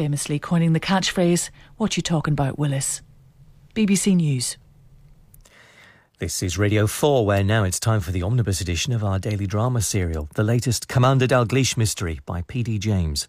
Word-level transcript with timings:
famously 0.00 0.38
coining 0.38 0.72
the 0.72 0.80
catchphrase, 0.80 1.50
What 1.76 1.94
you 1.98 2.02
talking 2.02 2.32
about, 2.32 2.58
Willis? 2.58 3.02
BBC 3.74 4.16
News. 4.16 4.56
This 6.18 6.42
is 6.42 6.56
Radio 6.56 6.86
4, 6.86 7.26
where 7.26 7.44
now 7.44 7.64
it's 7.64 7.78
time 7.78 8.00
for 8.00 8.10
the 8.10 8.22
omnibus 8.22 8.62
edition 8.62 8.94
of 8.94 9.04
our 9.04 9.18
daily 9.18 9.46
drama 9.46 9.82
serial, 9.82 10.30
the 10.36 10.42
latest 10.42 10.88
Commander 10.88 11.26
Dalgliesh 11.26 11.76
mystery 11.76 12.18
by 12.24 12.40
P.D. 12.40 12.78
James. 12.78 13.28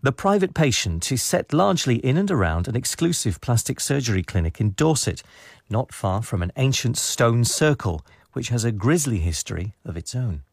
The 0.00 0.12
private 0.12 0.54
patient 0.54 1.10
is 1.10 1.24
set 1.24 1.52
largely 1.52 1.96
in 1.96 2.16
and 2.16 2.30
around 2.30 2.68
an 2.68 2.76
exclusive 2.76 3.40
plastic 3.40 3.80
surgery 3.80 4.22
clinic 4.22 4.60
in 4.60 4.74
Dorset, 4.74 5.24
not 5.68 5.92
far 5.92 6.22
from 6.22 6.40
an 6.40 6.52
ancient 6.56 6.96
stone 6.96 7.44
circle 7.44 8.06
which 8.32 8.50
has 8.50 8.62
a 8.62 8.70
grisly 8.70 9.18
history 9.18 9.74
of 9.84 9.96
its 9.96 10.14
own. 10.14 10.44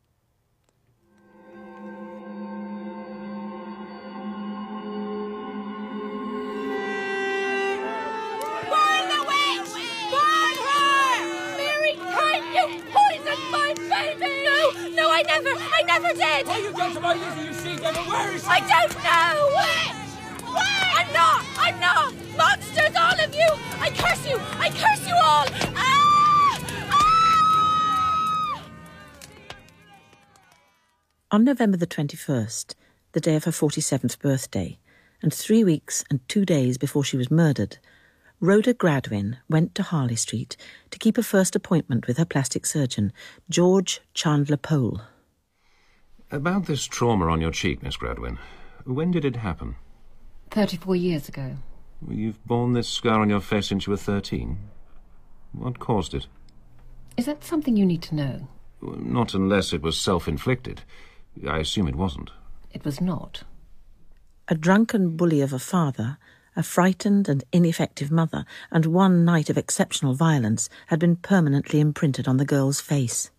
I 15.23 15.39
never, 15.39 15.49
I 15.57 15.83
never 15.87 16.13
did! 16.13 16.47
What 16.47 16.61
you 16.61 16.73
done 16.73 16.93
to 16.93 16.99
my 16.99 17.13
Lizzie, 17.13 17.47
you 17.47 17.53
she-devil? 17.75 18.03
Where 18.03 18.31
is 18.33 18.41
she? 18.43 18.49
I 18.49 18.59
don't 18.59 18.93
know! 19.03 19.55
I'm 20.95 21.13
not! 21.13 21.45
I'm 21.57 21.79
not! 21.79 22.13
Monsters, 22.37 22.95
all 22.95 23.19
of 23.19 23.33
you! 23.33 23.47
I 23.79 23.89
curse 23.89 24.27
you! 24.27 24.37
I 24.59 24.69
curse 24.69 25.07
you 25.07 25.13
all! 25.15 25.47
Ah! 25.75 26.59
Ah! 26.89 28.63
On 31.31 31.43
November 31.43 31.77
the 31.77 31.87
21st, 31.87 32.75
the 33.13 33.21
day 33.21 33.35
of 33.35 33.45
her 33.45 33.51
47th 33.51 34.19
birthday, 34.19 34.77
and 35.21 35.33
three 35.33 35.63
weeks 35.63 36.03
and 36.09 36.19
two 36.27 36.45
days 36.45 36.77
before 36.77 37.03
she 37.03 37.17
was 37.17 37.31
murdered, 37.31 37.77
Rhoda 38.41 38.73
Gradwin 38.73 39.37
went 39.49 39.73
to 39.75 39.83
Harley 39.83 40.17
Street 40.17 40.57
to 40.91 40.99
keep 40.99 41.17
a 41.17 41.23
first 41.23 41.55
appointment 41.55 42.07
with 42.07 42.17
her 42.17 42.25
plastic 42.25 42.65
surgeon, 42.65 43.13
George 43.49 44.01
Chandler 44.13 44.57
Powell. 44.57 45.01
About 46.33 46.65
this 46.65 46.85
trauma 46.85 47.27
on 47.27 47.41
your 47.41 47.51
cheek, 47.51 47.83
Miss 47.83 47.95
Gradwin, 47.95 48.39
when 48.85 49.11
did 49.11 49.23
it 49.23 49.35
happen? 49.35 49.75
34 50.49 50.95
years 50.95 51.29
ago. 51.29 51.57
You've 52.09 52.43
borne 52.43 52.73
this 52.73 52.89
scar 52.89 53.21
on 53.21 53.29
your 53.29 53.39
face 53.39 53.67
since 53.67 53.85
you 53.85 53.91
were 53.91 53.97
13. 53.97 54.57
What 55.51 55.77
caused 55.77 56.15
it? 56.15 56.25
Is 57.17 57.27
that 57.27 57.43
something 57.43 57.77
you 57.77 57.85
need 57.85 58.01
to 58.01 58.15
know? 58.15 58.47
Not 58.81 59.35
unless 59.35 59.73
it 59.73 59.83
was 59.83 59.95
self-inflicted. 59.95 60.81
I 61.47 61.59
assume 61.59 61.87
it 61.87 61.95
wasn't. 61.95 62.31
It 62.71 62.83
was 62.83 62.99
not. 62.99 63.43
A 64.47 64.55
drunken 64.55 65.15
bully 65.15 65.41
of 65.41 65.53
a 65.53 65.59
father, 65.59 66.17
a 66.55 66.63
frightened 66.63 67.29
and 67.29 67.43
ineffective 67.51 68.09
mother, 68.09 68.43
and 68.71 68.87
one 68.87 69.23
night 69.23 69.51
of 69.51 69.57
exceptional 69.59 70.15
violence 70.15 70.67
had 70.87 70.97
been 70.97 71.15
permanently 71.15 71.79
imprinted 71.79 72.27
on 72.27 72.37
the 72.37 72.43
girl's 72.43 72.81
face. 72.81 73.29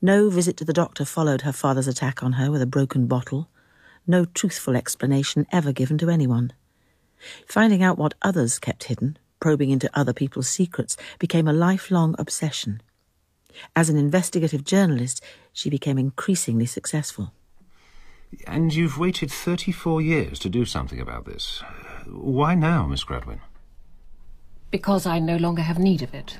No 0.00 0.30
visit 0.30 0.56
to 0.58 0.64
the 0.64 0.72
doctor 0.72 1.04
followed 1.04 1.42
her 1.42 1.52
father's 1.52 1.88
attack 1.88 2.22
on 2.22 2.32
her 2.34 2.50
with 2.50 2.62
a 2.62 2.66
broken 2.66 3.06
bottle. 3.06 3.48
No 4.06 4.24
truthful 4.24 4.76
explanation 4.76 5.46
ever 5.52 5.72
given 5.72 5.98
to 5.98 6.10
anyone. 6.10 6.52
Finding 7.46 7.82
out 7.82 7.98
what 7.98 8.14
others 8.22 8.58
kept 8.58 8.84
hidden, 8.84 9.18
probing 9.40 9.70
into 9.70 9.90
other 9.94 10.12
people's 10.12 10.48
secrets, 10.48 10.96
became 11.18 11.48
a 11.48 11.52
lifelong 11.52 12.14
obsession. 12.18 12.80
As 13.74 13.88
an 13.88 13.96
investigative 13.96 14.64
journalist, 14.64 15.22
she 15.52 15.70
became 15.70 15.98
increasingly 15.98 16.66
successful. 16.66 17.32
And 18.46 18.74
you've 18.74 18.98
waited 18.98 19.30
34 19.30 20.02
years 20.02 20.38
to 20.40 20.48
do 20.48 20.64
something 20.64 21.00
about 21.00 21.24
this. 21.24 21.62
Why 22.06 22.54
now, 22.54 22.86
Miss 22.86 23.04
Gradwin? 23.04 23.40
Because 24.70 25.06
I 25.06 25.18
no 25.18 25.36
longer 25.36 25.62
have 25.62 25.78
need 25.78 26.02
of 26.02 26.14
it. 26.14 26.38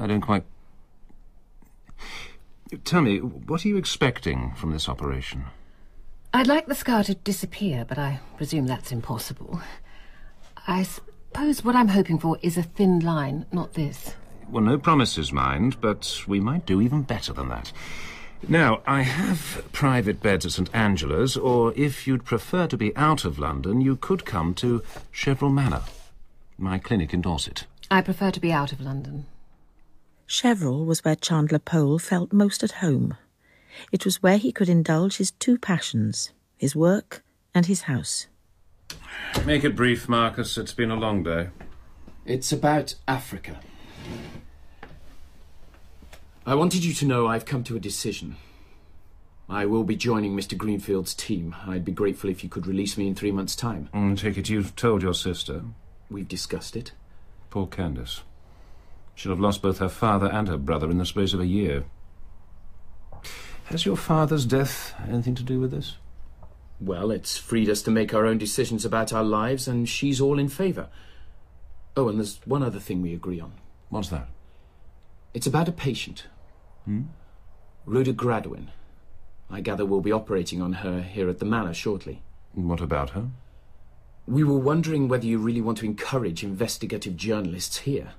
I 0.00 0.06
don't 0.06 0.20
quite... 0.20 0.44
Tell 2.84 3.02
me, 3.02 3.18
what 3.18 3.64
are 3.64 3.68
you 3.68 3.76
expecting 3.76 4.54
from 4.54 4.72
this 4.72 4.88
operation? 4.88 5.44
I'd 6.32 6.46
like 6.46 6.66
the 6.66 6.74
scar 6.74 7.04
to 7.04 7.14
disappear, 7.14 7.84
but 7.84 7.98
I 7.98 8.20
presume 8.38 8.66
that's 8.66 8.92
impossible. 8.92 9.60
I 10.66 10.82
suppose 10.82 11.62
what 11.62 11.76
I'm 11.76 11.88
hoping 11.88 12.18
for 12.18 12.38
is 12.40 12.56
a 12.56 12.62
thin 12.62 13.00
line, 13.00 13.44
not 13.52 13.74
this. 13.74 14.14
Well, 14.48 14.64
no 14.64 14.78
promises, 14.78 15.32
mind, 15.32 15.80
but 15.80 16.22
we 16.26 16.40
might 16.40 16.64
do 16.64 16.80
even 16.80 17.02
better 17.02 17.32
than 17.32 17.48
that. 17.50 17.72
Now, 18.48 18.82
I 18.86 19.02
have 19.02 19.64
private 19.72 20.20
beds 20.20 20.46
at 20.46 20.52
St 20.52 20.74
Angela's, 20.74 21.36
or 21.36 21.72
if 21.76 22.06
you'd 22.06 22.24
prefer 22.24 22.66
to 22.66 22.76
be 22.76 22.96
out 22.96 23.24
of 23.24 23.38
London, 23.38 23.80
you 23.80 23.96
could 23.96 24.24
come 24.24 24.54
to 24.54 24.82
Cheverell 25.12 25.52
Manor, 25.52 25.82
my 26.58 26.78
clinic 26.78 27.12
in 27.14 27.20
Dorset. 27.20 27.66
I 27.90 28.00
prefer 28.00 28.30
to 28.30 28.40
be 28.40 28.52
out 28.52 28.72
of 28.72 28.80
London. 28.80 29.26
Cheverell 30.32 30.86
was 30.86 31.04
where 31.04 31.14
Chandler 31.14 31.58
Powell 31.58 31.98
felt 31.98 32.32
most 32.32 32.64
at 32.64 32.80
home. 32.80 33.18
It 33.92 34.06
was 34.06 34.22
where 34.22 34.38
he 34.38 34.50
could 34.50 34.68
indulge 34.70 35.18
his 35.18 35.30
two 35.32 35.58
passions, 35.58 36.32
his 36.56 36.74
work 36.74 37.22
and 37.54 37.66
his 37.66 37.82
house. 37.82 38.28
Make 39.44 39.62
it 39.62 39.76
brief, 39.76 40.08
Marcus. 40.08 40.56
It's 40.56 40.72
been 40.72 40.90
a 40.90 40.96
long 40.96 41.22
day. 41.22 41.50
It's 42.24 42.50
about 42.50 42.94
Africa. 43.06 43.60
I 46.46 46.54
wanted 46.54 46.82
you 46.82 46.94
to 46.94 47.04
know 47.04 47.26
I've 47.26 47.44
come 47.44 47.62
to 47.64 47.76
a 47.76 47.80
decision. 47.80 48.36
I 49.50 49.66
will 49.66 49.84
be 49.84 49.96
joining 49.96 50.34
Mr. 50.34 50.56
Greenfield's 50.56 51.12
team. 51.12 51.54
I'd 51.66 51.84
be 51.84 51.92
grateful 51.92 52.30
if 52.30 52.42
you 52.42 52.48
could 52.48 52.66
release 52.66 52.96
me 52.96 53.06
in 53.06 53.14
three 53.14 53.32
months' 53.32 53.54
time. 53.54 53.90
I 53.92 54.14
take 54.14 54.38
it 54.38 54.48
you've 54.48 54.74
told 54.76 55.02
your 55.02 55.12
sister. 55.12 55.62
We've 56.10 56.26
discussed 56.26 56.74
it. 56.74 56.92
Poor 57.50 57.66
Candace. 57.66 58.22
She'll 59.14 59.32
have 59.32 59.40
lost 59.40 59.62
both 59.62 59.78
her 59.78 59.88
father 59.88 60.26
and 60.26 60.48
her 60.48 60.56
brother 60.56 60.90
in 60.90 60.98
the 60.98 61.06
space 61.06 61.32
of 61.32 61.40
a 61.40 61.46
year. 61.46 61.84
Has 63.64 63.86
your 63.86 63.96
father's 63.96 64.44
death 64.44 64.94
anything 65.08 65.34
to 65.36 65.42
do 65.42 65.60
with 65.60 65.70
this? 65.70 65.96
Well, 66.80 67.10
it's 67.10 67.38
freed 67.38 67.68
us 67.68 67.82
to 67.82 67.90
make 67.90 68.12
our 68.12 68.26
own 68.26 68.38
decisions 68.38 68.84
about 68.84 69.12
our 69.12 69.22
lives, 69.22 69.68
and 69.68 69.88
she's 69.88 70.20
all 70.20 70.38
in 70.38 70.48
favour. 70.48 70.88
Oh, 71.96 72.08
and 72.08 72.18
there's 72.18 72.40
one 72.44 72.62
other 72.62 72.80
thing 72.80 73.02
we 73.02 73.14
agree 73.14 73.38
on. 73.38 73.52
What's 73.88 74.08
that? 74.08 74.28
It's 75.32 75.46
about 75.46 75.68
a 75.68 75.72
patient. 75.72 76.26
Hmm? 76.84 77.02
Rhoda 77.86 78.12
Gradwin. 78.12 78.68
I 79.50 79.60
gather 79.60 79.84
we'll 79.84 80.00
be 80.00 80.12
operating 80.12 80.60
on 80.60 80.74
her 80.74 81.02
here 81.02 81.28
at 81.28 81.38
the 81.38 81.44
Manor 81.44 81.74
shortly. 81.74 82.22
What 82.54 82.80
about 82.80 83.10
her? 83.10 83.28
We 84.26 84.44
were 84.44 84.58
wondering 84.58 85.08
whether 85.08 85.26
you 85.26 85.38
really 85.38 85.60
want 85.60 85.78
to 85.78 85.86
encourage 85.86 86.42
investigative 86.42 87.16
journalists 87.16 87.78
here. 87.78 88.12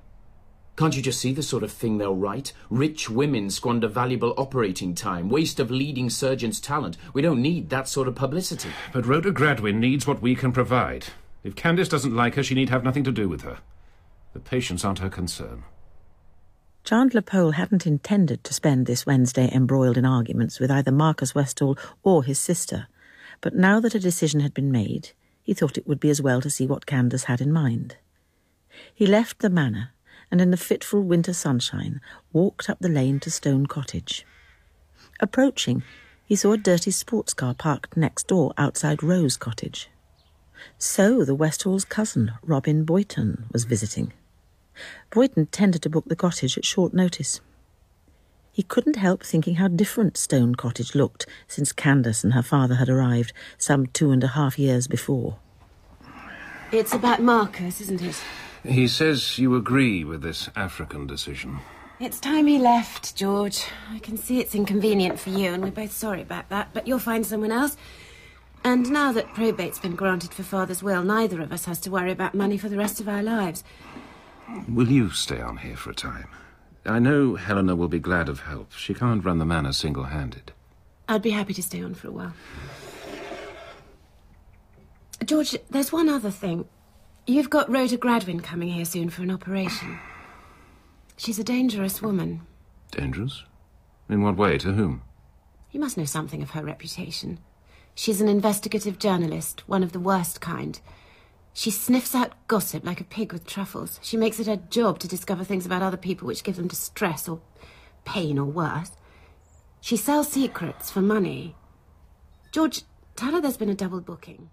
Can't 0.76 0.96
you 0.96 1.02
just 1.02 1.20
see 1.20 1.32
the 1.32 1.42
sort 1.42 1.62
of 1.62 1.70
thing 1.70 1.98
they'll 1.98 2.16
write? 2.16 2.52
Rich 2.68 3.08
women 3.08 3.48
squander 3.48 3.86
valuable 3.86 4.34
operating 4.36 4.92
time, 4.94 5.28
waste 5.28 5.60
of 5.60 5.70
leading 5.70 6.10
surgeons' 6.10 6.60
talent. 6.60 6.96
We 7.12 7.22
don't 7.22 7.40
need 7.40 7.70
that 7.70 7.88
sort 7.88 8.08
of 8.08 8.16
publicity. 8.16 8.70
But 8.92 9.06
Rhoda 9.06 9.30
Gradwin 9.30 9.78
needs 9.78 10.04
what 10.06 10.20
we 10.20 10.34
can 10.34 10.50
provide. 10.50 11.06
If 11.44 11.54
Candace 11.54 11.88
doesn't 11.88 12.16
like 12.16 12.34
her, 12.34 12.42
she 12.42 12.56
need 12.56 12.70
have 12.70 12.82
nothing 12.82 13.04
to 13.04 13.12
do 13.12 13.28
with 13.28 13.42
her. 13.42 13.58
The 14.32 14.40
patients 14.40 14.84
aren't 14.84 14.98
her 14.98 15.08
concern. 15.08 15.62
Chandler 16.82 17.22
Powell 17.22 17.52
hadn't 17.52 17.86
intended 17.86 18.42
to 18.42 18.52
spend 18.52 18.86
this 18.86 19.06
Wednesday 19.06 19.48
embroiled 19.52 19.96
in 19.96 20.04
arguments 20.04 20.58
with 20.58 20.72
either 20.72 20.90
Marcus 20.90 21.34
Westhall 21.34 21.78
or 22.02 22.24
his 22.24 22.38
sister, 22.38 22.88
but 23.40 23.54
now 23.54 23.78
that 23.78 23.94
a 23.94 24.00
decision 24.00 24.40
had 24.40 24.52
been 24.52 24.72
made, 24.72 25.12
he 25.42 25.54
thought 25.54 25.78
it 25.78 25.86
would 25.86 26.00
be 26.00 26.10
as 26.10 26.20
well 26.20 26.40
to 26.40 26.50
see 26.50 26.66
what 26.66 26.84
Candace 26.84 27.24
had 27.24 27.40
in 27.40 27.52
mind. 27.52 27.96
He 28.92 29.06
left 29.06 29.38
the 29.38 29.48
manor 29.48 29.93
and 30.34 30.40
in 30.40 30.50
the 30.50 30.56
fitful 30.56 31.00
winter 31.00 31.32
sunshine 31.32 32.00
walked 32.32 32.68
up 32.68 32.80
the 32.80 32.88
lane 32.88 33.20
to 33.20 33.30
Stone 33.30 33.66
Cottage. 33.66 34.26
Approaching, 35.20 35.84
he 36.26 36.34
saw 36.34 36.54
a 36.54 36.58
dirty 36.58 36.90
sports 36.90 37.32
car 37.32 37.54
parked 37.54 37.96
next 37.96 38.26
door 38.26 38.52
outside 38.58 39.00
Rose 39.00 39.36
Cottage. 39.36 39.88
So 40.76 41.24
the 41.24 41.36
Westhalls' 41.36 41.84
cousin, 41.84 42.32
Robin 42.42 42.84
Boyton, 42.84 43.44
was 43.52 43.62
visiting. 43.62 44.12
Boyton 45.12 45.46
tended 45.46 45.82
to 45.82 45.88
book 45.88 46.06
the 46.08 46.16
cottage 46.16 46.58
at 46.58 46.64
short 46.64 46.92
notice. 46.92 47.40
He 48.50 48.64
couldn't 48.64 48.96
help 48.96 49.22
thinking 49.22 49.54
how 49.54 49.68
different 49.68 50.16
Stone 50.16 50.56
Cottage 50.56 50.96
looked 50.96 51.26
since 51.46 51.70
Candace 51.70 52.24
and 52.24 52.32
her 52.32 52.42
father 52.42 52.74
had 52.74 52.88
arrived 52.88 53.32
some 53.56 53.86
two 53.86 54.10
and 54.10 54.24
a 54.24 54.34
half 54.34 54.58
years 54.58 54.88
before. 54.88 55.38
It's 56.72 56.92
about 56.92 57.22
Marcus, 57.22 57.80
isn't 57.80 58.02
it? 58.02 58.20
He 58.64 58.88
says 58.88 59.38
you 59.38 59.56
agree 59.56 60.04
with 60.04 60.22
this 60.22 60.48
African 60.56 61.06
decision. 61.06 61.60
It's 62.00 62.18
time 62.18 62.46
he 62.46 62.58
left, 62.58 63.14
George. 63.14 63.64
I 63.92 63.98
can 63.98 64.16
see 64.16 64.40
it's 64.40 64.54
inconvenient 64.54 65.20
for 65.20 65.30
you, 65.30 65.52
and 65.52 65.62
we're 65.62 65.70
both 65.70 65.92
sorry 65.92 66.22
about 66.22 66.48
that, 66.48 66.70
but 66.72 66.88
you'll 66.88 66.98
find 66.98 67.26
someone 67.26 67.52
else. 67.52 67.76
And 68.64 68.90
now 68.90 69.12
that 69.12 69.34
probate's 69.34 69.78
been 69.78 69.94
granted 69.94 70.32
for 70.32 70.42
Father's 70.42 70.82
will, 70.82 71.04
neither 71.04 71.42
of 71.42 71.52
us 71.52 71.66
has 71.66 71.78
to 71.80 71.90
worry 71.90 72.10
about 72.10 72.34
money 72.34 72.56
for 72.56 72.70
the 72.70 72.78
rest 72.78 73.00
of 73.00 73.08
our 73.08 73.22
lives. 73.22 73.62
Will 74.68 74.88
you 74.88 75.10
stay 75.10 75.40
on 75.40 75.58
here 75.58 75.76
for 75.76 75.90
a 75.90 75.94
time? 75.94 76.28
I 76.86 76.98
know 76.98 77.34
Helena 77.34 77.76
will 77.76 77.88
be 77.88 77.98
glad 77.98 78.28
of 78.28 78.40
help. 78.40 78.72
She 78.72 78.94
can't 78.94 79.24
run 79.24 79.38
the 79.38 79.44
manor 79.44 79.72
single 79.72 80.04
handed. 80.04 80.52
I'd 81.08 81.22
be 81.22 81.30
happy 81.30 81.52
to 81.54 81.62
stay 81.62 81.82
on 81.82 81.94
for 81.94 82.08
a 82.08 82.12
while. 82.12 82.32
George, 85.24 85.56
there's 85.70 85.92
one 85.92 86.08
other 86.08 86.30
thing. 86.30 86.66
You've 87.26 87.48
got 87.48 87.70
Rhoda 87.70 87.96
Gradwin 87.96 88.42
coming 88.42 88.68
here 88.68 88.84
soon 88.84 89.08
for 89.08 89.22
an 89.22 89.30
operation. 89.30 89.98
She's 91.16 91.38
a 91.38 91.44
dangerous 91.44 92.02
woman. 92.02 92.42
Dangerous? 92.90 93.44
In 94.10 94.22
what 94.22 94.36
way? 94.36 94.58
To 94.58 94.74
whom? 94.74 95.00
You 95.70 95.80
must 95.80 95.96
know 95.96 96.04
something 96.04 96.42
of 96.42 96.50
her 96.50 96.62
reputation. 96.62 97.38
She's 97.94 98.20
an 98.20 98.28
investigative 98.28 98.98
journalist, 98.98 99.66
one 99.66 99.82
of 99.82 99.92
the 99.92 100.00
worst 100.00 100.42
kind. 100.42 100.78
She 101.54 101.70
sniffs 101.70 102.14
out 102.14 102.34
gossip 102.46 102.84
like 102.84 103.00
a 103.00 103.04
pig 103.04 103.32
with 103.32 103.46
truffles. 103.46 103.98
She 104.02 104.18
makes 104.18 104.38
it 104.38 104.46
her 104.46 104.56
job 104.56 104.98
to 104.98 105.08
discover 105.08 105.44
things 105.44 105.64
about 105.64 105.80
other 105.80 105.96
people 105.96 106.26
which 106.26 106.44
give 106.44 106.56
them 106.56 106.68
distress 106.68 107.26
or 107.26 107.40
pain 108.04 108.38
or 108.38 108.44
worse. 108.44 108.90
She 109.80 109.96
sells 109.96 110.28
secrets 110.28 110.90
for 110.90 111.00
money. 111.00 111.56
George, 112.52 112.82
tell 113.16 113.32
her 113.32 113.40
there's 113.40 113.56
been 113.56 113.70
a 113.70 113.74
double 113.74 114.02
booking. 114.02 114.50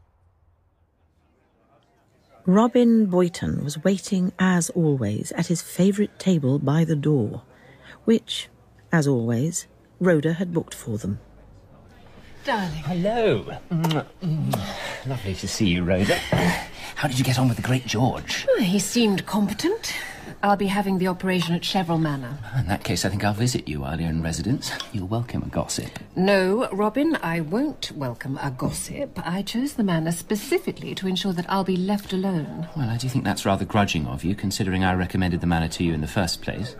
Robin 2.45 3.05
Boyton 3.05 3.63
was 3.63 3.83
waiting, 3.83 4.31
as 4.39 4.69
always, 4.71 5.31
at 5.33 5.47
his 5.47 5.61
favourite 5.61 6.17
table 6.17 6.57
by 6.57 6.83
the 6.83 6.95
door, 6.95 7.43
which, 8.05 8.49
as 8.91 9.07
always, 9.07 9.67
Rhoda 9.99 10.33
had 10.33 10.53
booked 10.53 10.73
for 10.73 10.97
them. 10.97 11.19
Darling. 12.43 12.71
Hello. 12.71 13.43
Mm, 13.69 14.05
mm. 14.23 15.07
Lovely 15.07 15.35
to 15.35 15.47
see 15.47 15.67
you, 15.67 15.83
Rhoda. 15.83 16.15
How 16.95 17.07
did 17.07 17.19
you 17.19 17.25
get 17.25 17.37
on 17.37 17.47
with 17.47 17.57
the 17.57 17.63
great 17.63 17.85
George? 17.85 18.47
Oh, 18.49 18.59
he 18.61 18.79
seemed 18.79 19.27
competent. 19.27 19.93
I'll 20.43 20.57
be 20.57 20.67
having 20.67 20.97
the 20.97 21.07
operation 21.07 21.55
at 21.55 21.61
Cheverell 21.61 21.97
Manor. 21.99 22.37
In 22.57 22.67
that 22.67 22.83
case, 22.83 23.05
I 23.05 23.09
think 23.09 23.23
I'll 23.23 23.33
visit 23.33 23.67
you 23.67 23.81
while 23.81 23.99
you're 23.99 24.09
in 24.09 24.21
residence. 24.21 24.71
You'll 24.91 25.07
welcome 25.07 25.43
a 25.43 25.47
gossip. 25.47 25.99
No, 26.15 26.69
Robin, 26.71 27.17
I 27.21 27.41
won't 27.41 27.91
welcome 27.91 28.39
a 28.41 28.51
gossip. 28.51 29.19
I 29.25 29.41
chose 29.41 29.73
the 29.73 29.83
manor 29.83 30.11
specifically 30.11 30.95
to 30.95 31.07
ensure 31.07 31.33
that 31.33 31.49
I'll 31.49 31.63
be 31.63 31.77
left 31.77 32.13
alone. 32.13 32.67
Well, 32.75 32.89
I 32.89 32.97
do 32.97 33.09
think 33.09 33.23
that's 33.23 33.45
rather 33.45 33.65
grudging 33.65 34.07
of 34.07 34.23
you, 34.23 34.35
considering 34.35 34.83
I 34.83 34.93
recommended 34.93 35.41
the 35.41 35.47
manor 35.47 35.69
to 35.69 35.83
you 35.83 35.93
in 35.93 36.01
the 36.01 36.07
first 36.07 36.41
place. 36.41 36.75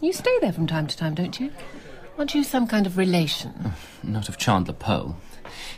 You 0.00 0.12
stay 0.12 0.38
there 0.40 0.52
from 0.52 0.66
time 0.66 0.86
to 0.86 0.96
time, 0.96 1.14
don't 1.14 1.38
you? 1.40 1.52
Aren't 2.18 2.34
you 2.34 2.42
some 2.44 2.66
kind 2.66 2.86
of 2.86 2.96
relation? 2.98 3.72
Not 4.02 4.28
of 4.28 4.38
Chandler 4.38 4.74
Powell. 4.74 5.16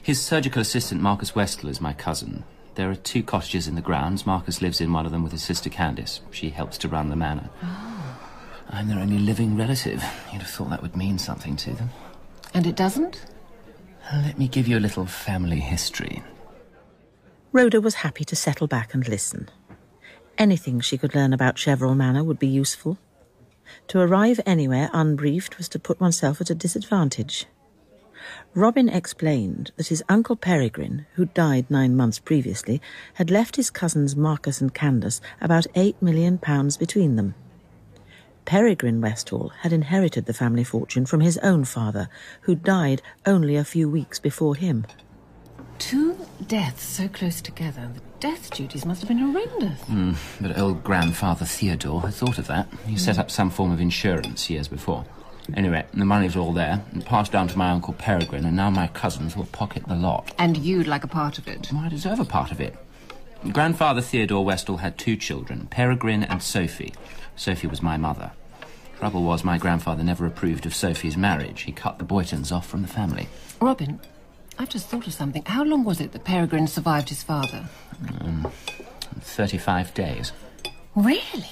His 0.03 0.21
surgical 0.21 0.63
assistant, 0.63 1.01
Marcus 1.01 1.33
Westhall, 1.33 1.69
is 1.69 1.81
my 1.81 1.93
cousin. 1.93 2.45
There 2.75 2.91
are 2.91 2.95
two 2.95 3.23
cottages 3.23 3.67
in 3.67 3.75
the 3.75 3.81
grounds. 3.81 4.27
Marcus 4.27 4.63
lives 4.63 4.81
in 4.81 4.93
one 4.93 5.07
of 5.07 5.13
them 5.13 5.23
with 5.23 5.33
his 5.33 5.43
sister 5.43 5.69
Candace. 5.69 6.21
She 6.31 6.51
helps 6.51 6.79
to 6.79 6.89
run 6.89 7.11
the 7.11 7.17
manor. 7.17 7.51
Oh. 7.63 7.97
I'm 8.71 8.89
their 8.89 9.01
only 9.01 9.19
living 9.19 9.57
relative. 9.57 10.03
You'd 10.33 10.43
have 10.43 10.51
thought 10.51 10.71
that 10.71 10.83
would 10.83 10.97
mean 10.97 11.19
something 11.19 11.57
to 11.57 11.73
them. 11.73 11.91
And 12.55 12.67
it 12.67 12.77
doesn't? 12.77 13.27
Let 14.13 14.39
me 14.39 14.49
give 14.49 14.69
you 14.69 14.79
a 14.79 14.81
little 14.81 15.07
family 15.07 15.61
history. 15.61 16.23
Rhoda 17.53 17.81
was 17.81 17.97
happy 17.97 18.25
to 18.25 18.37
settle 18.37 18.69
back 18.69 18.95
and 18.95 19.07
listen. 19.09 19.49
Anything 20.39 20.81
she 20.81 20.97
could 20.97 21.15
learn 21.15 21.33
about 21.33 21.57
Cheverell 21.57 21.97
Manor 21.97 22.25
would 22.25 22.39
be 22.39 22.47
useful. 22.47 22.99
To 23.89 24.01
arrive 24.01 24.41
anywhere 24.47 24.89
unbriefed 24.93 25.59
was 25.59 25.69
to 25.71 25.79
put 25.79 26.01
oneself 26.01 26.41
at 26.41 26.51
a 26.51 26.55
disadvantage. 26.55 27.47
Robin 28.55 28.89
explained 28.89 29.73
that 29.77 29.89
his 29.89 30.03
uncle 30.09 30.37
Peregrine, 30.37 31.07
who 31.15 31.27
died 31.27 31.71
nine 31.71 31.97
months 31.97 32.19
previously, 32.19 32.81
had 33.15 33.31
left 33.31 33.57
his 33.57 33.71
cousins 33.71 34.17
Marcus 34.17 34.61
and 34.61 34.75
Candace 34.75 35.21
about 35.41 35.67
eight 35.75 36.01
million 36.03 36.39
pounds 36.39 36.77
between 36.77 37.17
them. 37.17 37.35
Peregrine 38.45 39.01
Westhall 39.01 39.53
had 39.61 39.73
inherited 39.73 40.27
the 40.27 40.35
family 40.35 40.65
fortune 40.65 41.07
from 41.07 41.21
his 41.21 41.39
own 41.39 41.65
father, 41.65 42.09
who 42.43 42.55
died 42.55 43.03
only 43.25 43.57
a 43.57 43.65
few 43.65 43.89
weeks 43.89 44.19
before 44.19 44.57
him. 44.57 44.87
Two 45.79 46.17
deaths 46.47 46.83
so 46.83 47.09
close 47.09 47.41
together. 47.41 47.91
The 47.95 48.01
death 48.19 48.51
duties 48.51 48.85
must 48.85 49.01
have 49.01 49.09
been 49.09 49.19
horrendous. 49.19 49.81
Mm, 49.83 50.17
but 50.41 50.59
old 50.59 50.85
grandfather 50.85 51.45
Theodore 51.45 52.03
had 52.03 52.15
thought 52.15 52.39
of 52.39 52.47
that. 52.49 52.69
He 52.87 52.99
set 52.99 53.19
up 53.19 53.31
some 53.31 53.51
form 53.51 53.73
of 53.73 53.81
insurance 53.81 54.51
years 54.51 54.69
before. 54.69 55.05
Anyway, 55.55 55.85
the 55.95 56.05
money's 56.05 56.37
all 56.37 56.53
there, 56.53 56.85
and 56.93 57.05
passed 57.05 57.33
down 57.33 57.49
to 57.49 57.59
my 57.59 57.71
uncle 57.71 57.95
Peregrine, 57.95 58.45
and 58.45 58.57
now 58.57 58.71
my 58.71 58.87
cousins 58.89 59.37
will 59.37 59.47
pocket 59.47 59.87
the 59.89 59.95
lot. 59.97 60.33
And 60.39 60.57
you'd 60.57 60.87
like 60.87 61.05
a 61.05 61.09
part 61.09 61.39
of 61.39 61.49
it? 61.49 61.71
Well, 61.73 61.83
I 61.85 61.89
deserve 61.89 62.21
a 62.21 62.25
part 62.25 62.53
of 62.53 62.61
it. 62.61 62.77
Grandfather 63.53 64.01
Theodore 64.03 64.45
Westhall 64.45 64.81
had 64.81 64.99
two 64.99 65.17
children, 65.17 65.67
Peregrine 65.71 66.23
and 66.25 66.43
Sophie. 66.43 66.93
Sophie 67.37 67.67
was 67.67 67.83
my 67.83 67.97
mother. 67.97 68.33
Trouble 68.99 69.23
was, 69.23 69.43
my 69.45 69.57
grandfather 69.57 70.03
never 70.03 70.27
approved 70.27 70.67
of 70.67 70.75
Sophie's 70.75 71.17
marriage. 71.17 71.63
He 71.63 71.73
cut 71.73 71.99
the 71.99 72.05
Boytons 72.05 72.53
off 72.53 72.67
from 72.67 72.83
the 72.83 72.89
family. 72.89 73.29
Robin, 73.59 73.99
I've 74.59 74.69
just 74.69 74.89
thought 74.89 75.07
of 75.07 75.15
something. 75.15 75.43
How 75.47 75.65
long 75.65 75.85
was 75.85 76.03
it 76.03 76.13
that 76.13 76.25
Peregrine 76.25 76.67
survived 76.67 77.09
his 77.09 77.23
father? 77.23 77.65
Um, 78.21 78.53
35 79.23 79.95
days. 79.95 80.33
Really? 80.95 81.47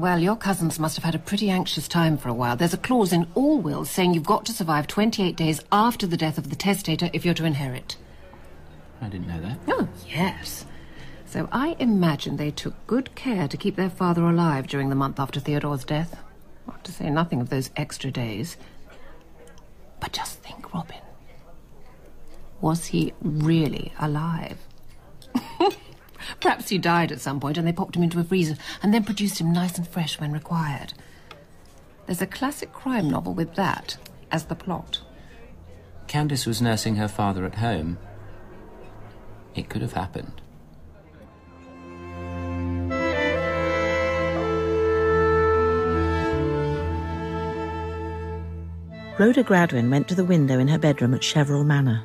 Well, 0.00 0.18
your 0.18 0.36
cousins 0.36 0.78
must 0.78 0.96
have 0.96 1.04
had 1.04 1.14
a 1.14 1.18
pretty 1.18 1.50
anxious 1.50 1.86
time 1.86 2.16
for 2.16 2.30
a 2.30 2.34
while. 2.34 2.56
There's 2.56 2.72
a 2.72 2.78
clause 2.78 3.12
in 3.12 3.26
all 3.34 3.58
wills 3.58 3.90
saying 3.90 4.14
you've 4.14 4.24
got 4.24 4.46
to 4.46 4.52
survive 4.52 4.86
28 4.86 5.36
days 5.36 5.62
after 5.70 6.06
the 6.06 6.16
death 6.16 6.38
of 6.38 6.48
the 6.48 6.56
testator 6.56 7.10
if 7.12 7.22
you're 7.22 7.34
to 7.34 7.44
inherit. 7.44 7.98
I 9.02 9.10
didn't 9.10 9.28
know 9.28 9.42
that. 9.42 9.58
Oh, 9.68 9.88
yes. 10.08 10.64
So 11.26 11.50
I 11.52 11.76
imagine 11.78 12.38
they 12.38 12.50
took 12.50 12.86
good 12.86 13.14
care 13.14 13.46
to 13.46 13.58
keep 13.58 13.76
their 13.76 13.90
father 13.90 14.24
alive 14.24 14.68
during 14.68 14.88
the 14.88 14.94
month 14.94 15.20
after 15.20 15.38
Theodore's 15.38 15.84
death. 15.84 16.18
Not 16.66 16.82
to 16.84 16.92
say 16.92 17.10
nothing 17.10 17.42
of 17.42 17.50
those 17.50 17.68
extra 17.76 18.10
days. 18.10 18.56
But 20.00 20.12
just 20.12 20.38
think, 20.38 20.72
Robin. 20.72 21.02
Was 22.62 22.86
he 22.86 23.12
really 23.20 23.92
alive? 23.98 24.56
Perhaps 26.38 26.68
he 26.68 26.78
died 26.78 27.10
at 27.10 27.20
some 27.20 27.40
point 27.40 27.58
and 27.58 27.66
they 27.66 27.72
popped 27.72 27.96
him 27.96 28.02
into 28.02 28.20
a 28.20 28.24
freezer 28.24 28.56
and 28.82 28.94
then 28.94 29.04
produced 29.04 29.40
him 29.40 29.52
nice 29.52 29.76
and 29.76 29.88
fresh 29.88 30.20
when 30.20 30.32
required. 30.32 30.92
There's 32.06 32.22
a 32.22 32.26
classic 32.26 32.72
crime 32.72 33.08
novel 33.08 33.34
with 33.34 33.54
that 33.54 33.96
as 34.30 34.44
the 34.44 34.54
plot. 34.54 35.00
Candace 36.06 36.46
was 36.46 36.62
nursing 36.62 36.96
her 36.96 37.08
father 37.08 37.44
at 37.44 37.56
home. 37.56 37.98
It 39.54 39.68
could 39.68 39.82
have 39.82 39.92
happened. 39.92 40.40
Rhoda 49.18 49.44
Gradwin 49.44 49.90
went 49.90 50.08
to 50.08 50.14
the 50.14 50.24
window 50.24 50.58
in 50.58 50.68
her 50.68 50.78
bedroom 50.78 51.12
at 51.12 51.20
Cheverell 51.20 51.62
Manor. 51.62 52.02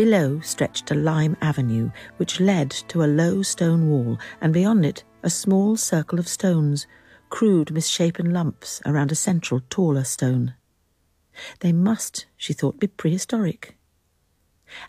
Below 0.00 0.40
stretched 0.40 0.90
a 0.90 0.94
lime 0.94 1.36
avenue, 1.42 1.90
which 2.16 2.40
led 2.40 2.70
to 2.88 3.04
a 3.04 3.12
low 3.20 3.42
stone 3.42 3.90
wall, 3.90 4.18
and 4.40 4.50
beyond 4.50 4.86
it 4.86 5.04
a 5.22 5.28
small 5.28 5.76
circle 5.76 6.18
of 6.18 6.26
stones, 6.26 6.86
crude 7.28 7.70
misshapen 7.70 8.32
lumps 8.32 8.80
around 8.86 9.12
a 9.12 9.14
central 9.14 9.60
taller 9.68 10.04
stone. 10.04 10.54
They 11.58 11.74
must, 11.74 12.24
she 12.38 12.54
thought, 12.54 12.80
be 12.80 12.86
prehistoric. 12.86 13.76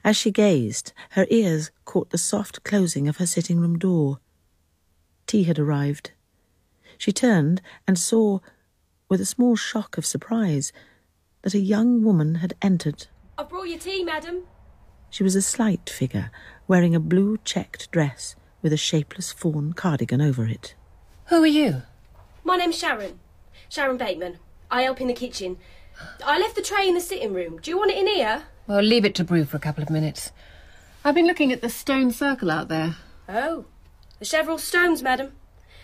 As 0.01 0.15
she 0.15 0.31
gazed, 0.31 0.93
her 1.09 1.27
ears 1.29 1.71
caught 1.83 2.11
the 2.11 2.17
soft 2.17 2.63
closing 2.63 3.09
of 3.09 3.17
her 3.17 3.27
sitting 3.27 3.59
room 3.59 3.77
door. 3.77 4.21
Tea 5.27 5.43
had 5.43 5.59
arrived. 5.59 6.11
She 6.97 7.11
turned 7.11 7.61
and 7.85 7.99
saw, 7.99 8.39
with 9.09 9.19
a 9.19 9.25
small 9.25 9.57
shock 9.57 9.97
of 9.97 10.05
surprise, 10.05 10.71
that 11.41 11.53
a 11.53 11.59
young 11.59 12.01
woman 12.01 12.35
had 12.35 12.53
entered. 12.61 13.07
I've 13.37 13.49
brought 13.49 13.67
your 13.67 13.77
tea, 13.77 14.05
madam. 14.05 14.43
She 15.11 15.23
was 15.23 15.35
a 15.35 15.41
slight 15.41 15.89
figure, 15.89 16.31
wearing 16.69 16.95
a 16.95 16.99
blue 16.99 17.37
checked 17.43 17.91
dress 17.91 18.37
with 18.61 18.71
a 18.71 18.77
shapeless 18.77 19.33
fawn 19.33 19.73
cardigan 19.73 20.21
over 20.21 20.45
it. 20.45 20.73
Who 21.25 21.43
are 21.43 21.47
you? 21.47 21.83
My 22.45 22.55
name's 22.55 22.79
Sharon. 22.79 23.19
Sharon 23.67 23.97
Bateman. 23.97 24.39
I 24.71 24.83
help 24.83 25.01
in 25.01 25.07
the 25.07 25.13
kitchen. 25.13 25.57
I 26.25 26.39
left 26.39 26.55
the 26.55 26.61
tray 26.61 26.87
in 26.87 26.95
the 26.95 27.01
sitting 27.01 27.33
room. 27.33 27.59
Do 27.61 27.69
you 27.69 27.77
want 27.77 27.91
it 27.91 27.97
in 27.97 28.07
here? 28.07 28.43
Well, 28.67 28.81
leave 28.81 29.03
it 29.03 29.13
to 29.15 29.25
brew 29.25 29.43
for 29.43 29.57
a 29.57 29.59
couple 29.59 29.83
of 29.83 29.89
minutes. 29.89 30.31
I've 31.03 31.15
been 31.15 31.27
looking 31.27 31.51
at 31.51 31.61
the 31.61 31.69
stone 31.69 32.11
circle 32.11 32.49
out 32.49 32.69
there. 32.69 32.95
Oh, 33.27 33.65
the 34.19 34.25
Cheverell 34.25 34.59
Stones, 34.59 35.03
madam. 35.03 35.33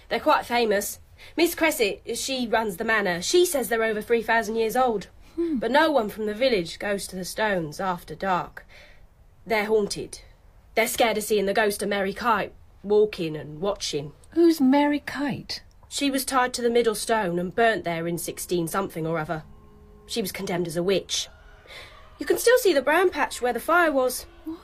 They're 0.08 0.22
quite 0.22 0.46
famous. 0.46 1.00
Miss 1.36 1.54
Cressett, 1.54 2.18
she 2.18 2.48
runs 2.48 2.78
the 2.78 2.86
manor. 2.86 3.22
She 3.22 3.46
says 3.46 3.68
they're 3.68 3.84
over 3.84 4.02
3,000 4.02 4.56
years 4.56 4.78
old. 4.78 5.08
Hmm. 5.36 5.58
But 5.58 5.72
no 5.72 5.92
one 5.92 6.08
from 6.08 6.28
the 6.28 6.34
village 6.34 6.80
goes 6.80 7.08
to 7.08 7.18
the 7.18 7.26
stones 7.26 7.82
after 7.82 8.16
dark. 8.16 8.66
They're 9.48 9.66
haunted. 9.66 10.20
They're 10.76 10.88
scared 10.88 11.18
of 11.18 11.24
seeing 11.24 11.46
the 11.46 11.54
ghost 11.54 11.82
of 11.82 11.88
Mary 11.88 12.14
Keyte 12.14 12.52
walking 12.84 13.38
and 13.38 13.62
watching. 13.62 14.12
Who's 14.32 14.60
Mary 14.60 15.00
Keyte? 15.00 15.62
She 15.88 16.12
was 16.12 16.26
tied 16.26 16.54
to 16.54 16.62
the 16.62 16.70
middle 16.70 16.96
stone 16.96 17.40
and 17.40 17.56
burnt 17.56 17.86
there 17.86 18.08
in 18.08 18.18
16 18.18 18.68
something 18.68 19.08
or 19.08 19.18
other. 19.18 19.44
She 20.06 20.22
was 20.22 20.34
condemned 20.34 20.68
as 20.68 20.76
a 20.76 20.84
witch. 20.84 21.30
You 22.20 22.26
can 22.26 22.38
still 22.38 22.58
see 22.58 22.74
the 22.74 22.82
brown 22.82 23.10
patch 23.10 23.42
where 23.42 23.54
the 23.54 23.60
fire 23.62 23.92
was. 23.92 24.26
What? 24.44 24.60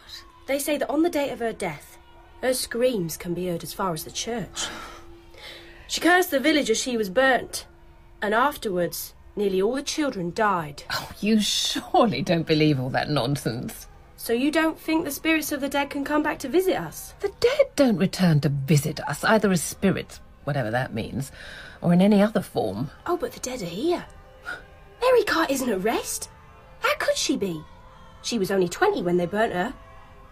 They 0.48 0.60
say 0.60 0.78
that 0.78 0.90
on 0.90 1.02
the 1.04 1.10
date 1.10 1.32
of 1.32 1.40
her 1.40 1.54
death, 1.54 1.98
her 2.42 2.54
screams 2.54 3.16
can 3.16 3.34
be 3.34 3.48
heard 3.48 3.64
as 3.64 3.74
far 3.74 3.94
as 3.94 4.04
the 4.04 4.12
church. 4.12 4.68
She 5.88 6.02
cursed 6.02 6.32
the 6.32 6.42
village 6.42 6.70
as 6.70 6.78
she 6.78 6.98
was 6.98 7.10
burnt, 7.10 7.68
and 8.22 8.34
afterwards, 8.34 9.14
nearly 9.38 9.62
all 9.62 9.76
the 9.76 9.82
children 9.82 10.34
died. 10.34 10.84
Oh, 10.92 11.10
you 11.22 11.40
surely 11.40 12.22
don't 12.22 12.48
believe 12.48 12.82
all 12.82 12.90
that 12.90 13.10
nonsense. 13.10 13.88
So 14.24 14.32
you 14.32 14.52
don't 14.52 14.80
think 14.80 15.04
the 15.04 15.12
spirits 15.12 15.52
of 15.52 15.60
the 15.60 15.68
dead 15.68 15.90
can 15.90 16.06
come 16.06 16.24
back 16.24 16.40
to 16.40 16.48
visit 16.48 16.78
us? 16.78 17.14
The 17.20 17.34
dead 17.42 17.68
don't 17.76 17.98
return 17.98 18.40
to 18.40 18.48
visit 18.48 19.02
us, 19.02 19.22
either 19.26 19.52
as 19.52 19.62
spirits, 19.62 20.22
whatever 20.46 20.72
that 20.72 20.94
means, 20.94 21.30
or 21.82 21.92
in 21.92 22.00
any 22.00 22.22
other 22.22 22.42
form. 22.42 22.90
Oh, 23.06 23.18
but 23.18 23.34
the 23.34 23.42
dead 23.42 23.62
are 23.62 23.66
here. 23.66 24.06
Mary 25.02 25.24
Keyte 25.24 25.52
isn't 25.52 25.70
at 25.70 25.84
rest. 25.84 26.30
How 26.80 26.96
could 27.00 27.18
she 27.18 27.36
be? 27.36 27.62
She 28.22 28.40
was 28.40 28.50
only 28.50 28.70
20 28.70 29.04
when 29.04 29.18
they 29.18 29.26
burnt 29.26 29.52
her. 29.52 29.74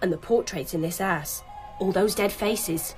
And 0.01 0.09
the 0.09 0.17
portraits 0.17 0.73
in 0.73 0.79
this 0.79 0.99
house, 0.99 1.43
all 1.81 1.91
those 1.91 2.15
dead 2.15 2.31
faces. 2.31 2.95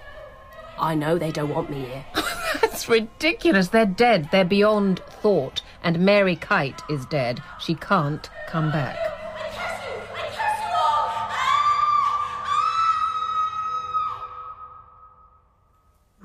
I 0.78 0.94
know 0.94 1.18
they 1.18 1.32
don't 1.32 1.56
want 1.56 1.72
me 1.72 1.86
here. 1.86 2.06
That's 2.62 2.88
ridiculous. 2.88 3.70
They're 3.70 3.88
dead. 3.88 4.30
They're 4.32 4.46
beyond 4.46 5.00
thought. 5.24 5.64
And 5.82 6.06
Mary 6.06 6.36
Keyte 6.36 6.84
is 6.88 7.08
dead. 7.08 7.42
She 7.60 7.74
can't 7.74 8.30
come 8.46 8.72
back. 8.72 9.13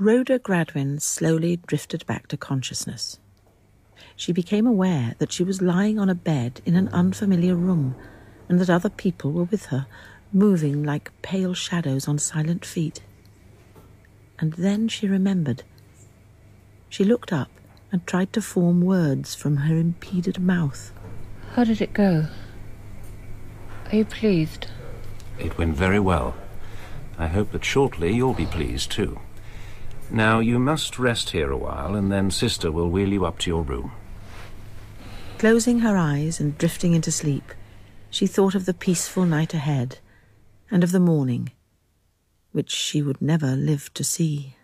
Rhoda 0.00 0.38
Gradwin 0.38 1.00
slowly 1.00 1.56
drifted 1.56 2.06
back 2.06 2.28
to 2.28 2.36
consciousness. 2.36 3.18
She 4.14 4.32
became 4.32 4.64
aware 4.64 5.16
that 5.18 5.32
she 5.32 5.42
was 5.42 5.60
lying 5.60 5.98
on 5.98 6.08
a 6.08 6.14
bed 6.14 6.60
in 6.64 6.76
an 6.76 6.86
unfamiliar 6.90 7.56
room 7.56 7.96
and 8.48 8.60
that 8.60 8.70
other 8.70 8.90
people 8.90 9.32
were 9.32 9.44
with 9.44 9.66
her, 9.66 9.88
moving 10.32 10.84
like 10.84 11.10
pale 11.22 11.52
shadows 11.52 12.06
on 12.06 12.20
silent 12.20 12.64
feet. 12.64 13.00
And 14.38 14.52
then 14.52 14.86
she 14.86 15.08
remembered. 15.08 15.64
She 16.88 17.02
looked 17.02 17.32
up 17.32 17.50
and 17.90 18.06
tried 18.06 18.32
to 18.34 18.40
form 18.40 18.82
words 18.82 19.34
from 19.34 19.56
her 19.56 19.76
impeded 19.76 20.38
mouth. 20.38 20.92
How 21.54 21.64
did 21.64 21.80
it 21.80 21.92
go? 21.92 22.26
Are 23.90 23.96
you 23.96 24.04
pleased? 24.04 24.68
It 25.40 25.58
went 25.58 25.76
very 25.76 25.98
well. 25.98 26.36
I 27.18 27.26
hope 27.26 27.50
that 27.50 27.64
shortly 27.64 28.12
you'll 28.14 28.34
be 28.34 28.46
pleased 28.46 28.92
too. 28.92 29.18
Now, 30.10 30.40
you 30.40 30.58
must 30.58 30.98
rest 30.98 31.30
here 31.30 31.50
a 31.50 31.56
while, 31.56 31.94
and 31.94 32.10
then 32.10 32.30
Sister 32.30 32.72
will 32.72 32.88
wheel 32.88 33.12
you 33.12 33.26
up 33.26 33.38
to 33.40 33.50
your 33.50 33.62
room. 33.62 33.92
Closing 35.38 35.80
her 35.80 35.96
eyes 35.96 36.40
and 36.40 36.56
drifting 36.56 36.94
into 36.94 37.12
sleep, 37.12 37.52
she 38.10 38.26
thought 38.26 38.54
of 38.54 38.64
the 38.64 38.74
peaceful 38.74 39.26
night 39.26 39.52
ahead 39.52 39.98
and 40.70 40.82
of 40.82 40.92
the 40.92 41.00
morning, 41.00 41.52
which 42.52 42.70
she 42.70 43.02
would 43.02 43.20
never 43.20 43.54
live 43.54 43.92
to 43.94 44.02
see. 44.02 44.54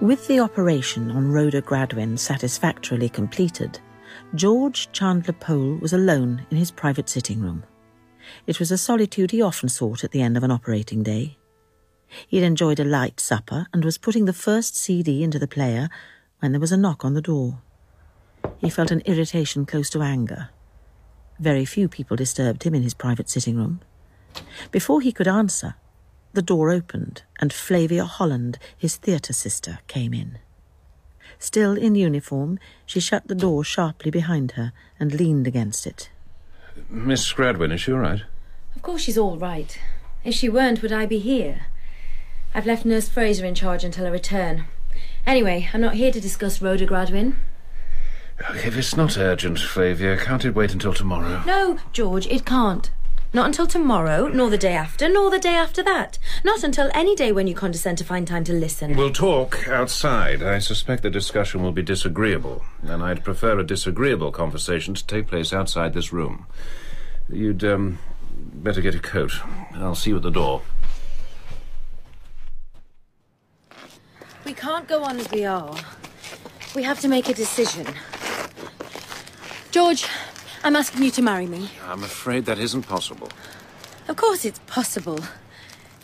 With 0.00 0.26
the 0.28 0.40
operation 0.40 1.10
on 1.10 1.32
Rhoda 1.32 1.62
Gradwin 1.62 2.18
satisfactorily 2.18 3.08
completed, 3.08 3.80
George 4.34 4.90
Chandler 4.92 5.34
Powell 5.34 5.76
was 5.76 5.92
alone 5.92 6.46
in 6.50 6.56
his 6.56 6.70
private 6.70 7.08
sitting 7.08 7.40
room. 7.40 7.64
It 8.46 8.58
was 8.58 8.70
a 8.70 8.78
solitude 8.78 9.30
he 9.30 9.42
often 9.42 9.68
sought 9.68 10.04
at 10.04 10.10
the 10.10 10.22
end 10.22 10.36
of 10.36 10.42
an 10.42 10.50
operating 10.50 11.02
day. 11.02 11.38
He 12.28 12.36
had 12.36 12.46
enjoyed 12.46 12.80
a 12.80 12.84
light 12.84 13.20
supper 13.20 13.66
and 13.72 13.84
was 13.84 13.98
putting 13.98 14.24
the 14.24 14.32
first 14.32 14.76
CD 14.76 15.22
into 15.22 15.38
the 15.38 15.48
player 15.48 15.88
when 16.40 16.52
there 16.52 16.60
was 16.60 16.72
a 16.72 16.76
knock 16.76 17.04
on 17.04 17.14
the 17.14 17.22
door. 17.22 17.60
He 18.58 18.70
felt 18.70 18.90
an 18.90 19.02
irritation 19.04 19.66
close 19.66 19.90
to 19.90 20.02
anger. 20.02 20.50
Very 21.38 21.64
few 21.64 21.88
people 21.88 22.16
disturbed 22.16 22.62
him 22.62 22.74
in 22.74 22.82
his 22.82 22.94
private 22.94 23.28
sitting 23.28 23.56
room. 23.56 23.80
Before 24.70 25.00
he 25.00 25.12
could 25.12 25.28
answer, 25.28 25.74
the 26.32 26.42
door 26.42 26.70
opened 26.70 27.22
and 27.40 27.52
Flavia 27.52 28.04
Holland, 28.04 28.58
his 28.76 28.96
theatre 28.96 29.32
sister, 29.32 29.78
came 29.86 30.14
in. 30.14 30.38
Still 31.44 31.76
in 31.76 31.94
uniform, 31.94 32.58
she 32.86 33.00
shut 33.00 33.28
the 33.28 33.34
door 33.34 33.62
sharply 33.64 34.10
behind 34.10 34.52
her 34.52 34.72
and 34.98 35.12
leaned 35.12 35.46
against 35.46 35.86
it. 35.86 36.08
Miss 36.88 37.30
Gradwin, 37.30 37.70
is 37.70 37.82
she 37.82 37.92
all 37.92 37.98
right? 37.98 38.22
Of 38.74 38.80
course 38.80 39.02
she's 39.02 39.18
all 39.18 39.36
right. 39.36 39.78
If 40.24 40.34
she 40.34 40.48
weren't, 40.48 40.80
would 40.80 40.90
I 40.90 41.04
be 41.04 41.18
here? 41.18 41.66
I've 42.54 42.64
left 42.64 42.86
Nurse 42.86 43.10
Fraser 43.10 43.44
in 43.44 43.54
charge 43.54 43.84
until 43.84 44.06
I 44.06 44.08
return. 44.08 44.64
Anyway, 45.26 45.68
I'm 45.74 45.82
not 45.82 45.96
here 45.96 46.10
to 46.12 46.18
discuss 46.18 46.62
Rhoda 46.62 46.86
Gradwin. 46.86 47.36
If 48.64 48.78
it's 48.78 48.96
not 48.96 49.18
urgent, 49.18 49.58
Flavia, 49.58 50.16
can't 50.16 50.46
it 50.46 50.54
wait 50.54 50.72
until 50.72 50.94
tomorrow? 50.94 51.42
No, 51.44 51.78
George, 51.92 52.26
it 52.28 52.46
can't. 52.46 52.90
Not 53.34 53.46
until 53.46 53.66
tomorrow, 53.66 54.28
nor 54.28 54.48
the 54.48 54.56
day 54.56 54.74
after, 54.74 55.08
nor 55.08 55.28
the 55.28 55.40
day 55.40 55.56
after 55.56 55.82
that. 55.82 56.20
Not 56.44 56.62
until 56.62 56.88
any 56.94 57.16
day 57.16 57.32
when 57.32 57.48
you 57.48 57.54
condescend 57.56 57.98
to 57.98 58.04
find 58.04 58.28
time 58.28 58.44
to 58.44 58.52
listen. 58.52 58.96
We'll 58.96 59.12
talk 59.12 59.66
outside. 59.66 60.40
I 60.40 60.60
suspect 60.60 61.02
the 61.02 61.10
discussion 61.10 61.60
will 61.60 61.72
be 61.72 61.82
disagreeable, 61.82 62.64
and 62.82 63.02
I'd 63.02 63.24
prefer 63.24 63.58
a 63.58 63.66
disagreeable 63.66 64.30
conversation 64.30 64.94
to 64.94 65.04
take 65.04 65.26
place 65.26 65.52
outside 65.52 65.94
this 65.94 66.12
room. 66.12 66.46
You'd, 67.28 67.64
um, 67.64 67.98
better 68.36 68.80
get 68.80 68.94
a 68.94 69.00
coat. 69.00 69.32
I'll 69.74 69.96
see 69.96 70.10
you 70.10 70.16
at 70.16 70.22
the 70.22 70.30
door. 70.30 70.62
We 74.44 74.52
can't 74.52 74.86
go 74.86 75.02
on 75.02 75.18
as 75.18 75.28
we 75.32 75.44
are. 75.44 75.76
We 76.76 76.84
have 76.84 77.00
to 77.00 77.08
make 77.08 77.28
a 77.28 77.34
decision. 77.34 77.86
George, 79.72 80.06
I'm 80.64 80.76
asking 80.76 81.02
you 81.02 81.10
to 81.10 81.22
marry 81.22 81.46
me. 81.46 81.68
I'm 81.86 82.02
afraid 82.02 82.46
that 82.46 82.58
isn't 82.58 82.84
possible. 82.84 83.28
Of 84.08 84.16
course 84.16 84.46
it's 84.46 84.60
possible. 84.60 85.20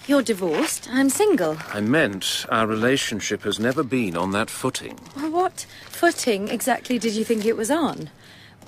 You're 0.06 0.20
divorced. 0.20 0.86
I'm 0.92 1.08
single. 1.08 1.56
I 1.72 1.80
meant 1.80 2.44
our 2.50 2.66
relationship 2.66 3.44
has 3.44 3.58
never 3.58 3.82
been 3.82 4.18
on 4.18 4.32
that 4.32 4.50
footing. 4.50 4.98
What 5.16 5.64
footing 5.88 6.48
exactly 6.48 6.98
did 6.98 7.14
you 7.14 7.24
think 7.24 7.46
it 7.46 7.56
was 7.56 7.70
on? 7.70 8.10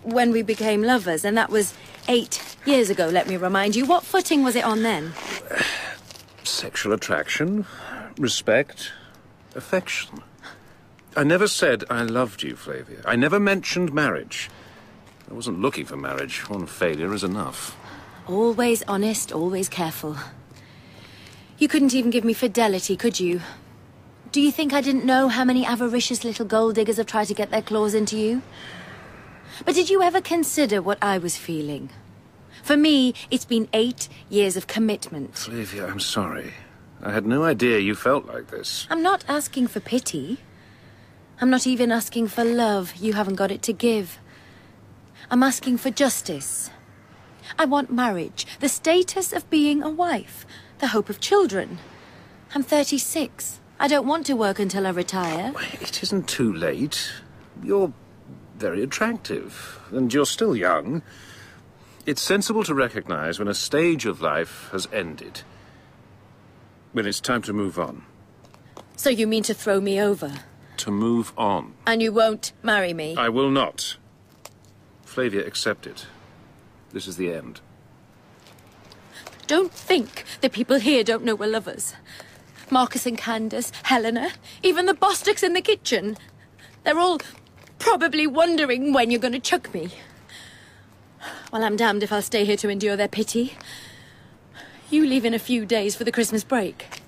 When 0.03 0.33
we 0.33 0.41
became 0.41 0.83
lovers, 0.83 1.27
and 1.27 1.37
that 1.37 1.51
was 1.51 1.75
eight 2.09 2.57
years 2.65 2.89
ago, 2.89 3.09
let 3.09 3.29
me 3.29 3.37
remind 3.37 3.77
you. 3.77 3.85
What 3.85 4.03
footing 4.03 4.43
was 4.43 4.57
it 4.57 4.65
on 4.65 4.83
then? 4.83 5.13
Sexual 6.43 6.95
attraction, 6.95 7.67
respect, 8.19 8.93
affection. 9.55 10.23
I 11.15 11.25
never 11.25 11.47
said 11.47 11.85
I 11.91 12.03
loved 12.05 12.43
you, 12.43 12.57
Flavia. 12.57 13.03
I 13.05 13.15
never 13.15 13.39
mentioned 13.39 13.93
marriage. 13.93 14.49
I 15.33 15.35
wasn't 15.35 15.63
looking 15.63 15.87
for 15.87 15.97
marriage. 15.97 16.47
One 16.51 16.67
failure 16.67 17.15
is 17.15 17.25
enough. 17.25 17.75
Always 18.29 18.83
honest, 18.83 19.33
always 19.33 19.67
careful. 19.67 20.15
You 21.57 21.69
couldn't 21.69 21.95
even 21.95 22.11
give 22.11 22.23
me 22.23 22.35
fidelity, 22.35 22.99
could 22.99 23.19
you? 23.19 23.41
Do 24.31 24.43
you 24.43 24.53
think 24.53 24.75
I 24.75 24.83
didn't 24.83 25.07
know 25.07 25.29
how 25.29 25.45
many 25.45 25.65
avaricious 25.65 26.23
little 26.23 26.45
gold 26.45 26.75
diggers 26.75 26.99
have 26.99 27.07
tried 27.07 27.29
to 27.29 27.35
get 27.35 27.51
their 27.51 27.63
claws 27.63 27.95
into 27.95 28.19
you? 28.19 28.43
But 29.65 29.75
did 29.75 29.89
you 29.89 30.03
ever 30.03 30.21
consider 30.21 30.83
what 30.83 30.99
I 31.01 31.17
was 31.17 31.39
feeling? 31.39 31.89
For 32.63 32.77
me, 32.77 33.15
it's 33.31 33.47
been 33.47 33.71
eight 33.73 34.11
years 34.29 34.59
of 34.59 34.67
commitment. 34.67 35.37
Flavia, 35.39 35.87
I'm 35.87 36.01
sorry. 36.01 36.53
I 37.03 37.11
had 37.11 37.25
no 37.25 37.43
idea 37.43 37.79
you 37.79 37.95
felt 37.95 38.27
like 38.27 38.49
this. 38.49 38.87
I'm 38.91 39.03
not 39.03 39.25
asking 39.29 39.69
for 39.69 39.81
pity. 39.81 40.41
I'm 41.41 41.49
not 41.49 41.67
even 41.67 41.91
asking 41.91 42.29
for 42.29 42.45
love. 42.45 42.97
You 42.97 43.15
haven't 43.15 43.37
got 43.37 43.51
it 43.51 43.63
to 43.63 43.73
give. 43.73 44.19
I'm 45.33 45.43
asking 45.43 45.79
for 45.79 45.89
justice. 45.89 46.69
I 47.59 47.65
want 47.65 47.91
marriage, 47.91 48.47
the 48.61 48.69
status 48.69 49.33
of 49.33 49.49
being 49.49 49.83
a 49.83 49.89
wife, 49.89 50.45
the 50.79 50.89
hope 50.89 51.09
of 51.09 51.21
children. 51.21 51.79
I'm 52.55 52.63
36. 52.63 53.59
I 53.81 53.89
don't 53.89 54.07
want 54.07 54.27
to 54.27 54.35
work 54.35 54.59
until 54.59 54.87
I 54.87 54.91
retire. 54.91 55.55
It 55.81 56.03
isn't 56.03 56.29
too 56.29 56.53
late. 56.53 57.11
You're 57.63 57.95
very 58.59 58.83
attractive, 58.83 59.81
and 59.91 60.13
you're 60.13 60.27
still 60.27 60.55
young. 60.55 61.01
It's 62.05 62.21
sensible 62.21 62.65
to 62.65 62.75
recognize 62.75 63.39
when 63.39 63.49
a 63.49 63.55
stage 63.55 64.05
of 64.05 64.21
life 64.21 64.69
has 64.73 64.87
ended. 64.93 65.41
When 66.93 67.07
it's 67.07 67.23
time 67.23 67.41
to 67.43 67.55
move 67.55 67.79
on. 67.79 68.05
So 68.97 69.09
you 69.09 69.27
mean 69.27 69.45
to 69.45 69.55
throw 69.55 69.81
me 69.81 69.99
over? 69.99 70.31
To 70.77 70.91
move 70.91 71.33
on. 71.39 71.73
And 71.87 72.03
you 72.03 72.13
won't 72.13 72.53
marry 72.63 72.93
me? 72.93 73.17
I 73.17 73.31
will 73.31 73.51
not. 73.51 73.97
Flavia, 75.13 75.45
accept 75.47 75.87
it. 75.87 76.07
This 76.95 77.07
is 77.07 77.19
the 77.19 77.31
end. 77.31 77.61
Don't 79.47 79.71
think 79.71 80.25
the 80.41 80.49
people 80.49 80.79
here 80.79 81.05
don't 81.05 81.23
know 81.23 81.35
we're 81.35 81.51
lovers. 81.51 81.93
Marcus 82.71 83.05
and 83.05 83.19
Candace, 83.19 83.73
Helena, 83.83 84.31
even 84.63 84.87
the 84.87 84.95
Bostocks 84.95 85.43
in 85.43 85.53
the 85.53 85.61
kitchen. 85.61 86.17
They're 86.85 86.99
all 86.99 87.21
probably 87.79 88.27
wondering 88.27 88.95
when 88.95 89.11
you're 89.11 89.21
going 89.21 89.35
to 89.35 89.39
chuck 89.39 89.75
me. 89.75 89.91
Well, 91.53 91.63
I'm 91.63 91.77
damned 91.77 92.03
if 92.03 92.11
I'll 92.11 92.23
stay 92.23 92.47
here 92.47 92.57
to 92.57 92.71
endure 92.71 92.97
their 92.97 93.07
pity. 93.07 93.59
You 94.89 95.05
leave 95.05 95.27
in 95.27 95.35
a 95.35 95.39
few 95.39 95.67
days 95.67 95.95
for 95.95 96.05
the 96.05 96.13
Christmas 96.13 96.43
break. 96.43 97.03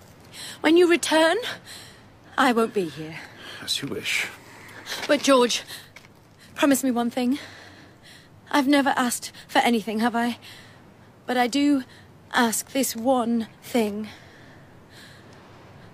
When 0.61 0.77
you 0.77 0.91
return, 0.91 1.39
I 2.37 2.53
won't 2.53 2.75
be 2.75 2.91
here. 2.91 3.17
As 3.63 3.81
you 3.81 3.89
wish. 3.89 4.27
But, 5.09 5.23
George, 5.23 5.63
promise 6.55 6.85
me 6.85 6.91
one 6.91 7.09
thing. 7.09 7.39
I've 8.55 8.69
never 8.69 8.91
asked 8.91 9.33
for 9.49 9.59
anything, 9.59 9.99
have 9.99 10.15
I? 10.15 10.39
But 11.27 11.37
I 11.37 11.49
do 11.49 11.83
ask 12.33 12.71
this 12.71 12.95
one 12.95 13.49
thing. 13.65 14.07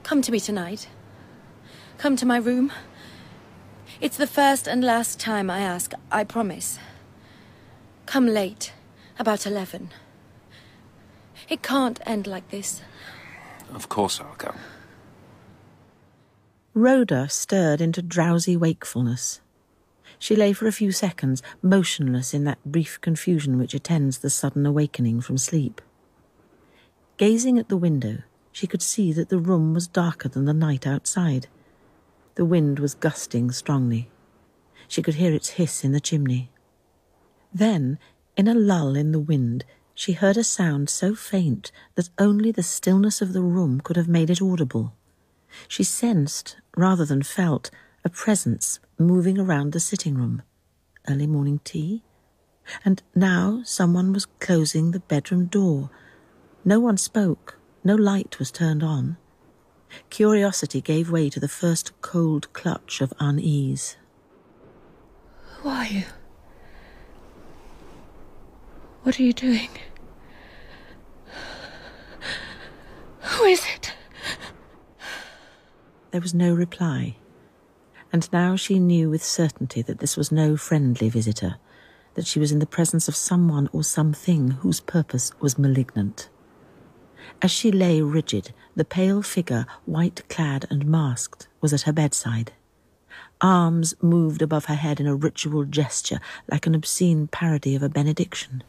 Come 0.02 0.20
to 0.20 0.30
me 0.30 0.38
tonight. 0.40 0.86
Come 1.96 2.16
to 2.16 2.26
my 2.26 2.36
room 2.36 2.70
It's 3.98 4.18
the 4.18 4.26
first 4.26 4.68
and 4.68 4.84
last 4.84 5.18
time 5.18 5.48
I 5.48 5.60
ask, 5.60 5.92
I 6.12 6.22
promise. 6.24 6.78
Come 8.04 8.26
late, 8.26 8.74
about 9.18 9.46
eleven. 9.46 9.90
It 11.48 11.62
can't 11.62 11.98
end 12.04 12.26
like 12.26 12.50
this. 12.50 12.82
Of 13.72 13.88
course 13.88 14.20
I'll 14.20 14.36
come. 14.36 14.58
Rhoda 16.74 17.30
stirred 17.30 17.80
into 17.80 18.02
drowsy 18.02 18.54
wakefulness. 18.54 19.40
She 20.20 20.36
lay 20.36 20.52
for 20.52 20.68
a 20.68 20.72
few 20.72 20.92
seconds, 20.92 21.42
motionless 21.62 22.34
in 22.34 22.44
that 22.44 22.62
brief 22.64 23.00
confusion 23.00 23.58
which 23.58 23.72
attends 23.72 24.18
the 24.18 24.28
sudden 24.28 24.66
awakening 24.66 25.22
from 25.22 25.38
sleep. 25.38 25.80
Gazing 27.16 27.58
at 27.58 27.70
the 27.70 27.76
window, 27.78 28.18
she 28.52 28.66
could 28.66 28.82
see 28.82 29.14
that 29.14 29.30
the 29.30 29.38
room 29.38 29.72
was 29.72 29.88
darker 29.88 30.28
than 30.28 30.44
the 30.44 30.52
night 30.52 30.86
outside. 30.86 31.46
The 32.34 32.44
wind 32.44 32.78
was 32.78 32.94
gusting 32.94 33.50
strongly. 33.50 34.10
She 34.86 35.00
could 35.00 35.14
hear 35.14 35.32
its 35.32 35.50
hiss 35.50 35.84
in 35.84 35.92
the 35.92 36.00
chimney. 36.00 36.50
Then, 37.52 37.98
in 38.36 38.46
a 38.46 38.54
lull 38.54 38.96
in 38.96 39.12
the 39.12 39.18
wind, 39.18 39.64
she 39.94 40.12
heard 40.12 40.36
a 40.36 40.44
sound 40.44 40.90
so 40.90 41.14
faint 41.14 41.72
that 41.94 42.10
only 42.18 42.52
the 42.52 42.62
stillness 42.62 43.22
of 43.22 43.32
the 43.32 43.42
room 43.42 43.80
could 43.80 43.96
have 43.96 44.08
made 44.08 44.28
it 44.28 44.42
audible. 44.42 44.94
She 45.66 45.82
sensed, 45.82 46.56
rather 46.76 47.06
than 47.06 47.22
felt, 47.22 47.70
a 48.04 48.08
presence 48.08 48.80
moving 48.98 49.38
around 49.38 49.72
the 49.72 49.80
sitting 49.80 50.14
room. 50.14 50.42
Early 51.08 51.26
morning 51.26 51.60
tea? 51.64 52.02
And 52.84 53.02
now 53.14 53.62
someone 53.64 54.12
was 54.12 54.26
closing 54.38 54.90
the 54.90 55.00
bedroom 55.00 55.46
door. 55.46 55.90
No 56.64 56.78
one 56.80 56.96
spoke, 56.96 57.58
no 57.82 57.94
light 57.94 58.38
was 58.38 58.50
turned 58.50 58.82
on. 58.82 59.16
Curiosity 60.08 60.80
gave 60.80 61.10
way 61.10 61.28
to 61.30 61.40
the 61.40 61.48
first 61.48 62.00
cold 62.00 62.52
clutch 62.52 63.00
of 63.00 63.12
unease. 63.18 63.96
Who 65.58 65.68
are 65.68 65.86
you? 65.86 66.04
What 69.02 69.18
are 69.18 69.22
you 69.22 69.32
doing? 69.32 69.70
Who 73.20 73.44
is 73.44 73.62
it? 73.74 73.94
There 76.10 76.20
was 76.20 76.34
no 76.34 76.54
reply, 76.54 77.16
and 78.12 78.32
now 78.32 78.56
she 78.56 78.78
knew 78.78 79.08
with 79.10 79.22
certainty 79.22 79.82
that 79.82 79.98
this 79.98 80.16
was 80.16 80.32
no 80.32 80.56
friendly 80.56 81.08
visitor, 81.08 81.56
that 82.14 82.26
she 82.26 82.38
was 82.38 82.52
in 82.52 82.58
the 82.58 82.66
presence 82.66 83.08
of 83.08 83.16
someone 83.16 83.68
or 83.72 83.84
something 83.84 84.52
whose 84.52 84.80
purpose 84.80 85.32
was 85.40 85.58
malignant. 85.58 86.28
As 87.42 87.50
she 87.50 87.70
lay 87.70 88.02
rigid, 88.02 88.52
the 88.74 88.84
pale 88.84 89.22
figure, 89.22 89.66
white 89.86 90.28
clad 90.28 90.66
and 90.70 90.84
masked, 90.86 91.48
was 91.60 91.72
at 91.72 91.82
her 91.82 91.92
bedside. 91.92 92.52
Arms 93.40 93.94
moved 94.02 94.42
above 94.42 94.66
her 94.66 94.74
head 94.74 95.00
in 95.00 95.06
a 95.06 95.14
ritual 95.14 95.64
gesture, 95.64 96.20
like 96.50 96.66
an 96.66 96.74
obscene 96.74 97.26
parody 97.26 97.74
of 97.74 97.82
a 97.82 97.88
benediction. 97.88 98.62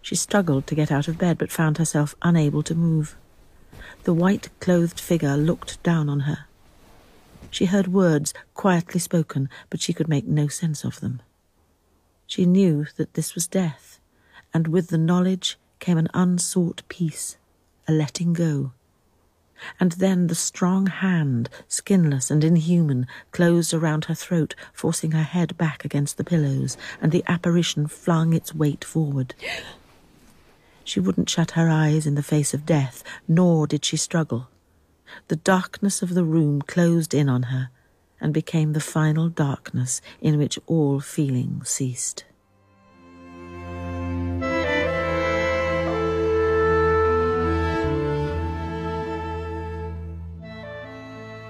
She 0.00 0.14
struggled 0.14 0.66
to 0.66 0.74
get 0.74 0.90
out 0.90 1.08
of 1.08 1.18
bed, 1.18 1.38
but 1.38 1.52
found 1.52 1.78
herself 1.78 2.14
unable 2.22 2.62
to 2.64 2.74
move. 2.74 3.16
The 4.04 4.14
white 4.14 4.48
clothed 4.60 4.98
figure 4.98 5.36
looked 5.36 5.82
down 5.82 6.08
on 6.08 6.20
her. 6.20 6.46
She 7.52 7.66
heard 7.66 7.86
words 7.86 8.32
quietly 8.54 8.98
spoken, 8.98 9.50
but 9.68 9.82
she 9.82 9.92
could 9.92 10.08
make 10.08 10.26
no 10.26 10.48
sense 10.48 10.84
of 10.84 11.00
them. 11.00 11.20
She 12.26 12.46
knew 12.46 12.86
that 12.96 13.12
this 13.12 13.34
was 13.34 13.46
death, 13.46 14.00
and 14.54 14.66
with 14.66 14.88
the 14.88 14.96
knowledge 14.96 15.58
came 15.78 15.98
an 15.98 16.08
unsought 16.14 16.82
peace, 16.88 17.36
a 17.86 17.92
letting 17.92 18.32
go. 18.32 18.72
And 19.78 19.92
then 19.92 20.28
the 20.28 20.34
strong 20.34 20.86
hand, 20.86 21.50
skinless 21.68 22.30
and 22.30 22.42
inhuman, 22.42 23.06
closed 23.32 23.74
around 23.74 24.06
her 24.06 24.14
throat, 24.14 24.54
forcing 24.72 25.10
her 25.10 25.22
head 25.22 25.58
back 25.58 25.84
against 25.84 26.16
the 26.16 26.24
pillows, 26.24 26.78
and 27.02 27.12
the 27.12 27.22
apparition 27.28 27.86
flung 27.86 28.32
its 28.32 28.54
weight 28.54 28.82
forward. 28.82 29.34
She 30.84 30.98
wouldn't 30.98 31.30
shut 31.30 31.52
her 31.52 31.68
eyes 31.68 32.06
in 32.06 32.16
the 32.16 32.24
face 32.24 32.54
of 32.54 32.66
death, 32.66 33.04
nor 33.28 33.68
did 33.68 33.84
she 33.84 33.96
struggle. 33.96 34.48
The 35.28 35.36
darkness 35.36 36.02
of 36.02 36.14
the 36.14 36.24
room 36.24 36.62
closed 36.62 37.14
in 37.14 37.28
on 37.28 37.44
her 37.44 37.70
and 38.20 38.32
became 38.32 38.72
the 38.72 38.80
final 38.80 39.28
darkness 39.28 40.00
in 40.20 40.38
which 40.38 40.58
all 40.66 41.00
feeling 41.00 41.62
ceased. 41.64 42.24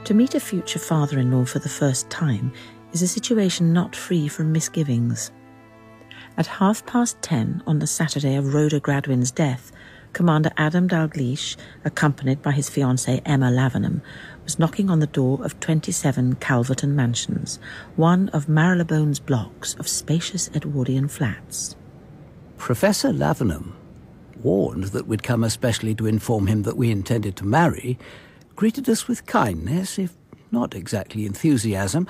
To 0.04 0.14
meet 0.14 0.34
a 0.34 0.40
future 0.40 0.78
father 0.78 1.18
in 1.18 1.30
law 1.30 1.44
for 1.44 1.60
the 1.60 1.68
first 1.68 2.10
time 2.10 2.52
is 2.92 3.02
a 3.02 3.08
situation 3.08 3.72
not 3.72 3.94
free 3.94 4.28
from 4.28 4.50
misgivings. 4.50 5.30
At 6.36 6.46
half 6.46 6.84
past 6.86 7.20
ten 7.22 7.62
on 7.66 7.78
the 7.78 7.86
Saturday 7.86 8.34
of 8.36 8.52
Rhoda 8.52 8.80
Gradwin's 8.80 9.30
death, 9.30 9.70
Commander 10.12 10.50
Adam 10.56 10.88
Dalgliesh, 10.88 11.56
accompanied 11.84 12.42
by 12.42 12.52
his 12.52 12.68
fiancée 12.68 13.22
Emma 13.24 13.50
Lavenham, 13.50 14.02
was 14.44 14.58
knocking 14.58 14.90
on 14.90 15.00
the 15.00 15.06
door 15.06 15.42
of 15.44 15.58
27 15.60 16.36
Calverton 16.36 16.94
Mansions, 16.94 17.58
one 17.96 18.28
of 18.30 18.46
Marylebone's 18.46 19.20
blocks 19.20 19.74
of 19.74 19.88
spacious 19.88 20.50
Edwardian 20.54 21.08
flats. 21.08 21.76
Professor 22.58 23.12
Lavenham, 23.12 23.72
warned 24.42 24.84
that 24.84 25.06
we'd 25.06 25.22
come 25.22 25.44
especially 25.44 25.94
to 25.94 26.06
inform 26.06 26.46
him 26.46 26.62
that 26.62 26.76
we 26.76 26.90
intended 26.90 27.36
to 27.36 27.46
marry, 27.46 27.98
greeted 28.54 28.88
us 28.88 29.08
with 29.08 29.26
kindness, 29.26 29.98
if 29.98 30.16
not 30.50 30.74
exactly 30.74 31.24
enthusiasm, 31.24 32.06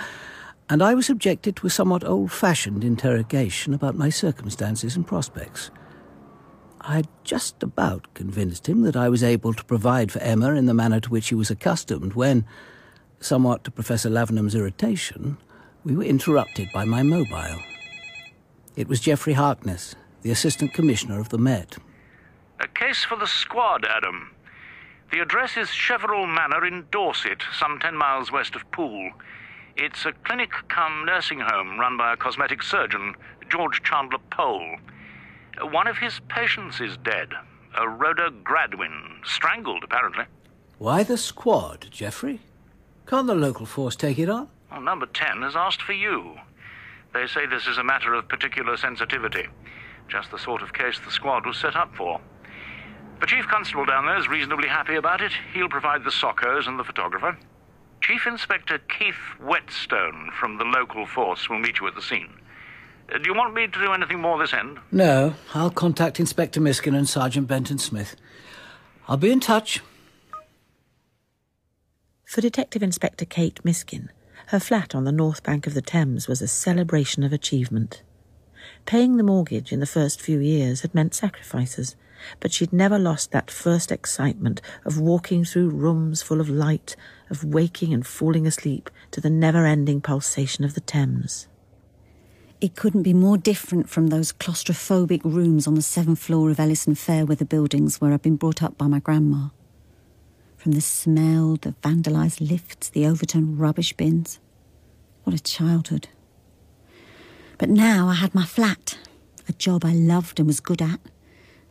and 0.69 0.83
I 0.83 0.95
was 0.95 1.07
subjected 1.07 1.57
to 1.57 1.67
a 1.67 1.71
somewhat 1.71 2.05
old 2.05 2.33
fashioned 2.33 2.83
interrogation 2.83 3.75
about 3.75 3.95
my 3.95 4.09
circumstances 4.09 4.97
and 4.97 5.07
prospects. 5.07 5.71
I'd 6.85 7.09
just 7.23 7.63
about 7.63 8.13
convinced 8.15 8.69
him 8.69 8.83
that 8.83 8.97
I 8.97 9.09
was 9.09 9.23
able 9.23 9.55
to 9.55 9.65
provide 9.65 10.11
for 10.11 10.19
Emma 10.19 10.55
in 10.55 10.67
the 10.67 10.75
manner 10.75 11.01
to 11.01 11.11
which 11.11 11.29
he 11.29 11.35
was 11.35 11.51
accustomed 11.51 12.15
when, 12.15 12.45
somewhat 13.21 13.63
to 13.65 13.71
Professor 13.71 14.11
Lavenham's 14.11 14.55
irritation, 14.55 15.39
we 15.85 15.95
were 15.95 16.03
interrupted 16.03 16.71
by 16.73 16.85
my 16.85 17.03
mobile. 17.03 17.63
It 18.75 18.89
was 18.89 19.01
Geoffrey 19.01 19.35
Harkness, 19.35 19.95
the 20.23 20.31
Assistant 20.31 20.75
Commissioner 20.75 21.21
of 21.21 21.29
the 21.29 21.39
Met. 21.39 21.77
A 22.59 22.67
case 22.67 23.05
for 23.05 23.17
the 23.17 23.27
squad, 23.27 23.85
Adam. 23.85 24.35
The 25.13 25.21
address 25.21 25.57
is 25.57 25.69
Cheverell 25.69 26.27
Manor 26.27 26.65
in 26.65 26.87
Dorset, 26.91 27.43
some 27.57 27.79
ten 27.79 27.97
miles 27.97 28.33
west 28.33 28.57
of 28.57 28.69
Poole. 28.73 29.11
It's 29.77 30.05
a 30.05 30.13
clinic 30.25 30.53
cum 30.69 31.05
nursing 31.05 31.41
home 31.41 31.79
run 31.79 31.97
by 31.97 32.13
a 32.13 32.17
cosmetic 32.17 32.63
surgeon, 32.63 33.15
George 33.49 33.83
Chandler 33.83 34.19
Powell. 34.31 34.77
One 35.61 35.87
of 35.87 35.99
his 35.99 36.21
patients 36.29 36.81
is 36.81 36.97
dead, 36.97 37.29
a 37.79 37.89
Rhoda 37.89 38.31
Gradwin, 38.43 39.25
strangled 39.25 39.85
apparently. 39.85 40.25
Why 40.79 41.03
the 41.03 41.19
squad, 41.19 41.89
Geoffrey? 41.91 42.41
Can't 43.07 43.27
the 43.27 43.35
local 43.35 43.67
force 43.67 43.95
take 43.95 44.19
it 44.19 44.29
on? 44.29 44.49
Well, 44.71 44.81
number 44.81 45.07
10 45.07 45.43
has 45.43 45.55
asked 45.55 45.83
for 45.83 45.93
you. 45.93 46.37
They 47.13 47.27
say 47.27 47.47
this 47.47 47.67
is 47.67 47.79
a 47.79 47.85
matter 47.85 48.15
of 48.15 48.29
particular 48.29 48.77
sensitivity, 48.77 49.47
just 50.09 50.31
the 50.31 50.39
sort 50.39 50.63
of 50.63 50.73
case 50.73 50.99
the 50.99 51.11
squad 51.11 51.47
was 51.47 51.59
set 51.59 51.77
up 51.77 51.95
for. 51.95 52.21
The 53.21 53.27
chief 53.27 53.47
constable 53.47 53.85
down 53.85 54.07
there 54.07 54.19
is 54.19 54.29
reasonably 54.29 54.69
happy 54.69 54.97
about 54.97 55.21
it. 55.21 55.33
He'll 55.53 55.69
provide 55.69 56.03
the 56.05 56.11
SOCOs 56.11 56.67
and 56.67 56.79
the 56.79 56.85
photographer. 56.85 57.37
Chief 58.01 58.27
Inspector 58.27 58.77
Keith 58.89 59.15
Whetstone 59.39 60.31
from 60.33 60.59
the 60.59 60.65
local 60.65 61.07
force 61.07 61.49
will 61.49 61.61
meet 61.61 61.79
you 61.79 61.87
at 61.87 61.95
the 61.95 62.03
scene. 62.03 62.33
Uh, 63.13 63.19
do 63.19 63.29
you 63.29 63.35
want 63.35 63.55
me 63.55 63.67
to 63.67 63.79
do 63.79 63.93
anything 63.93 64.21
more 64.21 64.39
this 64.39 64.55
end? 64.55 64.79
No, 64.91 65.35
I'll 65.55 65.71
contact 65.71 66.21
Inspector 66.21 66.59
Miskin 66.61 66.95
and 66.95 67.09
Sergeant 67.09 67.47
Benton 67.47 67.79
Smith. 67.79 68.17
I'll 69.09 69.17
be 69.17 69.33
in 69.33 69.41
touch. 69.41 69.81
For 72.25 72.41
Detective 72.41 72.83
Inspector 72.83 73.25
Kate 73.27 73.63
Miskin, 73.65 74.09
her 74.47 74.61
flat 74.61 74.95
on 74.95 75.05
the 75.05 75.13
north 75.13 75.43
bank 75.43 75.67
of 75.67 75.75
the 75.75 75.83
Thames 75.83 76.27
was 76.29 76.41
a 76.41 76.49
celebration 76.49 77.23
of 77.23 77.33
achievement. 77.33 78.03
Paying 78.87 79.17
the 79.17 79.23
mortgage 79.23 79.73
in 79.73 79.81
the 79.81 79.87
first 79.87 80.21
few 80.21 80.39
years 80.39 80.81
had 80.81 80.95
meant 80.95 81.15
sacrifices, 81.15 81.97
but 82.41 82.53
she'd 82.53 82.73
never 82.73 82.99
lost 82.99 83.33
that 83.33 83.51
first 83.51 83.93
excitement 83.93 84.63
of 84.85 85.01
walking 85.01 85.45
through 85.45 85.69
rooms 85.69 86.23
full 86.23 86.41
of 86.41 86.49
light, 86.49 86.97
of 87.29 87.45
waking 87.45 87.93
and 87.93 88.07
falling 88.07 88.47
asleep 88.47 88.89
to 89.11 89.21
the 89.21 89.31
never 89.31 89.67
ending 89.67 90.01
pulsation 90.01 90.65
of 90.65 90.75
the 90.75 90.81
Thames. 90.81 91.49
It 92.63 92.77
couldn't 92.77 93.03
be 93.03 93.13
more 93.13 93.37
different 93.37 93.89
from 93.89 94.07
those 94.07 94.33
claustrophobic 94.33 95.25
rooms 95.25 95.67
on 95.67 95.75
the 95.75 95.83
seventh 95.83 96.21
floor 96.21 96.49
of 96.49 96.61
Ellison 96.61 96.95
Fairweather 96.95 97.45
buildings 97.45 98.01
where 98.01 98.13
I'd 98.13 98.23
been 98.23 98.37
brought 98.37 98.63
up 98.63 98.79
by 98.79 98.87
my 98.87 99.01
grandma. 99.01 99.49
From 100.59 100.71
the 100.71 100.81
smell, 100.81 101.59
the 101.61 101.75
vandalised 101.83 102.41
lifts, 102.41 102.89
the 102.89 103.05
overturned 103.05 103.59
rubbish 103.59 103.95
bins. 103.95 104.39
What 105.25 105.35
a 105.35 105.43
childhood. 105.43 106.07
But 107.59 107.69
now 107.69 108.07
I 108.07 108.15
had 108.15 108.33
my 108.33 108.45
flat, 108.45 108.97
a 109.49 109.53
job 109.55 109.85
I 109.85 109.93
loved 109.93 110.39
and 110.39 110.47
was 110.47 110.61
good 110.61 110.81
at. 110.81 111.01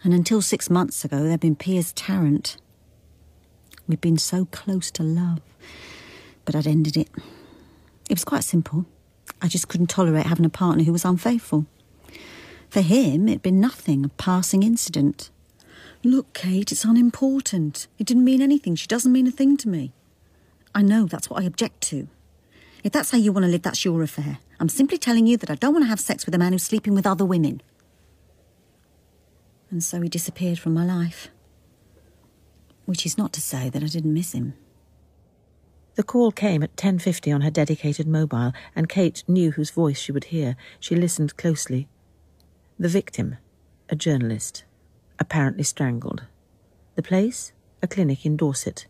And 0.04 0.14
until 0.14 0.42
six 0.42 0.70
months 0.70 1.06
ago, 1.06 1.24
there'd 1.24 1.40
been 1.40 1.56
Piers 1.56 1.94
Tarrant. 1.94 2.58
We'd 3.88 4.02
been 4.02 4.18
so 4.18 4.44
close 4.44 4.92
to 4.92 5.04
love, 5.04 5.40
but 6.44 6.54
I'd 6.54 6.68
ended 6.68 6.98
it. 6.98 7.08
It 8.10 8.16
was 8.16 8.26
quite 8.26 8.44
simple. 8.44 8.88
I 9.42 9.48
just 9.48 9.68
couldn't 9.68 9.88
tolerate 9.88 10.26
having 10.26 10.46
a 10.46 10.50
partner 10.50 10.84
who 10.84 10.92
was 10.92 11.06
unfaithful. 11.06 11.66
For 12.70 12.82
him, 12.82 13.28
it'd 13.28 13.42
been 13.42 13.60
nothing, 13.60 14.06
a 14.06 14.10
passing 14.10 14.64
incident. 14.64 15.30
Look, 16.04 16.34
Kate, 16.34 16.72
it's 16.72 16.86
unimportant. 16.86 17.88
It 18.00 18.08
didn't 18.08 18.24
mean 18.24 18.42
anything. 18.42 18.76
She 18.76 18.88
doesn't 18.88 19.12
mean 19.12 19.28
a 19.28 19.32
thing 19.32 19.58
to 19.58 19.70
me. 19.70 19.92
I 20.74 20.82
know 20.82 21.06
that's 21.06 21.30
what 21.30 21.42
I 21.42 21.46
object 21.46 21.82
to. 21.90 22.08
If 22.84 22.92
that's 22.92 23.12
how 23.12 23.18
you 23.18 23.32
want 23.32 23.46
to 23.46 23.52
live, 23.52 23.62
that's 23.62 23.86
your 23.86 24.02
affair. 24.02 24.40
I'm 24.60 24.70
simply 24.70 24.98
telling 24.98 25.28
you 25.28 25.38
that 25.38 25.52
I 25.52 25.56
don't 25.56 25.74
want 25.74 25.84
to 25.84 25.90
have 25.90 26.00
sex 26.00 26.26
with 26.26 26.34
a 26.34 26.38
man 26.38 26.54
who's 26.54 26.64
sleeping 26.64 26.96
with 26.96 27.06
other 27.06 27.26
women. 27.26 27.62
And 29.70 29.84
so 29.84 30.02
he 30.02 30.10
disappeared 30.10 30.60
from 30.60 30.74
my 30.74 30.86
life. 30.86 31.30
Which 32.86 33.06
is 33.06 33.18
not 33.18 33.34
to 33.34 33.42
say 33.42 33.70
that 33.70 33.84
I 33.84 33.88
didn't 33.88 34.14
miss 34.14 34.34
him. 34.34 34.54
The 35.96 36.04
call 36.04 36.32
came 36.32 36.64
at 36.64 36.76
10.50 36.78 37.34
on 37.36 37.42
her 37.42 37.52
dedicated 37.52 38.08
mobile, 38.08 38.54
and 38.76 38.88
Kate 38.88 39.24
knew 39.28 39.52
whose 39.52 39.72
voice 39.72 40.00
she 40.00 40.12
would 40.12 40.26
hear. 40.26 40.56
She 40.80 40.96
listened 40.96 41.38
closely. 41.38 41.88
The 42.80 42.88
victim, 42.88 43.38
a 43.90 43.96
journalist, 43.96 44.64
apparently 45.20 45.64
strangled. 45.64 46.24
The 46.96 47.04
place? 47.04 47.52
A 47.84 47.88
clinic 47.88 48.26
in 48.26 48.38
Dorset. 48.38 48.88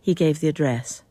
He 0.00 0.14
gave 0.14 0.40
the 0.40 0.48
address. 0.48 1.02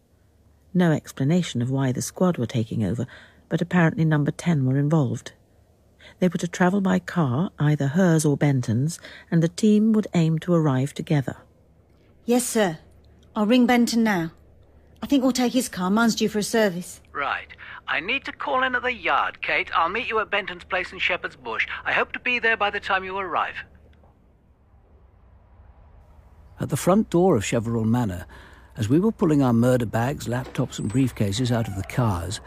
No 0.73 0.91
explanation 0.91 1.62
of 1.62 1.69
why 1.69 1.91
the 1.91 2.02
squad 2.02 2.38
were 2.38 2.45
taking 2.45 2.84
over, 2.84 3.06
but 3.47 3.62
apparently 3.62 4.06
number 4.06 4.32
10 4.32 4.65
were 4.65 4.78
involved. 4.78 5.34
They 6.19 6.28
were 6.28 6.38
to 6.39 6.47
travel 6.47 6.82
by 6.82 7.00
car, 7.00 7.52
either 7.60 7.88
hers 7.88 8.26
or 8.26 8.38
Benton's, 8.38 9.00
and 9.30 9.43
the 9.43 9.50
team 9.50 9.93
would 9.93 10.08
aim 10.13 10.39
to 10.39 10.54
arrive 10.54 10.93
together. 10.93 11.38
Yes, 12.26 12.45
sir. 12.45 12.80
I'll 13.36 13.45
ring 13.45 13.65
Benton 13.67 14.04
now. 14.04 14.32
I 15.02 15.06
think 15.06 15.24
we'll 15.24 15.32
take 15.32 15.54
his 15.54 15.70
car. 15.70 15.90
Mine's 15.90 16.16
due 16.16 16.30
for 16.30 16.40
a 16.40 16.44
service. 16.44 17.02
Right. 17.12 17.48
I 17.88 18.00
need 18.00 18.26
to 18.26 18.32
call 18.32 18.64
in 18.64 18.76
at 18.76 18.82
the 18.82 18.94
yard, 18.94 19.42
Kate. 19.42 19.70
I'll 19.74 19.90
meet 19.90 20.10
you 20.10 20.20
at 20.20 20.30
Benton's 20.30 20.64
place 20.64 20.92
in 20.92 21.00
Shepherd's 21.00 21.36
Bush. 21.36 21.68
I 21.86 21.94
hope 21.94 22.12
to 22.14 22.20
be 22.20 22.40
there 22.40 22.58
by 22.58 22.70
the 22.70 22.80
time 22.80 23.04
you 23.04 23.18
arrive. 23.18 23.56
At 26.60 26.70
the 26.70 26.78
front 26.78 27.10
door 27.10 27.36
of 27.36 27.46
Cheverell 27.46 27.86
Manor, 27.86 28.26
as 28.76 28.90
we 28.90 29.00
were 29.00 29.12
pulling 29.12 29.42
our 29.42 29.54
murder 29.54 29.86
bags, 29.86 30.28
laptops, 30.28 30.80
and 30.80 30.92
briefcases 30.92 31.52
out 31.52 31.68
of 31.68 31.76
the 31.76 31.84
cars, 31.84 32.42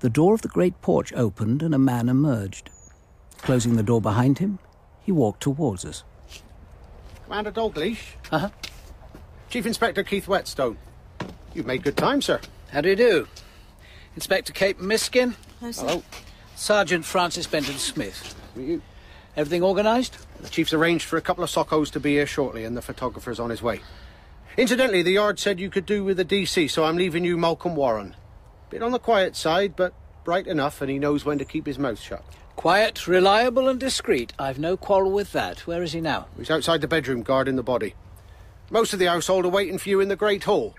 the 0.00 0.10
door 0.10 0.34
of 0.34 0.42
the 0.42 0.48
great 0.48 0.80
porch 0.82 1.12
opened 1.14 1.62
and 1.62 1.74
a 1.74 1.78
man 1.78 2.08
emerged. 2.08 2.70
Closing 3.38 3.76
the 3.76 3.82
door 3.82 4.00
behind 4.00 4.38
him, 4.38 4.58
he 5.02 5.12
walked 5.12 5.42
towards 5.42 5.84
us. 5.84 6.04
Commander 7.24 7.50
Dalgliesh? 7.50 8.14
Uh-huh. 8.30 8.50
Chief 9.48 9.66
Inspector 9.66 10.02
Keith 10.04 10.28
Whetstone. 10.28 10.76
You've 11.54 11.66
made 11.66 11.82
good 11.82 11.96
time, 11.96 12.22
sir. 12.22 12.40
How 12.70 12.80
do 12.80 12.88
you 12.88 12.96
do? 12.96 13.28
Inspector 14.16 14.52
Kate 14.52 14.78
Miskin. 14.80 15.34
Hello. 15.60 16.02
Sergeant 16.56 17.04
Francis 17.04 17.46
Benton 17.46 17.76
Smith. 17.76 18.34
You. 18.56 18.82
Everything 19.36 19.62
organised? 19.62 20.16
The 20.40 20.48
chief's 20.48 20.72
arranged 20.72 21.06
for 21.06 21.16
a 21.16 21.20
couple 21.20 21.42
of 21.42 21.50
SOCOs 21.50 21.90
to 21.92 22.00
be 22.00 22.12
here 22.12 22.26
shortly, 22.26 22.64
and 22.64 22.76
the 22.76 22.82
photographer's 22.82 23.40
on 23.40 23.50
his 23.50 23.62
way. 23.62 23.80
Incidentally, 24.56 25.02
the 25.02 25.12
yard 25.12 25.40
said 25.40 25.58
you 25.58 25.70
could 25.70 25.86
do 25.86 26.04
with 26.04 26.16
the 26.16 26.24
DC, 26.24 26.70
so 26.70 26.84
I'm 26.84 26.96
leaving 26.96 27.24
you 27.24 27.36
Malcolm 27.36 27.74
Warren. 27.74 28.14
Bit 28.70 28.82
on 28.82 28.92
the 28.92 29.00
quiet 29.00 29.34
side, 29.34 29.74
but 29.74 29.92
bright 30.22 30.46
enough, 30.46 30.80
and 30.80 30.90
he 30.90 30.98
knows 30.98 31.24
when 31.24 31.38
to 31.38 31.44
keep 31.44 31.66
his 31.66 31.78
mouth 31.78 31.98
shut. 31.98 32.24
Quiet, 32.54 33.08
reliable, 33.08 33.68
and 33.68 33.80
discreet. 33.80 34.32
I've 34.38 34.60
no 34.60 34.76
quarrel 34.76 35.10
with 35.10 35.32
that. 35.32 35.66
Where 35.66 35.82
is 35.82 35.92
he 35.92 36.00
now? 36.00 36.28
He's 36.36 36.50
outside 36.50 36.80
the 36.80 36.88
bedroom, 36.88 37.22
guarding 37.22 37.56
the 37.56 37.64
body. 37.64 37.94
Most 38.70 38.92
of 38.92 39.00
the 39.00 39.06
household 39.06 39.44
are 39.44 39.50
waiting 39.50 39.78
for 39.78 39.88
you 39.88 40.00
in 40.00 40.08
the 40.08 40.16
Great 40.16 40.44
Hall. 40.44 40.74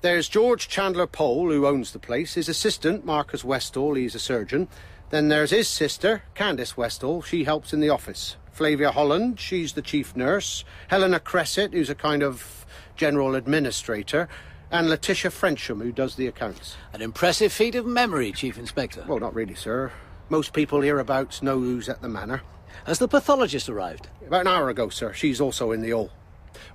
There's 0.00 0.28
George 0.28 0.68
Chandler 0.68 1.08
Powell, 1.08 1.50
who 1.50 1.66
owns 1.66 1.90
the 1.90 1.98
place, 1.98 2.34
his 2.34 2.48
assistant, 2.48 3.04
Marcus 3.04 3.42
Westhall, 3.42 3.96
he's 3.96 4.14
a 4.14 4.20
surgeon. 4.20 4.68
Then 5.10 5.26
there's 5.26 5.50
his 5.50 5.66
sister, 5.66 6.22
Candace 6.36 6.74
Westhall, 6.74 7.24
she 7.24 7.42
helps 7.42 7.72
in 7.72 7.80
the 7.80 7.88
office. 7.88 8.36
Flavia 8.52 8.92
Holland, 8.92 9.40
she's 9.40 9.72
the 9.72 9.82
chief 9.82 10.14
nurse. 10.14 10.64
Helena 10.86 11.18
Cressett, 11.18 11.72
who's 11.72 11.90
a 11.90 11.96
kind 11.96 12.22
of 12.22 12.64
general 12.94 13.34
administrator. 13.34 14.28
And 14.70 14.88
Letitia 14.88 15.32
Frensham, 15.32 15.82
who 15.82 15.90
does 15.90 16.14
the 16.14 16.28
accounts. 16.28 16.76
An 16.92 17.02
impressive 17.02 17.52
feat 17.52 17.74
of 17.74 17.84
memory, 17.84 18.30
Chief 18.30 18.56
Inspector. 18.56 19.04
Well, 19.08 19.18
not 19.18 19.34
really, 19.34 19.54
sir. 19.56 19.90
Most 20.28 20.52
people 20.52 20.80
hereabouts 20.80 21.42
know 21.42 21.58
who's 21.58 21.88
at 21.88 22.02
the 22.02 22.08
manor. 22.08 22.42
Has 22.84 23.00
the 23.00 23.08
pathologist 23.08 23.68
arrived? 23.68 24.06
About 24.24 24.42
an 24.42 24.46
hour 24.46 24.68
ago, 24.68 24.90
sir. 24.90 25.12
She's 25.12 25.40
also 25.40 25.72
in 25.72 25.80
the 25.80 25.90
hall. 25.90 26.10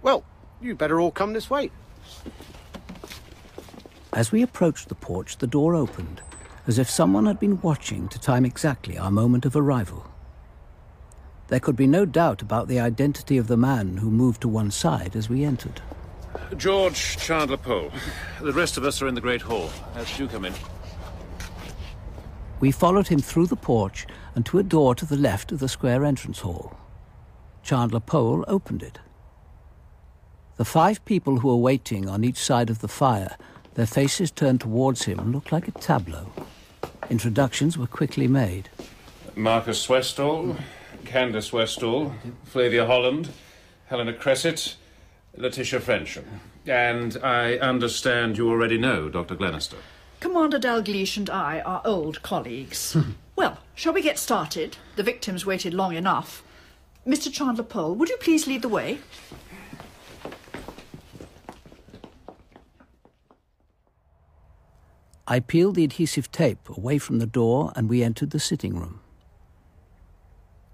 Well, 0.02 0.26
you'd 0.62 0.78
better 0.78 1.00
all 1.00 1.12
come 1.12 1.32
this 1.32 1.50
way. 1.50 1.72
As 4.16 4.32
we 4.32 4.44
approached 4.44 4.90
the 4.90 4.96
porch, 4.96 5.38
the 5.38 5.48
door 5.48 5.74
opened, 5.74 6.22
as 6.68 6.78
if 6.78 6.90
someone 6.90 7.26
had 7.26 7.40
been 7.40 7.60
watching 7.62 8.08
to 8.10 8.20
time 8.20 8.46
exactly 8.46 8.98
our 8.98 9.10
moment 9.10 9.44
of 9.46 9.56
arrival. 9.56 10.06
There 11.48 11.60
could 11.60 11.76
be 11.76 11.88
no 11.88 12.06
doubt 12.06 12.42
about 12.42 12.68
the 12.68 12.80
identity 12.80 13.38
of 13.38 13.48
the 13.48 13.58
man 13.58 13.98
who 13.98 14.12
moved 14.12 14.42
to 14.42 14.48
one 14.48 14.70
side 14.70 15.16
as 15.16 15.30
we 15.30 15.44
entered. 15.44 15.82
George 16.58 17.18
Chandler 17.18 17.58
Powell. 17.58 17.92
The 18.40 18.54
rest 18.54 18.78
of 18.78 18.84
us 18.84 19.02
are 19.02 19.08
in 19.08 19.16
the 19.16 19.22
Great 19.22 19.42
Hall. 19.42 19.72
As 19.96 20.20
you 20.20 20.28
come 20.28 20.46
in. 20.46 20.54
We 22.60 22.72
followed 22.72 23.08
him 23.08 23.20
through 23.20 23.48
the 23.48 23.56
porch 23.56 24.06
and 24.36 24.46
to 24.46 24.60
a 24.60 24.64
door 24.64 24.94
to 24.96 25.06
the 25.06 25.18
left 25.18 25.52
of 25.52 25.60
the 25.60 25.68
square 25.68 26.06
entrance 26.06 26.40
hall. 26.40 26.78
Chandler 27.64 28.00
Powell 28.00 28.46
opened 28.48 28.84
it. 28.84 29.00
The 30.58 30.66
five 30.66 31.04
people 31.04 31.40
who 31.40 31.48
were 31.48 31.56
waiting 31.56 32.08
on 32.08 32.24
each 32.24 32.38
side 32.38 32.70
of 32.70 32.80
the 32.80 32.88
fire, 32.88 33.36
their 33.76 33.86
faces 33.86 34.32
turned 34.32 34.62
towards 34.62 35.04
him, 35.04 35.32
looked 35.32 35.52
like 35.52 35.68
a 35.68 35.72
tableau. 35.72 36.32
Introductions 37.10 37.78
were 37.78 37.88
quickly 37.88 38.28
made. 38.28 38.70
Marcus 39.36 39.88
Westhall, 39.88 40.58
Candace 41.06 41.52
Westhall, 41.52 42.14
Flavia 42.46 42.86
Holland, 42.86 43.30
Helena 43.88 44.14
Cressett, 44.14 44.76
Letitia 45.36 45.80
Frensham. 45.80 46.26
And 46.66 47.18
I 47.24 47.58
understand 47.58 48.38
you 48.38 48.50
already 48.50 48.78
know 48.78 49.10
Dr. 49.10 49.36
Glenister. 49.36 49.78
Commander 50.20 50.60
Dalgliesh 50.60 51.18
and 51.18 51.30
I 51.30 51.60
are 51.62 51.82
old 51.84 52.22
colleagues. 52.22 52.96
well, 53.36 53.60
shall 53.76 53.94
we 53.94 54.02
get 54.02 54.18
started? 54.18 54.78
The 54.96 55.04
victims 55.04 55.46
waited 55.46 55.74
long 55.74 55.96
enough. 55.96 56.44
Mr. 57.06 57.32
Chandler 57.34 57.66
Powell, 57.66 57.96
would 57.96 58.08
you 58.08 58.18
please 58.18 58.48
lead 58.48 58.62
the 58.62 58.70
way? 58.70 59.00
I 65.28 65.40
peeled 65.40 65.76
the 65.76 65.84
adhesive 65.86 66.32
tape 66.32 66.70
away 66.70 66.98
from 66.98 67.20
the 67.20 67.26
door 67.26 67.72
and 67.76 67.88
we 67.88 68.04
entered 68.04 68.32
the 68.32 68.40
sitting 68.40 68.78
room. 68.78 69.00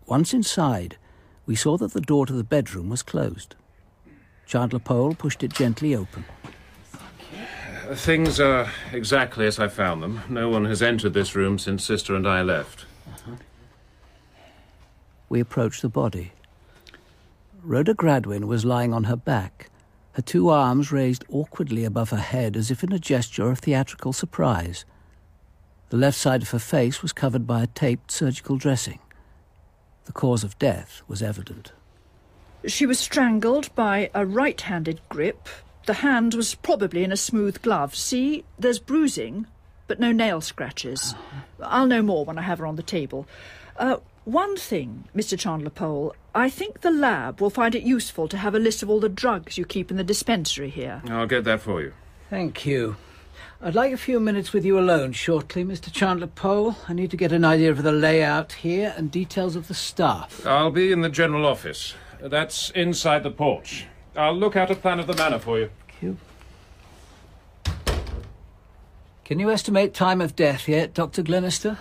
Once 0.08 0.34
inside, 0.34 0.98
we 1.46 1.56
saw 1.56 1.78
that 1.78 1.94
the 1.94 2.02
door 2.02 2.26
to 2.26 2.34
the 2.34 2.44
bedroom 2.44 2.90
was 2.90 3.04
closed. 3.04 3.56
Chandler 4.48 4.80
Powell 4.80 5.14
pushed 5.14 5.44
it 5.44 5.54
gently 5.54 5.96
open. 5.96 6.26
Things 7.94 8.40
are 8.40 8.72
exactly 8.92 9.46
as 9.46 9.60
I 9.60 9.68
found 9.68 10.02
them. 10.02 10.22
No 10.30 10.50
one 10.50 10.66
has 10.66 10.82
entered 10.82 11.14
this 11.14 11.36
room 11.36 11.60
since 11.60 11.84
Sister 11.84 12.16
and 12.16 12.28
I 12.28 12.42
left. 12.42 12.86
We 15.28 15.40
approached 15.40 15.84
the 15.84 15.90
body. 15.90 16.32
Rhoda 17.64 17.94
Gradwin 17.94 18.48
was 18.48 18.66
lying 18.66 18.94
on 18.94 19.04
her 19.04 19.16
back, 19.16 19.70
her 20.20 20.24
two 20.24 20.50
arms 20.50 20.92
raised 20.92 21.24
awkwardly 21.32 21.86
above 21.86 22.10
her 22.10 22.18
head 22.18 22.58
as 22.58 22.70
if 22.70 22.84
in 22.84 22.92
a 22.92 23.00
gesture 23.00 23.50
of 23.50 23.60
theatrical 23.60 24.12
surprise. 24.12 24.84
The 25.92 25.98
left 25.98 26.18
side 26.18 26.42
of 26.42 26.50
her 26.50 26.60
face 26.60 27.02
was 27.02 27.14
covered 27.14 27.48
by 27.48 27.64
a 27.64 27.68
taped 27.68 28.12
surgical 28.12 28.58
dressing. 28.58 29.00
The 30.04 30.12
cause 30.12 30.44
of 30.44 30.60
death 30.60 31.04
was 31.08 31.24
evident. 31.24 31.72
She 32.68 32.86
was 32.86 33.00
strangled 33.00 33.74
by 33.76 34.10
a 34.14 34.26
right 34.26 34.60
handed 34.60 35.00
grip. 35.08 35.48
The 35.86 35.94
hand 35.94 36.34
was 36.34 36.54
probably 36.54 37.06
in 37.06 37.14
a 37.14 37.18
smooth 37.18 37.62
glove. 37.62 37.96
See, 37.96 38.44
there's 38.60 38.78
bruising, 38.78 39.48
but 39.88 40.02
no 40.02 40.12
nail 40.12 40.42
scratches. 40.42 41.16
I'll 41.62 41.88
know 41.88 42.02
more 42.02 42.26
when 42.26 42.38
I 42.38 42.42
have 42.42 42.60
her 42.60 42.68
on 42.68 42.76
the 42.76 42.84
table. 42.84 43.26
Uh, 43.78 44.00
one 44.32 44.56
thing, 44.58 45.06
Mr. 45.16 45.38
Chandler 45.38 45.70
Powell, 45.70 46.16
I 46.36 46.50
think 46.50 46.82
the 46.82 46.92
lab 46.92 47.42
will 47.42 47.50
find 47.50 47.74
it 47.74 47.84
useful 47.84 48.28
to 48.28 48.38
have 48.38 48.54
a 48.54 48.60
list 48.60 48.84
of 48.84 48.90
all 48.90 49.00
the 49.00 49.10
drugs 49.10 49.58
you 49.58 49.66
keep 49.66 49.90
in 49.90 49.98
the 49.98 50.04
dispensary 50.04 50.70
here. 50.70 51.02
I'll 51.10 51.26
get 51.26 51.44
that 51.46 51.62
for 51.62 51.82
you. 51.82 51.94
Thank 52.30 52.66
you. 52.66 52.96
I'd 53.62 53.76
like 53.76 53.92
a 53.92 53.98
few 53.98 54.20
minutes 54.20 54.54
with 54.54 54.64
you 54.64 54.80
alone 54.80 55.12
shortly, 55.12 55.66
Mr. 55.66 55.92
Chandler 55.92 56.28
Powell. 56.28 56.78
I 56.88 56.94
need 56.94 57.12
to 57.12 57.18
get 57.18 57.32
an 57.32 57.44
idea 57.44 57.72
of 57.72 57.84
the 57.84 57.92
layout 57.92 58.54
here 58.54 58.94
and 58.96 59.12
details 59.12 59.56
of 59.56 59.68
the 59.68 59.74
staff. 59.74 60.46
I'll 60.46 60.72
be 60.72 60.92
in 60.92 61.02
the 61.02 61.10
general 61.10 61.46
office. 61.46 61.96
That's 62.22 62.70
inside 62.70 63.24
the 63.24 63.32
porch. 63.32 63.86
I'll 64.16 64.36
look 64.36 64.56
out 64.56 64.72
a 64.72 64.76
plan 64.76 65.00
of 65.00 65.08
the 65.08 65.14
manor 65.14 65.40
for 65.40 65.60
you. 65.60 65.70
Thank 65.88 66.04
you. 66.04 66.18
Can 69.26 69.40
you 69.40 69.52
estimate 69.52 69.94
time 69.94 70.22
of 70.22 70.36
death 70.36 70.68
yet, 70.68 70.94
Dr. 70.94 71.22
Glenister? 71.22 71.78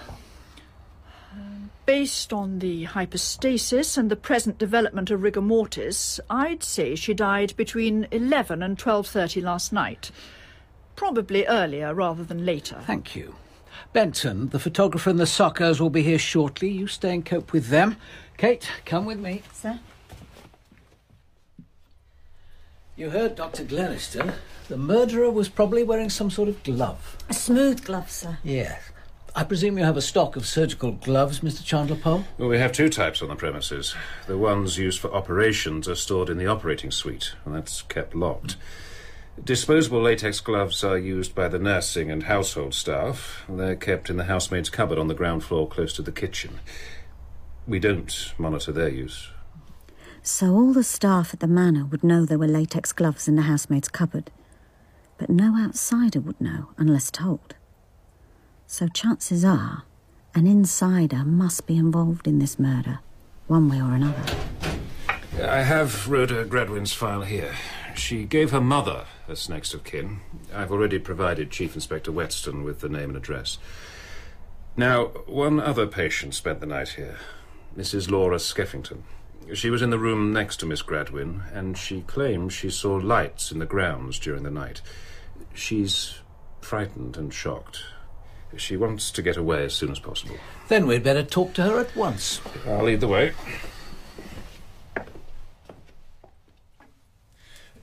Based 1.88 2.34
on 2.34 2.58
the 2.58 2.84
hypostasis 2.84 3.96
and 3.96 4.10
the 4.10 4.14
present 4.14 4.58
development 4.58 5.10
of 5.10 5.22
rigor 5.22 5.40
mortis, 5.40 6.20
I'd 6.28 6.62
say 6.62 6.94
she 6.94 7.14
died 7.14 7.56
between 7.56 8.06
11 8.10 8.62
and 8.62 8.76
12.30 8.76 9.42
last 9.42 9.72
night. 9.72 10.10
Probably 10.96 11.46
earlier 11.46 11.94
rather 11.94 12.24
than 12.24 12.44
later. 12.44 12.82
Thank 12.86 13.16
you. 13.16 13.36
Benton, 13.94 14.50
the 14.50 14.58
photographer 14.58 15.08
and 15.08 15.18
the 15.18 15.24
SOCOs 15.24 15.80
will 15.80 15.88
be 15.88 16.02
here 16.02 16.18
shortly. 16.18 16.68
You 16.68 16.88
stay 16.88 17.14
and 17.14 17.24
cope 17.24 17.54
with 17.54 17.68
them. 17.68 17.96
Kate, 18.36 18.68
come 18.84 19.06
with 19.06 19.18
me. 19.18 19.40
Sir? 19.54 19.80
You 22.96 23.08
heard 23.08 23.34
Dr. 23.34 23.64
Glenister. 23.64 24.34
The 24.68 24.76
murderer 24.76 25.30
was 25.30 25.48
probably 25.48 25.84
wearing 25.84 26.10
some 26.10 26.28
sort 26.28 26.50
of 26.50 26.62
glove. 26.62 27.16
A 27.30 27.32
smooth 27.32 27.82
glove, 27.82 28.10
sir. 28.10 28.36
Yes. 28.44 28.78
I 29.38 29.44
presume 29.44 29.78
you 29.78 29.84
have 29.84 29.96
a 29.96 30.02
stock 30.02 30.34
of 30.34 30.48
surgical 30.48 30.90
gloves, 30.90 31.42
Mr. 31.42 31.64
Chandler 31.64 31.94
Powell? 31.94 32.24
Well, 32.38 32.48
we 32.48 32.58
have 32.58 32.72
two 32.72 32.88
types 32.88 33.22
on 33.22 33.28
the 33.28 33.36
premises. 33.36 33.94
The 34.26 34.36
ones 34.36 34.78
used 34.78 34.98
for 34.98 35.14
operations 35.14 35.88
are 35.88 35.94
stored 35.94 36.28
in 36.28 36.38
the 36.38 36.48
operating 36.48 36.90
suite, 36.90 37.34
and 37.44 37.54
that's 37.54 37.82
kept 37.82 38.16
locked. 38.16 38.56
Disposable 39.44 40.02
latex 40.02 40.40
gloves 40.40 40.82
are 40.82 40.98
used 40.98 41.36
by 41.36 41.46
the 41.46 41.60
nursing 41.60 42.10
and 42.10 42.24
household 42.24 42.74
staff. 42.74 43.44
They're 43.48 43.76
kept 43.76 44.10
in 44.10 44.16
the 44.16 44.24
housemaid's 44.24 44.70
cupboard 44.70 44.98
on 44.98 45.06
the 45.06 45.14
ground 45.14 45.44
floor 45.44 45.68
close 45.68 45.92
to 45.92 46.02
the 46.02 46.10
kitchen. 46.10 46.58
We 47.64 47.78
don't 47.78 48.34
monitor 48.38 48.72
their 48.72 48.88
use. 48.88 49.28
So 50.20 50.52
all 50.52 50.72
the 50.72 50.82
staff 50.82 51.32
at 51.32 51.38
the 51.38 51.46
manor 51.46 51.84
would 51.84 52.02
know 52.02 52.24
there 52.24 52.38
were 52.38 52.48
latex 52.48 52.92
gloves 52.92 53.28
in 53.28 53.36
the 53.36 53.42
housemaid's 53.42 53.88
cupboard. 53.88 54.32
But 55.16 55.30
no 55.30 55.56
outsider 55.56 56.18
would 56.18 56.40
know 56.40 56.70
unless 56.76 57.12
told. 57.12 57.54
So 58.70 58.86
chances 58.86 59.46
are 59.46 59.84
an 60.34 60.46
insider 60.46 61.24
must 61.24 61.66
be 61.66 61.78
involved 61.78 62.28
in 62.28 62.38
this 62.38 62.58
murder, 62.58 62.98
one 63.46 63.66
way 63.70 63.80
or 63.80 63.94
another. 63.94 64.22
I 65.42 65.62
have 65.62 66.06
Rhoda 66.06 66.44
Gradwin's 66.44 66.92
file 66.92 67.22
here. 67.22 67.54
She 67.94 68.24
gave 68.24 68.50
her 68.50 68.60
mother 68.60 69.06
as 69.26 69.48
next 69.48 69.72
of 69.72 69.84
kin. 69.84 70.20
I've 70.54 70.70
already 70.70 70.98
provided 70.98 71.50
Chief 71.50 71.74
Inspector 71.74 72.12
Whetstone 72.12 72.62
with 72.62 72.80
the 72.80 72.90
name 72.90 73.08
and 73.08 73.16
address. 73.16 73.56
Now, 74.76 75.06
one 75.24 75.60
other 75.60 75.86
patient 75.86 76.34
spent 76.34 76.60
the 76.60 76.66
night 76.66 76.90
here, 76.90 77.16
Mrs. 77.74 78.10
Laura 78.10 78.36
Skeffington. 78.36 79.00
She 79.54 79.70
was 79.70 79.80
in 79.80 79.88
the 79.88 79.98
room 79.98 80.30
next 80.30 80.58
to 80.58 80.66
Miss 80.66 80.82
Gradwin, 80.82 81.50
and 81.54 81.78
she 81.78 82.02
claims 82.02 82.52
she 82.52 82.68
saw 82.68 82.96
lights 82.96 83.50
in 83.50 83.60
the 83.60 83.66
grounds 83.66 84.18
during 84.18 84.42
the 84.42 84.50
night. 84.50 84.82
She's 85.54 86.18
frightened 86.60 87.16
and 87.16 87.32
shocked. 87.32 87.82
She 88.56 88.76
wants 88.76 89.10
to 89.12 89.22
get 89.22 89.36
away 89.36 89.64
as 89.64 89.74
soon 89.74 89.90
as 89.90 89.98
possible. 89.98 90.36
Then 90.68 90.86
we'd 90.86 91.04
better 91.04 91.22
talk 91.22 91.52
to 91.54 91.62
her 91.62 91.78
at 91.80 91.94
once. 91.94 92.40
I'll 92.66 92.84
lead 92.84 93.00
the 93.00 93.08
way. 93.08 93.32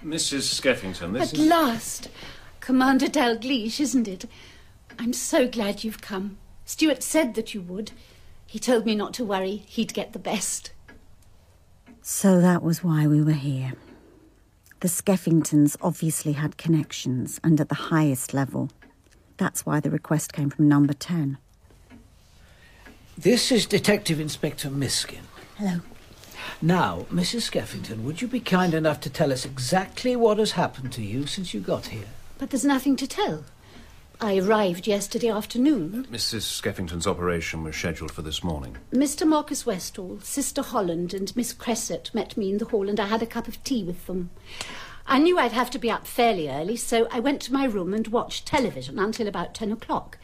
Mrs. 0.03 0.59
Skeffington, 0.59 1.13
this 1.13 1.33
At 1.33 1.39
is. 1.39 1.47
last! 1.47 2.09
Commander 2.59 3.07
Dalgliesh, 3.07 3.79
isn't 3.79 4.07
it? 4.07 4.25
I'm 4.99 5.13
so 5.13 5.47
glad 5.47 5.83
you've 5.83 6.01
come. 6.01 6.37
Stuart 6.65 7.03
said 7.03 7.35
that 7.35 7.53
you 7.53 7.61
would. 7.61 7.91
He 8.45 8.59
told 8.59 8.85
me 8.85 8.95
not 8.95 9.13
to 9.15 9.25
worry, 9.25 9.63
he'd 9.67 9.93
get 9.93 10.13
the 10.13 10.19
best. 10.19 10.71
So 12.01 12.39
that 12.41 12.61
was 12.61 12.83
why 12.83 13.07
we 13.07 13.21
were 13.21 13.31
here. 13.31 13.73
The 14.81 14.87
Skeffingtons 14.87 15.75
obviously 15.81 16.33
had 16.33 16.57
connections, 16.57 17.39
and 17.43 17.59
at 17.59 17.69
the 17.69 17.75
highest 17.75 18.33
level. 18.33 18.69
That's 19.37 19.65
why 19.65 19.79
the 19.79 19.89
request 19.89 20.33
came 20.33 20.49
from 20.49 20.69
number 20.69 20.93
10. 20.93 21.37
This 23.17 23.51
is 23.51 23.65
Detective 23.65 24.19
Inspector 24.19 24.69
Miskin. 24.69 25.23
Hello. 25.57 25.79
Now, 26.61 27.05
Mrs. 27.11 27.49
Skeffington, 27.49 28.03
would 28.03 28.21
you 28.21 28.27
be 28.27 28.39
kind 28.39 28.73
enough 28.73 28.99
to 29.01 29.09
tell 29.09 29.31
us 29.31 29.45
exactly 29.45 30.15
what 30.15 30.37
has 30.37 30.51
happened 30.51 30.91
to 30.93 31.01
you 31.01 31.25
since 31.25 31.53
you 31.53 31.59
got 31.59 31.87
here? 31.87 32.07
But 32.37 32.49
there's 32.49 32.65
nothing 32.65 32.95
to 32.97 33.07
tell. 33.07 33.43
I 34.21 34.37
arrived 34.37 34.87
yesterday 34.87 35.29
afternoon. 35.29 36.07
Mrs. 36.09 36.43
Skeffington's 36.43 37.05
operation 37.05 37.63
was 37.63 37.75
scheduled 37.75 38.11
for 38.11 38.21
this 38.21 38.43
morning. 38.43 38.77
Mr. 38.93 39.27
Marcus 39.27 39.65
Westhall, 39.65 40.23
Sister 40.23 40.61
Holland, 40.61 41.13
and 41.13 41.35
Miss 41.35 41.51
Cressett 41.51 42.13
met 42.13 42.37
me 42.37 42.51
in 42.51 42.57
the 42.57 42.65
hall, 42.65 42.87
and 42.87 42.99
I 42.99 43.07
had 43.07 43.21
a 43.21 43.27
cup 43.27 43.49
of 43.49 43.61
tea 43.65 43.83
with 43.83 44.05
them. 44.05 44.29
I 45.07 45.19
knew 45.19 45.37
I'd 45.37 45.51
have 45.51 45.69
to 45.71 45.79
be 45.79 45.91
up 45.91 46.07
fairly 46.07 46.49
early, 46.49 46.75
so 46.75 47.07
I 47.11 47.19
went 47.19 47.41
to 47.43 47.53
my 47.53 47.65
room 47.65 47.93
and 47.93 48.07
watched 48.07 48.47
television 48.47 48.97
until 48.97 49.27
about 49.27 49.53
ten 49.53 49.71
o'clock. 49.71 50.17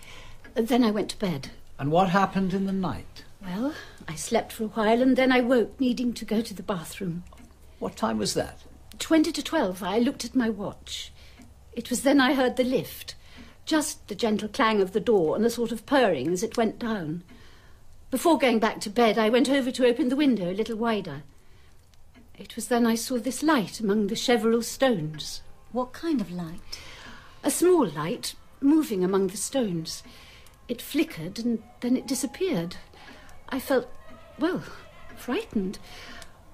Then 0.56 0.84
I 0.84 0.92
went 0.92 1.10
to 1.12 1.20
bed. 1.20 1.52
And 1.78 1.92
what 1.92 2.10
happened 2.10 2.54
in 2.54 2.66
the 2.66 2.72
night? 2.72 3.24
Well, 3.44 3.74
I 4.08 4.16
slept 4.16 4.52
for 4.52 4.66
a 4.66 4.68
while, 4.68 5.02
and 5.02 5.16
then 5.16 5.32
I 5.32 5.42
woke, 5.42 5.80
needing 5.80 6.14
to 6.14 6.26
go 6.26 6.42
to 6.42 6.54
the 6.54 6.64
bathroom. 6.64 7.24
What 7.80 7.96
time 7.96 8.18
was 8.18 8.34
that? 8.34 8.60
Twenty 9.00 9.32
to 9.32 9.44
twelve. 9.44 9.82
I 9.84 10.00
looked 10.00 10.26
at 10.26 10.36
my 10.36 10.50
watch. 10.50 11.12
It 11.74 11.90
was 11.90 12.02
then 12.02 12.20
I 12.20 12.34
heard 12.34 12.58
the 12.58 12.64
lift. 12.64 13.16
Just 13.66 14.08
the 14.08 14.16
gentle 14.16 14.50
clang 14.50 14.82
of 14.82 14.92
the 14.92 15.00
door 15.00 15.36
and 15.36 15.46
a 15.46 15.50
sort 15.50 15.72
of 15.72 15.86
purring 15.86 16.34
as 16.34 16.44
it 16.44 16.58
went 16.58 16.80
down. 16.80 17.24
Before 18.10 18.38
going 18.38 18.60
back 18.60 18.82
to 18.82 18.90
bed, 18.90 19.18
I 19.18 19.30
went 19.30 19.50
over 19.50 19.72
to 19.72 19.86
open 19.86 20.10
the 20.10 20.16
window 20.16 20.52
a 20.52 20.54
little 20.54 20.76
wider. 20.76 21.24
It 22.42 22.56
was 22.56 22.70
then 22.70 22.88
I 22.88 22.96
saw 22.96 23.20
this 23.20 23.44
light 23.44 23.80
among 23.80 24.08
the 24.08 24.16
Cheverell 24.16 24.64
stones. 24.64 25.44
What 25.72 25.94
kind 25.94 26.20
of 26.20 26.32
light? 26.32 26.80
A 27.44 27.52
small 27.52 27.86
light, 27.86 28.34
moving 28.60 29.04
among 29.04 29.28
the 29.28 29.38
stones. 29.38 30.02
It 30.68 30.82
flickered 30.82 31.38
and 31.38 31.62
then 31.82 31.96
it 31.96 32.08
disappeared. 32.08 32.78
I 33.50 33.60
felt, 33.60 33.88
well, 34.40 34.64
frightened. 35.16 35.78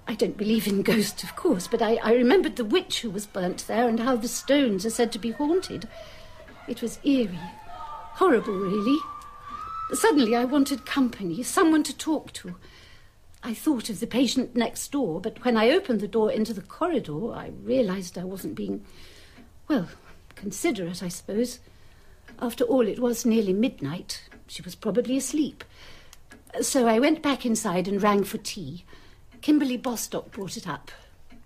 I 0.05 0.15
don't 0.15 0.35
believe 0.35 0.67
in 0.67 0.81
ghosts, 0.83 1.23
of 1.23 1.37
course, 1.37 1.69
but 1.69 1.81
I, 1.81 1.95
I 2.03 2.11
remembered 2.11 2.57
the 2.57 2.65
witch 2.65 2.99
who 2.99 3.09
was 3.09 3.25
burnt 3.25 3.65
there 3.65 3.87
and 3.87 4.01
how 4.01 4.17
the 4.17 4.27
stones 4.27 4.85
are 4.85 4.89
said 4.89 5.13
to 5.13 5.19
be 5.19 5.31
haunted. 5.31 5.87
It 6.67 6.81
was 6.81 6.99
eerie. 7.05 7.39
Horrible, 8.19 8.55
really. 8.55 8.99
Suddenly 9.93 10.35
I 10.35 10.43
wanted 10.43 10.85
company, 10.85 11.41
someone 11.43 11.83
to 11.83 11.95
talk 11.95 12.33
to. 12.33 12.55
I 13.47 13.53
thought 13.53 13.89
of 13.89 14.01
the 14.01 14.07
patient 14.07 14.57
next 14.57 14.91
door, 14.91 15.21
but 15.21 15.45
when 15.45 15.55
I 15.55 15.69
opened 15.69 16.01
the 16.01 16.07
door 16.09 16.29
into 16.29 16.53
the 16.53 16.61
corridor, 16.61 17.31
I 17.31 17.53
realized 17.63 18.17
I 18.17 18.25
wasn't 18.25 18.55
being, 18.55 18.83
well, 19.69 19.87
considerate, 20.35 21.01
I 21.01 21.07
suppose. 21.07 21.59
After 22.39 22.65
all, 22.65 22.85
it 22.85 22.99
was 22.99 23.25
nearly 23.25 23.53
midnight. 23.53 24.21
She 24.47 24.61
was 24.61 24.75
probably 24.75 25.15
asleep. 25.15 25.63
So 26.59 26.87
I 26.89 26.99
went 26.99 27.23
back 27.23 27.45
inside 27.45 27.87
and 27.87 28.03
rang 28.03 28.25
for 28.25 28.37
tea. 28.37 28.83
Kimberly 29.41 29.77
Bostock 29.77 30.29
brought 30.29 30.57
it 30.57 30.67
up. 30.67 30.91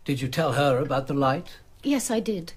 Did 0.03 0.21
you 0.21 0.27
tell 0.27 0.53
her 0.53 0.79
about 0.79 1.05
the 1.05 1.13
light? 1.13 1.59
Yes, 1.83 2.09
I 2.09 2.19
did. 2.19 2.53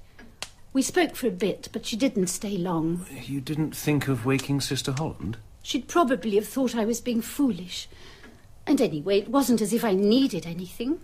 We 0.72 0.80
spoke 0.80 1.16
for 1.16 1.26
a 1.26 1.30
bit, 1.30 1.68
but 1.70 1.84
she 1.84 1.96
didn't 1.96 2.28
stay 2.28 2.56
long. 2.56 3.04
You 3.26 3.42
didn't 3.42 3.76
think 3.76 4.08
of 4.08 4.24
waking 4.24 4.62
Sister 4.62 4.92
Holland? 4.92 5.36
She'd 5.62 5.86
probably 5.86 6.36
have 6.36 6.48
thought 6.48 6.74
I 6.74 6.86
was 6.86 7.02
being 7.02 7.20
foolish. 7.20 7.88
And 8.66 8.80
anyway, 8.80 9.18
it 9.18 9.28
wasn't 9.28 9.60
as 9.60 9.72
if 9.72 9.84
I 9.84 9.92
needed 9.92 10.46
anything. 10.46 11.00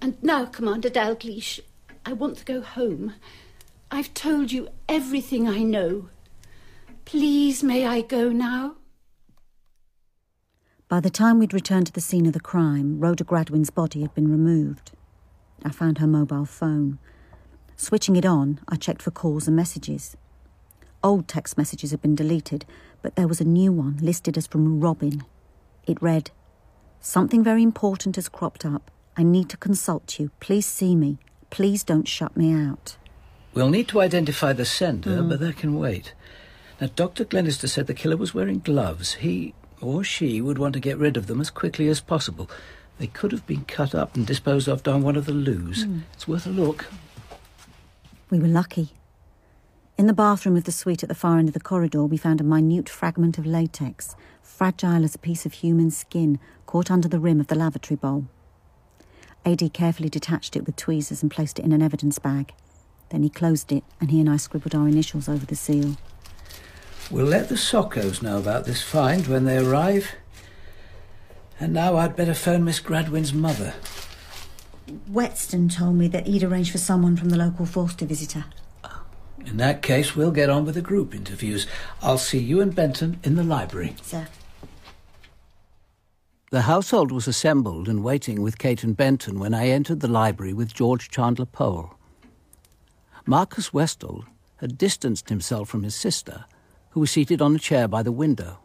And 0.00 0.20
now, 0.22 0.46
Commander 0.46 0.90
Dalgliesh, 0.90 1.60
I 2.04 2.12
want 2.12 2.38
to 2.38 2.44
go 2.44 2.60
home. 2.60 3.14
I've 3.90 4.12
told 4.14 4.50
you 4.50 4.68
everything 4.88 5.48
I 5.48 5.62
know. 5.62 6.08
Please, 7.04 7.62
may 7.62 7.86
I 7.86 8.00
go 8.00 8.30
now? 8.30 8.76
By 10.88 11.00
the 11.00 11.10
time 11.10 11.38
we'd 11.38 11.54
returned 11.54 11.86
to 11.86 11.92
the 11.92 12.00
scene 12.00 12.26
of 12.26 12.32
the 12.32 12.40
crime, 12.40 12.98
Rhoda 13.00 13.24
Gradwin's 13.24 13.70
body 13.70 14.02
had 14.02 14.14
been 14.14 14.30
removed. 14.30 14.92
I 15.64 15.70
found 15.70 15.98
her 15.98 16.06
mobile 16.06 16.44
phone. 16.44 16.98
Switching 17.76 18.16
it 18.16 18.26
on, 18.26 18.60
I 18.68 18.76
checked 18.76 19.02
for 19.02 19.10
calls 19.10 19.46
and 19.46 19.56
messages. 19.56 20.16
Old 21.02 21.28
text 21.28 21.56
messages 21.56 21.92
had 21.92 22.02
been 22.02 22.14
deleted, 22.14 22.64
but 23.00 23.16
there 23.16 23.28
was 23.28 23.40
a 23.40 23.44
new 23.44 23.72
one 23.72 23.98
listed 24.00 24.36
as 24.36 24.46
from 24.46 24.80
Robin. 24.80 25.24
It 25.86 26.00
read, 26.02 26.30
Something 27.00 27.42
very 27.42 27.62
important 27.62 28.16
has 28.16 28.28
cropped 28.28 28.64
up. 28.64 28.90
I 29.16 29.22
need 29.24 29.48
to 29.50 29.56
consult 29.56 30.18
you. 30.20 30.30
Please 30.40 30.66
see 30.66 30.94
me. 30.94 31.18
Please 31.50 31.82
don't 31.82 32.06
shut 32.06 32.36
me 32.36 32.52
out. 32.52 32.96
We'll 33.54 33.68
need 33.70 33.88
to 33.88 34.00
identify 34.00 34.52
the 34.52 34.64
sender, 34.64 35.10
Mm. 35.18 35.28
but 35.28 35.40
that 35.40 35.56
can 35.56 35.74
wait. 35.78 36.14
Now, 36.80 36.88
Dr. 36.94 37.24
Glenister 37.24 37.66
said 37.68 37.86
the 37.88 37.94
killer 37.94 38.16
was 38.16 38.32
wearing 38.32 38.60
gloves. 38.60 39.14
He 39.14 39.52
or 39.80 40.04
she 40.04 40.40
would 40.40 40.58
want 40.58 40.74
to 40.74 40.80
get 40.80 40.96
rid 40.96 41.16
of 41.16 41.26
them 41.26 41.40
as 41.40 41.50
quickly 41.50 41.88
as 41.88 42.00
possible. 42.00 42.48
They 42.98 43.08
could 43.08 43.32
have 43.32 43.46
been 43.46 43.64
cut 43.64 43.94
up 43.94 44.14
and 44.14 44.24
disposed 44.26 44.68
of 44.68 44.82
down 44.84 45.02
one 45.02 45.16
of 45.16 45.26
the 45.26 45.32
loos. 45.32 45.84
Mm. 45.84 46.02
It's 46.14 46.28
worth 46.28 46.46
a 46.46 46.50
look. 46.50 46.86
We 48.30 48.38
were 48.38 48.48
lucky. 48.48 48.90
In 49.98 50.06
the 50.06 50.12
bathroom 50.14 50.56
of 50.56 50.64
the 50.64 50.72
suite 50.72 51.02
at 51.02 51.08
the 51.08 51.14
far 51.14 51.38
end 51.38 51.48
of 51.48 51.54
the 51.54 51.60
corridor, 51.60 52.04
we 52.04 52.16
found 52.16 52.40
a 52.40 52.44
minute 52.44 52.88
fragment 52.88 53.36
of 53.38 53.44
latex, 53.44 54.14
fragile 54.62 55.02
as 55.02 55.16
a 55.16 55.18
piece 55.18 55.44
of 55.44 55.54
human 55.54 55.90
skin, 55.90 56.38
caught 56.66 56.88
under 56.88 57.08
the 57.08 57.18
rim 57.18 57.40
of 57.40 57.48
the 57.48 57.54
lavatory 57.56 57.96
bowl. 57.96 58.28
AD 59.44 59.72
carefully 59.72 60.08
detached 60.08 60.54
it 60.54 60.64
with 60.64 60.76
tweezers 60.76 61.20
and 61.20 61.32
placed 61.32 61.58
it 61.58 61.64
in 61.64 61.72
an 61.72 61.82
evidence 61.82 62.20
bag. 62.20 62.52
Then 63.08 63.24
he 63.24 63.28
closed 63.28 63.72
it, 63.72 63.82
and 64.00 64.12
he 64.12 64.20
and 64.20 64.30
I 64.30 64.36
scribbled 64.36 64.76
our 64.76 64.86
initials 64.86 65.28
over 65.28 65.44
the 65.44 65.56
seal. 65.56 65.96
We'll 67.10 67.26
let 67.26 67.48
the 67.48 67.56
SOCOs 67.56 68.22
know 68.22 68.38
about 68.38 68.64
this 68.64 68.80
find 68.80 69.26
when 69.26 69.46
they 69.46 69.58
arrive. 69.58 70.14
And 71.58 71.72
now 71.72 71.96
I'd 71.96 72.14
better 72.14 72.32
phone 72.32 72.62
Miss 72.62 72.78
Gradwin's 72.78 73.34
mother. 73.34 73.74
Whetstone 75.08 75.70
told 75.70 75.96
me 75.96 76.06
that 76.06 76.28
he'd 76.28 76.44
arranged 76.44 76.70
for 76.70 76.78
someone 76.78 77.16
from 77.16 77.30
the 77.30 77.36
local 77.36 77.66
force 77.66 77.96
to 77.96 78.06
visit 78.06 78.30
her. 78.34 78.44
In 79.44 79.56
that 79.56 79.82
case, 79.82 80.14
we'll 80.14 80.30
get 80.30 80.50
on 80.50 80.64
with 80.64 80.76
the 80.76 80.82
group 80.82 81.16
interviews. 81.16 81.66
I'll 82.00 82.16
see 82.16 82.38
you 82.38 82.60
and 82.60 82.72
Benton 82.72 83.18
in 83.24 83.34
the 83.34 83.42
library. 83.42 83.96
Sir. 84.00 84.28
The 86.52 86.68
household 86.68 87.12
was 87.12 87.26
assembled 87.26 87.88
and 87.88 88.04
waiting 88.04 88.42
with 88.42 88.58
Kate 88.58 88.84
and 88.84 88.94
Benton 88.94 89.38
when 89.38 89.54
I 89.54 89.68
entered 89.68 90.00
the 90.00 90.06
library 90.06 90.52
with 90.52 90.74
George 90.74 91.08
Chandler 91.08 91.46
Powell. 91.46 91.98
Marcus 93.24 93.70
Westhall 93.70 94.26
had 94.56 94.76
distanced 94.76 95.30
himself 95.30 95.70
from 95.70 95.82
his 95.82 95.94
sister, 95.94 96.44
who 96.90 97.00
was 97.00 97.10
seated 97.10 97.40
on 97.40 97.56
a 97.56 97.58
chair 97.58 97.88
by 97.88 98.02
the 98.02 98.12
window. 98.12 98.58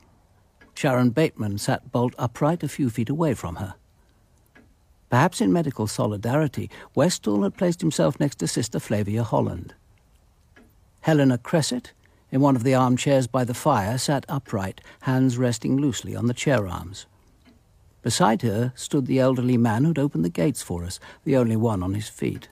Sharon 0.73 1.11
Bateman 1.11 1.59
sat 1.59 1.89
bolt 1.89 2.13
upright 2.17 2.61
a 2.61 2.67
few 2.67 2.89
feet 2.89 3.07
away 3.07 3.33
from 3.33 3.55
her. 3.55 3.75
Perhaps 5.09 5.39
in 5.39 5.53
medical 5.53 5.87
solidarity, 5.87 6.69
Westhall 6.93 7.43
had 7.43 7.55
placed 7.55 7.79
himself 7.79 8.19
next 8.19 8.35
to 8.39 8.49
Sister 8.49 8.81
Flavia 8.81 9.23
Holland. 9.23 9.73
Helena 10.99 11.37
Cressett, 11.37 11.93
in 12.31 12.41
one 12.41 12.57
of 12.57 12.65
the 12.65 12.75
armchairs 12.75 13.27
by 13.27 13.45
the 13.45 13.53
fire, 13.53 13.97
sat 13.97 14.25
upright, 14.27 14.81
hands 15.03 15.37
resting 15.37 15.77
loosely 15.77 16.17
on 16.17 16.27
the 16.27 16.33
chair 16.33 16.67
arms. 16.67 17.05
Beside 18.07 18.41
her 18.41 18.71
stood 18.73 19.05
the 19.05 19.19
elderly 19.19 19.57
man 19.57 19.83
who'd 19.83 19.99
opened 19.99 20.23
the 20.23 20.29
gates 20.29 20.61
for 20.61 20.85
us, 20.85 20.97
the 21.25 21.35
only 21.35 21.57
one 21.57 21.83
on 21.83 21.93
his 21.93 22.07
feet. 22.07 22.47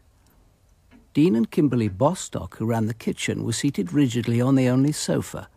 Dean 1.13 1.33
and 1.33 1.49
Kimberly 1.49 1.87
Bostock, 1.87 2.57
who 2.57 2.65
ran 2.65 2.87
the 2.87 2.93
kitchen, 2.93 3.45
were 3.45 3.53
seated 3.53 3.93
rigidly 3.93 4.41
on 4.41 4.55
the 4.55 4.67
only 4.67 4.91
sofa. 4.91 5.47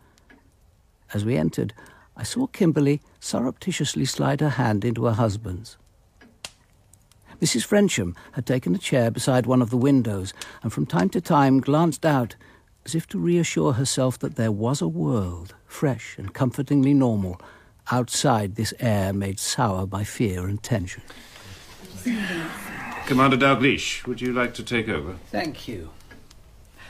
As 1.13 1.25
we 1.25 1.35
entered, 1.35 1.73
I 2.15 2.23
saw 2.23 2.47
Kimberly 2.47 3.01
surreptitiously 3.19 4.05
slide 4.05 4.39
her 4.39 4.51
hand 4.51 4.85
into 4.85 5.03
her 5.03 5.11
husband's. 5.11 5.75
Mrs. 7.41 7.65
Frensham 7.65 8.15
had 8.31 8.45
taken 8.45 8.73
a 8.73 8.77
chair 8.77 9.11
beside 9.11 9.45
one 9.45 9.61
of 9.61 9.69
the 9.69 9.75
windows 9.75 10.33
and 10.63 10.71
from 10.71 10.85
time 10.85 11.09
to 11.09 11.19
time 11.19 11.59
glanced 11.59 12.05
out 12.05 12.37
as 12.85 12.95
if 12.95 13.05
to 13.07 13.19
reassure 13.19 13.73
herself 13.73 14.17
that 14.19 14.37
there 14.37 14.49
was 14.49 14.81
a 14.81 14.87
world, 14.87 15.55
fresh 15.65 16.17
and 16.17 16.33
comfortingly 16.33 16.93
normal, 16.93 17.41
outside 17.91 18.55
this 18.55 18.73
air 18.79 19.13
made 19.13 19.39
sour 19.39 19.85
by 19.85 20.03
fear 20.03 20.47
and 20.47 20.61
tension. 20.61 21.03
Commander 23.05 23.37
Dalgliesh, 23.37 24.05
would 24.05 24.21
you 24.21 24.33
like 24.33 24.53
to 24.55 24.63
take 24.63 24.87
over? 24.87 25.15
Thank 25.31 25.67
you. 25.67 25.89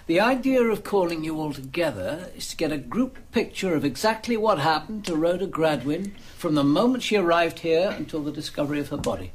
The 0.08 0.20
idea 0.20 0.64
of 0.64 0.84
calling 0.84 1.24
you 1.24 1.40
all 1.40 1.54
together 1.54 2.32
is 2.36 2.48
to 2.48 2.58
get 2.58 2.72
a 2.72 2.78
group 2.78 3.20
picture 3.32 3.76
of 3.76 3.86
exactly 3.86 4.36
what 4.36 4.58
happened 4.58 5.06
to 5.06 5.16
Rhoda 5.16 5.46
Gradwin 5.46 6.14
from 6.36 6.56
the 6.56 6.64
moment 6.64 7.04
she 7.04 7.16
arrived 7.16 7.60
here 7.60 7.94
until 7.96 8.24
the 8.24 8.32
discovery 8.32 8.80
of 8.80 8.90
her 8.90 8.98
body. 8.98 9.32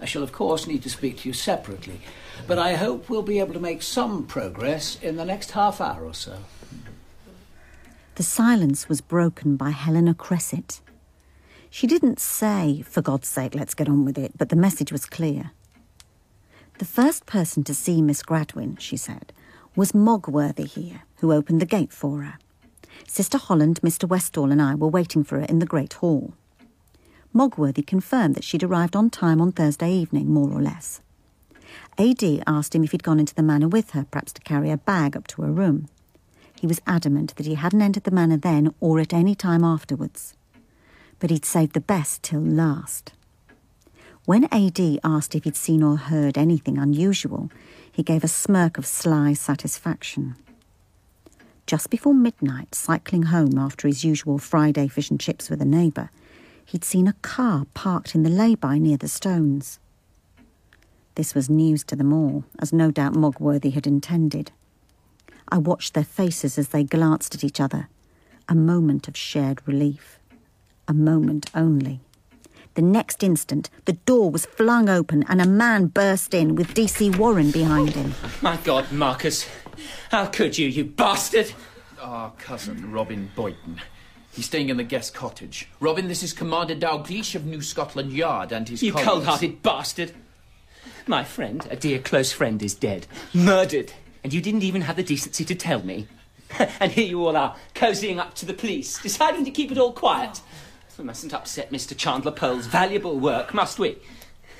I 0.00 0.04
shall, 0.04 0.24
of 0.24 0.32
course, 0.32 0.66
need 0.66 0.82
to 0.82 0.90
speak 0.90 1.18
to 1.18 1.28
you 1.28 1.32
separately, 1.32 2.00
but 2.46 2.58
I 2.58 2.74
hope 2.74 3.08
we'll 3.08 3.22
be 3.22 3.38
able 3.38 3.54
to 3.54 3.60
make 3.60 3.80
some 3.80 4.26
progress 4.26 5.00
in 5.00 5.16
the 5.16 5.24
next 5.24 5.52
half 5.52 5.80
hour 5.80 6.04
or 6.04 6.14
so. 6.14 6.38
The 8.16 8.22
silence 8.22 8.88
was 8.88 9.02
broken 9.02 9.56
by 9.56 9.72
Helena 9.72 10.14
Cressett. 10.14 10.80
She 11.68 11.86
didn't 11.86 12.18
say, 12.18 12.80
for 12.80 13.02
God's 13.02 13.28
sake, 13.28 13.54
let's 13.54 13.74
get 13.74 13.90
on 13.90 14.06
with 14.06 14.16
it, 14.16 14.32
but 14.38 14.48
the 14.48 14.56
message 14.56 14.90
was 14.90 15.04
clear. 15.04 15.50
The 16.78 16.86
first 16.86 17.26
person 17.26 17.62
to 17.64 17.74
see 17.74 18.00
Miss 18.00 18.22
Gradwin, 18.22 18.80
she 18.80 18.96
said, 18.96 19.34
was 19.74 19.92
Mogworthy 19.92 20.66
here, 20.66 21.02
who 21.16 21.30
opened 21.30 21.60
the 21.60 21.66
gate 21.66 21.92
for 21.92 22.22
her. 22.22 22.38
Sister 23.06 23.36
Holland, 23.36 23.80
Mr. 23.82 24.08
Westhall, 24.08 24.50
and 24.50 24.62
I 24.62 24.74
were 24.74 24.88
waiting 24.88 25.22
for 25.22 25.38
her 25.38 25.44
in 25.44 25.58
the 25.58 25.66
great 25.66 25.92
hall. 25.94 26.32
Mogworthy 27.34 27.86
confirmed 27.86 28.34
that 28.34 28.44
she'd 28.44 28.64
arrived 28.64 28.96
on 28.96 29.10
time 29.10 29.42
on 29.42 29.52
Thursday 29.52 29.92
evening, 29.92 30.32
more 30.32 30.50
or 30.50 30.62
less. 30.62 31.02
AD 31.98 32.24
asked 32.46 32.74
him 32.74 32.82
if 32.82 32.92
he'd 32.92 33.02
gone 33.02 33.20
into 33.20 33.34
the 33.34 33.42
manor 33.42 33.68
with 33.68 33.90
her, 33.90 34.06
perhaps 34.10 34.32
to 34.32 34.40
carry 34.40 34.70
a 34.70 34.78
bag 34.78 35.18
up 35.18 35.26
to 35.26 35.42
her 35.42 35.52
room. 35.52 35.88
He 36.58 36.66
was 36.66 36.80
adamant 36.86 37.36
that 37.36 37.46
he 37.46 37.54
hadn't 37.54 37.82
entered 37.82 38.04
the 38.04 38.10
manor 38.10 38.36
then 38.38 38.74
or 38.80 38.98
at 38.98 39.12
any 39.12 39.34
time 39.34 39.62
afterwards. 39.62 40.34
But 41.18 41.30
he'd 41.30 41.44
saved 41.44 41.74
the 41.74 41.80
best 41.80 42.22
till 42.22 42.40
last. 42.40 43.12
When 44.24 44.44
AD 44.52 44.80
asked 45.04 45.34
if 45.34 45.44
he'd 45.44 45.54
seen 45.56 45.82
or 45.82 45.96
heard 45.96 46.36
anything 46.36 46.78
unusual, 46.78 47.50
he 47.92 48.02
gave 48.02 48.24
a 48.24 48.28
smirk 48.28 48.76
of 48.76 48.84
sly 48.84 49.34
satisfaction. 49.34 50.34
Just 51.66 51.90
before 51.90 52.14
midnight, 52.14 52.74
cycling 52.74 53.24
home 53.24 53.58
after 53.58 53.86
his 53.86 54.04
usual 54.04 54.38
Friday 54.38 54.88
fish 54.88 55.10
and 55.10 55.20
chips 55.20 55.48
with 55.48 55.60
a 55.60 55.64
neighbour, 55.64 56.10
he'd 56.64 56.84
seen 56.84 57.06
a 57.06 57.12
car 57.22 57.66
parked 57.74 58.14
in 58.14 58.22
the 58.22 58.30
lay-by 58.30 58.78
near 58.78 58.96
the 58.96 59.08
stones. 59.08 59.78
This 61.14 61.34
was 61.34 61.48
news 61.48 61.84
to 61.84 61.96
them 61.96 62.12
all, 62.12 62.44
as 62.58 62.72
no 62.72 62.90
doubt 62.90 63.14
Mogworthy 63.14 63.72
had 63.72 63.86
intended. 63.86 64.52
I 65.48 65.58
watched 65.58 65.94
their 65.94 66.04
faces 66.04 66.58
as 66.58 66.68
they 66.68 66.84
glanced 66.84 67.34
at 67.34 67.44
each 67.44 67.60
other. 67.60 67.88
A 68.48 68.54
moment 68.54 69.08
of 69.08 69.16
shared 69.16 69.60
relief. 69.66 70.18
A 70.88 70.94
moment 70.94 71.50
only. 71.54 72.00
The 72.74 72.82
next 72.82 73.22
instant, 73.22 73.70
the 73.86 73.94
door 73.94 74.30
was 74.30 74.44
flung 74.44 74.88
open 74.88 75.24
and 75.28 75.40
a 75.40 75.46
man 75.46 75.86
burst 75.86 76.34
in 76.34 76.56
with 76.56 76.74
D.C. 76.74 77.10
Warren 77.10 77.50
behind 77.50 77.90
him. 77.90 78.14
My 78.42 78.58
God, 78.58 78.92
Marcus. 78.92 79.48
How 80.10 80.26
could 80.26 80.58
you, 80.58 80.68
you 80.68 80.84
bastard? 80.84 81.52
Our 82.00 82.32
cousin, 82.32 82.92
Robin 82.92 83.30
Boyton. 83.34 83.80
He's 84.30 84.44
staying 84.44 84.68
in 84.68 84.76
the 84.76 84.84
guest 84.84 85.14
cottage. 85.14 85.68
Robin, 85.80 86.08
this 86.08 86.22
is 86.22 86.34
Commander 86.34 86.74
Dalgliesh 86.74 87.34
of 87.34 87.46
New 87.46 87.62
Scotland 87.62 88.12
Yard 88.12 88.52
and 88.52 88.68
his 88.68 88.82
You 88.82 88.92
cold-hearted 88.92 89.62
bastard. 89.62 90.12
My 91.06 91.24
friend, 91.24 91.66
a 91.70 91.76
dear 91.76 91.98
close 91.98 92.32
friend, 92.32 92.62
is 92.62 92.74
dead. 92.74 93.06
Murdered. 93.32 93.92
And 94.26 94.34
you 94.34 94.40
didn't 94.40 94.64
even 94.64 94.82
have 94.82 94.96
the 94.96 95.04
decency 95.04 95.44
to 95.44 95.54
tell 95.54 95.84
me. 95.84 96.08
and 96.80 96.90
here 96.90 97.06
you 97.06 97.24
all 97.24 97.36
are, 97.36 97.54
cozying 97.76 98.18
up 98.18 98.34
to 98.34 98.44
the 98.44 98.54
police, 98.54 99.00
deciding 99.00 99.44
to 99.44 99.52
keep 99.52 99.70
it 99.70 99.78
all 99.78 99.92
quiet. 99.92 100.40
We 100.98 101.04
mustn't 101.04 101.32
upset 101.32 101.70
Mr. 101.70 101.96
Chandler 101.96 102.32
Powell's 102.32 102.66
valuable 102.66 103.20
work, 103.20 103.54
must 103.54 103.78
we? 103.78 103.98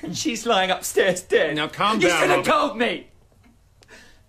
And 0.01 0.17
she's 0.17 0.45
lying 0.45 0.71
upstairs 0.71 1.21
dead. 1.21 1.57
Now 1.57 1.67
calm 1.67 1.99
you 1.99 2.07
down, 2.07 2.21
should 2.21 2.29
have 2.29 2.45
told 2.45 2.77
me. 2.77 3.09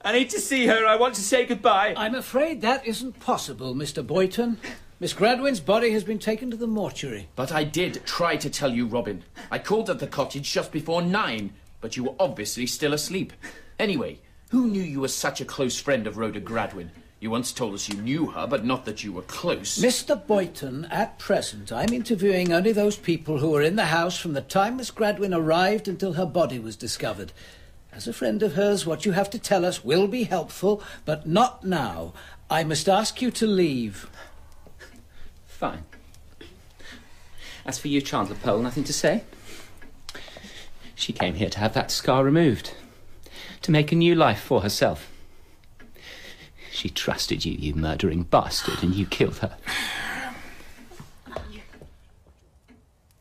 I 0.03 0.11
need 0.11 0.29
to 0.31 0.41
see 0.41 0.67
her. 0.67 0.85
I 0.85 0.97
want 0.97 1.15
to 1.15 1.23
say 1.23 1.47
goodbye. 1.47 1.95
I'm 1.97 2.17
afraid 2.17 2.61
that 2.63 2.85
isn't 2.85 3.21
possible, 3.21 3.77
Mr. 3.77 4.05
Boyton. 4.05 4.59
Miss 4.99 5.13
Gradwin's 5.13 5.61
body 5.61 5.93
has 5.93 6.03
been 6.03 6.19
taken 6.19 6.51
to 6.51 6.57
the 6.57 6.67
mortuary. 6.67 7.29
But 7.37 7.53
I 7.53 7.63
did 7.63 8.05
try 8.05 8.35
to 8.39 8.51
tell 8.51 8.75
you, 8.75 8.87
Robin. 8.87 9.23
I 9.53 9.61
called 9.61 9.89
at 9.89 10.01
the 10.01 10.09
cottage 10.09 10.53
just 10.53 10.73
before 10.73 11.01
nine, 11.01 11.53
but 11.81 11.97
you 11.97 12.03
were 12.03 12.17
obviously 12.19 12.67
still 12.67 12.93
asleep. 12.93 13.33
Anyway, 13.79 14.19
who 14.51 14.69
knew 14.69 14.83
you 14.83 15.01
were 15.01 15.09
such 15.09 15.41
a 15.41 15.45
close 15.45 15.81
friend 15.81 16.07
of 16.07 16.17
Rhoda 16.17 16.41
Gradwin? 16.41 16.91
You 17.21 17.31
once 17.31 17.53
told 17.53 17.75
us 17.75 17.89
you 17.89 18.01
knew 18.01 18.27
her, 18.27 18.47
but 18.47 18.65
not 18.65 18.85
that 18.85 19.03
you 19.03 19.13
were 19.13 19.23
close. 19.23 19.79
Mr. 19.79 20.25
Boyton, 20.25 20.85
at 20.87 21.19
present, 21.19 21.73
I'm 21.73 21.93
interviewing 21.93 22.53
only 22.53 22.71
those 22.71 22.97
people 22.97 23.39
who 23.39 23.51
were 23.51 23.63
in 23.63 23.77
the 23.77 23.87
house 23.87 24.17
from 24.19 24.35
the 24.35 24.41
time 24.41 24.77
Miss 24.77 24.93
Gradwin 24.93 25.35
arrived 25.35 25.89
until 25.89 26.13
her 26.13 26.27
body 26.27 26.61
was 26.61 26.77
discovered. 26.77 27.33
As 27.93 28.07
a 28.07 28.13
friend 28.13 28.43
of 28.43 28.55
hers, 28.55 28.87
what 28.87 29.05
you 29.05 29.13
have 29.13 29.31
to 29.31 29.39
tell 29.39 29.65
us 29.65 29.85
will 29.85 30.07
be 30.07 30.25
helpful, 30.25 30.83
but 31.05 31.27
not 31.27 31.65
now. 31.65 32.15
I 32.49 32.63
must 32.63 32.89
ask 32.89 33.21
you 33.21 33.33
to 33.33 33.47
leave. 33.47 34.09
Fine. 35.47 35.85
As 37.67 37.79
for 37.79 37.89
you, 37.89 38.01
Chandler 38.01 38.37
Powell, 38.37 38.63
nothing 38.63 38.85
to 38.85 38.93
say. 38.93 39.25
She 40.95 41.13
came 41.13 41.35
here 41.35 41.51
to 41.51 41.59
have 41.59 41.75
that 41.75 41.91
scar 41.91 42.23
removed, 42.23 42.75
to 43.63 43.71
make 43.71 43.93
a 43.93 43.97
new 43.97 44.15
life 44.15 44.41
for 44.41 44.63
herself. 44.63 45.11
She 46.71 46.89
trusted 46.89 47.45
you, 47.45 47.53
you 47.53 47.75
murdering 47.75 48.23
bastard, 48.23 48.83
and 48.83 48.95
you 48.95 49.07
killed 49.07 49.39
her. 49.39 49.57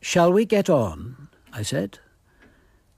Shall 0.00 0.32
we 0.32 0.44
get 0.44 0.70
on? 0.70 1.28
I 1.52 1.62
said. 1.62 1.98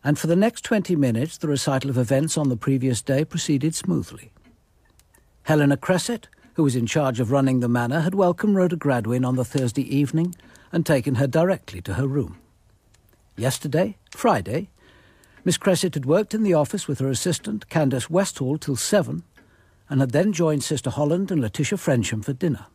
And 0.05 0.19
for 0.19 0.27
the 0.27 0.37
next 0.37 0.65
twenty 0.65 0.97
minutes, 0.97 1.39
the 1.39 1.49
recital 1.49 1.91
of 1.91 1.99
events 1.99 2.39
on 2.39 2.49
the 2.49 2.57
previous 2.57 3.03
day 3.03 3.25
proceeded 3.25 3.75
smoothly. 3.75 4.33
Helena 5.45 5.77
Cressett, 5.77 6.29
who 6.55 6.63
was 6.63 6.77
in 6.77 6.87
charge 6.87 7.21
of 7.21 7.31
running 7.31 7.61
the 7.61 7.69
manor, 7.69 8.01
had 8.01 8.15
welcomed 8.15 8.57
Rhoda 8.57 8.77
Gradwin 8.77 9.27
on 9.27 9.37
the 9.37 9.45
Thursday 9.45 9.83
evening 9.95 10.35
and 10.73 10.87
taken 10.87 11.17
her 11.17 11.27
directly 11.27 11.81
to 11.83 11.95
her 11.95 12.07
room. 12.07 12.39
Yesterday, 13.37 13.97
Friday, 14.11 14.69
Miss 15.45 15.57
Cressett 15.57 15.95
had 15.95 16.05
worked 16.05 16.35
in 16.35 16.43
the 16.43 16.55
office 16.55 16.87
with 16.87 16.99
her 16.99 17.09
assistant, 17.09 17.69
Candace 17.69 18.09
Westhall, 18.09 18.61
till 18.61 18.77
seven, 18.77 19.23
and 19.89 20.01
had 20.01 20.11
then 20.11 20.33
joined 20.33 20.63
Sister 20.63 20.91
Holland 20.91 21.31
and 21.31 21.41
Letitia 21.41 21.79
Frensham 21.79 22.23
for 22.23 22.33
dinner. 22.33 22.67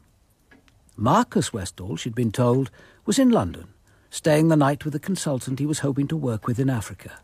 Marcus 0.97 1.51
Westhall, 1.51 1.97
she'd 1.97 2.15
been 2.15 2.31
told, 2.31 2.71
was 3.05 3.19
in 3.19 3.29
London, 3.29 3.67
staying 4.09 4.47
the 4.47 4.55
night 4.55 4.83
with 4.83 4.95
a 4.95 4.99
consultant 4.99 5.59
he 5.59 5.65
was 5.65 5.79
hoping 5.79 6.07
to 6.07 6.17
work 6.17 6.47
with 6.47 6.59
in 6.59 6.69
Africa. 6.69 7.19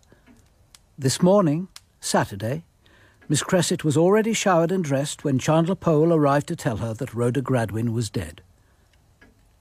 This 0.97 1.21
morning, 1.21 1.67
Saturday, 1.99 2.63
Miss 3.27 3.43
Cressett 3.43 3.83
was 3.83 3.97
already 3.97 4.33
showered 4.33 4.71
and 4.71 4.83
dressed 4.83 5.23
when 5.23 5.39
Chandler 5.39 5.75
Powell 5.75 6.13
arrived 6.13 6.47
to 6.49 6.55
tell 6.55 6.77
her 6.77 6.93
that 6.93 7.13
Rhoda 7.13 7.41
Gradwin 7.41 7.93
was 7.93 8.09
dead. 8.09 8.41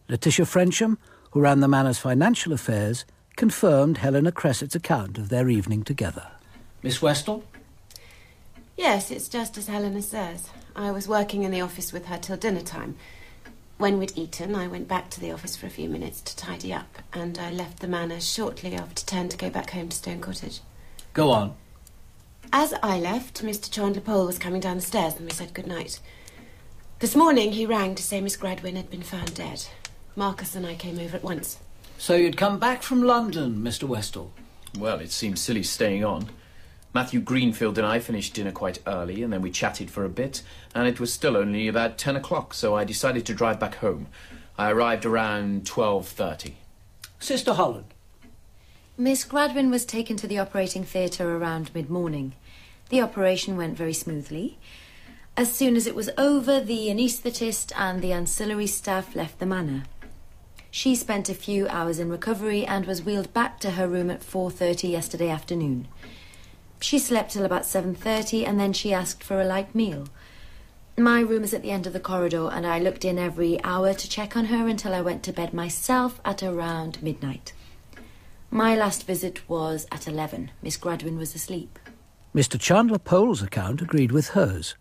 Letitia 0.08 0.44
Frensham, 0.44 0.98
who 1.30 1.40
ran 1.40 1.60
the 1.60 1.68
manor's 1.68 1.98
financial 1.98 2.52
affairs, 2.52 3.04
confirmed 3.40 3.96
Helena 3.96 4.30
Cressett's 4.30 4.74
account 4.74 5.16
of 5.16 5.30
their 5.30 5.48
evening 5.48 5.82
together. 5.82 6.26
Miss 6.82 6.98
Westhall? 6.98 7.42
Yes, 8.76 9.10
it's 9.10 9.30
just 9.30 9.56
as 9.56 9.66
Helena 9.66 10.02
says. 10.02 10.50
I 10.76 10.90
was 10.90 11.08
working 11.08 11.42
in 11.42 11.50
the 11.50 11.62
office 11.62 11.90
with 11.90 12.04
her 12.04 12.18
till 12.18 12.36
dinner 12.36 12.60
time. 12.60 12.96
When 13.78 13.98
we'd 13.98 14.12
eaten, 14.14 14.54
I 14.54 14.66
went 14.66 14.88
back 14.88 15.08
to 15.08 15.20
the 15.20 15.32
office 15.32 15.56
for 15.56 15.64
a 15.64 15.70
few 15.70 15.88
minutes 15.88 16.20
to 16.20 16.36
tidy 16.36 16.70
up, 16.74 16.98
and 17.14 17.38
I 17.38 17.50
left 17.50 17.80
the 17.80 17.88
manor 17.88 18.20
shortly 18.20 18.74
after 18.74 19.06
ten 19.06 19.30
to 19.30 19.38
go 19.38 19.48
back 19.48 19.70
home 19.70 19.88
to 19.88 19.96
Stone 19.96 20.20
Cottage. 20.20 20.60
Go 21.14 21.30
on. 21.30 21.54
As 22.52 22.74
I 22.82 22.98
left, 22.98 23.42
Mr. 23.42 23.70
Chandler 23.70 24.02
Powell 24.02 24.26
was 24.26 24.38
coming 24.38 24.60
down 24.60 24.76
the 24.76 24.82
stairs 24.82 25.14
and 25.16 25.24
we 25.24 25.30
said 25.30 25.54
good 25.54 25.66
night. 25.66 25.98
This 26.98 27.16
morning 27.16 27.52
he 27.52 27.64
rang 27.64 27.94
to 27.94 28.02
say 28.02 28.20
Miss 28.20 28.36
Gradwin 28.36 28.76
had 28.76 28.90
been 28.90 29.00
found 29.00 29.34
dead. 29.34 29.64
Marcus 30.14 30.54
and 30.54 30.66
I 30.66 30.74
came 30.74 30.98
over 30.98 31.16
at 31.16 31.24
once. 31.24 31.58
So 32.00 32.14
you'd 32.14 32.38
come 32.38 32.58
back 32.58 32.82
from 32.82 33.02
London, 33.02 33.58
Mr. 33.58 33.86
Westhall? 33.86 34.30
Well, 34.78 35.00
it 35.00 35.10
seems 35.10 35.38
silly 35.38 35.62
staying 35.62 36.02
on. 36.02 36.30
Matthew 36.94 37.20
Greenfield 37.20 37.76
and 37.76 37.86
I 37.86 37.98
finished 37.98 38.32
dinner 38.32 38.52
quite 38.52 38.78
early, 38.86 39.22
and 39.22 39.30
then 39.30 39.42
we 39.42 39.50
chatted 39.50 39.90
for 39.90 40.06
a 40.06 40.08
bit, 40.08 40.40
and 40.74 40.88
it 40.88 40.98
was 40.98 41.12
still 41.12 41.36
only 41.36 41.68
about 41.68 41.98
ten 41.98 42.16
o'clock, 42.16 42.54
so 42.54 42.74
I 42.74 42.84
decided 42.84 43.26
to 43.26 43.34
drive 43.34 43.60
back 43.60 43.74
home. 43.74 44.06
I 44.56 44.70
arrived 44.70 45.04
around 45.04 45.66
twelve 45.66 46.08
thirty. 46.08 46.54
Sister 47.18 47.52
Holland. 47.52 47.92
Miss 48.96 49.26
Gradwin 49.26 49.70
was 49.70 49.84
taken 49.84 50.16
to 50.16 50.26
the 50.26 50.38
operating 50.38 50.84
theatre 50.84 51.36
around 51.36 51.70
mid 51.74 51.90
morning. 51.90 52.32
The 52.88 53.02
operation 53.02 53.58
went 53.58 53.76
very 53.76 53.92
smoothly. 53.92 54.56
As 55.36 55.52
soon 55.52 55.76
as 55.76 55.86
it 55.86 55.94
was 55.94 56.08
over, 56.16 56.60
the 56.60 56.88
anaesthetist 56.88 57.72
and 57.76 58.00
the 58.00 58.14
ancillary 58.14 58.68
staff 58.68 59.14
left 59.14 59.38
the 59.38 59.44
manor. 59.44 59.82
She 60.70 60.94
spent 60.94 61.28
a 61.28 61.34
few 61.34 61.66
hours 61.68 61.98
in 61.98 62.10
recovery 62.10 62.64
and 62.64 62.86
was 62.86 63.02
wheeled 63.02 63.32
back 63.34 63.58
to 63.60 63.72
her 63.72 63.88
room 63.88 64.08
at 64.08 64.22
4:30 64.22 64.88
yesterday 64.88 65.28
afternoon. 65.28 65.88
She 66.80 66.98
slept 66.98 67.32
till 67.32 67.44
about 67.44 67.66
7:30 67.66 68.46
and 68.46 68.58
then 68.58 68.72
she 68.72 68.94
asked 68.94 69.24
for 69.24 69.40
a 69.40 69.44
light 69.44 69.74
meal. 69.74 70.06
My 70.96 71.20
room 71.20 71.42
is 71.42 71.52
at 71.52 71.62
the 71.62 71.72
end 71.72 71.86
of 71.86 71.92
the 71.92 71.98
corridor 71.98 72.48
and 72.52 72.66
I 72.66 72.78
looked 72.78 73.04
in 73.04 73.18
every 73.18 73.62
hour 73.64 73.94
to 73.94 74.08
check 74.08 74.36
on 74.36 74.46
her 74.46 74.68
until 74.68 74.94
I 74.94 75.00
went 75.00 75.22
to 75.24 75.32
bed 75.32 75.52
myself 75.52 76.20
at 76.24 76.42
around 76.42 77.02
midnight. 77.02 77.52
My 78.50 78.76
last 78.76 79.06
visit 79.06 79.48
was 79.48 79.86
at 79.90 80.06
11. 80.06 80.50
Miss 80.62 80.76
Gradwin 80.76 81.18
was 81.18 81.34
asleep. 81.34 81.78
Mr. 82.34 82.60
Chandler 82.60 82.98
Powell's 82.98 83.42
account 83.42 83.82
agreed 83.82 84.12
with 84.12 84.28
hers. 84.30 84.76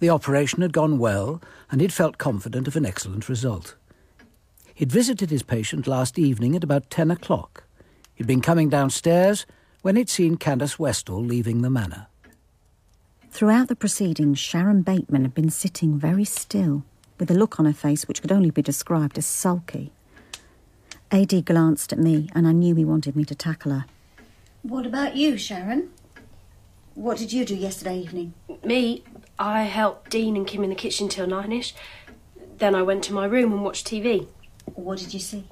The 0.00 0.10
operation 0.10 0.62
had 0.62 0.72
gone 0.72 0.98
well, 0.98 1.40
and 1.70 1.80
he'd 1.80 1.92
felt 1.92 2.18
confident 2.18 2.66
of 2.66 2.76
an 2.76 2.84
excellent 2.84 3.28
result. 3.28 3.76
He'd 4.74 4.90
visited 4.90 5.30
his 5.30 5.44
patient 5.44 5.86
last 5.86 6.18
evening 6.18 6.56
at 6.56 6.64
about 6.64 6.90
ten 6.90 7.10
o'clock. 7.10 7.64
He'd 8.14 8.26
been 8.26 8.40
coming 8.40 8.68
downstairs 8.68 9.46
when 9.82 9.94
he'd 9.94 10.10
seen 10.10 10.36
Candace 10.36 10.76
Westhall 10.76 11.26
leaving 11.26 11.62
the 11.62 11.70
manor. 11.70 12.08
Throughout 13.30 13.68
the 13.68 13.76
proceedings, 13.76 14.38
Sharon 14.38 14.82
Bateman 14.82 15.22
had 15.22 15.34
been 15.34 15.50
sitting 15.50 15.98
very 15.98 16.24
still, 16.24 16.84
with 17.18 17.30
a 17.30 17.34
look 17.34 17.60
on 17.60 17.66
her 17.66 17.72
face 17.72 18.08
which 18.08 18.20
could 18.20 18.32
only 18.32 18.50
be 18.50 18.62
described 18.62 19.16
as 19.16 19.26
sulky. 19.26 19.92
AD 21.10 21.44
glanced 21.44 21.92
at 21.92 21.98
me, 21.98 22.28
and 22.34 22.46
I 22.46 22.52
knew 22.52 22.74
he 22.74 22.84
wanted 22.84 23.14
me 23.14 23.24
to 23.26 23.34
tackle 23.34 23.72
her. 23.72 23.84
What 24.62 24.86
about 24.86 25.14
you, 25.16 25.36
Sharon? 25.36 25.90
What 26.94 27.18
did 27.18 27.32
you 27.32 27.44
do 27.44 27.54
yesterday 27.54 27.98
evening? 27.98 28.34
Me, 28.64 29.04
I 29.38 29.64
helped 29.64 30.10
Dean 30.10 30.36
and 30.36 30.46
Kim 30.46 30.64
in 30.64 30.70
the 30.70 30.76
kitchen 30.76 31.08
till 31.08 31.26
nine-ish. 31.26 31.74
Then 32.58 32.74
I 32.74 32.82
went 32.82 33.04
to 33.04 33.12
my 33.12 33.26
room 33.26 33.52
and 33.52 33.64
watched 33.64 33.86
TV. 33.86 34.28
What 34.74 34.98
did 34.98 35.14
you 35.14 35.20
see? 35.20 35.44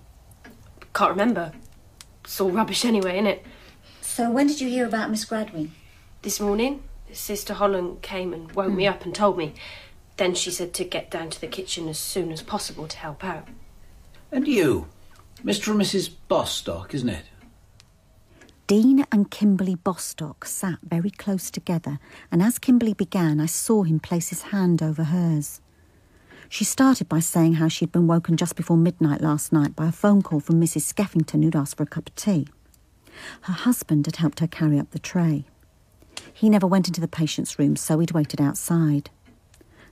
Can't 0.94 1.10
remember. 1.10 1.52
It's 2.24 2.40
all 2.40 2.50
rubbish 2.50 2.84
anyway, 2.84 3.18
innit? 3.18 3.40
So 4.00 4.30
when 4.30 4.46
did 4.46 4.60
you 4.60 4.68
hear 4.68 4.86
about 4.86 5.10
Miss 5.10 5.24
Gradwin? 5.24 5.70
This 6.22 6.40
morning, 6.40 6.82
Sister 7.12 7.54
Holland 7.54 8.02
came 8.02 8.32
and 8.32 8.52
woke 8.52 8.72
me 8.72 8.84
hmm. 8.84 8.92
up 8.92 9.04
and 9.04 9.14
told 9.14 9.36
me. 9.36 9.54
Then 10.16 10.34
she 10.34 10.50
said 10.50 10.74
to 10.74 10.84
get 10.84 11.10
down 11.10 11.30
to 11.30 11.40
the 11.40 11.46
kitchen 11.46 11.88
as 11.88 11.98
soon 11.98 12.32
as 12.32 12.42
possible 12.42 12.86
to 12.86 12.96
help 12.96 13.24
out. 13.24 13.48
And 14.30 14.46
you? 14.46 14.88
Mr. 15.44 15.72
and 15.72 15.80
Mrs. 15.80 16.10
Bostock, 16.28 16.94
isn't 16.94 17.08
it? 17.08 17.24
Dean 18.66 19.04
and 19.10 19.30
Kimberly 19.30 19.74
Bostock 19.74 20.44
sat 20.44 20.78
very 20.82 21.10
close 21.10 21.50
together, 21.50 21.98
and 22.30 22.42
as 22.42 22.58
Kimberly 22.58 22.94
began, 22.94 23.40
I 23.40 23.46
saw 23.46 23.82
him 23.82 23.98
place 23.98 24.28
his 24.28 24.42
hand 24.42 24.82
over 24.82 25.04
hers. 25.04 25.60
She 26.52 26.64
started 26.64 27.08
by 27.08 27.20
saying 27.20 27.54
how 27.54 27.68
she'd 27.68 27.92
been 27.92 28.06
woken 28.06 28.36
just 28.36 28.56
before 28.56 28.76
midnight 28.76 29.22
last 29.22 29.54
night 29.54 29.74
by 29.74 29.88
a 29.88 29.90
phone 29.90 30.20
call 30.20 30.38
from 30.38 30.60
Mrs. 30.60 30.82
Skeffington 30.82 31.42
who'd 31.42 31.56
asked 31.56 31.78
for 31.78 31.82
a 31.84 31.86
cup 31.86 32.10
of 32.10 32.14
tea. 32.14 32.46
Her 33.40 33.54
husband 33.54 34.04
had 34.04 34.16
helped 34.16 34.40
her 34.40 34.46
carry 34.46 34.78
up 34.78 34.90
the 34.90 34.98
tray. 34.98 35.46
He 36.30 36.50
never 36.50 36.66
went 36.66 36.88
into 36.88 37.00
the 37.00 37.08
patient's 37.08 37.58
room, 37.58 37.74
so 37.74 37.98
he'd 37.98 38.10
waited 38.10 38.38
outside. 38.38 39.08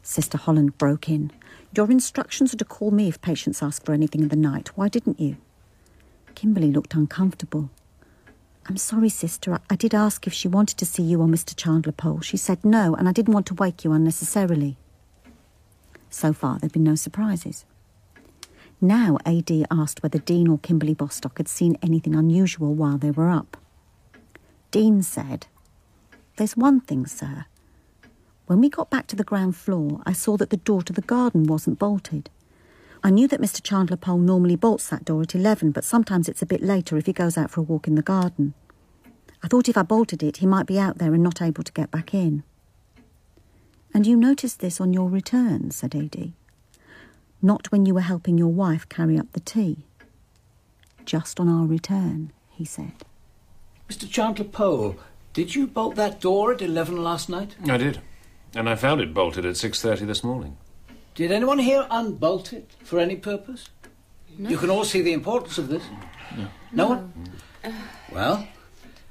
Sister 0.02 0.36
Holland 0.36 0.76
broke 0.76 1.08
in. 1.08 1.32
Your 1.74 1.90
instructions 1.90 2.52
are 2.52 2.58
to 2.58 2.66
call 2.66 2.90
me 2.90 3.08
if 3.08 3.22
patients 3.22 3.62
ask 3.62 3.82
for 3.82 3.94
anything 3.94 4.20
in 4.20 4.28
the 4.28 4.36
night. 4.36 4.76
Why 4.76 4.90
didn't 4.90 5.18
you? 5.18 5.38
Kimberly 6.34 6.70
looked 6.70 6.92
uncomfortable. 6.92 7.70
I'm 8.66 8.76
sorry, 8.76 9.08
sister. 9.08 9.54
I, 9.54 9.60
I 9.70 9.76
did 9.76 9.94
ask 9.94 10.26
if 10.26 10.34
she 10.34 10.46
wanted 10.46 10.76
to 10.76 10.84
see 10.84 11.04
you 11.04 11.22
or 11.22 11.26
Mr. 11.26 11.56
Chandler 11.56 11.92
Powell. 11.92 12.20
She 12.20 12.36
said 12.36 12.66
no, 12.66 12.94
and 12.96 13.08
I 13.08 13.12
didn't 13.12 13.32
want 13.32 13.46
to 13.46 13.54
wake 13.54 13.82
you 13.82 13.92
unnecessarily. 13.92 14.76
So 16.10 16.32
far, 16.32 16.58
there'd 16.58 16.72
been 16.72 16.84
no 16.84 16.96
surprises. 16.96 17.64
Now, 18.80 19.18
AD 19.24 19.50
asked 19.70 20.02
whether 20.02 20.18
Dean 20.18 20.48
or 20.48 20.58
Kimberly 20.58 20.94
Bostock 20.94 21.38
had 21.38 21.48
seen 21.48 21.76
anything 21.82 22.14
unusual 22.14 22.74
while 22.74 22.98
they 22.98 23.10
were 23.10 23.28
up. 23.28 23.56
Dean 24.70 25.02
said, 25.02 25.46
There's 26.36 26.56
one 26.56 26.80
thing, 26.80 27.06
sir. 27.06 27.46
When 28.46 28.60
we 28.60 28.68
got 28.68 28.90
back 28.90 29.06
to 29.08 29.16
the 29.16 29.24
ground 29.24 29.54
floor, 29.54 30.00
I 30.04 30.12
saw 30.12 30.36
that 30.38 30.50
the 30.50 30.56
door 30.56 30.82
to 30.82 30.92
the 30.92 31.02
garden 31.02 31.44
wasn't 31.44 31.78
bolted. 31.78 32.30
I 33.04 33.10
knew 33.10 33.28
that 33.28 33.40
Mr. 33.40 33.62
Chandler 33.62 33.96
Powell 33.96 34.18
normally 34.18 34.56
bolts 34.56 34.88
that 34.88 35.04
door 35.04 35.22
at 35.22 35.34
11, 35.34 35.70
but 35.70 35.84
sometimes 35.84 36.28
it's 36.28 36.42
a 36.42 36.46
bit 36.46 36.62
later 36.62 36.96
if 36.96 37.06
he 37.06 37.12
goes 37.12 37.38
out 37.38 37.50
for 37.50 37.60
a 37.60 37.64
walk 37.64 37.86
in 37.86 37.94
the 37.94 38.02
garden. 38.02 38.54
I 39.42 39.48
thought 39.48 39.68
if 39.68 39.76
I 39.76 39.82
bolted 39.82 40.22
it, 40.22 40.38
he 40.38 40.46
might 40.46 40.66
be 40.66 40.78
out 40.78 40.98
there 40.98 41.14
and 41.14 41.22
not 41.22 41.40
able 41.40 41.62
to 41.62 41.72
get 41.72 41.90
back 41.90 42.12
in. 42.12 42.42
And 43.92 44.06
you 44.06 44.16
noticed 44.16 44.60
this 44.60 44.80
on 44.80 44.92
your 44.92 45.08
return, 45.08 45.70
said 45.70 45.94
AD. 45.94 46.32
Not 47.42 47.72
when 47.72 47.86
you 47.86 47.94
were 47.94 48.00
helping 48.00 48.38
your 48.38 48.52
wife 48.52 48.88
carry 48.88 49.18
up 49.18 49.32
the 49.32 49.40
tea. 49.40 49.84
Just 51.04 51.40
on 51.40 51.48
our 51.48 51.66
return, 51.66 52.32
he 52.50 52.64
said. 52.64 52.92
Mr. 53.88 54.08
Chandler 54.08 54.44
Powell, 54.44 54.96
did 55.32 55.54
you 55.54 55.66
bolt 55.66 55.96
that 55.96 56.20
door 56.20 56.52
at 56.52 56.62
11 56.62 57.02
last 57.02 57.28
night? 57.28 57.56
I 57.68 57.76
did. 57.76 58.00
And 58.54 58.68
I 58.68 58.74
found 58.76 59.00
it 59.00 59.14
bolted 59.14 59.44
at 59.44 59.54
6.30 59.54 60.06
this 60.06 60.22
morning. 60.22 60.56
Did 61.14 61.32
anyone 61.32 61.58
here 61.58 61.86
unbolt 61.90 62.52
it 62.52 62.70
for 62.84 62.98
any 62.98 63.16
purpose? 63.16 63.68
No. 64.38 64.50
You 64.50 64.58
can 64.58 64.70
all 64.70 64.84
see 64.84 65.02
the 65.02 65.12
importance 65.12 65.58
of 65.58 65.68
this. 65.68 65.82
No. 66.36 66.48
No 66.72 66.88
one? 66.88 67.12
Well, 68.12 68.46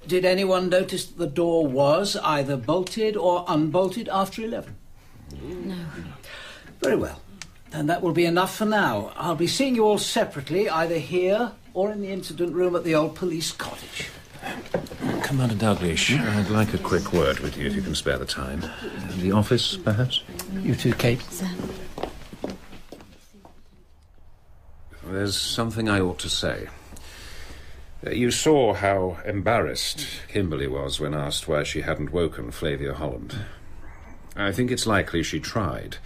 did 0.08 0.26
anyone 0.26 0.70
notice 0.70 1.06
that 1.06 1.18
the 1.18 1.28
door 1.28 1.68
was 1.68 2.16
either 2.18 2.58
bolted 2.58 3.16
or 3.16 3.46
unbolted 3.48 4.10
after 4.10 4.44
11? 4.44 4.76
No. 5.42 5.76
Very 6.82 6.96
well. 6.96 7.22
Then 7.72 7.88
that 7.88 8.02
will 8.02 8.14
be 8.14 8.26
enough 8.26 8.56
for 8.56 8.66
now. 8.66 9.12
I'll 9.16 9.36
be 9.36 9.48
seeing 9.48 9.76
you 9.76 9.86
all 9.86 10.00
separately, 10.00 10.70
either 10.70 10.98
here 10.98 11.52
or 11.74 11.92
in 11.92 12.02
the 12.02 12.10
incident 12.10 12.54
room 12.54 12.76
at 12.76 12.84
the 12.84 12.96
old 12.96 13.16
police 13.16 13.52
cottage. 13.52 14.10
Commander 15.22 15.56
Dalgliesh, 15.56 16.18
I'd 16.20 16.50
like 16.50 16.74
a 16.74 16.78
quick 16.80 17.14
word 17.14 17.40
with 17.40 17.58
you 17.58 17.68
if 17.68 17.76
you 17.76 17.82
can 17.82 17.94
spare 17.94 18.18
the 18.18 18.26
time. 18.26 18.64
The 19.18 19.32
office, 19.32 19.78
perhaps? 19.78 20.24
You 20.54 20.74
too, 20.76 20.94
Kate. 20.94 21.22
There's 25.04 25.38
something 25.38 25.90
I 25.90 26.00
ought 26.00 26.20
to 26.20 26.30
say. 26.30 26.68
Uh, 28.06 28.12
You 28.12 28.32
saw 28.32 28.74
how 28.74 29.18
embarrassed 29.26 30.06
Kimberly 30.28 30.68
was 30.68 31.00
when 31.00 31.14
asked 31.14 31.48
why 31.48 31.64
she 31.64 31.82
hadn't 31.82 32.12
woken 32.14 32.52
Flavia 32.52 32.94
Holland. 32.94 33.36
I 34.36 34.52
think 34.52 34.72
it's 34.72 34.88
likely 34.88 35.24
she 35.24 35.40
tried. 35.40 35.98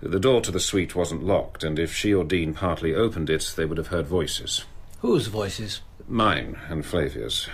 The 0.00 0.20
door 0.20 0.40
to 0.42 0.50
the 0.50 0.60
suite 0.60 0.94
wasn't 0.94 1.24
locked, 1.24 1.64
and 1.64 1.78
if 1.78 1.94
she 1.94 2.12
or 2.14 2.24
Dean 2.24 2.54
partly 2.54 2.94
opened 2.94 3.30
it, 3.30 3.52
they 3.56 3.64
would 3.64 3.78
have 3.78 3.88
heard 3.88 4.06
voices. 4.06 4.64
Whose 5.00 5.26
voices? 5.26 5.80
Mine 6.08 6.58
and 6.68 6.84
Flavia's. 6.84 7.48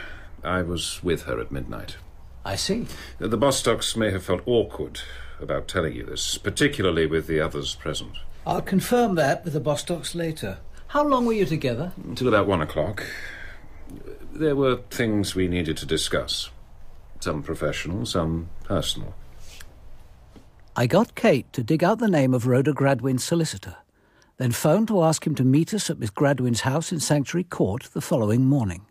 I 0.44 0.62
was 0.62 1.00
with 1.02 1.22
her 1.22 1.40
at 1.40 1.52
midnight. 1.52 1.96
I 2.44 2.56
see. 2.56 2.86
The 3.18 3.38
Bostocks 3.38 3.96
may 3.96 4.10
have 4.10 4.24
felt 4.24 4.42
awkward 4.46 5.00
about 5.40 5.68
telling 5.68 5.94
you 5.94 6.04
this, 6.04 6.36
particularly 6.38 7.06
with 7.06 7.26
the 7.28 7.40
others 7.40 7.74
present. 7.76 8.12
I'll 8.44 8.60
confirm 8.62 9.14
that 9.16 9.44
with 9.44 9.52
the 9.54 9.60
Bostocks 9.60 10.14
later. 10.16 10.58
How 10.88 11.04
long 11.04 11.24
were 11.26 11.32
you 11.32 11.46
together? 11.46 11.92
Until 12.04 12.28
about 12.28 12.48
one 12.48 12.60
o'clock. 12.60 13.04
There 14.32 14.56
were 14.56 14.76
things 14.90 15.34
we 15.34 15.48
needed 15.48 15.76
to 15.78 15.86
discuss. 15.86 16.50
Some 17.20 17.42
professional, 17.42 18.06
some 18.06 18.48
personal. 18.64 19.14
I 20.74 20.86
got 20.86 21.14
Kate 21.14 21.52
to 21.52 21.62
dig 21.62 21.84
out 21.84 21.98
the 21.98 22.08
name 22.08 22.32
of 22.32 22.46
Rhoda 22.46 22.72
Gradwin's 22.72 23.22
solicitor, 23.22 23.76
then 24.38 24.52
phoned 24.52 24.88
to 24.88 25.02
ask 25.02 25.26
him 25.26 25.34
to 25.34 25.44
meet 25.44 25.74
us 25.74 25.90
at 25.90 25.98
Miss 25.98 26.10
Gradwin's 26.10 26.62
house 26.62 26.92
in 26.92 26.98
Sanctuary 26.98 27.44
Court 27.44 27.90
the 27.92 28.00
following 28.00 28.46
morning. 28.46 28.86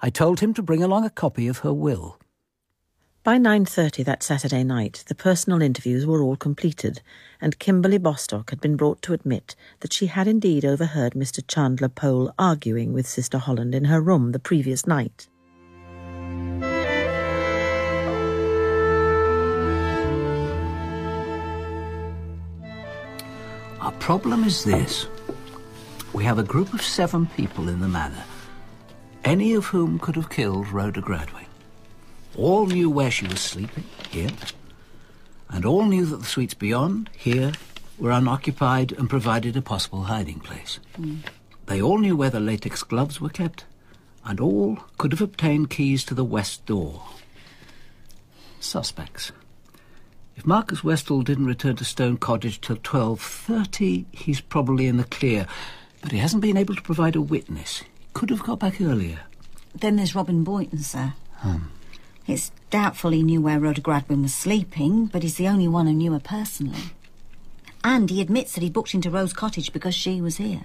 I 0.00 0.10
told 0.10 0.40
him 0.40 0.52
to 0.54 0.62
bring 0.62 0.82
along 0.82 1.04
a 1.04 1.10
copy 1.10 1.46
of 1.48 1.58
her 1.58 1.72
will. 1.72 2.18
By 3.26 3.38
9.30 3.38 4.04
that 4.04 4.22
Saturday 4.22 4.62
night, 4.62 5.02
the 5.08 5.14
personal 5.16 5.60
interviews 5.60 6.06
were 6.06 6.22
all 6.22 6.36
completed, 6.36 7.02
and 7.40 7.58
Kimberly 7.58 7.98
Bostock 7.98 8.50
had 8.50 8.60
been 8.60 8.76
brought 8.76 9.02
to 9.02 9.14
admit 9.14 9.56
that 9.80 9.92
she 9.92 10.06
had 10.06 10.28
indeed 10.28 10.64
overheard 10.64 11.14
Mr. 11.14 11.44
Chandler 11.44 11.88
Powell 11.88 12.32
arguing 12.38 12.92
with 12.92 13.04
Sister 13.08 13.38
Holland 13.38 13.74
in 13.74 13.86
her 13.86 14.00
room 14.00 14.30
the 14.30 14.38
previous 14.38 14.86
night. 14.86 15.26
Our 23.80 23.92
problem 23.98 24.44
is 24.44 24.62
this. 24.62 25.08
We 26.12 26.22
have 26.22 26.38
a 26.38 26.44
group 26.44 26.72
of 26.72 26.80
seven 26.80 27.26
people 27.26 27.68
in 27.68 27.80
the 27.80 27.88
manor, 27.88 28.22
any 29.24 29.54
of 29.54 29.66
whom 29.66 29.98
could 29.98 30.14
have 30.14 30.30
killed 30.30 30.68
Rhoda 30.68 31.00
Gradwin. 31.00 31.46
All 32.36 32.66
knew 32.66 32.90
where 32.90 33.10
she 33.10 33.26
was 33.26 33.40
sleeping, 33.40 33.84
here, 34.10 34.30
and 35.48 35.64
all 35.64 35.84
knew 35.86 36.04
that 36.06 36.18
the 36.18 36.26
suites 36.26 36.54
beyond, 36.54 37.08
here, 37.16 37.52
were 37.98 38.10
unoccupied 38.10 38.92
and 38.92 39.08
provided 39.08 39.56
a 39.56 39.62
possible 39.62 40.04
hiding 40.04 40.40
place. 40.40 40.78
Mm. 40.98 41.20
They 41.66 41.80
all 41.80 41.98
knew 41.98 42.16
where 42.16 42.30
the 42.30 42.40
latex 42.40 42.82
gloves 42.82 43.20
were 43.20 43.30
kept, 43.30 43.64
and 44.24 44.38
all 44.38 44.78
could 44.98 45.12
have 45.12 45.22
obtained 45.22 45.70
keys 45.70 46.04
to 46.04 46.14
the 46.14 46.24
west 46.24 46.66
door. 46.66 47.02
Suspects. 48.60 49.32
If 50.36 50.46
Marcus 50.46 50.80
Westhall 50.82 51.24
didn't 51.24 51.46
return 51.46 51.76
to 51.76 51.84
Stone 51.84 52.18
Cottage 52.18 52.60
till 52.60 52.76
12.30, 52.76 54.04
he's 54.12 54.40
probably 54.40 54.86
in 54.86 54.98
the 54.98 55.04
clear. 55.04 55.46
But 56.02 56.12
he 56.12 56.18
hasn't 56.18 56.42
been 56.42 56.58
able 56.58 56.74
to 56.74 56.82
provide 56.82 57.16
a 57.16 57.22
witness. 57.22 57.78
He 57.80 57.86
could 58.12 58.28
have 58.28 58.42
got 58.42 58.58
back 58.58 58.80
earlier. 58.80 59.20
Then 59.74 59.96
there's 59.96 60.14
Robin 60.14 60.44
Boyton, 60.44 60.80
sir. 60.80 61.14
Hmm. 61.36 61.58
It's 62.26 62.50
doubtful 62.70 63.10
he 63.10 63.22
knew 63.22 63.40
where 63.40 63.60
Rhoda 63.60 63.80
Gradwin 63.80 64.22
was 64.22 64.34
sleeping, 64.34 65.06
but 65.06 65.22
he's 65.22 65.36
the 65.36 65.48
only 65.48 65.68
one 65.68 65.86
who 65.86 65.92
knew 65.92 66.12
her 66.12 66.18
personally. 66.20 66.90
And 67.84 68.10
he 68.10 68.20
admits 68.20 68.52
that 68.54 68.62
he 68.62 68.70
booked 68.70 68.94
into 68.94 69.10
Rose 69.10 69.32
Cottage 69.32 69.72
because 69.72 69.94
she 69.94 70.20
was 70.20 70.38
here. 70.38 70.64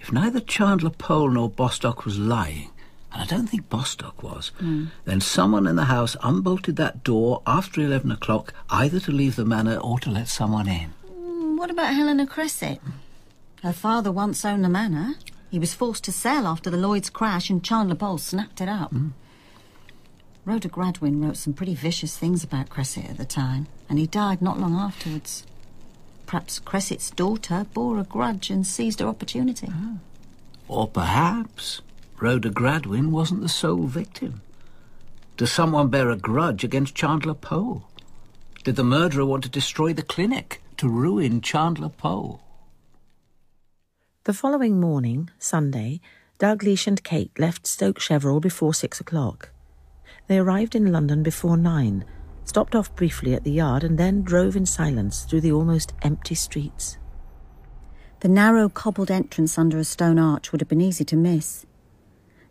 If 0.00 0.12
neither 0.12 0.38
Chandler 0.40 0.90
Powell 0.90 1.30
nor 1.30 1.50
Bostock 1.50 2.04
was 2.04 2.18
lying, 2.20 2.70
and 3.12 3.20
I 3.22 3.26
don't 3.26 3.48
think 3.48 3.68
Bostock 3.68 4.22
was, 4.22 4.52
Mm. 4.60 4.90
then 5.04 5.20
someone 5.20 5.66
in 5.66 5.74
the 5.74 5.86
house 5.86 6.14
unbolted 6.22 6.76
that 6.76 7.02
door 7.02 7.42
after 7.46 7.80
11 7.80 8.12
o'clock, 8.12 8.54
either 8.70 9.00
to 9.00 9.10
leave 9.10 9.34
the 9.34 9.44
manor 9.44 9.78
or 9.78 9.98
to 10.00 10.10
let 10.10 10.28
someone 10.28 10.68
in. 10.68 10.90
Mm, 11.10 11.58
What 11.58 11.70
about 11.70 11.94
Helena 11.94 12.26
Cressett? 12.26 12.80
Her 13.64 13.72
father 13.72 14.12
once 14.12 14.44
owned 14.44 14.62
the 14.64 14.68
manor. 14.68 15.14
He 15.50 15.58
was 15.58 15.74
forced 15.74 16.04
to 16.04 16.12
sell 16.12 16.46
after 16.46 16.70
the 16.70 16.76
Lloyd's 16.76 17.10
crash, 17.10 17.50
and 17.50 17.64
Chandler 17.64 17.94
Powell 17.96 18.18
snapped 18.18 18.60
it 18.60 18.68
up. 18.68 18.92
Rhoda 20.46 20.68
Gradwin 20.68 21.20
wrote 21.20 21.36
some 21.36 21.54
pretty 21.54 21.74
vicious 21.74 22.16
things 22.16 22.44
about 22.44 22.68
Cressett 22.68 23.10
at 23.10 23.16
the 23.18 23.24
time, 23.24 23.66
and 23.88 23.98
he 23.98 24.06
died 24.06 24.40
not 24.40 24.60
long 24.60 24.76
afterwards. 24.76 25.44
Perhaps 26.24 26.60
Cressett's 26.60 27.10
daughter 27.10 27.66
bore 27.74 27.98
a 27.98 28.04
grudge 28.04 28.48
and 28.48 28.64
seized 28.64 29.00
her 29.00 29.08
opportunity. 29.08 29.66
Ah. 29.68 29.94
Or 30.68 30.86
perhaps 30.86 31.80
Rhoda 32.20 32.50
Gradwin 32.50 33.10
wasn't 33.10 33.40
the 33.40 33.48
sole 33.48 33.86
victim. 33.88 34.40
Does 35.36 35.50
someone 35.50 35.88
bear 35.88 36.10
a 36.10 36.16
grudge 36.16 36.62
against 36.62 36.94
Chandler 36.94 37.34
Powell? 37.34 37.90
Did 38.62 38.76
the 38.76 38.84
murderer 38.84 39.26
want 39.26 39.42
to 39.42 39.50
destroy 39.50 39.92
the 39.92 40.02
clinic 40.02 40.62
to 40.76 40.88
ruin 40.88 41.40
Chandler 41.40 41.88
Powell? 41.88 42.40
The 44.22 44.32
following 44.32 44.78
morning, 44.78 45.28
Sunday, 45.40 46.00
Dalgliesh 46.38 46.86
and 46.86 47.02
Kate 47.02 47.36
left 47.36 47.66
Stoke 47.66 47.98
Cheverell 47.98 48.40
before 48.40 48.74
six 48.74 49.00
o'clock. 49.00 49.50
They 50.26 50.38
arrived 50.38 50.74
in 50.74 50.90
London 50.92 51.22
before 51.22 51.56
nine, 51.56 52.04
stopped 52.44 52.74
off 52.74 52.94
briefly 52.96 53.34
at 53.34 53.44
the 53.44 53.52
yard, 53.52 53.84
and 53.84 53.98
then 53.98 54.22
drove 54.22 54.56
in 54.56 54.66
silence 54.66 55.22
through 55.22 55.42
the 55.42 55.52
almost 55.52 55.92
empty 56.02 56.34
streets. 56.34 56.98
The 58.20 58.28
narrow 58.28 58.68
cobbled 58.68 59.10
entrance 59.10 59.58
under 59.58 59.78
a 59.78 59.84
stone 59.84 60.18
arch 60.18 60.50
would 60.50 60.60
have 60.60 60.68
been 60.68 60.80
easy 60.80 61.04
to 61.04 61.16
miss. 61.16 61.66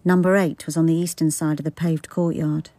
Number 0.06 0.36
eight 0.38 0.66
was 0.66 0.78
on 0.78 0.86
the 0.86 0.94
eastern 0.94 1.32
side 1.32 1.60
of 1.60 1.66
the 1.66 1.72
paved 1.72 2.10
courtyard. 2.10 2.70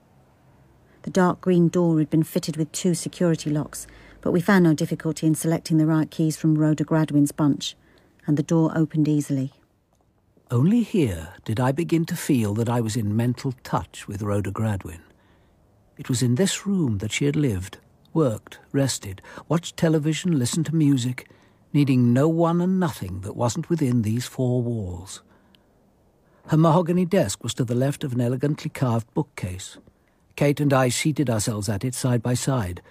The 1.03 1.11
dark 1.11 1.40
green 1.40 1.68
door 1.68 1.99
had 1.99 2.09
been 2.09 2.22
fitted 2.22 2.57
with 2.57 2.72
two 2.72 2.94
security 2.94 3.51
locks, 3.51 3.86
but 4.20 4.32
we 4.32 4.40
found 4.40 4.64
no 4.64 4.74
difficulty 4.74 5.26
in 5.26 5.34
selecting 5.34 5.76
the 5.76 5.86
right 5.86 6.11
keys 6.11 6.36
from 6.36 6.57
Rhoda 6.57 6.84
Gradwin's 6.84 7.32
bunch, 7.32 7.76
and 8.26 8.36
the 8.36 8.42
door 8.42 8.72
opened 8.74 9.09
easily. 9.09 9.53
Only 10.51 10.82
here 10.82 11.34
did 11.44 11.59
I 11.59 11.72
begin 11.72 12.05
to 12.05 12.14
feel 12.14 12.55
that 12.55 12.68
I 12.68 12.80
was 12.80 12.94
in 12.94 13.16
mental 13.16 13.53
touch 13.64 14.07
with 14.07 14.22
Rhoda 14.22 14.53
Gradwin. 14.53 15.01
It 15.99 16.09
was 16.09 16.22
in 16.22 16.36
this 16.36 16.64
room 16.64 16.99
that 16.99 17.11
she 17.11 17.24
had 17.24 17.34
lived, 17.34 17.78
worked, 18.14 18.61
rested, 18.70 19.20
watched 19.49 19.76
television, 19.76 20.38
listened 20.38 20.66
to 20.66 20.74
music, 20.74 21.28
needing 21.72 22.12
no 22.12 22.28
one 22.28 22.61
and 22.61 22.78
nothing 22.78 23.22
that 23.22 23.34
wasn't 23.34 23.68
within 23.68 24.03
these 24.03 24.26
four 24.26 24.62
walls. 24.62 25.20
Her 26.47 26.57
mahogany 26.57 27.07
desk 27.07 27.42
was 27.42 27.55
to 27.55 27.64
the 27.64 27.74
left 27.74 28.05
of 28.05 28.12
an 28.12 28.20
elegantly 28.20 28.70
carved 28.70 29.12
bookcase. 29.14 29.78
Kate 30.36 30.61
and 30.61 30.72
I 30.72 30.90
seated 30.90 31.28
ourselves 31.28 31.68
at 31.68 31.84
it 31.84 31.94
side 31.94 32.22
by 32.22 32.34
side. 32.34 32.82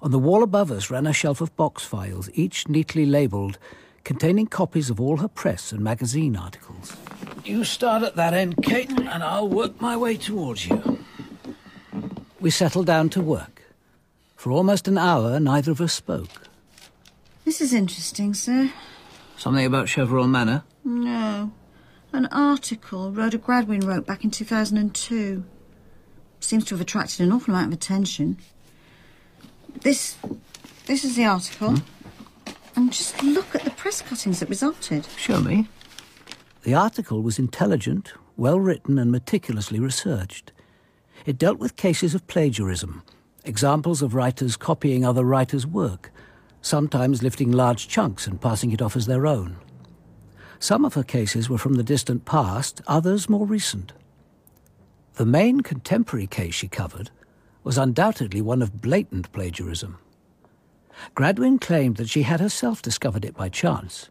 On 0.00 0.10
the 0.10 0.18
wall 0.18 0.42
above 0.42 0.72
us 0.72 0.90
ran 0.90 1.06
a 1.06 1.12
shelf 1.12 1.40
of 1.40 1.54
box 1.54 1.84
files, 1.84 2.28
each 2.34 2.68
neatly 2.68 3.06
labelled, 3.06 3.56
containing 4.04 4.46
copies 4.46 4.90
of 4.90 5.00
all 5.00 5.18
her 5.18 5.28
press 5.28 5.72
and 5.72 5.80
magazine 5.80 6.36
articles. 6.36 6.96
You 7.44 7.64
start 7.64 8.02
at 8.02 8.16
that 8.16 8.34
end, 8.34 8.62
Kate, 8.62 8.90
and 8.90 9.22
I'll 9.22 9.48
work 9.48 9.80
my 9.80 9.96
way 9.96 10.16
towards 10.16 10.66
you. 10.68 11.04
We 12.40 12.50
settled 12.50 12.86
down 12.86 13.08
to 13.10 13.20
work. 13.20 13.62
For 14.36 14.50
almost 14.50 14.88
an 14.88 14.98
hour, 14.98 15.38
neither 15.38 15.70
of 15.70 15.80
us 15.80 15.92
spoke. 15.92 16.48
This 17.44 17.60
is 17.60 17.72
interesting, 17.72 18.34
sir. 18.34 18.72
Something 19.36 19.66
about 19.66 19.88
Cheverell 19.88 20.28
Manor? 20.28 20.64
No. 20.84 21.52
An 22.12 22.26
article 22.26 23.10
Rhoda 23.10 23.38
Gradwin 23.38 23.86
wrote 23.86 24.06
back 24.06 24.24
in 24.24 24.30
2002. 24.30 25.44
Seems 26.40 26.64
to 26.66 26.74
have 26.74 26.80
attracted 26.80 27.20
an 27.20 27.32
awful 27.32 27.54
amount 27.54 27.68
of 27.68 27.72
attention. 27.72 28.38
This. 29.80 30.16
this 30.86 31.04
is 31.04 31.16
the 31.16 31.24
article. 31.24 31.76
Hmm? 31.76 31.91
And 32.76 32.92
just 32.92 33.22
look 33.22 33.54
at 33.54 33.64
the 33.64 33.70
press 33.70 34.02
cuttings 34.02 34.40
that 34.40 34.48
resulted. 34.48 35.06
Show 35.16 35.40
me. 35.40 35.68
The 36.62 36.74
article 36.74 37.22
was 37.22 37.38
intelligent, 37.38 38.12
well 38.36 38.58
written, 38.58 38.98
and 38.98 39.10
meticulously 39.10 39.80
researched. 39.80 40.52
It 41.26 41.38
dealt 41.38 41.58
with 41.58 41.76
cases 41.76 42.14
of 42.14 42.26
plagiarism, 42.26 43.02
examples 43.44 44.02
of 44.02 44.14
writers 44.14 44.56
copying 44.56 45.04
other 45.04 45.24
writers' 45.24 45.66
work, 45.66 46.12
sometimes 46.60 47.22
lifting 47.22 47.52
large 47.52 47.88
chunks 47.88 48.26
and 48.26 48.40
passing 48.40 48.72
it 48.72 48.80
off 48.80 48.96
as 48.96 49.06
their 49.06 49.26
own. 49.26 49.56
Some 50.58 50.84
of 50.84 50.94
her 50.94 51.02
cases 51.02 51.50
were 51.50 51.58
from 51.58 51.74
the 51.74 51.82
distant 51.82 52.24
past, 52.24 52.80
others 52.86 53.28
more 53.28 53.46
recent. 53.46 53.92
The 55.14 55.26
main 55.26 55.60
contemporary 55.60 56.28
case 56.28 56.54
she 56.54 56.68
covered 56.68 57.10
was 57.64 57.78
undoubtedly 57.78 58.40
one 58.40 58.62
of 58.62 58.80
blatant 58.80 59.30
plagiarism. 59.32 59.98
Gradwin 61.14 61.58
claimed 61.58 61.96
that 61.96 62.08
she 62.08 62.22
had 62.22 62.40
herself 62.40 62.82
discovered 62.82 63.24
it 63.24 63.36
by 63.36 63.48
chance. 63.48 64.08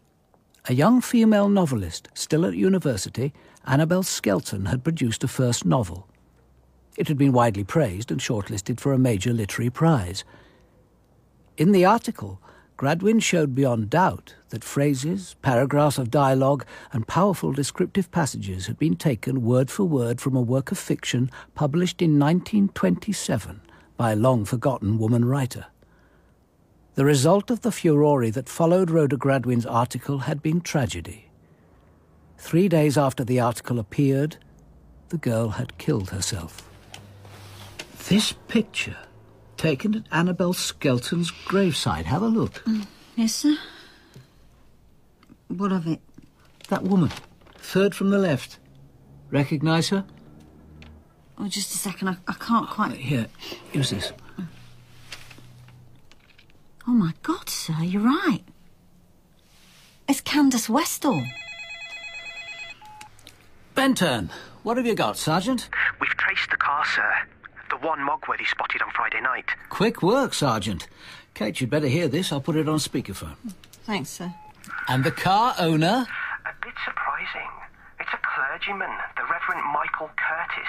A 0.65 0.73
young 0.73 1.01
female 1.01 1.49
novelist, 1.49 2.07
still 2.13 2.45
at 2.45 2.53
university, 2.53 3.34
Annabel 3.65 4.03
Skelton, 4.03 4.65
had 4.65 4.84
produced 4.84 5.23
a 5.23 5.27
first 5.27 5.65
novel. 5.65 6.07
It 6.97 7.07
had 7.07 7.17
been 7.17 7.32
widely 7.32 7.63
praised 7.63 8.11
and 8.11 8.19
shortlisted 8.19 8.79
for 8.79 8.93
a 8.93 8.99
major 8.99 9.34
literary 9.34 9.69
prize. 9.69 10.23
In 11.57 11.71
the 11.71 11.86
article, 11.86 12.41
Gradwin 12.77 13.19
showed 13.19 13.53
beyond 13.53 13.91
doubt 13.91 14.36
that 14.49 14.63
phrases, 14.63 15.36
paragraphs 15.41 15.99
of 15.99 16.09
dialogue, 16.09 16.65
and 16.91 17.07
powerful 17.07 17.53
descriptive 17.53 18.09
passages 18.09 18.65
had 18.65 18.79
been 18.79 18.95
taken 18.95 19.43
word 19.43 19.69
for 19.69 19.84
word 19.84 20.19
from 20.19 20.36
a 20.36 20.41
work 20.41 20.71
of 20.71 20.79
fiction 20.79 21.29
published 21.53 22.01
in 22.01 22.17
1927 22.19 23.61
by 23.97 24.11
a 24.11 24.15
long 24.15 24.45
forgotten 24.45 24.97
woman 24.97 25.25
writer. 25.25 25.67
The 26.95 27.05
result 27.05 27.49
of 27.49 27.61
the 27.61 27.71
furore 27.71 28.29
that 28.31 28.49
followed 28.49 28.91
Rhoda 28.91 29.15
Gradwin's 29.15 29.65
article 29.65 30.19
had 30.19 30.41
been 30.41 30.59
tragedy. 30.59 31.29
Three 32.37 32.67
days 32.67 32.97
after 32.97 33.23
the 33.23 33.39
article 33.39 33.79
appeared, 33.79 34.37
the 35.09 35.17
girl 35.17 35.49
had 35.49 35.77
killed 35.77 36.09
herself. 36.09 36.69
This 38.09 38.33
picture, 38.49 38.97
taken 39.55 39.95
at 39.95 40.03
Annabel 40.11 40.53
Skelton's 40.53 41.31
graveside, 41.31 42.07
have 42.07 42.21
a 42.21 42.27
look. 42.27 42.63
Mm, 42.65 42.87
yes, 43.15 43.35
sir. 43.35 43.55
What 45.47 45.71
of 45.71 45.87
it? 45.87 46.01
That 46.67 46.83
woman, 46.83 47.11
third 47.55 47.95
from 47.95 48.09
the 48.09 48.17
left. 48.17 48.57
Recognise 49.29 49.89
her? 49.89 50.03
Oh, 51.37 51.47
just 51.47 51.73
a 51.73 51.77
second. 51.77 52.09
I, 52.09 52.17
I 52.27 52.33
can't 52.33 52.69
quite. 52.69 52.97
Here, 52.97 53.27
use 53.71 53.91
this. 53.91 54.11
Oh. 54.37 54.47
Oh, 56.88 56.91
my 56.91 57.13
God, 57.23 57.49
sir, 57.49 57.75
you're 57.82 58.01
right. 58.01 58.43
It's 60.07 60.21
Candace 60.21 60.67
Westhall. 60.67 61.25
Benton, 63.75 64.29
what 64.63 64.77
have 64.77 64.86
you 64.86 64.95
got, 64.95 65.17
Sergeant? 65.17 65.69
We've 65.99 66.09
traced 66.17 66.49
the 66.49 66.57
car, 66.57 66.84
sir. 66.86 67.13
The 67.69 67.77
one 67.77 67.99
Mogworthy 67.99 68.45
spotted 68.47 68.82
on 68.82 68.89
Friday 68.91 69.21
night. 69.21 69.45
Quick 69.69 70.01
work, 70.01 70.34
Sergeant. 70.34 70.88
Kate, 71.34 71.61
you'd 71.61 71.69
better 71.69 71.88
hear 71.88 72.07
this. 72.07 72.32
I'll 72.32 72.41
put 72.41 72.55
it 72.57 72.67
on 72.67 72.79
speakerphone. 72.79 73.36
Thanks, 73.86 74.09
sir. 74.09 74.34
And 74.88 75.03
the 75.03 75.11
car 75.11 75.55
owner? 75.57 76.05
A 76.45 76.65
bit 76.65 76.73
surprising. 76.84 77.49
Clergyman, 78.52 78.91
the 79.16 79.24
Reverend 79.32 79.64
Michael 79.72 80.12
Curtis. 80.20 80.68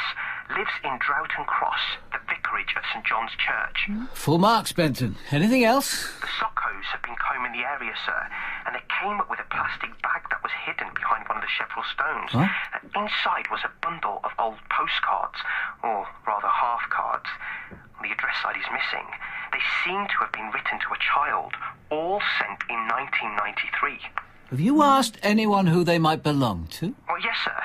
Lives 0.55 0.70
in 0.87 0.95
Droughton 1.03 1.43
Cross, 1.51 1.99
the 2.14 2.22
vicarage 2.30 2.78
of 2.78 2.87
St 2.95 3.03
John's 3.05 3.35
Church. 3.43 3.91
Full 4.14 4.39
marks, 4.39 4.70
Benton. 4.70 5.16
Anything 5.33 5.64
else? 5.64 6.07
The 6.22 6.30
SOCOs 6.39 6.87
have 6.95 7.03
been 7.03 7.18
combing 7.18 7.51
the 7.51 7.66
area, 7.66 7.91
sir, 8.07 8.22
and 8.66 8.76
they 8.78 8.87
came 9.03 9.18
up 9.18 9.26
with 9.28 9.41
a 9.43 9.49
plastic 9.51 9.91
bag 9.99 10.22
that 10.30 10.39
was 10.47 10.53
hidden 10.62 10.95
behind 10.95 11.26
one 11.26 11.39
of 11.39 11.43
the 11.43 11.51
Cheverell 11.51 11.83
stones. 11.91 12.30
Huh? 12.30 12.47
Uh, 12.70 13.03
Inside 13.03 13.51
was 13.51 13.66
a 13.66 13.72
bundle 13.83 14.20
of 14.22 14.30
old 14.39 14.62
postcards, 14.70 15.43
or 15.83 16.07
rather 16.22 16.47
half 16.55 16.87
cards. 16.87 17.26
The 17.99 18.14
address 18.14 18.39
side 18.47 18.62
is 18.62 18.68
missing. 18.70 19.11
They 19.51 19.62
seem 19.83 20.07
to 20.07 20.16
have 20.22 20.30
been 20.30 20.55
written 20.55 20.78
to 20.87 20.89
a 20.95 21.01
child, 21.03 21.59
all 21.91 22.22
sent 22.39 22.62
in 22.70 22.78
1993. 22.95 23.99
Have 24.55 24.61
you 24.61 24.83
asked 24.87 25.18
anyone 25.26 25.66
who 25.66 25.83
they 25.83 25.99
might 25.99 26.22
belong 26.22 26.68
to? 26.78 26.95
Well, 27.09 27.18
yes, 27.18 27.35
sir. 27.43 27.59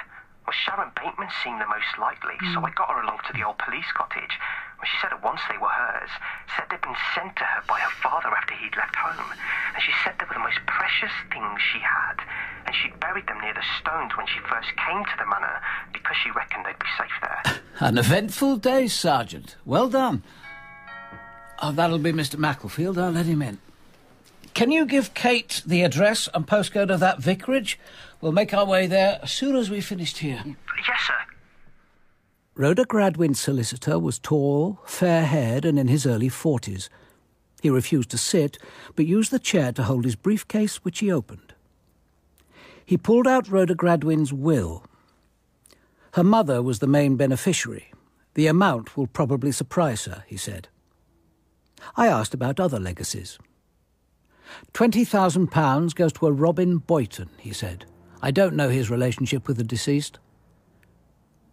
Well, 0.47 0.55
Sharon 0.63 0.95
Bateman 0.95 1.27
seemed 1.43 1.59
the 1.59 1.67
most 1.67 1.91
likely, 1.99 2.39
so 2.55 2.63
I 2.63 2.71
got 2.71 2.87
her 2.87 3.03
along 3.03 3.19
to 3.27 3.33
the 3.35 3.43
old 3.43 3.59
police 3.59 3.91
cottage. 3.91 4.39
Well, 4.79 4.87
she 4.87 4.95
said 5.03 5.11
at 5.11 5.21
once 5.21 5.41
they 5.51 5.59
were 5.59 5.67
hers. 5.67 6.07
Said 6.55 6.71
they'd 6.71 6.79
been 6.79 6.95
sent 7.11 7.35
to 7.35 7.43
her 7.43 7.67
by 7.67 7.83
her 7.83 7.91
father 7.99 8.31
after 8.31 8.55
he'd 8.55 8.71
left 8.79 8.95
home. 8.95 9.27
And 9.75 9.83
she 9.83 9.91
said 10.07 10.15
they 10.15 10.23
were 10.23 10.39
the 10.39 10.47
most 10.47 10.63
precious 10.63 11.11
things 11.35 11.59
she 11.59 11.83
had. 11.83 12.23
And 12.63 12.71
she'd 12.71 12.97
buried 13.03 13.27
them 13.27 13.43
near 13.43 13.53
the 13.59 13.67
stones 13.83 14.15
when 14.15 14.23
she 14.31 14.39
first 14.47 14.71
came 14.87 15.03
to 15.03 15.15
the 15.19 15.27
manor 15.27 15.59
because 15.91 16.15
she 16.23 16.31
reckoned 16.31 16.63
they'd 16.63 16.79
be 16.79 16.95
safe 16.95 17.17
there. 17.19 17.59
An 17.83 17.97
eventful 17.97 18.55
day, 18.63 18.87
Sergeant. 18.87 19.57
Well 19.65 19.89
done. 19.89 20.23
Oh, 21.59 21.73
that'll 21.75 21.99
be 21.99 22.13
Mr. 22.13 22.39
Macclesfield. 22.39 22.97
I'll 22.97 23.11
let 23.11 23.25
him 23.25 23.41
in. 23.41 23.59
Can 24.57 24.71
you 24.71 24.87
give 24.87 25.13
Kate 25.13 25.61
the 25.67 25.83
address 25.83 26.27
and 26.33 26.47
postcode 26.47 26.89
of 26.89 26.99
that 26.99 27.19
vicarage? 27.19 27.77
We'll 28.19 28.31
make 28.31 28.55
our 28.55 28.65
way 28.65 28.87
there 28.87 29.19
as 29.21 29.31
soon 29.31 29.55
as 29.55 29.69
we've 29.69 29.85
finished 29.85 30.17
here. 30.17 30.41
yes, 30.43 30.99
sir. 31.05 31.13
Rhoda 32.55 32.83
Gradwin's 32.83 33.39
solicitor 33.39 33.99
was 33.99 34.17
tall, 34.17 34.79
fair-haired, 34.83 35.63
and 35.63 35.77
in 35.77 35.87
his 35.87 36.07
early 36.07 36.27
forties. 36.27 36.89
He 37.61 37.69
refused 37.69 38.09
to 38.09 38.17
sit, 38.17 38.57
but 38.95 39.05
used 39.05 39.29
the 39.29 39.37
chair 39.37 39.71
to 39.73 39.83
hold 39.83 40.05
his 40.05 40.15
briefcase, 40.15 40.77
which 40.77 41.01
he 41.01 41.11
opened. 41.11 41.53
He 42.83 42.97
pulled 42.97 43.27
out 43.27 43.51
Rhoda 43.51 43.75
Gradwin's 43.75 44.33
will. 44.33 44.83
Her 46.13 46.23
mother 46.23 46.63
was 46.63 46.79
the 46.79 46.87
main 46.87 47.15
beneficiary. 47.15 47.91
The 48.33 48.47
amount 48.47 48.97
will 48.97 49.05
probably 49.05 49.51
surprise 49.51 50.05
her, 50.05 50.23
he 50.25 50.35
said. 50.35 50.67
I 51.95 52.07
asked 52.07 52.33
about 52.33 52.59
other 52.59 52.79
legacies. 52.79 53.37
Twenty 54.73 55.03
thousand 55.05 55.47
pounds 55.47 55.93
goes 55.93 56.13
to 56.13 56.27
a 56.27 56.31
Robin 56.31 56.77
Boyton, 56.77 57.29
he 57.39 57.53
said. 57.53 57.85
I 58.21 58.31
don't 58.31 58.55
know 58.55 58.69
his 58.69 58.89
relationship 58.89 59.47
with 59.47 59.57
the 59.57 59.63
deceased. 59.63 60.19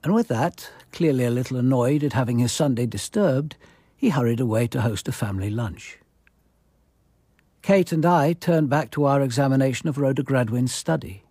And 0.02 0.14
with 0.14 0.28
that, 0.28 0.70
clearly 0.92 1.24
a 1.24 1.30
little 1.30 1.56
annoyed 1.56 2.04
at 2.04 2.12
having 2.12 2.38
his 2.38 2.52
Sunday 2.52 2.86
disturbed, 2.86 3.56
he 3.96 4.10
hurried 4.10 4.40
away 4.40 4.66
to 4.68 4.82
host 4.82 5.08
a 5.08 5.12
family 5.12 5.50
lunch. 5.50 5.98
Kate 7.62 7.92
and 7.92 8.04
I 8.04 8.34
turned 8.34 8.68
back 8.68 8.90
to 8.90 9.06
our 9.06 9.22
examination 9.22 9.88
of 9.88 9.96
Rhoda 9.96 10.22
Gradwin's 10.22 10.74
study. 10.74 11.24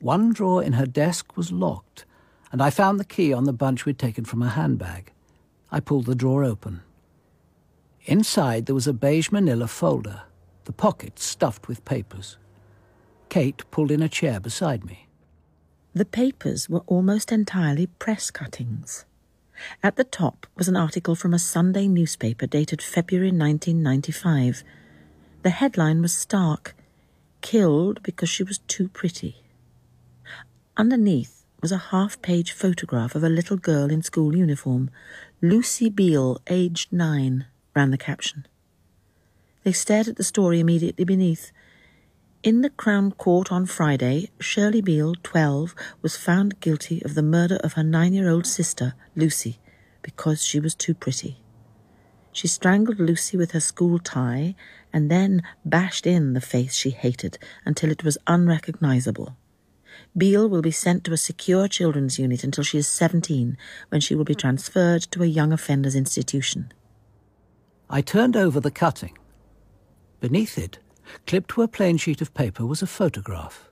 One 0.00 0.32
drawer 0.32 0.60
in 0.60 0.72
her 0.72 0.86
desk 0.86 1.36
was 1.36 1.52
locked, 1.52 2.04
and 2.50 2.60
I 2.60 2.70
found 2.70 2.98
the 2.98 3.04
key 3.04 3.32
on 3.32 3.44
the 3.44 3.52
bunch 3.52 3.84
we'd 3.86 4.00
taken 4.00 4.24
from 4.24 4.40
her 4.40 4.50
handbag. 4.50 5.12
I 5.70 5.78
pulled 5.78 6.06
the 6.06 6.16
drawer 6.16 6.42
open. 6.42 6.82
Inside 8.04 8.66
there 8.66 8.74
was 8.74 8.88
a 8.88 8.92
beige 8.92 9.30
manila 9.30 9.68
folder, 9.68 10.22
the 10.64 10.72
pockets 10.72 11.24
stuffed 11.24 11.68
with 11.68 11.84
papers. 11.84 12.38
Kate 13.28 13.62
pulled 13.70 13.90
in 13.90 14.02
a 14.02 14.08
chair 14.08 14.40
beside 14.40 14.84
me. 14.84 15.08
The 15.94 16.04
papers 16.04 16.68
were 16.68 16.82
almost 16.86 17.32
entirely 17.32 17.86
press 17.86 18.30
cuttings. 18.30 19.04
At 19.82 19.96
the 19.96 20.04
top 20.04 20.46
was 20.56 20.68
an 20.68 20.76
article 20.76 21.14
from 21.14 21.34
a 21.34 21.38
Sunday 21.38 21.86
newspaper 21.88 22.46
dated 22.46 22.80
February 22.80 23.28
1995. 23.28 24.64
The 25.42 25.50
headline 25.50 26.00
was 26.02 26.14
stark 26.14 26.74
Killed 27.42 28.02
because 28.04 28.30
she 28.30 28.44
was 28.44 28.58
too 28.58 28.88
pretty. 28.88 29.42
Underneath 30.76 31.44
was 31.60 31.72
a 31.72 31.90
half 31.90 32.22
page 32.22 32.52
photograph 32.52 33.14
of 33.14 33.24
a 33.24 33.28
little 33.28 33.56
girl 33.56 33.90
in 33.90 34.00
school 34.02 34.34
uniform. 34.36 34.90
Lucy 35.42 35.90
Beale, 35.90 36.40
aged 36.46 36.92
nine, 36.92 37.46
ran 37.74 37.90
the 37.90 37.98
caption. 37.98 38.46
They 39.64 39.72
stared 39.72 40.08
at 40.08 40.16
the 40.16 40.24
story 40.24 40.60
immediately 40.60 41.04
beneath. 41.04 41.52
In 42.42 42.62
the 42.62 42.70
Crown 42.70 43.12
Court 43.12 43.52
on 43.52 43.66
Friday, 43.66 44.28
Shirley 44.40 44.80
Beale, 44.80 45.14
12, 45.22 45.74
was 46.02 46.16
found 46.16 46.58
guilty 46.58 47.00
of 47.04 47.14
the 47.14 47.22
murder 47.22 47.56
of 47.62 47.74
her 47.74 47.84
nine 47.84 48.12
year 48.12 48.28
old 48.28 48.46
sister, 48.46 48.94
Lucy, 49.14 49.60
because 50.02 50.44
she 50.44 50.58
was 50.58 50.74
too 50.74 50.94
pretty. 50.94 51.38
She 52.32 52.48
strangled 52.48 52.98
Lucy 52.98 53.36
with 53.36 53.52
her 53.52 53.60
school 53.60 54.00
tie 54.00 54.56
and 54.92 55.10
then 55.10 55.42
bashed 55.64 56.06
in 56.06 56.32
the 56.32 56.40
face 56.40 56.74
she 56.74 56.90
hated 56.90 57.38
until 57.64 57.90
it 57.90 58.02
was 58.02 58.18
unrecognizable. 58.26 59.36
Beale 60.16 60.48
will 60.48 60.62
be 60.62 60.70
sent 60.70 61.04
to 61.04 61.12
a 61.12 61.16
secure 61.18 61.68
children's 61.68 62.18
unit 62.18 62.42
until 62.42 62.64
she 62.64 62.78
is 62.78 62.88
17, 62.88 63.56
when 63.90 64.00
she 64.00 64.14
will 64.14 64.24
be 64.24 64.34
transferred 64.34 65.02
to 65.02 65.22
a 65.22 65.26
young 65.26 65.52
offenders 65.52 65.94
institution. 65.94 66.72
I 67.88 68.00
turned 68.00 68.36
over 68.36 68.58
the 68.58 68.70
cutting. 68.70 69.16
Beneath 70.22 70.56
it, 70.56 70.78
clipped 71.26 71.50
to 71.50 71.62
a 71.62 71.68
plain 71.68 71.96
sheet 71.96 72.20
of 72.20 72.32
paper, 72.32 72.64
was 72.64 72.80
a 72.80 72.86
photograph. 72.86 73.68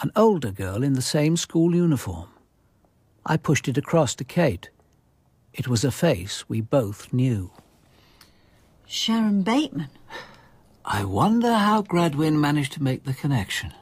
An 0.00 0.10
older 0.16 0.50
girl 0.50 0.82
in 0.82 0.94
the 0.94 1.02
same 1.02 1.36
school 1.36 1.74
uniform. 1.74 2.30
I 3.26 3.36
pushed 3.36 3.68
it 3.68 3.76
across 3.76 4.14
to 4.14 4.24
Kate. 4.24 4.70
It 5.52 5.68
was 5.68 5.84
a 5.84 5.90
face 5.90 6.48
we 6.48 6.62
both 6.62 7.12
knew. 7.12 7.50
Sharon 8.86 9.42
Bateman. 9.42 9.90
I 10.82 11.04
wonder 11.04 11.52
how 11.52 11.82
Gradwin 11.82 12.40
managed 12.40 12.72
to 12.72 12.82
make 12.82 13.04
the 13.04 13.12
connection. 13.12 13.74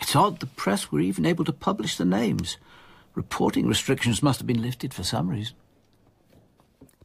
It's 0.00 0.16
odd 0.16 0.40
the 0.40 0.46
press 0.46 0.90
were 0.90 0.98
even 0.98 1.26
able 1.26 1.44
to 1.44 1.52
publish 1.52 1.96
the 1.96 2.04
names. 2.04 2.56
Reporting 3.14 3.68
restrictions 3.68 4.20
must 4.20 4.40
have 4.40 4.48
been 4.48 4.62
lifted 4.62 4.92
for 4.92 5.04
some 5.04 5.28
reason. 5.28 5.54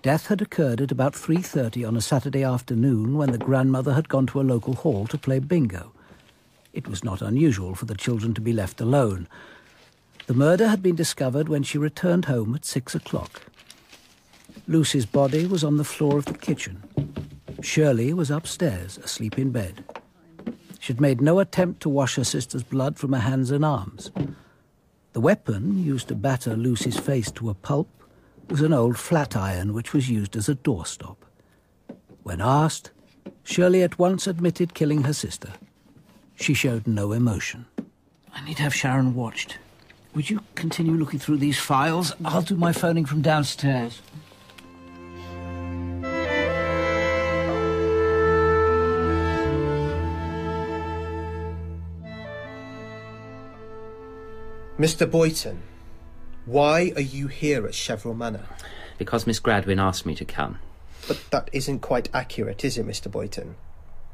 Death 0.01 0.27
had 0.27 0.41
occurred 0.41 0.79
at 0.79 0.93
about 0.93 1.11
3.30 1.11 1.85
on 1.85 1.97
a 1.97 2.01
Saturday 2.01 2.41
afternoon 2.41 3.17
when 3.17 3.33
the 3.33 3.37
grandmother 3.37 3.93
had 3.93 4.07
gone 4.07 4.25
to 4.27 4.39
a 4.39 4.43
local 4.43 4.73
hall 4.73 5.05
to 5.07 5.17
play 5.17 5.39
bingo. 5.39 5.91
It 6.71 6.87
was 6.87 7.03
not 7.03 7.21
unusual 7.21 7.75
for 7.75 7.83
the 7.83 7.95
children 7.95 8.33
to 8.35 8.39
be 8.41 8.53
left 8.53 8.79
alone. 8.79 9.27
The 10.27 10.33
murder 10.33 10.69
had 10.69 10.81
been 10.81 10.95
discovered 10.95 11.49
when 11.49 11.63
she 11.63 11.77
returned 11.77 12.25
home 12.25 12.55
at 12.55 12.63
six 12.63 12.95
o'clock. 12.95 13.41
Lucy's 14.69 15.05
body 15.05 15.45
was 15.45 15.65
on 15.65 15.75
the 15.75 15.83
floor 15.83 16.17
of 16.17 16.25
the 16.25 16.37
kitchen. 16.37 16.81
Shirley 17.61 18.13
was 18.13 18.31
upstairs, 18.31 18.97
asleep 18.99 19.37
in 19.37 19.51
bed. 19.51 19.83
She'd 20.79 21.01
made 21.01 21.19
no 21.19 21.39
attempt 21.39 21.81
to 21.81 21.89
wash 21.89 22.15
her 22.15 22.23
sister's 22.23 22.63
blood 22.63 22.97
from 22.97 23.11
her 23.11 23.19
hands 23.19 23.51
and 23.51 23.65
arms. 23.65 24.11
The 25.11 25.19
weapon 25.19 25.83
used 25.83 26.07
to 26.07 26.15
batter 26.15 26.55
Lucy's 26.55 26.97
face 26.97 27.31
to 27.31 27.49
a 27.49 27.53
pulp 27.53 27.89
was 28.49 28.61
an 28.61 28.73
old 28.73 28.97
flat 28.97 29.35
iron 29.35 29.73
which 29.73 29.93
was 29.93 30.09
used 30.09 30.35
as 30.35 30.49
a 30.49 30.55
doorstop. 30.55 31.17
When 32.23 32.41
asked, 32.41 32.91
Shirley 33.43 33.83
at 33.83 33.99
once 33.99 34.27
admitted 34.27 34.73
killing 34.73 35.03
her 35.03 35.13
sister. 35.13 35.53
She 36.35 36.53
showed 36.53 36.87
no 36.87 37.11
emotion. 37.11 37.65
I 38.33 38.43
need 38.45 38.57
to 38.57 38.63
have 38.63 38.75
Sharon 38.75 39.15
watched. 39.15 39.57
Would 40.15 40.29
you 40.29 40.41
continue 40.55 40.93
looking 40.93 41.19
through 41.19 41.37
these 41.37 41.59
files? 41.59 42.13
I'll 42.25 42.41
do 42.41 42.55
my 42.55 42.73
phoning 42.73 43.05
from 43.05 43.21
downstairs. 43.21 44.01
Mr. 54.79 55.09
Boyton, 55.09 55.61
why 56.49 56.91
are 56.95 57.01
you 57.01 57.27
here 57.27 57.67
at 57.67 57.73
Cheverell 57.73 58.15
Manor? 58.15 58.45
Because 58.97 59.27
Miss 59.27 59.39
Gradwin 59.39 59.79
asked 59.79 60.05
me 60.05 60.15
to 60.15 60.25
come. 60.25 60.59
But 61.07 61.23
that 61.29 61.49
isn't 61.53 61.79
quite 61.79 62.09
accurate, 62.13 62.65
is 62.65 62.77
it, 62.77 62.87
Mr. 62.87 63.09
Boyton? 63.09 63.55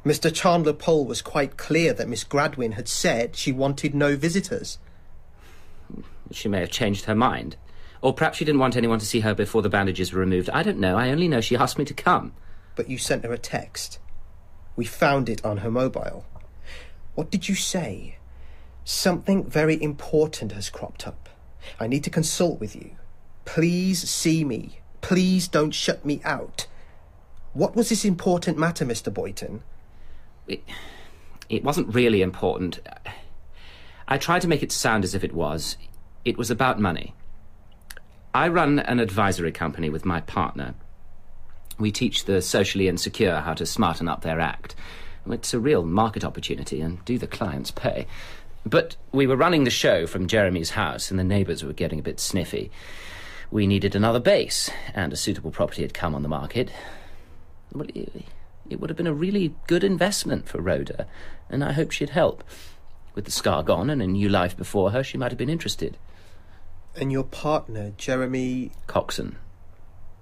Mr. 0.04 0.32
Chandler 0.32 0.74
Powell 0.74 1.06
was 1.06 1.22
quite 1.22 1.56
clear 1.56 1.92
that 1.94 2.08
Miss 2.08 2.24
Gradwin 2.24 2.72
had 2.72 2.88
said 2.88 3.36
she 3.36 3.52
wanted 3.52 3.94
no 3.94 4.16
visitors. 4.16 4.78
She 6.30 6.48
may 6.48 6.60
have 6.60 6.70
changed 6.70 7.06
her 7.06 7.14
mind. 7.14 7.56
Or 8.02 8.12
perhaps 8.12 8.38
she 8.38 8.44
didn't 8.44 8.60
want 8.60 8.76
anyone 8.76 8.98
to 8.98 9.06
see 9.06 9.20
her 9.20 9.34
before 9.34 9.62
the 9.62 9.68
bandages 9.70 10.12
were 10.12 10.20
removed. 10.20 10.50
I 10.50 10.62
don't 10.62 10.78
know. 10.78 10.96
I 10.96 11.10
only 11.10 11.28
know 11.28 11.40
she 11.40 11.56
asked 11.56 11.78
me 11.78 11.84
to 11.86 11.94
come. 11.94 12.34
But 12.74 12.90
you 12.90 12.98
sent 12.98 13.24
her 13.24 13.32
a 13.32 13.38
text. 13.38 13.98
We 14.76 14.84
found 14.84 15.28
it 15.28 15.44
on 15.44 15.58
her 15.58 15.70
mobile. 15.70 16.26
What 17.14 17.30
did 17.30 17.48
you 17.48 17.54
say? 17.54 18.18
Something 18.84 19.44
very 19.44 19.82
important 19.82 20.52
has 20.52 20.68
cropped 20.68 21.08
up. 21.08 21.25
I 21.78 21.86
need 21.86 22.04
to 22.04 22.10
consult 22.10 22.60
with 22.60 22.74
you. 22.76 22.92
Please 23.44 24.08
see 24.08 24.44
me. 24.44 24.80
Please 25.00 25.48
don't 25.48 25.72
shut 25.72 26.04
me 26.04 26.20
out. 26.24 26.66
What 27.52 27.74
was 27.74 27.88
this 27.88 28.04
important 28.04 28.58
matter, 28.58 28.84
Mr. 28.84 29.12
Boyton? 29.12 29.62
It, 30.46 30.62
it 31.48 31.64
wasn't 31.64 31.94
really 31.94 32.22
important. 32.22 32.80
I 34.08 34.18
tried 34.18 34.42
to 34.42 34.48
make 34.48 34.62
it 34.62 34.72
sound 34.72 35.04
as 35.04 35.14
if 35.14 35.24
it 35.24 35.32
was. 35.32 35.76
It 36.24 36.36
was 36.36 36.50
about 36.50 36.80
money. 36.80 37.14
I 38.34 38.48
run 38.48 38.78
an 38.80 39.00
advisory 39.00 39.52
company 39.52 39.88
with 39.88 40.04
my 40.04 40.20
partner. 40.20 40.74
We 41.78 41.90
teach 41.90 42.24
the 42.24 42.42
socially 42.42 42.88
insecure 42.88 43.40
how 43.40 43.54
to 43.54 43.64
smarten 43.64 44.08
up 44.08 44.22
their 44.22 44.40
act. 44.40 44.74
It's 45.28 45.54
a 45.54 45.58
real 45.58 45.84
market 45.84 46.24
opportunity, 46.24 46.80
and 46.80 47.04
do 47.04 47.18
the 47.18 47.26
clients 47.26 47.70
pay? 47.70 48.06
But 48.66 48.96
we 49.12 49.28
were 49.28 49.36
running 49.36 49.62
the 49.62 49.70
show 49.70 50.08
from 50.08 50.26
Jeremy's 50.26 50.70
house, 50.70 51.12
and 51.12 51.20
the 51.20 51.24
neighbours 51.24 51.62
were 51.62 51.72
getting 51.72 52.00
a 52.00 52.02
bit 52.02 52.18
sniffy. 52.18 52.72
We 53.48 53.64
needed 53.64 53.94
another 53.94 54.18
base, 54.18 54.68
and 54.92 55.12
a 55.12 55.16
suitable 55.16 55.52
property 55.52 55.82
had 55.82 55.94
come 55.94 56.16
on 56.16 56.22
the 56.22 56.28
market. 56.28 56.72
Well, 57.72 57.86
it, 57.94 58.24
it 58.68 58.80
would 58.80 58.90
have 58.90 58.96
been 58.96 59.06
a 59.06 59.14
really 59.14 59.54
good 59.68 59.84
investment 59.84 60.48
for 60.48 60.60
Rhoda, 60.60 61.06
and 61.48 61.62
I 61.62 61.72
hope 61.72 61.92
she'd 61.92 62.10
help. 62.10 62.42
With 63.14 63.24
the 63.24 63.30
scar 63.30 63.62
gone 63.62 63.88
and 63.88 64.02
a 64.02 64.06
new 64.06 64.28
life 64.28 64.56
before 64.56 64.90
her, 64.90 65.04
she 65.04 65.16
might 65.16 65.30
have 65.30 65.38
been 65.38 65.48
interested. 65.48 65.96
And 66.96 67.12
your 67.12 67.24
partner, 67.24 67.92
Jeremy. 67.96 68.72
Coxon. 68.88 69.36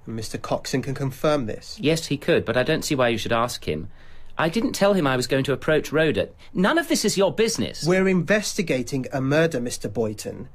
Mr. 0.07 0.41
Coxon 0.41 0.83
can 0.83 0.95
confirm 0.95 1.47
this? 1.47 1.79
Yes, 1.81 2.07
he 2.07 2.19
could, 2.19 2.45
but 2.45 2.59
I 2.59 2.63
don't 2.63 2.85
see 2.85 2.95
why 2.95 3.09
you 3.09 3.17
should 3.17 3.33
ask 3.33 3.67
him. 3.67 3.89
I 4.37 4.49
didn't 4.49 4.73
tell 4.73 4.95
him 4.95 5.07
I 5.07 5.17
was 5.17 5.27
going 5.27 5.45
to 5.45 5.53
approach 5.53 5.93
Rhoda. 5.93 6.31
None 6.53 6.79
of 6.79 6.89
this 6.89 7.05
is 7.05 7.17
your 7.17 7.33
business. 7.33 7.85
We're 7.87 8.09
investigating 8.09 9.07
a 9.13 9.21
murder, 9.21 9.61
Mr. 9.61 9.93
Boyton. 9.93 10.49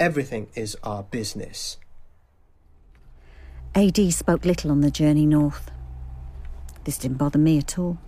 Everything 0.00 0.48
is 0.54 0.76
our 0.82 1.02
business. 1.02 1.76
AD 3.74 4.12
spoke 4.12 4.44
little 4.44 4.70
on 4.70 4.80
the 4.80 4.90
journey 4.90 5.26
north. 5.26 5.70
This 6.84 6.96
didn't 6.96 7.18
bother 7.18 7.38
me 7.38 7.58
at 7.58 7.78
all. 7.78 7.98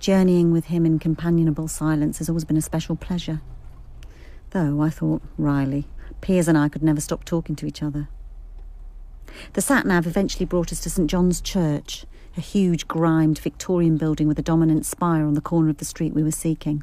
Journeying 0.00 0.52
with 0.52 0.66
him 0.66 0.86
in 0.86 0.98
companionable 0.98 1.68
silence 1.68 2.18
has 2.18 2.28
always 2.28 2.44
been 2.44 2.56
a 2.56 2.62
special 2.62 2.96
pleasure. 2.96 3.40
Though, 4.50 4.80
I 4.80 4.90
thought, 4.90 5.22
Riley, 5.36 5.86
Piers 6.20 6.48
and 6.48 6.56
I 6.56 6.68
could 6.68 6.82
never 6.82 7.00
stop 7.00 7.24
talking 7.24 7.54
to 7.56 7.66
each 7.66 7.82
other. 7.82 8.08
The 9.52 9.60
sat-nav 9.60 10.06
eventually 10.06 10.46
brought 10.46 10.72
us 10.72 10.80
to 10.80 10.90
St 10.90 11.08
John's 11.08 11.40
Church, 11.40 12.06
a 12.38 12.40
huge, 12.40 12.88
grimed 12.88 13.38
Victorian 13.38 13.96
building 13.96 14.28
with 14.28 14.38
a 14.38 14.42
dominant 14.42 14.86
spire 14.86 15.26
on 15.26 15.34
the 15.34 15.40
corner 15.40 15.68
of 15.68 15.78
the 15.78 15.84
street 15.84 16.14
we 16.14 16.22
were 16.22 16.30
seeking. 16.30 16.82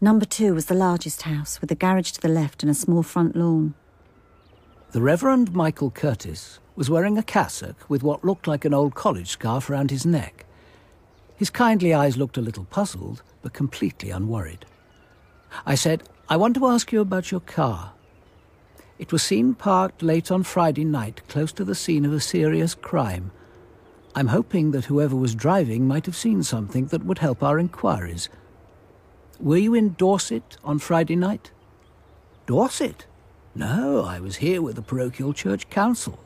Number 0.00 0.24
two 0.24 0.54
was 0.54 0.66
the 0.66 0.74
largest 0.74 1.22
house, 1.22 1.60
with 1.60 1.70
a 1.70 1.76
garage 1.76 2.10
to 2.12 2.20
the 2.20 2.28
left 2.28 2.62
and 2.62 2.70
a 2.70 2.74
small 2.74 3.02
front 3.02 3.36
lawn. 3.36 3.74
The 4.92 5.02
Reverend 5.02 5.54
Michael 5.54 5.90
Curtis 5.90 6.58
was 6.74 6.90
wearing 6.90 7.18
a 7.18 7.22
cassock 7.22 7.88
with 7.88 8.02
what 8.02 8.24
looked 8.24 8.46
like 8.46 8.64
an 8.64 8.74
old 8.74 8.94
college 8.94 9.28
scarf 9.28 9.68
around 9.68 9.90
his 9.90 10.06
neck. 10.06 10.46
His 11.36 11.50
kindly 11.50 11.92
eyes 11.92 12.16
looked 12.16 12.38
a 12.38 12.42
little 12.42 12.64
puzzled, 12.64 13.22
but 13.42 13.52
completely 13.52 14.10
unworried. 14.10 14.64
I 15.66 15.74
said, 15.74 16.04
I 16.28 16.36
want 16.36 16.56
to 16.56 16.66
ask 16.66 16.90
you 16.90 17.00
about 17.00 17.30
your 17.30 17.40
car. 17.40 17.92
It 18.98 19.12
was 19.12 19.22
seen 19.22 19.54
parked 19.54 20.02
late 20.02 20.30
on 20.30 20.42
Friday 20.42 20.84
night, 20.84 21.20
close 21.28 21.52
to 21.52 21.64
the 21.64 21.74
scene 21.74 22.06
of 22.06 22.12
a 22.12 22.20
serious 22.20 22.74
crime. 22.74 23.30
I'm 24.14 24.28
hoping 24.28 24.72
that 24.72 24.84
whoever 24.84 25.16
was 25.16 25.34
driving 25.34 25.88
might 25.88 26.04
have 26.06 26.16
seen 26.16 26.42
something 26.42 26.86
that 26.86 27.04
would 27.04 27.18
help 27.18 27.42
our 27.42 27.58
inquiries. 27.58 28.28
Were 29.40 29.56
you 29.56 29.74
in 29.74 29.94
Dorset 29.94 30.58
on 30.62 30.78
Friday 30.78 31.16
night? 31.16 31.50
Dorset? 32.46 33.06
No, 33.54 34.04
I 34.04 34.20
was 34.20 34.36
here 34.36 34.60
with 34.60 34.76
the 34.76 34.82
parochial 34.82 35.32
church 35.32 35.68
council. 35.70 36.18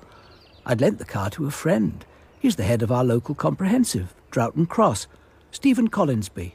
I'd 0.64 0.80
lent 0.80 0.99
the 0.99 1.05
car 1.05 1.30
to 1.30 1.47
a 1.47 1.51
friend. 1.53 2.05
He's 2.41 2.57
the 2.57 2.64
head 2.64 2.82
of 2.82 2.91
our 2.91 3.05
local 3.05 3.34
comprehensive, 3.34 4.14
Droughton 4.32 4.68
Cross, 4.68 5.07
Stephen 5.53 5.89
Collinsby. 5.89 6.55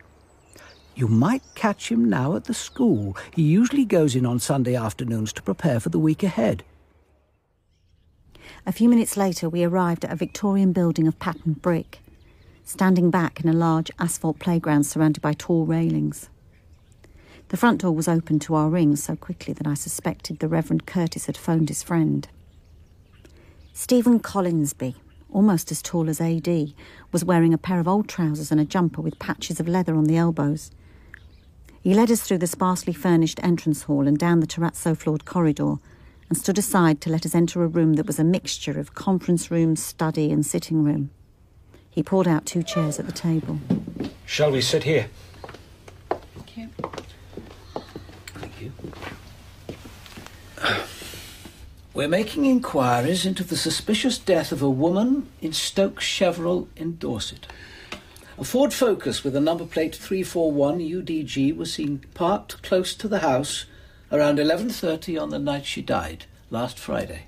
You 0.95 1.07
might 1.07 1.43
catch 1.55 1.89
him 1.89 2.09
now 2.09 2.35
at 2.35 2.43
the 2.43 2.53
school. 2.53 3.15
He 3.33 3.41
usually 3.41 3.85
goes 3.85 4.15
in 4.15 4.25
on 4.25 4.39
Sunday 4.39 4.75
afternoons 4.75 5.31
to 5.33 5.41
prepare 5.41 5.79
for 5.79 5.89
the 5.89 5.99
week 5.99 6.23
ahead. 6.23 6.65
A 8.63 8.71
few 8.71 8.89
minutes 8.89 9.17
later, 9.17 9.49
we 9.49 9.63
arrived 9.63 10.05
at 10.05 10.11
a 10.11 10.15
Victorian 10.15 10.71
building 10.71 11.07
of 11.07 11.17
patterned 11.17 11.63
brick, 11.63 11.99
standing 12.63 13.09
back 13.09 13.39
in 13.39 13.49
a 13.49 13.53
large 13.53 13.89
asphalt 13.97 14.37
playground 14.37 14.83
surrounded 14.83 15.19
by 15.19 15.33
tall 15.33 15.65
railings. 15.65 16.29
The 17.49 17.57
front 17.57 17.81
door 17.81 17.95
was 17.95 18.07
open 18.07 18.37
to 18.39 18.53
our 18.53 18.69
ring 18.69 18.95
so 18.95 19.15
quickly 19.15 19.53
that 19.55 19.65
I 19.65 19.73
suspected 19.73 20.39
the 20.39 20.47
Reverend 20.47 20.85
Curtis 20.85 21.25
had 21.25 21.37
phoned 21.37 21.69
his 21.69 21.81
friend. 21.81 22.27
Stephen 23.73 24.19
Collinsby, 24.19 24.95
almost 25.31 25.71
as 25.71 25.81
tall 25.81 26.07
as 26.07 26.21
AD, 26.21 26.73
was 27.11 27.25
wearing 27.25 27.55
a 27.55 27.57
pair 27.57 27.79
of 27.79 27.87
old 27.87 28.07
trousers 28.07 28.51
and 28.51 28.61
a 28.61 28.65
jumper 28.65 29.01
with 29.01 29.17
patches 29.17 29.59
of 29.59 29.67
leather 29.67 29.95
on 29.95 30.03
the 30.03 30.17
elbows. 30.17 30.69
He 31.81 31.95
led 31.95 32.11
us 32.11 32.21
through 32.21 32.37
the 32.37 32.47
sparsely 32.47 32.93
furnished 32.93 33.39
entrance 33.41 33.83
hall 33.83 34.07
and 34.07 34.19
down 34.19 34.39
the 34.39 34.47
terrazzo 34.47 34.95
floored 34.95 35.25
corridor 35.25 35.77
and 36.31 36.37
stood 36.37 36.57
aside 36.57 37.01
to 37.01 37.09
let 37.09 37.25
us 37.25 37.35
enter 37.35 37.61
a 37.61 37.67
room 37.67 37.95
that 37.95 38.07
was 38.07 38.17
a 38.17 38.23
mixture 38.23 38.79
of 38.79 38.93
conference 38.93 39.51
room, 39.51 39.75
study, 39.75 40.31
and 40.31 40.45
sitting 40.45 40.81
room. 40.81 41.09
He 41.89 42.01
pulled 42.01 42.25
out 42.25 42.45
two 42.45 42.63
chairs 42.63 42.97
at 42.99 43.05
the 43.05 43.11
table. 43.11 43.59
Shall 44.25 44.49
we 44.49 44.61
sit 44.61 44.83
here? 44.83 45.09
Thank 46.09 46.55
you. 46.55 46.69
Thank 48.27 48.61
you. 48.61 48.71
We're 51.93 52.07
making 52.07 52.45
inquiries 52.45 53.25
into 53.25 53.43
the 53.43 53.57
suspicious 53.57 54.17
death 54.17 54.53
of 54.53 54.61
a 54.61 54.69
woman 54.69 55.27
in 55.41 55.51
Stoke 55.51 55.99
Cheverell 55.99 56.69
in 56.77 56.95
Dorset. 56.95 57.45
A 58.37 58.45
Ford 58.45 58.73
Focus 58.73 59.25
with 59.25 59.35
a 59.35 59.41
number 59.41 59.65
plate 59.65 59.97
341 59.97 60.79
UDG 60.79 61.57
was 61.57 61.73
seen 61.73 62.05
parked 62.13 62.63
close 62.63 62.95
to 62.95 63.09
the 63.09 63.19
house 63.19 63.65
around 64.11 64.39
11.30 64.39 65.21
on 65.21 65.29
the 65.29 65.39
night 65.39 65.65
she 65.65 65.81
died, 65.81 66.25
last 66.49 66.77
Friday. 66.77 67.23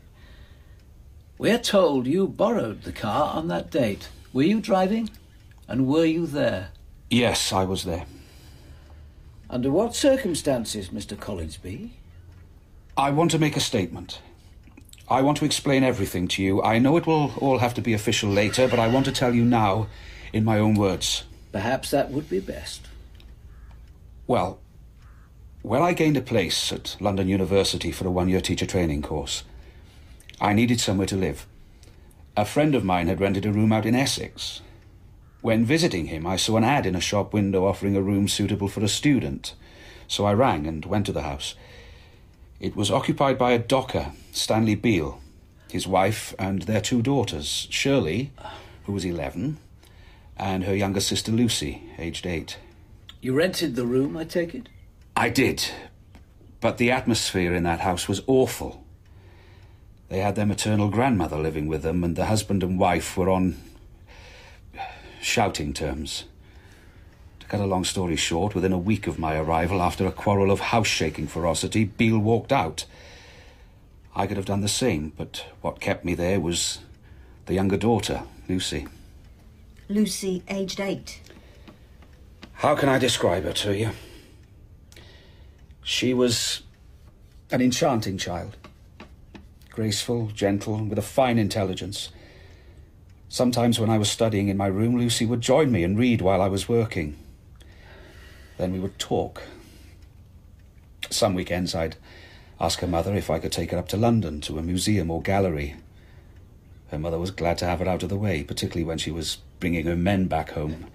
We're 1.37 1.59
told 1.59 2.07
you 2.07 2.27
borrowed 2.27 2.83
the 2.83 2.91
car 2.91 3.33
on 3.35 3.47
that 3.47 3.71
date. 3.71 4.09
Were 4.31 4.43
you 4.43 4.59
driving? 4.59 5.09
And 5.67 5.87
were 5.87 6.05
you 6.05 6.27
there? 6.27 6.69
Yes, 7.09 7.53
I 7.53 7.63
was 7.63 7.83
there. 7.83 8.05
Under 9.49 9.71
what 9.71 9.95
circumstances, 9.95 10.89
Mr. 10.89 11.15
Collinsby? 11.15 11.91
I 12.97 13.11
want 13.11 13.31
to 13.31 13.39
make 13.39 13.55
a 13.55 13.61
statement. 13.61 14.19
I 15.09 15.21
want 15.21 15.37
to 15.37 15.45
explain 15.45 15.83
everything 15.83 16.27
to 16.29 16.43
you. 16.43 16.61
I 16.63 16.79
know 16.79 16.97
it 16.97 17.05
will 17.05 17.33
all 17.37 17.59
have 17.59 17.73
to 17.75 17.81
be 17.81 17.93
official 17.93 18.29
later, 18.29 18.67
but 18.67 18.79
I 18.79 18.87
want 18.87 19.05
to 19.05 19.11
tell 19.11 19.33
you 19.33 19.43
now 19.43 19.87
in 20.31 20.43
my 20.43 20.59
own 20.59 20.75
words. 20.75 21.23
Perhaps 21.51 21.91
that 21.91 22.11
would 22.11 22.29
be 22.29 22.39
best. 22.39 22.87
Well, 24.25 24.59
when 25.63 25.81
I 25.81 25.93
gained 25.93 26.17
a 26.17 26.21
place 26.21 26.73
at 26.73 26.97
London 26.99 27.29
University 27.29 27.89
for 27.89 28.05
a 28.05 28.11
one 28.11 28.27
year 28.27 28.41
teacher 28.41 28.65
training 28.65 29.01
course, 29.01 29.45
I 30.41 30.51
needed 30.51 30.81
somewhere 30.81 31.07
to 31.07 31.15
live. 31.15 31.47
A 32.35 32.43
friend 32.43 32.75
of 32.75 32.83
mine 32.83 33.07
had 33.07 33.21
rented 33.21 33.45
a 33.45 33.51
room 33.51 33.71
out 33.71 33.85
in 33.85 33.95
Essex. 33.95 34.61
When 35.39 35.63
visiting 35.63 36.07
him, 36.07 36.27
I 36.27 36.35
saw 36.35 36.57
an 36.57 36.65
ad 36.65 36.85
in 36.85 36.95
a 36.95 37.01
shop 37.01 37.33
window 37.33 37.65
offering 37.65 37.95
a 37.95 38.01
room 38.01 38.27
suitable 38.27 38.67
for 38.67 38.83
a 38.83 38.89
student, 38.89 39.53
so 40.05 40.25
I 40.25 40.33
rang 40.33 40.67
and 40.67 40.85
went 40.85 41.05
to 41.05 41.13
the 41.13 41.21
house. 41.21 41.55
It 42.59 42.75
was 42.75 42.91
occupied 42.91 43.37
by 43.37 43.51
a 43.51 43.59
docker, 43.59 44.11
Stanley 44.33 44.75
Beale, 44.75 45.21
his 45.71 45.87
wife, 45.87 46.35
and 46.37 46.63
their 46.63 46.81
two 46.81 47.01
daughters, 47.01 47.67
Shirley, 47.69 48.31
who 48.83 48.91
was 48.91 49.05
11, 49.05 49.59
and 50.35 50.65
her 50.65 50.75
younger 50.75 50.99
sister 50.99 51.31
Lucy, 51.31 51.83
aged 51.97 52.27
8. 52.27 52.57
You 53.21 53.33
rented 53.33 53.77
the 53.77 53.85
room, 53.85 54.17
I 54.17 54.25
take 54.25 54.53
it? 54.53 54.67
I 55.15 55.29
did, 55.29 55.69
but 56.59 56.77
the 56.77 56.91
atmosphere 56.91 57.53
in 57.53 57.63
that 57.63 57.81
house 57.81 58.07
was 58.07 58.21
awful. 58.25 58.83
They 60.09 60.19
had 60.19 60.35
their 60.35 60.45
maternal 60.45 60.89
grandmother 60.89 61.37
living 61.37 61.67
with 61.67 61.83
them, 61.83 62.03
and 62.03 62.15
the 62.15 62.25
husband 62.25 62.63
and 62.63 62.79
wife 62.79 63.15
were 63.15 63.29
on 63.29 63.57
shouting 65.21 65.73
terms. 65.73 66.25
To 67.39 67.47
cut 67.47 67.59
a 67.59 67.65
long 67.65 67.83
story 67.83 68.15
short, 68.15 68.55
within 68.55 68.73
a 68.73 68.77
week 68.77 69.07
of 69.07 69.19
my 69.19 69.37
arrival, 69.37 69.81
after 69.81 70.05
a 70.05 70.11
quarrel 70.11 70.51
of 70.51 70.59
house 70.59 70.87
shaking 70.87 71.27
ferocity, 71.27 71.85
Beale 71.85 72.19
walked 72.19 72.51
out. 72.51 72.85
I 74.15 74.27
could 74.27 74.37
have 74.37 74.45
done 74.45 74.61
the 74.61 74.67
same, 74.67 75.13
but 75.15 75.45
what 75.61 75.79
kept 75.79 76.05
me 76.05 76.15
there 76.15 76.39
was 76.39 76.79
the 77.45 77.53
younger 77.53 77.77
daughter, 77.77 78.23
Lucy. 78.49 78.87
Lucy, 79.89 80.43
aged 80.47 80.79
eight. 80.79 81.21
How 82.53 82.75
can 82.75 82.89
I 82.89 82.97
describe 82.97 83.43
her 83.43 83.53
to 83.53 83.75
you? 83.75 83.91
She 85.83 86.13
was 86.13 86.63
an 87.51 87.61
enchanting 87.61 88.17
child. 88.17 88.57
Graceful, 89.69 90.27
gentle, 90.27 90.83
with 90.83 90.97
a 90.97 91.03
fine 91.03 91.37
intelligence. 91.37 92.09
Sometimes 93.27 93.79
when 93.79 93.89
I 93.89 93.97
was 93.97 94.09
studying 94.09 94.47
in 94.47 94.57
my 94.57 94.67
room, 94.67 94.97
Lucy 94.97 95.25
would 95.25 95.41
join 95.41 95.71
me 95.71 95.83
and 95.83 95.97
read 95.97 96.21
while 96.21 96.41
I 96.41 96.47
was 96.47 96.69
working. 96.69 97.17
Then 98.57 98.71
we 98.71 98.79
would 98.79 98.97
talk. 98.97 99.41
Some 101.09 101.33
weekends 101.33 101.75
I'd 101.75 101.97
ask 102.61 102.79
her 102.79 102.87
mother 102.87 103.13
if 103.15 103.29
I 103.29 103.39
could 103.39 103.51
take 103.51 103.71
her 103.71 103.77
up 103.77 103.89
to 103.89 103.97
London 103.97 104.39
to 104.41 104.59
a 104.59 104.63
museum 104.63 105.11
or 105.11 105.21
gallery. 105.21 105.75
Her 106.89 106.99
mother 106.99 107.19
was 107.19 107.31
glad 107.31 107.57
to 107.57 107.65
have 107.65 107.79
her 107.79 107.89
out 107.89 108.03
of 108.03 108.09
the 108.09 108.15
way, 108.15 108.43
particularly 108.43 108.85
when 108.85 108.99
she 108.99 109.11
was 109.11 109.39
bringing 109.59 109.85
her 109.85 109.95
men 109.95 110.27
back 110.27 110.51
home. 110.51 110.85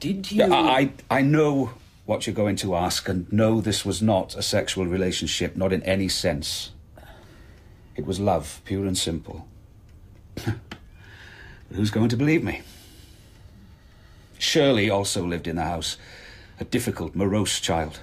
Did 0.00 0.32
you. 0.32 0.52
I, 0.52 0.92
I 1.10 1.20
know 1.20 1.72
what 2.08 2.26
you're 2.26 2.32
going 2.32 2.56
to 2.56 2.74
ask, 2.74 3.06
and 3.10 3.30
no, 3.30 3.60
this 3.60 3.84
was 3.84 4.00
not 4.00 4.34
a 4.34 4.40
sexual 4.40 4.86
relationship, 4.86 5.58
not 5.58 5.74
in 5.74 5.82
any 5.82 6.08
sense. 6.08 6.70
It 7.96 8.06
was 8.06 8.18
love, 8.18 8.62
pure 8.64 8.86
and 8.86 8.96
simple. 8.96 9.46
who's 11.70 11.90
going 11.90 12.08
to 12.08 12.16
believe 12.16 12.42
me? 12.42 12.62
Shirley 14.38 14.88
also 14.88 15.26
lived 15.26 15.46
in 15.46 15.56
the 15.56 15.64
house, 15.64 15.98
a 16.58 16.64
difficult, 16.64 17.14
morose 17.14 17.60
child. 17.60 18.00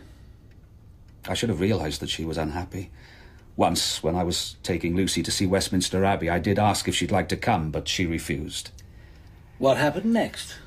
I 1.27 1.33
should 1.33 1.49
have 1.49 1.59
realised 1.59 1.99
that 2.01 2.11
she 2.11 2.25
was 2.25 2.37
unhappy. 2.37 2.91
Once, 3.55 4.03
when 4.03 4.15
I 4.15 4.21
was 4.21 4.55
taking 4.61 4.95
Lucy 4.95 5.23
to 5.23 5.31
see 5.31 5.47
Westminster 5.47 6.05
Abbey, 6.05 6.29
I 6.29 6.37
did 6.37 6.59
ask 6.59 6.87
if 6.87 6.93
she'd 6.93 7.11
like 7.11 7.29
to 7.29 7.37
come, 7.37 7.71
but 7.71 7.87
she 7.87 8.05
refused. 8.05 8.69
What 9.57 9.77
happened 9.77 10.13
next? 10.13 10.57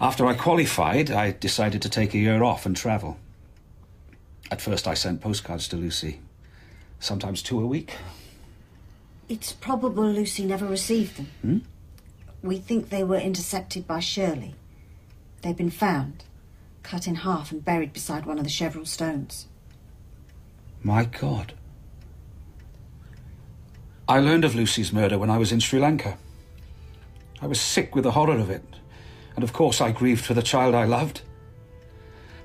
After 0.00 0.26
I 0.26 0.34
qualified, 0.34 1.10
I 1.10 1.32
decided 1.32 1.82
to 1.82 1.88
take 1.88 2.14
a 2.14 2.18
year 2.18 2.42
off 2.44 2.66
and 2.66 2.76
travel. 2.76 3.18
At 4.50 4.60
first, 4.60 4.86
I 4.86 4.94
sent 4.94 5.20
postcards 5.20 5.66
to 5.68 5.76
Lucy, 5.76 6.20
sometimes 7.00 7.42
two 7.42 7.60
a 7.60 7.66
week. 7.66 7.96
It's 9.28 9.52
probable 9.52 10.04
Lucy 10.04 10.44
never 10.44 10.66
received 10.66 11.16
them. 11.16 11.30
Hmm? 11.42 11.58
We 12.46 12.58
think 12.58 12.88
they 12.88 13.02
were 13.02 13.18
intercepted 13.18 13.86
by 13.86 13.98
Shirley. 13.98 14.54
They've 15.42 15.56
been 15.56 15.70
found, 15.70 16.24
cut 16.82 17.06
in 17.08 17.16
half 17.16 17.50
and 17.50 17.64
buried 17.64 17.92
beside 17.92 18.24
one 18.24 18.38
of 18.38 18.44
the 18.44 18.50
Cheverell 18.50 18.86
stones. 18.86 19.46
My 20.82 21.04
God. 21.04 21.54
I 24.08 24.20
learned 24.20 24.44
of 24.44 24.54
Lucy's 24.54 24.92
murder 24.92 25.18
when 25.18 25.28
I 25.28 25.38
was 25.38 25.52
in 25.52 25.60
Sri 25.60 25.80
Lanka. 25.80 26.16
I 27.42 27.46
was 27.46 27.60
sick 27.60 27.94
with 27.94 28.04
the 28.04 28.12
horror 28.12 28.38
of 28.38 28.48
it, 28.48 28.64
and 29.38 29.44
of 29.44 29.52
course 29.52 29.80
I 29.80 29.92
grieved 29.92 30.24
for 30.24 30.34
the 30.34 30.42
child 30.42 30.74
I 30.74 30.82
loved. 30.82 31.20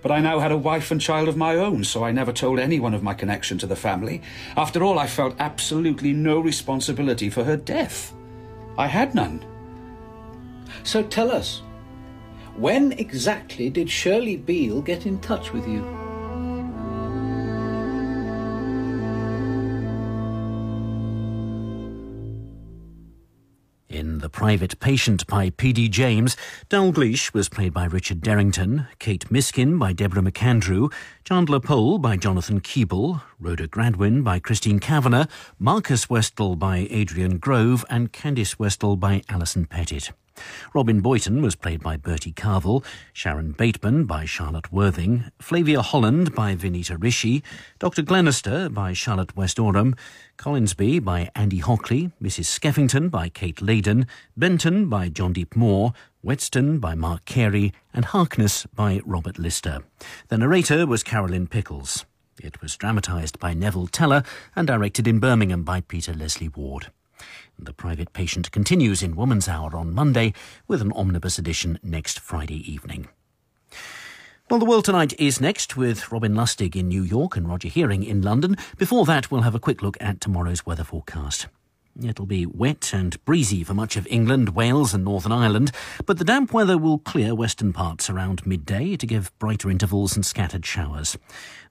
But 0.04 0.12
I 0.12 0.20
now 0.20 0.38
had 0.38 0.52
a 0.52 0.58
wife 0.60 0.92
and 0.92 1.02
child 1.02 1.28
of 1.28 1.36
my 1.36 1.56
own, 1.56 1.84
so 1.84 2.04
I 2.04 2.12
never 2.12 2.32
told 2.32 2.60
anyone 2.60 2.94
of 2.94 3.02
my 3.02 3.16
connection 3.16 3.58
to 3.58 3.66
the 3.66 3.76
family. 3.76 4.22
After 4.56 4.84
all, 4.84 5.00
I 5.00 5.08
felt 5.08 5.36
absolutely 5.40 6.14
no 6.14 6.40
responsibility 6.40 7.32
for 7.32 7.44
her 7.46 7.58
death. 7.58 8.14
I 8.78 8.86
had 8.86 9.16
none. 9.16 9.44
So 10.84 11.02
tell 11.02 11.32
us, 11.32 11.64
when 12.58 12.92
exactly 12.92 13.72
did 13.72 13.90
Shirley 13.90 14.38
Beale 14.38 14.84
get 14.84 15.08
in 15.08 15.20
touch 15.20 15.52
with 15.52 15.68
you? 15.68 16.03
The 24.24 24.30
Private 24.30 24.80
Patient 24.80 25.28
by 25.28 25.50
P.D. 25.50 25.90
James, 25.90 26.38
Dalgliesh 26.70 27.34
was 27.34 27.50
played 27.50 27.74
by 27.74 27.84
Richard 27.84 28.22
Derrington, 28.22 28.88
Kate 28.98 29.30
Miskin 29.30 29.78
by 29.78 29.92
Deborah 29.92 30.22
McAndrew, 30.22 30.94
Chandler 31.26 31.60
Powell 31.60 31.98
by 31.98 32.16
Jonathan 32.16 32.62
Keeble, 32.62 33.22
Rhoda 33.38 33.68
Gradwin 33.68 34.24
by 34.24 34.40
Christine 34.40 34.80
Kavanagh, 34.80 35.28
Marcus 35.60 36.06
Westhall 36.06 36.58
by 36.58 36.88
Adrian 36.90 37.38
Grove, 37.38 37.84
and 37.90 38.14
Candace 38.14 38.56
Westhall 38.56 38.98
by 38.98 39.24
Alison 39.28 39.66
Pettit. 39.66 40.14
Robin 40.74 41.02
Boyton 41.02 41.42
was 41.42 41.56
played 41.56 41.82
by 41.82 41.98
Bertie 41.98 42.32
Carvel, 42.32 42.84
Sharon 43.14 43.52
Bateman 43.52 44.06
by 44.06 44.26
Charlotte 44.26 44.72
Worthing, 44.72 45.26
Flavia 45.40 45.82
Holland 45.82 46.34
by 46.34 46.56
Vinita 46.56 46.98
Rishi, 46.98 47.44
Dr. 47.80 48.02
Glenister 48.02 48.70
by 48.70 48.94
Charlotte 48.94 49.36
West 49.36 49.60
Oram, 49.60 49.96
Collinsby 50.38 51.04
by 51.04 51.30
Andy 51.36 51.60
Hockley, 51.60 52.12
Mrs. 52.22 52.46
Skeffington 52.46 53.10
by 53.10 53.30
Kate 53.30 53.58
Layden, 53.58 54.08
Benton 54.36 54.90
by 54.90 55.10
John 55.10 55.34
Deep 55.34 55.56
Moore, 55.56 55.94
Whetstone 56.22 56.80
by 56.80 56.96
Mark 56.96 57.26
Carey, 57.26 57.74
and 57.94 58.06
Harkness 58.06 58.66
by 58.74 59.02
Robert 59.06 59.38
Lister. 59.38 59.84
The 60.30 60.38
narrator 60.38 60.88
was 60.88 61.04
Carolyn 61.04 61.48
Pickles. 61.48 62.06
It 62.42 62.62
was 62.62 62.76
dramatised 62.76 63.40
by 63.40 63.54
Neville 63.54 63.88
Teller 63.88 64.24
and 64.56 64.66
directed 64.66 65.08
in 65.08 65.20
Birmingham 65.20 65.64
by 65.64 65.82
Peter 65.82 66.14
Leslie 66.14 66.50
Ward. 66.50 66.92
The 67.60 67.74
Private 67.74 68.14
Patient 68.14 68.52
continues 68.52 69.04
in 69.04 69.16
Woman's 69.16 69.48
Hour 69.48 69.76
on 69.76 69.94
Monday 69.94 70.34
with 70.68 70.82
an 70.82 70.92
omnibus 70.94 71.38
edition 71.38 71.80
next 71.84 72.20
Friday 72.20 72.60
evening. 72.70 73.08
Well, 74.50 74.60
the 74.60 74.66
world 74.66 74.86
tonight 74.86 75.14
is 75.20 75.40
next 75.40 75.78
with 75.78 76.12
Robin 76.12 76.34
Lustig 76.34 76.76
in 76.76 76.88
New 76.88 77.04
York 77.04 77.38
and 77.38 77.48
Roger 77.48 77.70
Hearing 77.70 78.04
in 78.04 78.22
London. 78.22 78.58
Before 78.78 79.06
that, 79.06 79.32
we'll 79.32 79.44
have 79.44 79.56
a 79.56 79.60
quick 79.60 79.82
look 79.82 79.98
at 80.02 80.20
tomorrow's 80.20 80.66
weather 80.66 80.84
forecast. 80.84 81.48
It'll 82.02 82.26
be 82.26 82.48
wet 82.48 82.92
and 82.92 83.24
breezy 83.24 83.64
for 83.64 83.76
much 83.76 83.96
of 83.98 84.08
England, 84.08 84.50
Wales, 84.50 84.96
and 84.96 85.04
Northern 85.04 85.32
Ireland, 85.32 85.72
but 86.08 86.18
the 86.18 86.26
damp 86.26 86.52
weather 86.52 86.76
will 86.76 86.98
clear 86.98 87.36
western 87.36 87.72
parts 87.72 88.10
around 88.10 88.48
midday 88.48 88.98
to 88.98 89.06
give 89.06 89.38
brighter 89.38 89.70
intervals 89.70 90.16
and 90.16 90.26
scattered 90.26 90.66
showers. 90.66 91.18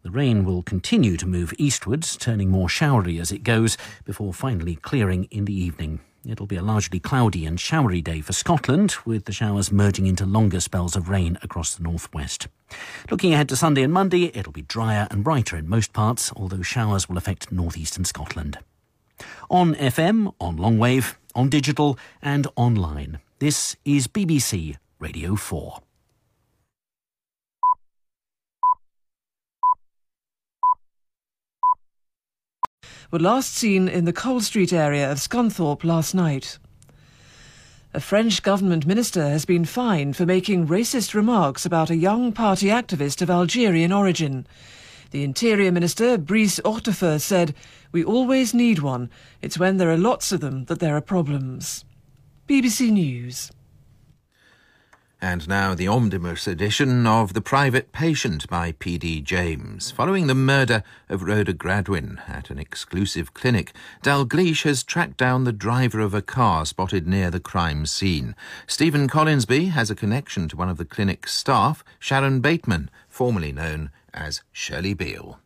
The 0.03 0.11
rain 0.11 0.44
will 0.44 0.62
continue 0.62 1.16
to 1.16 1.26
move 1.26 1.55
eastwards, 1.59 2.16
turning 2.16 2.50
more 2.50 2.68
showery 2.68 3.20
as 3.20 3.30
it 3.30 3.44
goes, 3.44 3.76
before 4.05 4.34
finally 4.34 4.74
clearing 4.74 5.28
in 5.30 5.44
the 5.44 5.55
evening. 5.55 6.00
It'll 6.26 6.46
be 6.46 6.57
a 6.57 6.62
largely 6.62 6.98
cloudy 6.98 7.46
and 7.46 7.59
showery 7.59 8.03
day 8.03 8.20
for 8.20 8.32
Scotland, 8.32 8.96
with 9.05 9.26
the 9.26 9.32
showers 9.32 9.70
merging 9.70 10.09
into 10.09 10.26
longer 10.26 10.59
spells 10.59 10.96
of 10.96 11.09
rain 11.09 11.38
across 11.40 11.76
the 11.76 11.84
northwest. 11.84 12.48
Looking 13.11 13.32
ahead 13.32 13.48
to 13.50 13.57
Sunday 13.57 13.82
and 13.82 13.92
Monday, 13.92 14.32
it'll 14.34 14.53
be 14.53 14.62
drier 14.62 15.07
and 15.11 15.22
brighter 15.22 15.57
in 15.57 15.68
most 15.68 15.92
parts, 15.92 16.32
although 16.34 16.62
showers 16.62 17.09
will 17.09 17.16
affect 17.16 17.53
northeastern 17.53 18.05
Scotland. 18.05 18.59
On 19.50 19.76
FM, 19.76 20.34
on 20.40 20.59
longwave, 20.59 21.14
on 21.34 21.48
digital, 21.48 21.96
and 22.20 22.48
online. 22.57 23.20
This 23.38 23.76
is 23.84 24.09
BBC 24.09 24.76
Radio 24.98 25.36
4. 25.36 25.80
Were 33.12 33.18
last 33.18 33.54
seen 33.54 33.88
in 33.88 34.06
the 34.06 34.12
Cole 34.12 34.40
Street 34.40 34.72
area 34.72 35.12
of 35.12 35.18
Scunthorpe 35.18 35.84
last 35.84 36.14
night. 36.14 36.58
A 37.92 38.00
French 38.00 38.42
government 38.42 38.86
minister 38.86 39.28
has 39.28 39.44
been 39.44 39.66
fined 39.66 40.16
for 40.16 40.24
making 40.24 40.66
racist 40.66 41.12
remarks 41.12 41.66
about 41.66 41.90
a 41.90 41.96
young 41.96 42.32
party 42.32 42.68
activist 42.68 43.20
of 43.20 43.28
Algerian 43.28 43.92
origin. 43.92 44.46
The 45.10 45.24
Interior 45.24 45.70
Minister, 45.70 46.16
Brice 46.16 46.58
Hortefeux, 46.64 47.20
said, 47.20 47.54
We 47.92 48.02
always 48.02 48.54
need 48.54 48.78
one. 48.78 49.10
It's 49.42 49.58
when 49.58 49.76
there 49.76 49.90
are 49.90 49.98
lots 49.98 50.32
of 50.32 50.40
them 50.40 50.64
that 50.64 50.80
there 50.80 50.96
are 50.96 51.02
problems. 51.02 51.84
BBC 52.48 52.90
News. 52.90 53.52
And 55.22 55.46
now 55.46 55.76
the 55.76 55.86
omnibus 55.86 56.48
edition 56.48 57.06
of 57.06 57.32
The 57.32 57.40
Private 57.40 57.92
Patient 57.92 58.50
by 58.50 58.72
P.D. 58.72 59.20
James. 59.20 59.92
Following 59.92 60.26
the 60.26 60.34
murder 60.34 60.82
of 61.08 61.22
Rhoda 61.22 61.52
Gradwin 61.52 62.20
at 62.26 62.50
an 62.50 62.58
exclusive 62.58 63.32
clinic, 63.32 63.72
Dalgliesh 64.02 64.64
has 64.64 64.82
tracked 64.82 65.18
down 65.18 65.44
the 65.44 65.52
driver 65.52 66.00
of 66.00 66.12
a 66.12 66.22
car 66.22 66.66
spotted 66.66 67.06
near 67.06 67.30
the 67.30 67.38
crime 67.38 67.86
scene. 67.86 68.34
Stephen 68.66 69.08
Collinsby 69.08 69.70
has 69.70 69.92
a 69.92 69.94
connection 69.94 70.48
to 70.48 70.56
one 70.56 70.68
of 70.68 70.76
the 70.76 70.84
clinic's 70.84 71.32
staff, 71.32 71.84
Sharon 72.00 72.40
Bateman, 72.40 72.90
formerly 73.08 73.52
known 73.52 73.92
as 74.12 74.42
Shirley 74.50 74.92
Beale. 74.92 75.38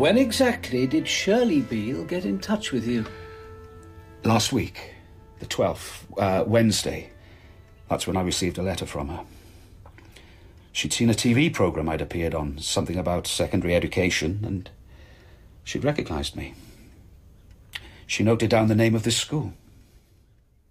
When 0.00 0.16
exactly 0.16 0.86
did 0.86 1.06
Shirley 1.06 1.60
Beale 1.60 2.04
get 2.04 2.24
in 2.24 2.38
touch 2.38 2.72
with 2.72 2.86
you? 2.86 3.04
Last 4.24 4.50
week, 4.50 4.94
the 5.40 5.44
12th, 5.44 6.04
uh, 6.16 6.42
Wednesday. 6.46 7.10
That's 7.90 8.06
when 8.06 8.16
I 8.16 8.22
received 8.22 8.56
a 8.56 8.62
letter 8.62 8.86
from 8.86 9.08
her. 9.08 9.24
She'd 10.72 10.94
seen 10.94 11.10
a 11.10 11.12
TV 11.12 11.52
program 11.52 11.86
I'd 11.86 12.00
appeared 12.00 12.34
on, 12.34 12.56
something 12.56 12.96
about 12.96 13.26
secondary 13.26 13.74
education, 13.74 14.42
and 14.42 14.70
she'd 15.64 15.84
recognized 15.84 16.34
me. 16.34 16.54
She 18.06 18.22
noted 18.22 18.48
down 18.48 18.68
the 18.68 18.74
name 18.74 18.94
of 18.94 19.02
this 19.02 19.18
school. 19.18 19.52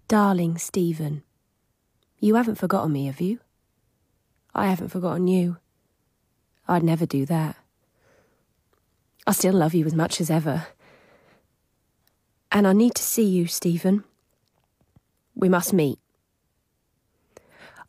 Darling 0.08 0.58
Stephen, 0.58 1.22
you 2.18 2.34
haven't 2.34 2.58
forgotten 2.58 2.90
me, 2.90 3.06
have 3.06 3.20
you? 3.20 3.38
I 4.56 4.66
haven't 4.66 4.88
forgotten 4.88 5.28
you. 5.28 5.58
I'd 6.66 6.82
never 6.82 7.06
do 7.06 7.24
that. 7.26 7.59
I 9.30 9.32
still 9.32 9.54
love 9.54 9.74
you 9.74 9.86
as 9.86 9.94
much 9.94 10.20
as 10.20 10.28
ever. 10.28 10.66
And 12.50 12.66
I 12.66 12.72
need 12.72 12.96
to 12.96 13.02
see 13.04 13.22
you, 13.22 13.46
Stephen. 13.46 14.02
We 15.36 15.48
must 15.48 15.72
meet. 15.72 16.00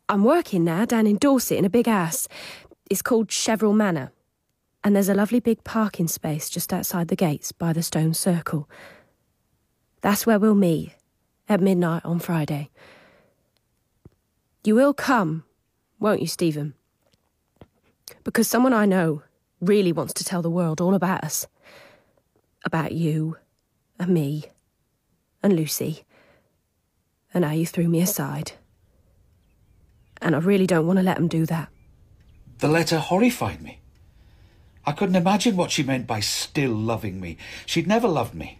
I'm 0.08 0.22
working 0.22 0.62
now 0.62 0.84
down 0.84 1.08
in 1.08 1.16
Dorset 1.16 1.58
in 1.58 1.64
a 1.64 1.68
big 1.68 1.88
house. 1.88 2.28
It's 2.88 3.02
called 3.02 3.28
Cheverell 3.28 3.72
Manor. 3.72 4.12
And 4.84 4.94
there's 4.94 5.08
a 5.08 5.14
lovely 5.14 5.40
big 5.40 5.64
parking 5.64 6.06
space 6.06 6.48
just 6.48 6.72
outside 6.72 7.08
the 7.08 7.16
gates 7.16 7.50
by 7.50 7.72
the 7.72 7.82
stone 7.82 8.14
circle. 8.14 8.70
That's 10.00 10.24
where 10.24 10.38
we'll 10.38 10.54
meet. 10.54 10.94
at 11.48 11.60
midnight 11.60 12.04
on 12.04 12.20
Friday. 12.20 12.70
You 14.62 14.76
will 14.76 14.94
come, 14.94 15.42
won't 15.98 16.20
you, 16.20 16.28
Stephen? 16.28 16.74
Because 18.22 18.46
someone 18.46 18.72
I 18.72 18.86
know 18.86 19.24
really 19.62 19.92
wants 19.92 20.12
to 20.14 20.24
tell 20.24 20.42
the 20.42 20.50
world 20.50 20.80
all 20.80 20.94
about 20.94 21.24
us. 21.24 21.46
About 22.64 22.92
you, 22.92 23.38
and 23.98 24.12
me, 24.12 24.44
and 25.42 25.54
Lucy, 25.54 26.04
and 27.32 27.44
how 27.44 27.52
you 27.52 27.64
threw 27.64 27.88
me 27.88 28.00
aside. 28.00 28.52
And 30.20 30.36
I 30.36 30.38
really 30.38 30.66
don't 30.66 30.86
want 30.86 30.98
to 30.98 31.02
let 31.02 31.16
them 31.16 31.28
do 31.28 31.46
that. 31.46 31.68
The 32.58 32.68
letter 32.68 32.98
horrified 32.98 33.62
me. 33.62 33.80
I 34.84 34.92
couldn't 34.92 35.16
imagine 35.16 35.56
what 35.56 35.70
she 35.70 35.82
meant 35.82 36.06
by 36.06 36.20
still 36.20 36.72
loving 36.72 37.20
me. 37.20 37.36
She'd 37.66 37.86
never 37.86 38.08
loved 38.08 38.34
me, 38.34 38.58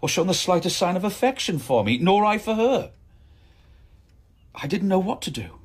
or 0.00 0.08
shown 0.08 0.28
the 0.28 0.34
slightest 0.34 0.76
sign 0.76 0.96
of 0.96 1.04
affection 1.04 1.58
for 1.58 1.84
me, 1.84 1.98
nor 1.98 2.24
I 2.24 2.38
for 2.38 2.54
her. 2.54 2.90
I 4.54 4.68
didn't 4.68 4.88
know 4.88 5.00
what 5.00 5.20
to 5.22 5.30
do. 5.30 5.58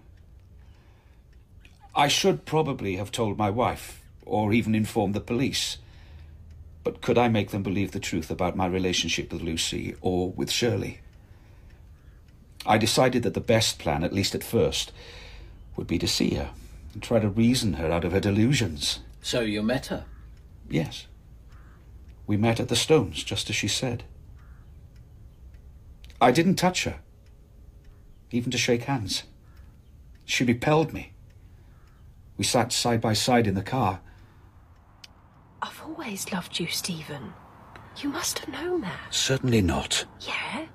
I 1.95 2.07
should 2.07 2.45
probably 2.45 2.95
have 2.95 3.11
told 3.11 3.37
my 3.37 3.49
wife, 3.49 4.03
or 4.29 4.53
even 4.53 4.75
inform 4.75 5.11
the 5.11 5.19
police. 5.19 5.77
But 6.83 7.01
could 7.01 7.17
I 7.17 7.27
make 7.27 7.51
them 7.51 7.63
believe 7.63 7.91
the 7.91 7.99
truth 7.99 8.31
about 8.31 8.55
my 8.55 8.65
relationship 8.65 9.33
with 9.33 9.41
Lucy 9.41 9.95
or 10.01 10.31
with 10.31 10.49
Shirley? 10.49 11.01
I 12.65 12.77
decided 12.77 13.23
that 13.23 13.33
the 13.33 13.41
best 13.41 13.79
plan, 13.79 14.03
at 14.03 14.13
least 14.13 14.35
at 14.35 14.43
first, 14.43 14.91
would 15.75 15.87
be 15.87 15.99
to 15.99 16.07
see 16.07 16.35
her 16.35 16.51
and 16.93 17.01
try 17.01 17.19
to 17.19 17.29
reason 17.29 17.73
her 17.73 17.91
out 17.91 18.05
of 18.05 18.11
her 18.11 18.19
delusions. 18.19 18.99
So 19.21 19.41
you 19.41 19.61
met 19.61 19.87
her? 19.87 20.05
Yes. 20.69 21.07
We 22.27 22.37
met 22.37 22.59
at 22.59 22.69
the 22.69 22.75
Stones, 22.75 23.23
just 23.23 23.49
as 23.49 23.55
she 23.55 23.67
said. 23.67 24.03
I 26.21 26.31
didn't 26.31 26.55
touch 26.55 26.83
her, 26.83 26.99
even 28.31 28.51
to 28.51 28.57
shake 28.57 28.83
hands. 28.83 29.23
She 30.25 30.43
repelled 30.43 30.93
me. 30.93 31.13
We 32.37 32.43
sat 32.43 32.71
side 32.71 33.01
by 33.01 33.13
side 33.13 33.47
in 33.47 33.55
the 33.55 33.61
car. 33.61 34.01
Always 35.99 36.31
loved 36.31 36.57
you, 36.57 36.67
Stephen. 36.67 37.33
You 37.97 38.07
must 38.07 38.39
have 38.39 38.47
known 38.47 38.79
that. 38.81 39.13
Certainly 39.13 39.61
not. 39.63 40.05
Yeah? 40.21 40.67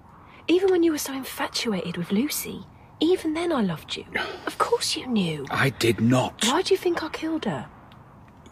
Even 0.48 0.70
when 0.70 0.82
you 0.82 0.92
were 0.92 0.98
so 0.98 1.14
infatuated 1.14 1.96
with 1.96 2.12
Lucy, 2.12 2.66
even 3.00 3.32
then 3.32 3.50
I 3.50 3.62
loved 3.62 3.96
you. 3.96 4.04
Of 4.46 4.58
course 4.58 4.94
you 4.96 5.06
knew. 5.06 5.46
I 5.50 5.70
did 5.70 5.98
not. 5.98 6.44
Why 6.44 6.60
do 6.60 6.74
you 6.74 6.76
think 6.76 7.02
I 7.02 7.08
killed 7.08 7.46
her? 7.46 7.66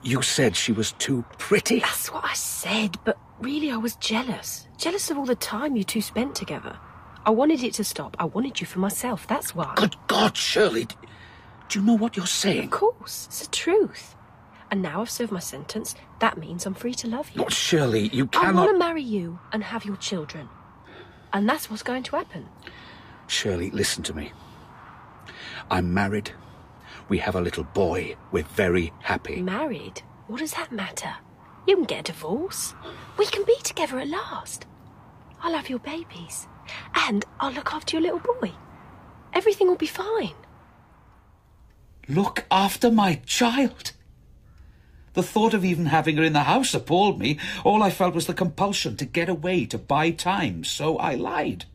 You 0.03 0.23
said 0.23 0.57
she 0.57 0.73
was 0.73 0.93
too 0.93 1.27
pretty. 1.37 1.81
That's 1.81 2.11
what 2.11 2.25
I 2.25 2.33
said, 2.33 2.97
but 3.05 3.19
really 3.39 3.71
I 3.71 3.77
was 3.77 3.97
jealous. 3.97 4.67
Jealous 4.79 5.11
of 5.11 5.19
all 5.19 5.27
the 5.27 5.35
time 5.35 5.77
you 5.77 5.85
two 5.85 6.01
spent 6.01 6.35
together. 6.35 6.79
I 7.27 7.33
wanted 7.33 7.63
it 7.63 7.75
to 7.75 7.85
stop. 7.85 8.17
I 8.19 8.25
wanted 8.25 8.63
you 8.63 8.67
for 8.67 8.79
myself, 8.79 9.27
that's 9.27 9.55
why. 9.55 9.75
Good 9.77 9.97
God, 10.07 10.39
Shirley. 10.39 10.89
Do 11.69 11.81
you 11.81 11.85
know 11.85 11.99
what 11.99 12.17
you're 12.17 12.27
saying? 12.27 12.65
Of 12.65 12.71
course, 12.71 13.27
it's 13.27 13.47
the 13.47 13.53
truth. 13.53 14.17
And 14.73 14.81
now 14.81 15.03
I've 15.03 15.11
served 15.11 15.31
my 15.31 15.39
sentence, 15.39 15.95
that 16.21 16.39
means 16.39 16.65
I'm 16.65 16.73
free 16.73 16.95
to 16.95 17.07
love 17.07 17.31
you. 17.35 17.43
Not 17.43 17.53
Shirley, 17.53 18.09
you 18.09 18.27
cannot. 18.27 18.49
I 18.49 18.53
want 18.53 18.71
to 18.71 18.79
marry 18.79 19.03
you 19.03 19.39
and 19.53 19.63
have 19.63 19.85
your 19.85 19.97
children. 19.97 20.49
And 21.31 21.47
that's 21.47 21.69
what's 21.69 21.83
going 21.83 22.05
to 22.05 22.17
happen. 22.17 22.49
Shirley, 23.27 23.71
listen 23.71 24.03
to 24.05 24.15
me. 24.15 24.33
I'm 25.71 25.93
married. 25.93 26.33
We 27.11 27.19
have 27.19 27.35
a 27.35 27.41
little 27.43 27.65
boy. 27.65 28.17
We're 28.31 28.45
very 28.45 28.95
happy. 29.03 29.43
Married? 29.43 30.03
What 30.27 30.41
does 30.41 30.53
that 30.53 30.73
matter? 30.73 31.17
You 31.67 31.77
can 31.77 31.85
get 31.85 32.09
a 32.09 32.13
divorce. 32.13 32.75
We 33.19 33.27
can 33.27 33.45
be 33.45 33.57
together 33.63 33.99
at 33.99 34.09
last. 34.09 34.65
I'll 35.43 35.53
have 35.53 35.69
your 35.69 35.81
babies. 35.81 36.49
And 36.95 37.27
I'll 37.41 37.53
look 37.53 37.75
after 37.75 37.99
your 37.99 38.11
little 38.11 38.37
boy. 38.41 38.53
Everything 39.35 39.69
will 39.69 39.77
be 39.77 39.87
fine. 39.87 40.35
Look 42.09 42.47
after 42.51 42.91
my 42.91 43.17
child. 43.27 43.93
The 45.15 45.23
thought 45.23 45.53
of 45.55 45.65
even 45.65 45.87
having 45.87 46.17
her 46.17 46.23
in 46.23 46.33
the 46.33 46.45
house 46.45 46.73
appalled 46.75 47.19
me. 47.19 47.39
All 47.65 47.83
I 47.83 47.91
felt 47.91 48.15
was 48.15 48.27
the 48.27 48.35
compulsion 48.35 48.97
to 48.97 49.05
get 49.05 49.29
away, 49.29 49.67
to 49.67 49.79
buy 49.79 50.11
time, 50.11 50.65
so 50.65 50.97
I 50.97 51.15
lied. 51.15 51.67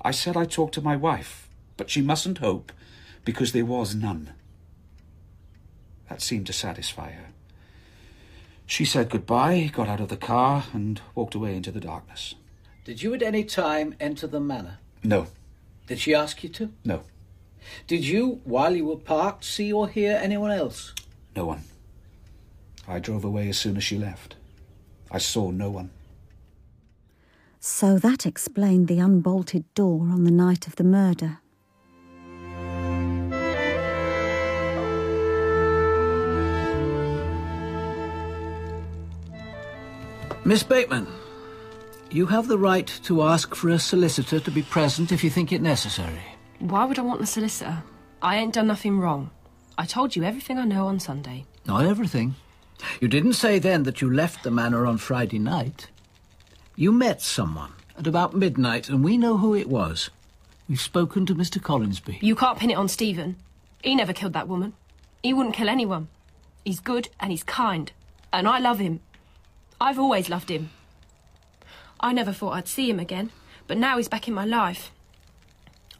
I 0.00 0.12
said 0.12 0.36
I'd 0.36 0.50
talk 0.52 0.70
to 0.72 0.80
my 0.80 0.94
wife, 0.94 1.48
but 1.76 1.90
she 1.90 2.00
mustn't 2.02 2.38
hope, 2.38 2.70
because 3.24 3.50
there 3.52 3.64
was 3.64 3.94
none. 3.96 4.30
That 6.08 6.22
seemed 6.22 6.46
to 6.46 6.52
satisfy 6.52 7.10
her. 7.10 7.26
She 8.66 8.84
said 8.84 9.10
goodbye, 9.10 9.70
got 9.72 9.88
out 9.88 10.00
of 10.00 10.08
the 10.08 10.16
car, 10.16 10.64
and 10.72 11.00
walked 11.16 11.34
away 11.34 11.56
into 11.56 11.72
the 11.72 11.80
darkness. 11.80 12.34
Did 12.84 13.02
you 13.02 13.12
at 13.14 13.22
any 13.22 13.42
time 13.42 13.96
enter 13.98 14.28
the 14.28 14.38
manor? 14.40 14.78
No, 15.02 15.26
Did 15.88 15.98
she 15.98 16.14
ask 16.14 16.42
you 16.44 16.48
to? 16.50 16.72
no, 16.84 17.02
Did 17.88 18.04
you, 18.04 18.40
while 18.44 18.74
you 18.76 18.84
were 18.84 18.96
parked, 18.96 19.44
see 19.44 19.72
or 19.72 19.88
hear 19.88 20.16
anyone 20.22 20.52
else? 20.52 20.94
No 21.36 21.46
one. 21.46 21.62
I 22.88 22.98
drove 22.98 23.24
away 23.24 23.48
as 23.48 23.58
soon 23.58 23.76
as 23.76 23.84
she 23.84 23.98
left. 23.98 24.36
I 25.10 25.18
saw 25.18 25.50
no 25.50 25.70
one. 25.70 25.90
So 27.60 27.98
that 27.98 28.26
explained 28.26 28.88
the 28.88 29.00
unbolted 29.00 29.64
door 29.74 30.02
on 30.02 30.24
the 30.24 30.30
night 30.30 30.66
of 30.66 30.76
the 30.76 30.84
murder. 30.84 31.38
Miss 40.44 40.62
Bateman, 40.62 41.08
you 42.08 42.26
have 42.26 42.46
the 42.46 42.56
right 42.56 42.86
to 43.02 43.22
ask 43.22 43.52
for 43.56 43.70
a 43.70 43.80
solicitor 43.80 44.38
to 44.38 44.50
be 44.52 44.62
present 44.62 45.10
if 45.10 45.24
you 45.24 45.30
think 45.30 45.52
it 45.52 45.60
necessary. 45.60 46.20
Why 46.60 46.84
would 46.84 47.00
I 47.00 47.02
want 47.02 47.20
a 47.20 47.26
solicitor? 47.26 47.82
I 48.22 48.36
ain't 48.36 48.54
done 48.54 48.68
nothing 48.68 49.00
wrong. 49.00 49.30
I 49.78 49.84
told 49.84 50.16
you 50.16 50.24
everything 50.24 50.58
I 50.58 50.64
know 50.64 50.86
on 50.86 51.00
Sunday. 51.00 51.44
Not 51.66 51.84
everything. 51.84 52.34
You 53.00 53.08
didn't 53.08 53.34
say 53.34 53.58
then 53.58 53.82
that 53.82 54.00
you 54.00 54.12
left 54.12 54.42
the 54.42 54.50
manor 54.50 54.86
on 54.86 54.98
Friday 54.98 55.38
night. 55.38 55.88
You 56.76 56.92
met 56.92 57.20
someone 57.22 57.72
at 57.98 58.06
about 58.06 58.34
midnight, 58.34 58.88
and 58.88 59.02
we 59.04 59.16
know 59.16 59.36
who 59.38 59.54
it 59.54 59.68
was. 59.68 60.10
We've 60.68 60.80
spoken 60.80 61.26
to 61.26 61.34
Mr. 61.34 61.60
Collinsby. 61.60 62.18
You 62.20 62.34
can't 62.34 62.58
pin 62.58 62.70
it 62.70 62.76
on 62.76 62.88
Stephen. 62.88 63.36
He 63.82 63.94
never 63.94 64.12
killed 64.12 64.32
that 64.32 64.48
woman. 64.48 64.74
He 65.22 65.32
wouldn't 65.32 65.54
kill 65.54 65.68
anyone. 65.68 66.08
He's 66.64 66.80
good 66.80 67.08
and 67.20 67.30
he's 67.30 67.44
kind. 67.44 67.92
And 68.32 68.48
I 68.48 68.58
love 68.58 68.78
him. 68.78 69.00
I've 69.80 69.98
always 69.98 70.28
loved 70.28 70.50
him. 70.50 70.70
I 72.00 72.12
never 72.12 72.32
thought 72.32 72.52
I'd 72.52 72.68
see 72.68 72.90
him 72.90 72.98
again, 72.98 73.30
but 73.66 73.78
now 73.78 73.96
he's 73.96 74.08
back 74.08 74.26
in 74.28 74.34
my 74.34 74.44
life. 74.44 74.90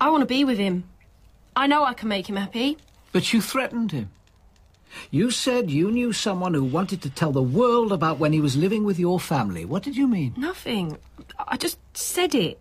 I 0.01 0.11
want 0.11 0.22
to 0.22 0.27
be 0.27 0.45
with 0.45 0.59
him. 0.59 0.85
I 1.55 1.66
know 1.66 1.85
I 1.85 1.95
can 1.95 2.09
make 2.09 2.29
him 2.29 2.37
happy. 2.37 2.77
But 3.13 3.33
you 3.33 3.41
threatened 3.41 3.93
him. 3.93 4.11
You 5.11 5.31
said 5.31 5.71
you 5.71 5.91
knew 5.91 6.13
someone 6.13 6.55
who 6.55 6.65
wanted 6.65 7.03
to 7.03 7.11
tell 7.11 7.33
the 7.33 7.43
world 7.43 7.93
about 7.93 8.19
when 8.19 8.33
he 8.33 8.41
was 8.41 8.57
living 8.57 8.85
with 8.85 8.99
your 8.99 9.21
family. 9.21 9.65
What 9.65 9.83
did 9.83 9.97
you 9.97 10.07
mean? 10.07 10.35
Nothing. 10.37 10.99
I 11.47 11.57
just 11.57 11.79
said 11.97 12.35
it. 12.35 12.61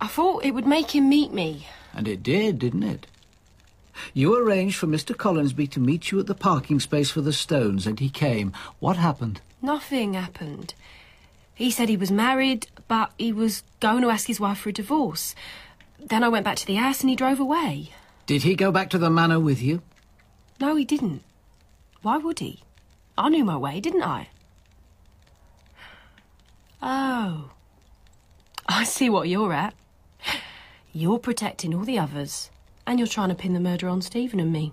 I 0.00 0.06
thought 0.06 0.44
it 0.44 0.52
would 0.52 0.66
make 0.66 0.94
him 0.94 1.08
meet 1.08 1.32
me. 1.32 1.66
And 1.92 2.06
it 2.06 2.22
did, 2.22 2.58
didn't 2.58 2.82
it? 2.82 3.06
You 4.12 4.36
arranged 4.36 4.76
for 4.76 4.86
Mr. 4.86 5.14
Collinsby 5.16 5.70
to 5.70 5.80
meet 5.80 6.10
you 6.10 6.18
at 6.18 6.26
the 6.26 6.34
parking 6.34 6.80
space 6.80 7.10
for 7.10 7.20
the 7.20 7.32
Stones, 7.32 7.86
and 7.86 8.00
he 8.00 8.10
came. 8.10 8.52
What 8.80 8.96
happened? 8.96 9.40
Nothing 9.62 10.14
happened. 10.14 10.74
He 11.54 11.70
said 11.70 11.88
he 11.88 11.96
was 11.96 12.10
married, 12.10 12.66
but 12.88 13.12
he 13.16 13.32
was 13.32 13.62
going 13.78 14.02
to 14.02 14.10
ask 14.10 14.26
his 14.26 14.40
wife 14.40 14.58
for 14.58 14.70
a 14.70 14.72
divorce. 14.72 15.34
Then 16.00 16.24
I 16.24 16.28
went 16.28 16.44
back 16.44 16.56
to 16.56 16.66
the 16.66 16.74
house 16.74 17.00
and 17.00 17.08
he 17.08 17.16
drove 17.16 17.38
away. 17.38 17.90
Did 18.26 18.42
he 18.42 18.54
go 18.54 18.72
back 18.72 18.88
to 18.90 18.98
the 18.98 19.10
manor 19.10 19.38
with 19.38 19.60
you? 19.60 19.82
No, 20.60 20.76
he 20.76 20.84
didn't. 20.84 21.22
Why 22.02 22.16
would 22.16 22.38
he? 22.38 22.60
I 23.18 23.28
knew 23.28 23.44
my 23.44 23.56
way, 23.56 23.80
didn't 23.80 24.02
I? 24.02 24.28
Oh. 26.82 27.50
I 28.66 28.84
see 28.84 29.10
what 29.10 29.28
you're 29.28 29.52
at. 29.52 29.74
You're 30.92 31.18
protecting 31.18 31.74
all 31.74 31.84
the 31.84 31.98
others, 31.98 32.50
and 32.86 32.98
you're 32.98 33.08
trying 33.08 33.28
to 33.28 33.34
pin 33.34 33.52
the 33.52 33.60
murder 33.60 33.88
on 33.88 34.00
Stephen 34.00 34.40
and 34.40 34.52
me. 34.52 34.72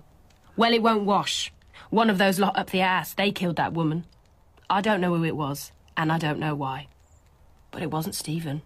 Well, 0.55 0.73
it 0.73 0.83
won't 0.83 1.05
wash. 1.05 1.51
One 1.89 2.09
of 2.09 2.17
those 2.17 2.39
lot 2.39 2.57
up 2.57 2.69
the 2.69 2.81
ass, 2.81 3.13
they 3.13 3.31
killed 3.31 3.57
that 3.57 3.73
woman. 3.73 4.05
I 4.69 4.81
don't 4.81 5.01
know 5.01 5.15
who 5.15 5.25
it 5.25 5.35
was, 5.35 5.71
and 5.97 6.11
I 6.11 6.17
don't 6.17 6.39
know 6.39 6.55
why. 6.55 6.87
But 7.71 7.81
it 7.81 7.91
wasn't 7.91 8.15
Stephen, 8.15 8.61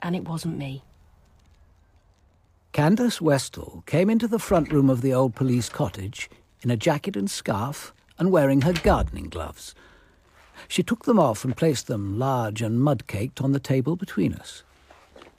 and 0.00 0.16
it 0.16 0.26
wasn't 0.26 0.58
me. 0.58 0.82
Candace 2.74 3.20
Westhall 3.20 3.86
came 3.86 4.10
into 4.10 4.26
the 4.26 4.40
front 4.40 4.72
room 4.72 4.90
of 4.90 5.00
the 5.00 5.14
old 5.14 5.36
police 5.36 5.68
cottage 5.68 6.28
in 6.60 6.72
a 6.72 6.76
jacket 6.76 7.14
and 7.14 7.30
scarf 7.30 7.94
and 8.18 8.32
wearing 8.32 8.62
her 8.62 8.72
gardening 8.72 9.28
gloves. 9.28 9.76
She 10.66 10.82
took 10.82 11.04
them 11.04 11.16
off 11.16 11.44
and 11.44 11.56
placed 11.56 11.86
them, 11.86 12.18
large 12.18 12.60
and 12.60 12.80
mud 12.80 13.06
caked, 13.06 13.40
on 13.40 13.52
the 13.52 13.60
table 13.60 13.94
between 13.94 14.34
us. 14.34 14.64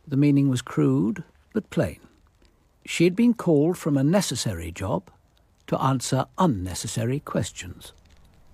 The 0.07 0.15
meaning 0.15 0.47
was 0.47 0.61
crude 0.61 1.25
but 1.51 1.69
plain. 1.71 1.99
She 2.85 3.03
had 3.03 3.17
been 3.17 3.33
called 3.33 3.77
from 3.77 3.97
a 3.97 4.03
necessary 4.03 4.71
job 4.71 5.11
to 5.67 5.77
answer 5.81 6.27
unnecessary 6.37 7.19
questions. 7.19 7.91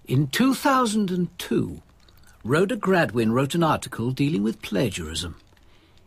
In 0.07 0.25
2002, 0.25 1.83
Rhoda 2.43 2.77
Gradwin 2.77 3.31
wrote 3.31 3.53
an 3.53 3.61
article 3.61 4.09
dealing 4.09 4.41
with 4.41 4.63
plagiarism. 4.63 5.35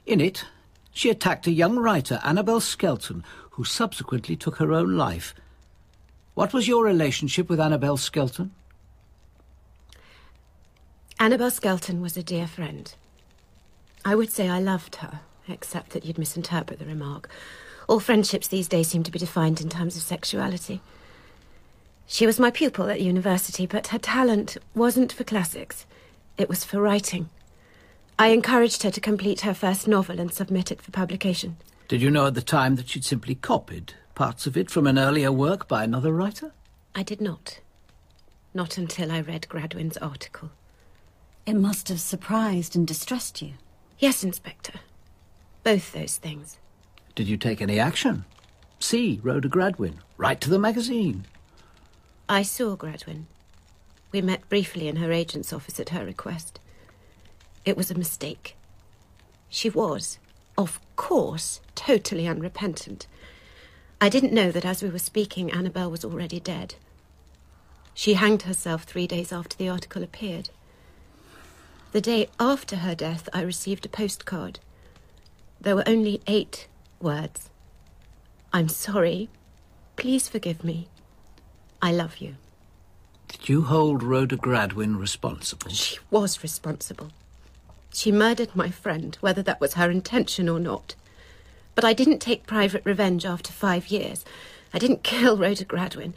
In 0.07 0.21
it, 0.21 0.47
she 0.95 1.11
attacked 1.11 1.47
a 1.47 1.53
young 1.53 1.77
writer, 1.77 2.21
Annabel 2.25 2.61
Skelton, 2.61 3.25
who 3.51 3.65
subsequently 3.65 4.37
took 4.37 4.57
her 4.57 4.73
own 4.73 4.97
life. 4.97 5.35
What 6.35 6.55
was 6.55 6.67
your 6.67 6.85
relationship 6.85 7.49
with 7.49 7.61
Annabel 7.61 7.97
Skelton? 7.97 8.53
Annabel 11.19 11.51
Skelton 11.51 12.01
was 12.01 12.17
a 12.17 12.23
dear 12.23 12.47
friend. 12.47 12.95
I 14.05 14.15
would 14.15 14.31
say 14.31 14.49
I 14.49 14.61
loved 14.61 14.97
her, 14.97 15.21
except 15.49 15.91
that 15.91 16.05
you'd 16.05 16.19
misinterpret 16.19 16.79
the 16.79 16.87
remark. 16.87 17.29
All 17.89 18.01
friendships 18.01 18.49
these 18.49 18.69
days 18.69 18.89
seem 18.89 19.03
to 19.03 19.11
be 19.11 19.19
defined 19.19 19.61
in 19.61 19.69
terms 19.69 19.97
of 19.97 20.03
sexuality. 20.03 20.81
She 22.07 22.27
was 22.27 22.39
my 22.39 22.51
pupil 22.51 22.89
at 22.89 23.01
university, 23.01 23.67
but 23.67 23.89
her 23.89 23.99
talent 23.99 24.57
wasn't 24.75 25.13
for 25.13 25.25
classics. 25.25 25.87
It 26.39 26.49
was 26.49 26.65
for 26.65 26.81
writing. 26.81 27.31
I 28.19 28.29
encouraged 28.29 28.85
her 28.85 28.91
to 28.91 29.01
complete 29.01 29.41
her 29.41 29.55
first 29.55 29.89
novel 29.89 30.21
and 30.21 30.33
submit 30.33 30.71
it 30.71 30.81
for 30.81 30.93
publication. 30.93 31.57
Did 31.89 32.01
you 32.01 32.11
know 32.11 32.27
at 32.27 32.35
the 32.35 32.43
time 32.43 32.77
that 32.77 32.89
she'd 32.89 33.05
simply 33.05 33.35
copied 33.35 33.95
parts 34.15 34.47
of 34.47 34.57
it 34.57 34.71
from 34.71 34.87
an 34.87 34.99
earlier 34.99 35.33
work 35.33 35.67
by 35.67 35.83
another 35.83 36.13
writer? 36.13 36.53
I 36.95 37.03
did 37.03 37.21
not. 37.21 37.61
Not 38.55 38.79
until 38.79 39.11
I 39.11 39.21
read 39.21 39.49
Gradwin's 39.49 39.97
article. 39.97 40.51
It 41.45 41.55
must 41.55 41.89
have 41.89 42.01
surprised 42.01 42.77
and 42.77 42.87
distressed 42.87 43.43
you. 43.43 43.55
Yes, 43.99 44.23
Inspector. 44.23 44.79
Both 45.65 45.93
those 45.93 46.17
things. 46.17 46.59
Did 47.17 47.27
you 47.27 47.37
take 47.37 47.61
any 47.61 47.81
action? 47.81 48.25
See 48.79 49.21
Rhoda 49.23 49.49
Gradwin. 49.49 49.95
Write 50.17 50.41
to 50.43 50.51
the 50.51 50.59
magazine. 50.59 51.27
I 52.29 52.43
saw 52.43 52.77
Gradwin. 52.77 53.27
We 54.13 54.23
met 54.23 54.49
briefly 54.49 54.87
in 54.87 54.97
her 54.97 55.11
agent's 55.11 55.53
office 55.53 55.81
at 55.81 55.89
her 55.89 56.05
request. 56.05 56.61
It 57.65 57.77
was 57.77 57.91
a 57.91 57.95
mistake. 57.95 58.57
She 59.49 59.71
was, 59.71 60.19
of 60.59 60.81
course, 60.97 61.61
totally 61.75 62.27
unrepentant. 62.27 63.07
I 64.01 64.09
didn't 64.09 64.33
know 64.33 64.51
that 64.51 64.65
as 64.65 64.83
we 64.83 64.91
were 64.91 64.99
speaking, 64.99 65.51
Annabel 65.51 65.91
was 65.91 66.05
already 66.05 66.41
dead. 66.41 66.75
She 67.95 68.15
hanged 68.15 68.43
herself 68.43 68.83
three 68.83 69.07
days 69.07 69.33
after 69.33 69.57
the 69.57 69.69
article 69.69 70.03
appeared. 70.03 70.51
The 71.93 72.01
day 72.01 72.29
after 72.41 72.77
her 72.77 72.95
death, 72.95 73.29
I 73.33 73.43
received 73.43 73.87
a 73.87 73.89
postcard. 73.89 74.59
There 75.61 75.77
were 75.77 75.89
only 75.89 76.21
eight 76.27 76.67
words. 77.01 77.51
I'm 78.53 78.69
sorry. 78.69 79.31
Please 79.97 80.29
forgive 80.29 80.65
me. 80.65 80.89
I 81.81 81.93
love 81.93 82.19
you. 82.19 82.35
Did 83.29 83.49
you 83.49 83.63
hold 83.63 84.03
Rhoda 84.03 84.37
Gradwin 84.37 84.97
responsible? 84.97 85.71
She 85.71 85.99
was 86.11 86.43
responsible. 86.43 87.11
She 87.95 88.11
murdered 88.11 88.57
my 88.57 88.71
friend, 88.71 89.17
whether 89.21 89.41
that 89.43 89.61
was 89.61 89.75
her 89.75 89.89
intention 89.89 90.49
or 90.49 90.59
not. 90.59 90.97
But 91.77 91.85
I 91.85 91.93
didn't 91.93 92.19
take 92.19 92.45
private 92.45 92.83
revenge 92.85 93.25
after 93.25 93.53
five 93.53 93.87
years. 93.87 94.25
I 94.73 94.81
didn't 94.81 95.03
kill 95.05 95.37
Rhoda 95.37 95.65
Gradwin. 95.65 96.13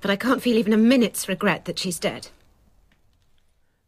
But 0.00 0.12
I 0.12 0.16
can't 0.16 0.40
feel 0.40 0.56
even 0.56 0.72
a 0.72 0.76
minute's 0.76 1.28
regret 1.28 1.64
that 1.64 1.78
she's 1.78 1.98
dead. 1.98 2.28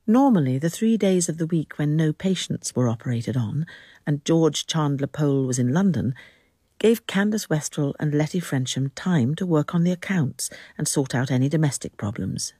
Normally, 0.08 0.58
the 0.58 0.68
three 0.68 0.96
days 0.96 1.28
of 1.28 1.38
the 1.38 1.46
week 1.46 1.78
when 1.78 1.94
no 1.94 2.12
patients 2.12 2.74
were 2.74 2.88
operated 2.88 3.36
on, 3.36 3.64
and 4.04 4.24
George 4.24 4.66
Chandler 4.66 5.06
Powell 5.06 5.46
was 5.46 5.60
in 5.60 5.72
London, 5.72 6.16
gave 6.80 7.06
Candace 7.06 7.46
Westhall 7.46 7.94
and 8.00 8.12
Letty 8.12 8.40
Frensham 8.40 8.90
time 8.96 9.36
to 9.36 9.46
work 9.46 9.72
on 9.72 9.84
the 9.84 9.92
accounts 9.92 10.50
and 10.76 10.88
sort 10.88 11.14
out 11.14 11.30
any 11.30 11.48
domestic 11.48 11.96
problems. 11.96 12.54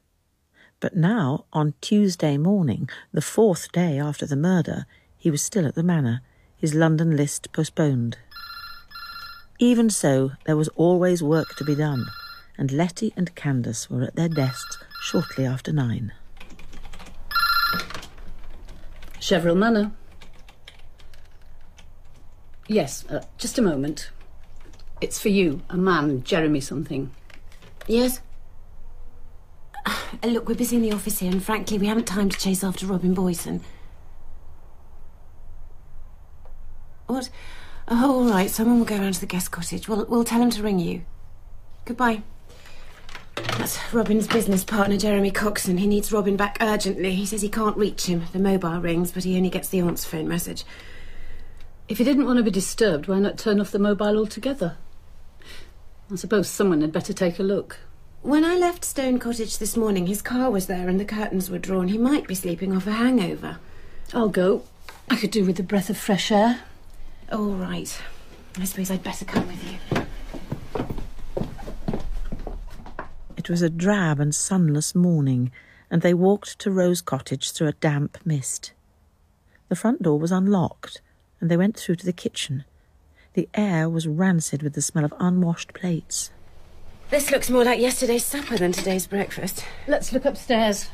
But 0.81 0.97
now, 0.97 1.45
on 1.53 1.75
Tuesday 1.83 2.39
morning, 2.39 2.89
the 3.13 3.21
fourth 3.21 3.71
day 3.71 3.99
after 3.99 4.25
the 4.25 4.35
murder, 4.35 4.87
he 5.19 5.31
was 5.31 5.43
still 5.43 5.67
at 5.67 5.75
the 5.75 5.83
Manor, 5.83 6.23
his 6.57 6.75
London 6.75 7.17
list 7.17 7.53
postponed. 7.53 8.17
Even 9.59 9.91
so, 9.91 10.33
there 10.47 10.57
was 10.57 10.69
always 10.69 11.23
work 11.23 11.55
to 11.57 11.65
be 11.65 11.75
done, 11.75 12.07
and 12.57 12.73
Letty 12.73 13.13
and 13.15 13.35
Candace 13.35 13.91
were 13.91 14.05
at 14.05 14.17
their 14.17 14.31
desks 14.31 14.79
shortly 15.03 15.45
after 15.45 15.71
nine. 15.71 16.13
Cheverell 19.21 19.55
Manor. 19.55 19.93
Yes, 22.69 23.05
uh, 23.11 23.23
just 23.37 23.59
a 23.59 23.63
moment. 23.63 24.11
It's 25.03 25.19
for 25.19 25.29
you, 25.29 25.61
a 25.69 25.77
man, 25.77 26.23
Jeremy 26.23 26.61
something. 26.61 27.11
Yes? 27.87 28.21
Look, 30.25 30.49
we're 30.49 30.55
busy 30.55 30.77
in 30.77 30.83
the 30.83 30.93
office 30.93 31.19
here, 31.19 31.31
and 31.31 31.43
frankly, 31.43 31.79
we 31.79 31.87
haven't 31.87 32.07
time 32.07 32.29
to 32.29 32.39
chase 32.39 32.65
after 32.65 32.87
Robin 32.87 33.15
Boyton. 33.15 33.63
What? 37.07 37.31
Oh, 37.89 38.21
all 38.21 38.31
right. 38.31 38.51
Someone 38.51 38.79
will 38.79 38.87
go 38.87 38.97
round 38.97 39.15
to 39.15 39.21
the 39.21 39.27
guest 39.27 39.51
cottage. 39.51 39.89
We'll, 39.89 40.07
we'll 40.07 40.25
tell 40.25 40.41
him 40.41 40.51
to 40.51 40.63
ring 40.63 40.79
you. 40.79 41.03
Goodbye. 41.85 42.23
That's 43.35 43.79
Robin's 43.93 44.29
business 44.29 44.63
partner, 44.63 44.97
Jeremy 44.97 45.31
Coxon. 45.33 45.79
He 45.79 45.87
needs 45.87 46.13
Robin 46.13 46.37
back 46.37 46.59
urgently. 46.61 47.15
He 47.15 47.27
says 47.27 47.43
he 47.43 47.49
can't 47.49 47.77
reach 47.77 48.07
him. 48.07 48.25
The 48.33 48.39
mobile 48.39 48.81
rings, 48.81 49.11
but 49.11 49.25
he 49.25 49.37
only 49.37 49.51
gets 49.51 49.69
the 49.69 49.81
aunt's 49.81 50.05
phone 50.05 50.29
message. 50.29 50.65
If 51.89 51.99
he 51.99 52.05
didn't 52.05 52.27
want 52.27 52.37
to 52.37 52.45
be 52.45 52.51
disturbed, 52.51 53.09
why 53.09 53.19
not 53.19 53.39
turn 53.39 53.61
off 53.61 53.73
the 53.73 53.81
mobile 53.81 54.17
altogether? 54.17 54.77
I 56.13 56.17
suppose 56.17 56.49
someone 56.49 56.81
had 56.81 56.93
better 56.93 57.13
take 57.13 57.41
a 57.41 57.43
look. 57.43 57.79
When 58.23 58.45
I 58.45 58.59
left 58.59 58.85
Stone 58.85 59.19
Cottage 59.19 59.57
this 59.57 59.79
morning, 59.79 60.07
his 60.07 60.21
car 60.21 60.51
was 60.51 60.67
there 60.67 60.91
and 60.91 61.01
the 61.01 61.07
curtains 61.07 61.49
were 61.49 61.59
drawn. 61.59 61.89
He 61.89 61.97
might 61.97 62.29
be 62.29 62.35
sleeping 62.35 62.77
off 62.77 62.87
a 62.87 62.93
hangover. 62.93 63.57
I'll 64.13 64.29
go. 64.29 64.65
I 65.09 65.17
could 65.17 65.31
do 65.31 65.47
with 65.47 65.59
a 65.59 65.63
breath 65.63 65.89
of 65.89 65.97
fresh 65.97 66.31
air. 66.31 66.61
All 67.33 67.53
right. 67.53 67.99
I 68.59 68.65
suppose 68.65 68.91
I'd 68.91 69.03
better 69.03 69.25
come 69.25 69.47
with 69.47 69.65
you. 69.65 69.79
It 73.39 73.49
was 73.49 73.63
a 73.63 73.71
drab 73.71 74.21
and 74.21 74.35
sunless 74.35 74.95
morning, 74.95 75.51
and 75.91 76.03
they 76.03 76.13
walked 76.13 76.59
to 76.59 76.71
Rose 76.71 77.01
Cottage 77.01 77.53
through 77.53 77.69
a 77.69 77.73
damp 77.73 78.19
mist. 78.23 78.73
The 79.71 79.77
front 79.77 80.03
door 80.03 80.19
was 80.19 80.31
unlocked, 80.31 81.01
and 81.41 81.51
they 81.51 81.57
went 81.57 81.79
through 81.79 81.97
to 81.97 82.07
the 82.07 82.13
kitchen. 82.13 82.65
The 83.33 83.49
air 83.55 83.89
was 83.89 84.07
rancid 84.07 84.63
with 84.63 84.75
the 84.75 84.83
smell 84.83 85.07
of 85.07 85.15
unwashed 85.19 85.73
plates. 85.73 86.31
This 87.11 87.33
looks 87.33 87.51
more 87.51 87.65
like 87.65 87.81
yesterday's 87.81 88.25
supper 88.25 88.57
than 88.57 88.71
today's 88.71 89.09
breakfast. 89.09 89.65
Let's 89.89 90.13
look 90.13 90.25
upstairs. 90.25 90.89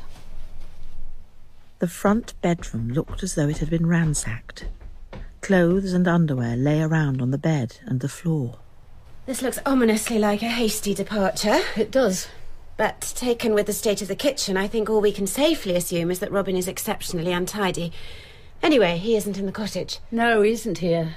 The 1.77 1.87
front 1.87 2.33
bedroom 2.41 2.89
looked 2.89 3.21
as 3.21 3.35
though 3.35 3.47
it 3.47 3.59
had 3.59 3.69
been 3.69 3.85
ransacked. 3.85 4.65
Clothes 5.41 5.93
and 5.93 6.07
underwear 6.07 6.57
lay 6.57 6.81
around 6.81 7.21
on 7.21 7.29
the 7.29 7.37
bed 7.37 7.77
and 7.85 7.99
the 7.99 8.09
floor. 8.09 8.57
This 9.27 9.43
looks 9.43 9.59
ominously 9.63 10.17
like 10.17 10.41
a 10.41 10.47
hasty 10.47 10.95
departure. 10.95 11.59
It 11.75 11.91
does. 11.91 12.27
But 12.77 13.01
taken 13.15 13.53
with 13.53 13.67
the 13.67 13.73
state 13.73 14.01
of 14.01 14.07
the 14.07 14.15
kitchen, 14.15 14.57
I 14.57 14.67
think 14.67 14.89
all 14.89 15.01
we 15.01 15.11
can 15.11 15.27
safely 15.27 15.75
assume 15.75 16.09
is 16.09 16.17
that 16.19 16.31
Robin 16.31 16.57
is 16.57 16.67
exceptionally 16.67 17.31
untidy. 17.31 17.91
Anyway, 18.63 18.97
he 18.97 19.15
isn't 19.15 19.37
in 19.37 19.45
the 19.45 19.51
cottage. 19.51 19.99
No, 20.09 20.41
he 20.41 20.53
isn't 20.53 20.79
here. 20.79 21.15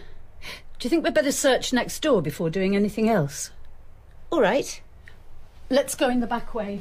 Do 0.78 0.86
you 0.86 0.90
think 0.90 1.04
we'd 1.04 1.14
better 1.14 1.32
search 1.32 1.72
next 1.72 2.00
door 2.00 2.20
before 2.20 2.50
doing 2.50 2.76
anything 2.76 3.08
else? 3.08 3.50
All 4.30 4.42
right. 4.42 4.80
Let's 5.72 5.94
go 5.94 6.08
in 6.08 6.18
the 6.18 6.26
back 6.26 6.52
way. 6.52 6.80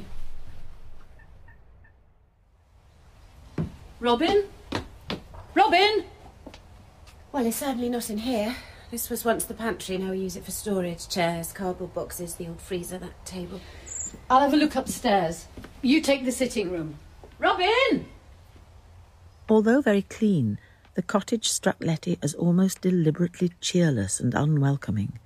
Robin? 4.00 4.44
Robin? 5.54 6.04
Well, 7.30 7.44
he's 7.44 7.54
certainly 7.54 7.88
not 7.88 8.10
in 8.10 8.18
here. 8.18 8.56
This 8.90 9.08
was 9.08 9.24
once 9.24 9.44
the 9.44 9.54
pantry, 9.54 9.96
now 9.96 10.10
we 10.10 10.18
use 10.18 10.34
it 10.34 10.44
for 10.44 10.50
storage. 10.50 11.08
Chairs, 11.08 11.52
cardboard 11.52 11.94
boxes, 11.94 12.34
the 12.34 12.48
old 12.48 12.60
freezer, 12.60 12.98
that 12.98 13.24
table. 13.24 13.60
I'll 14.28 14.40
have 14.40 14.54
a 14.54 14.56
look 14.56 14.74
upstairs. 14.74 15.46
You 15.82 16.00
take 16.00 16.24
the 16.24 16.32
sitting 16.32 16.72
room. 16.72 16.98
Robin! 17.38 18.06
Although 19.48 19.82
very 19.82 20.02
clean, 20.02 20.58
the 20.94 21.02
cottage 21.02 21.48
struck 21.48 21.76
Letty 21.78 22.18
as 22.24 22.34
almost 22.34 22.80
deliberately 22.80 23.52
cheerless 23.60 24.18
and 24.18 24.34
unwelcoming. 24.34 25.20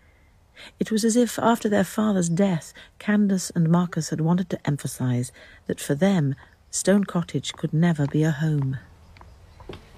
It 0.78 0.91
was 0.91 1.05
as 1.05 1.16
if, 1.16 1.39
after 1.39 1.69
their 1.69 1.85
father's 1.85 2.28
death, 2.28 2.73
Candace 2.99 3.51
and 3.55 3.69
Marcus 3.69 4.11
had 4.11 4.20
wanted 4.20 4.51
to 4.51 4.66
emphasize 4.66 5.32
that 5.66 5.81
for 5.81 5.95
them, 5.95 6.35
Stone 6.70 7.05
Cottage 7.05 7.53
could 7.53 7.73
never 7.73 8.07
be 8.07 8.23
a 8.23 8.31
home. 8.31 8.78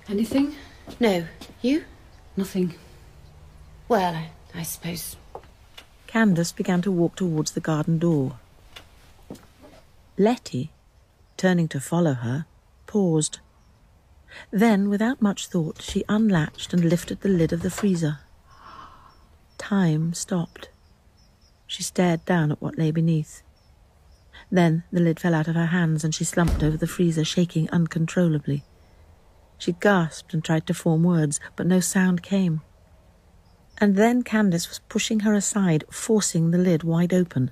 Anything? 0.09 0.55
No. 1.01 1.25
You? 1.63 1.85
Nothing. 2.37 2.75
Well, 3.89 4.15
I, 4.15 4.31
I 4.55 4.63
suppose. 4.63 5.17
Candace 6.07 6.53
began 6.53 6.83
to 6.83 6.93
walk 6.93 7.17
towards 7.17 7.53
the 7.53 7.61
garden 7.61 7.99
door. 7.99 8.39
Letty, 10.19 10.71
turning 11.37 11.69
to 11.69 11.81
follow 11.81 12.15
her, 12.15 12.47
paused. 12.87 13.41
Then, 14.51 14.89
without 14.89 15.23
much 15.23 15.47
thought, 15.47 15.83
she 15.83 16.05
unlatched 16.09 16.73
and 16.73 16.85
lifted 16.85 17.21
the 17.21 17.29
lid 17.29 17.53
of 17.53 17.63
the 17.63 17.71
freezer. 17.71 18.19
Time 19.59 20.12
stopped. 20.12 20.69
She 21.66 21.83
stared 21.83 22.24
down 22.24 22.53
at 22.53 22.61
what 22.62 22.78
lay 22.78 22.91
beneath. 22.91 23.43
Then 24.51 24.85
the 24.93 25.01
lid 25.01 25.19
fell 25.19 25.35
out 25.35 25.49
of 25.49 25.55
her 25.55 25.66
hands 25.66 26.05
and 26.05 26.15
she 26.15 26.24
slumped 26.24 26.62
over 26.62 26.77
the 26.77 26.87
freezer, 26.87 27.24
shaking 27.24 27.69
uncontrollably. 27.70 28.65
She 29.59 29.73
gasped 29.73 30.35
and 30.35 30.45
tried 30.45 30.66
to 30.66 30.74
form 30.74 31.03
words, 31.03 31.41
but 31.57 31.66
no 31.66 31.81
sound 31.81 32.23
came. 32.23 32.61
And 33.78 33.97
then 33.97 34.23
Candace 34.23 34.69
was 34.69 34.81
pushing 34.89 35.20
her 35.20 35.35
aside, 35.35 35.85
forcing 35.91 36.51
the 36.51 36.59
lid 36.59 36.83
wide 36.83 37.12
open. 37.12 37.51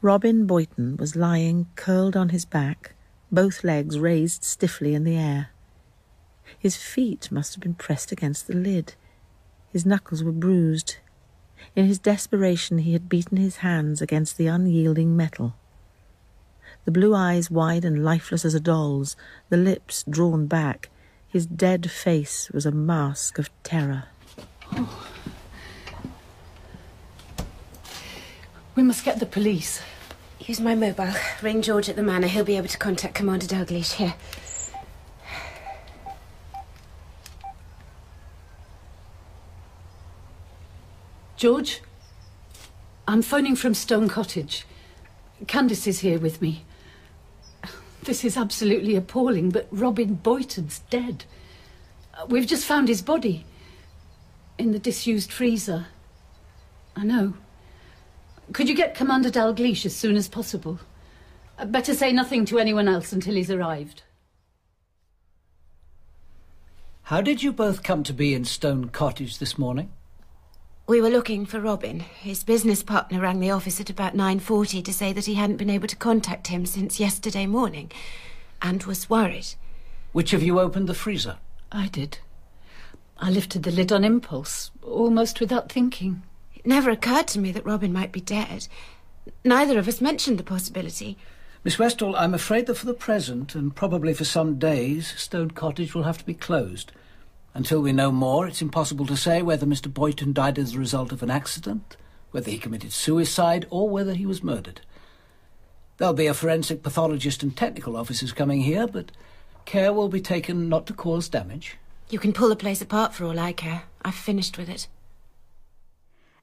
Robin 0.00 0.46
Boyton 0.46 0.96
was 0.96 1.16
lying 1.16 1.68
curled 1.76 2.16
on 2.16 2.30
his 2.30 2.44
back, 2.44 2.94
both 3.30 3.64
legs 3.64 3.98
raised 3.98 4.44
stiffly 4.44 4.94
in 4.94 5.04
the 5.04 5.16
air. 5.16 5.50
His 6.58 6.76
feet 6.76 7.30
must 7.30 7.54
have 7.54 7.62
been 7.62 7.74
pressed 7.74 8.12
against 8.12 8.46
the 8.46 8.54
lid. 8.54 8.94
His 9.72 9.86
knuckles 9.86 10.22
were 10.22 10.32
bruised. 10.32 10.96
In 11.74 11.86
his 11.86 11.98
desperation, 11.98 12.78
he 12.78 12.92
had 12.92 13.08
beaten 13.08 13.36
his 13.36 13.56
hands 13.56 14.02
against 14.02 14.36
the 14.36 14.46
unyielding 14.46 15.16
metal. 15.16 15.54
The 16.84 16.90
blue 16.90 17.14
eyes 17.14 17.50
wide 17.50 17.84
and 17.84 18.04
lifeless 18.04 18.44
as 18.44 18.54
a 18.54 18.60
doll's, 18.60 19.16
the 19.48 19.56
lips 19.56 20.04
drawn 20.08 20.46
back, 20.46 20.90
his 21.28 21.46
dead 21.46 21.90
face 21.90 22.50
was 22.50 22.66
a 22.66 22.70
mask 22.70 23.38
of 23.38 23.48
terror. 23.62 24.04
Oh. 24.72 25.08
We 28.74 28.82
must 28.82 29.04
get 29.04 29.18
the 29.18 29.26
police. 29.26 29.80
Use 30.40 30.60
my 30.60 30.74
mobile. 30.74 31.12
Ring 31.40 31.62
George 31.62 31.88
at 31.88 31.96
the 31.96 32.02
manor. 32.02 32.26
He'll 32.26 32.44
be 32.44 32.56
able 32.56 32.68
to 32.68 32.78
contact 32.78 33.14
Commander 33.14 33.46
Dalgliesh 33.46 33.92
here. 33.92 34.14
George, 41.42 41.80
I'm 43.08 43.20
phoning 43.20 43.56
from 43.56 43.74
Stone 43.74 44.08
Cottage. 44.10 44.64
Candace 45.48 45.88
is 45.88 45.98
here 45.98 46.20
with 46.20 46.40
me. 46.40 46.64
This 48.04 48.24
is 48.24 48.36
absolutely 48.36 48.94
appalling, 48.94 49.50
but 49.50 49.66
Robin 49.72 50.14
Boyton's 50.14 50.82
dead. 50.88 51.24
We've 52.28 52.46
just 52.46 52.64
found 52.64 52.86
his 52.86 53.02
body 53.02 53.44
in 54.56 54.70
the 54.70 54.78
disused 54.78 55.32
freezer. 55.32 55.86
I 56.94 57.02
know. 57.02 57.34
Could 58.52 58.68
you 58.68 58.76
get 58.76 58.94
Commander 58.94 59.28
Dalgliesh 59.28 59.84
as 59.84 59.96
soon 59.96 60.14
as 60.14 60.28
possible? 60.28 60.78
Uh, 61.58 61.64
better 61.64 61.92
say 61.92 62.12
nothing 62.12 62.44
to 62.44 62.60
anyone 62.60 62.86
else 62.86 63.12
until 63.12 63.34
he's 63.34 63.50
arrived. 63.50 64.04
How 67.02 67.20
did 67.20 67.42
you 67.42 67.52
both 67.52 67.82
come 67.82 68.04
to 68.04 68.12
be 68.12 68.32
in 68.32 68.44
Stone 68.44 68.90
Cottage 68.90 69.40
this 69.40 69.58
morning? 69.58 69.90
We 70.86 71.00
were 71.00 71.10
looking 71.10 71.46
for 71.46 71.60
Robin. 71.60 72.00
His 72.00 72.42
business 72.42 72.82
partner 72.82 73.20
rang 73.20 73.38
the 73.38 73.52
office 73.52 73.80
at 73.80 73.88
about 73.88 74.16
9.40 74.16 74.84
to 74.84 74.92
say 74.92 75.12
that 75.12 75.26
he 75.26 75.34
hadn't 75.34 75.58
been 75.58 75.70
able 75.70 75.86
to 75.86 75.94
contact 75.94 76.48
him 76.48 76.66
since 76.66 76.98
yesterday 76.98 77.46
morning 77.46 77.92
and 78.60 78.82
was 78.82 79.08
worried. 79.08 79.46
Which 80.10 80.32
of 80.32 80.42
you 80.42 80.58
opened 80.58 80.88
the 80.88 80.94
freezer? 80.94 81.38
I 81.70 81.86
did. 81.86 82.18
I 83.16 83.30
lifted 83.30 83.62
the 83.62 83.70
lid 83.70 83.92
on 83.92 84.02
impulse, 84.02 84.72
almost 84.82 85.38
without 85.38 85.70
thinking. 85.70 86.24
It 86.56 86.66
never 86.66 86.90
occurred 86.90 87.28
to 87.28 87.38
me 87.38 87.52
that 87.52 87.64
Robin 87.64 87.92
might 87.92 88.10
be 88.10 88.20
dead. 88.20 88.66
Neither 89.44 89.78
of 89.78 89.86
us 89.86 90.00
mentioned 90.00 90.36
the 90.36 90.44
possibility. 90.44 91.16
Miss 91.62 91.76
Westhall, 91.76 92.16
I'm 92.18 92.34
afraid 92.34 92.66
that 92.66 92.74
for 92.74 92.86
the 92.86 92.92
present, 92.92 93.54
and 93.54 93.74
probably 93.74 94.14
for 94.14 94.24
some 94.24 94.58
days, 94.58 95.14
Stone 95.16 95.52
Cottage 95.52 95.94
will 95.94 96.02
have 96.02 96.18
to 96.18 96.26
be 96.26 96.34
closed. 96.34 96.90
Until 97.54 97.80
we 97.80 97.92
know 97.92 98.10
more, 98.10 98.46
it's 98.46 98.62
impossible 98.62 99.06
to 99.06 99.16
say 99.16 99.42
whether 99.42 99.66
Mr. 99.66 99.92
Boyton 99.92 100.32
died 100.32 100.58
as 100.58 100.74
a 100.74 100.78
result 100.78 101.12
of 101.12 101.22
an 101.22 101.30
accident, 101.30 101.96
whether 102.30 102.50
he 102.50 102.58
committed 102.58 102.92
suicide, 102.92 103.66
or 103.68 103.88
whether 103.90 104.14
he 104.14 104.24
was 104.24 104.42
murdered. 104.42 104.80
There'll 105.98 106.14
be 106.14 106.26
a 106.26 106.34
forensic 106.34 106.82
pathologist 106.82 107.42
and 107.42 107.54
technical 107.54 107.96
officers 107.96 108.32
coming 108.32 108.62
here, 108.62 108.86
but 108.86 109.12
care 109.66 109.92
will 109.92 110.08
be 110.08 110.20
taken 110.20 110.68
not 110.68 110.86
to 110.86 110.94
cause 110.94 111.28
damage. 111.28 111.76
You 112.08 112.18
can 112.18 112.32
pull 112.32 112.48
the 112.48 112.56
place 112.56 112.80
apart 112.80 113.14
for 113.14 113.24
all 113.24 113.38
I 113.38 113.52
care. 113.52 113.84
I've 114.02 114.14
finished 114.14 114.56
with 114.56 114.68
it. 114.68 114.88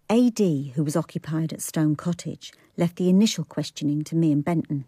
AD, 0.10 0.40
who 0.76 0.84
was 0.84 0.96
occupied 0.96 1.54
at 1.54 1.62
Stone 1.62 1.96
Cottage, 1.96 2.54
left 2.78 2.96
the 2.96 3.10
initial 3.10 3.44
questioning 3.44 4.04
to 4.06 4.16
me 4.16 4.32
and 4.32 4.46
Benton. 4.46 4.86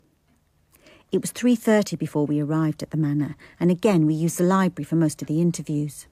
It 1.12 1.20
was 1.22 1.32
3:30 1.32 1.98
before 1.98 2.26
we 2.26 2.40
arrived 2.40 2.82
at 2.82 2.92
the 2.92 2.98
manor, 2.98 3.36
and 3.60 3.70
again 3.70 4.06
we 4.06 4.14
used 4.14 4.38
the 4.38 4.46
library 4.46 4.86
for 4.86 4.96
most 4.96 5.22
of 5.22 5.28
the 5.28 5.42
interviews. 5.42 6.08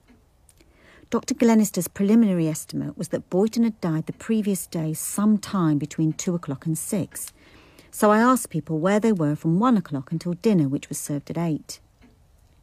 Dr. 1.10 1.34
Glenister's 1.34 1.88
preliminary 1.88 2.46
estimate 2.46 2.96
was 2.96 3.08
that 3.08 3.28
Boyton 3.30 3.64
had 3.64 3.80
died 3.80 4.06
the 4.06 4.12
previous 4.12 4.68
day 4.68 4.94
some 4.94 5.38
time 5.38 5.76
between 5.76 6.12
two 6.12 6.36
o'clock 6.36 6.66
and 6.66 6.78
six. 6.78 7.32
So 7.90 8.12
I 8.12 8.20
asked 8.20 8.48
people 8.48 8.78
where 8.78 9.00
they 9.00 9.10
were 9.10 9.34
from 9.34 9.58
one 9.58 9.76
o'clock 9.76 10.12
until 10.12 10.34
dinner, 10.34 10.68
which 10.68 10.88
was 10.88 11.00
served 11.00 11.28
at 11.28 11.36
eight. 11.36 11.80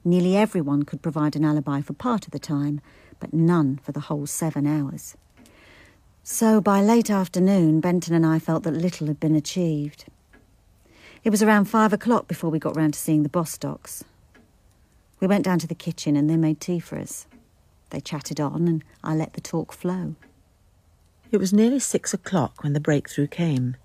Nearly 0.06 0.38
everyone 0.38 0.84
could 0.84 1.02
provide 1.02 1.36
an 1.36 1.44
alibi 1.44 1.82
for 1.82 1.91
part 1.91 2.26
of 2.26 2.32
the 2.32 2.40
time, 2.40 2.80
but 3.19 3.34
none 3.34 3.82
for 3.84 3.91
the 3.91 3.99
whole 4.07 4.26
seven 4.26 4.65
hours. 4.65 5.18
So 6.24 6.61
by 6.61 6.82
late 6.82 7.10
afternoon, 7.10 7.82
Benton 7.82 8.15
and 8.15 8.26
I 8.26 8.40
felt 8.40 8.64
that 8.64 8.72
little 8.72 9.07
had 9.07 9.19
been 9.19 9.36
achieved. 9.36 10.06
It 11.26 11.32
was 11.32 11.44
around 11.44 11.65
five 11.65 11.91
o'clock 11.91 12.30
before 12.30 12.49
we 12.49 12.60
got 12.60 12.78
round 12.78 12.94
to 12.94 12.99
seeing 12.99 13.24
the 13.24 13.30
Bostocks. 13.30 14.06
We 15.19 15.28
went 15.28 15.44
down 15.44 15.60
to 15.60 15.68
the 15.68 15.76
kitchen 15.76 16.15
and 16.15 16.30
they 16.30 16.38
made 16.38 16.61
tea 16.61 16.80
for 16.80 16.98
us. 16.98 17.28
They 17.89 18.01
chatted 18.01 18.39
on, 18.39 18.68
and 18.68 18.84
I 19.03 19.15
let 19.15 19.34
the 19.34 19.41
talk 19.41 19.72
flow. 19.72 20.15
It 21.31 21.38
was 21.38 21.53
nearly 21.53 21.80
six 21.80 22.14
o'clock 22.14 22.64
when 22.64 22.73
the 22.73 22.80
breakthrough 22.80 23.27
came. 23.27 23.76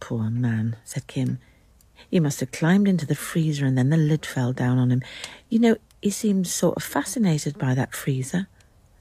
Poor 0.00 0.30
man, 0.30 0.76
said 0.84 1.06
Kim. 1.06 1.38
He 2.10 2.18
must 2.18 2.40
have 2.40 2.50
climbed 2.50 2.88
into 2.88 3.06
the 3.06 3.14
freezer 3.14 3.64
and 3.64 3.78
then 3.78 3.90
the 3.90 3.96
lid 3.96 4.26
fell 4.26 4.52
down 4.52 4.78
on 4.78 4.90
him. 4.90 5.02
You 5.48 5.60
know, 5.60 5.76
he 6.00 6.10
seemed 6.10 6.48
sort 6.48 6.76
of 6.76 6.82
fascinated 6.82 7.58
by 7.58 7.74
that 7.74 7.94
freezer. 7.94 8.48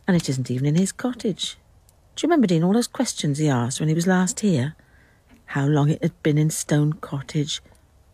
And 0.08 0.16
it 0.16 0.30
isn't 0.30 0.52
even 0.52 0.68
in 0.68 0.76
his 0.76 0.92
cottage. 0.92 1.58
Do 2.16 2.22
you 2.22 2.28
remember, 2.28 2.48
Dean, 2.48 2.64
all 2.64 2.74
those 2.74 2.88
questions 2.88 3.38
he 3.38 3.50
asked 3.50 3.80
when 3.80 3.90
he 3.90 3.96
was 3.96 4.08
last 4.08 4.42
here? 4.42 4.76
How 5.46 5.66
long 5.66 5.90
it 5.90 6.02
had 6.02 6.22
been 6.22 6.38
in 6.38 6.50
Stone 6.50 6.94
Cottage? 6.94 7.62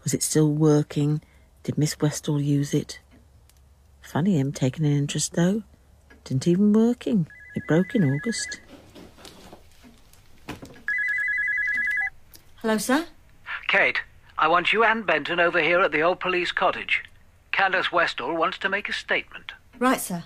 Was 0.03 0.13
it 0.13 0.23
still 0.23 0.51
working? 0.51 1.21
Did 1.63 1.77
Miss 1.77 1.95
Westhall 1.95 2.43
use 2.43 2.73
it? 2.73 2.99
Funny 4.01 4.39
him 4.39 4.53
taking 4.53 4.85
an 4.85 4.93
interest, 4.93 5.33
though. 5.33 5.63
Didn't 6.27 6.47
even 6.47 6.73
working. 6.73 7.25
It 7.55 7.65
broke 7.67 7.95
in 7.95 8.03
August. 8.03 8.59
Hello, 12.57 12.77
sir? 12.77 13.05
Kate, 13.69 14.01
I 14.37 14.49
want 14.49 14.73
you 14.73 14.83
and 14.83 15.05
Benton 15.05 15.39
over 15.39 15.61
here 15.61 15.79
at 15.79 15.93
the 15.93 16.01
old 16.01 16.19
police 16.19 16.51
cottage. 16.51 17.01
Candace 17.53 17.87
Westhall 17.87 18.37
wants 18.37 18.57
to 18.57 18.67
make 18.67 18.89
a 18.89 18.93
statement. 18.93 19.53
Right, 19.79 20.01
sir. 20.01 20.25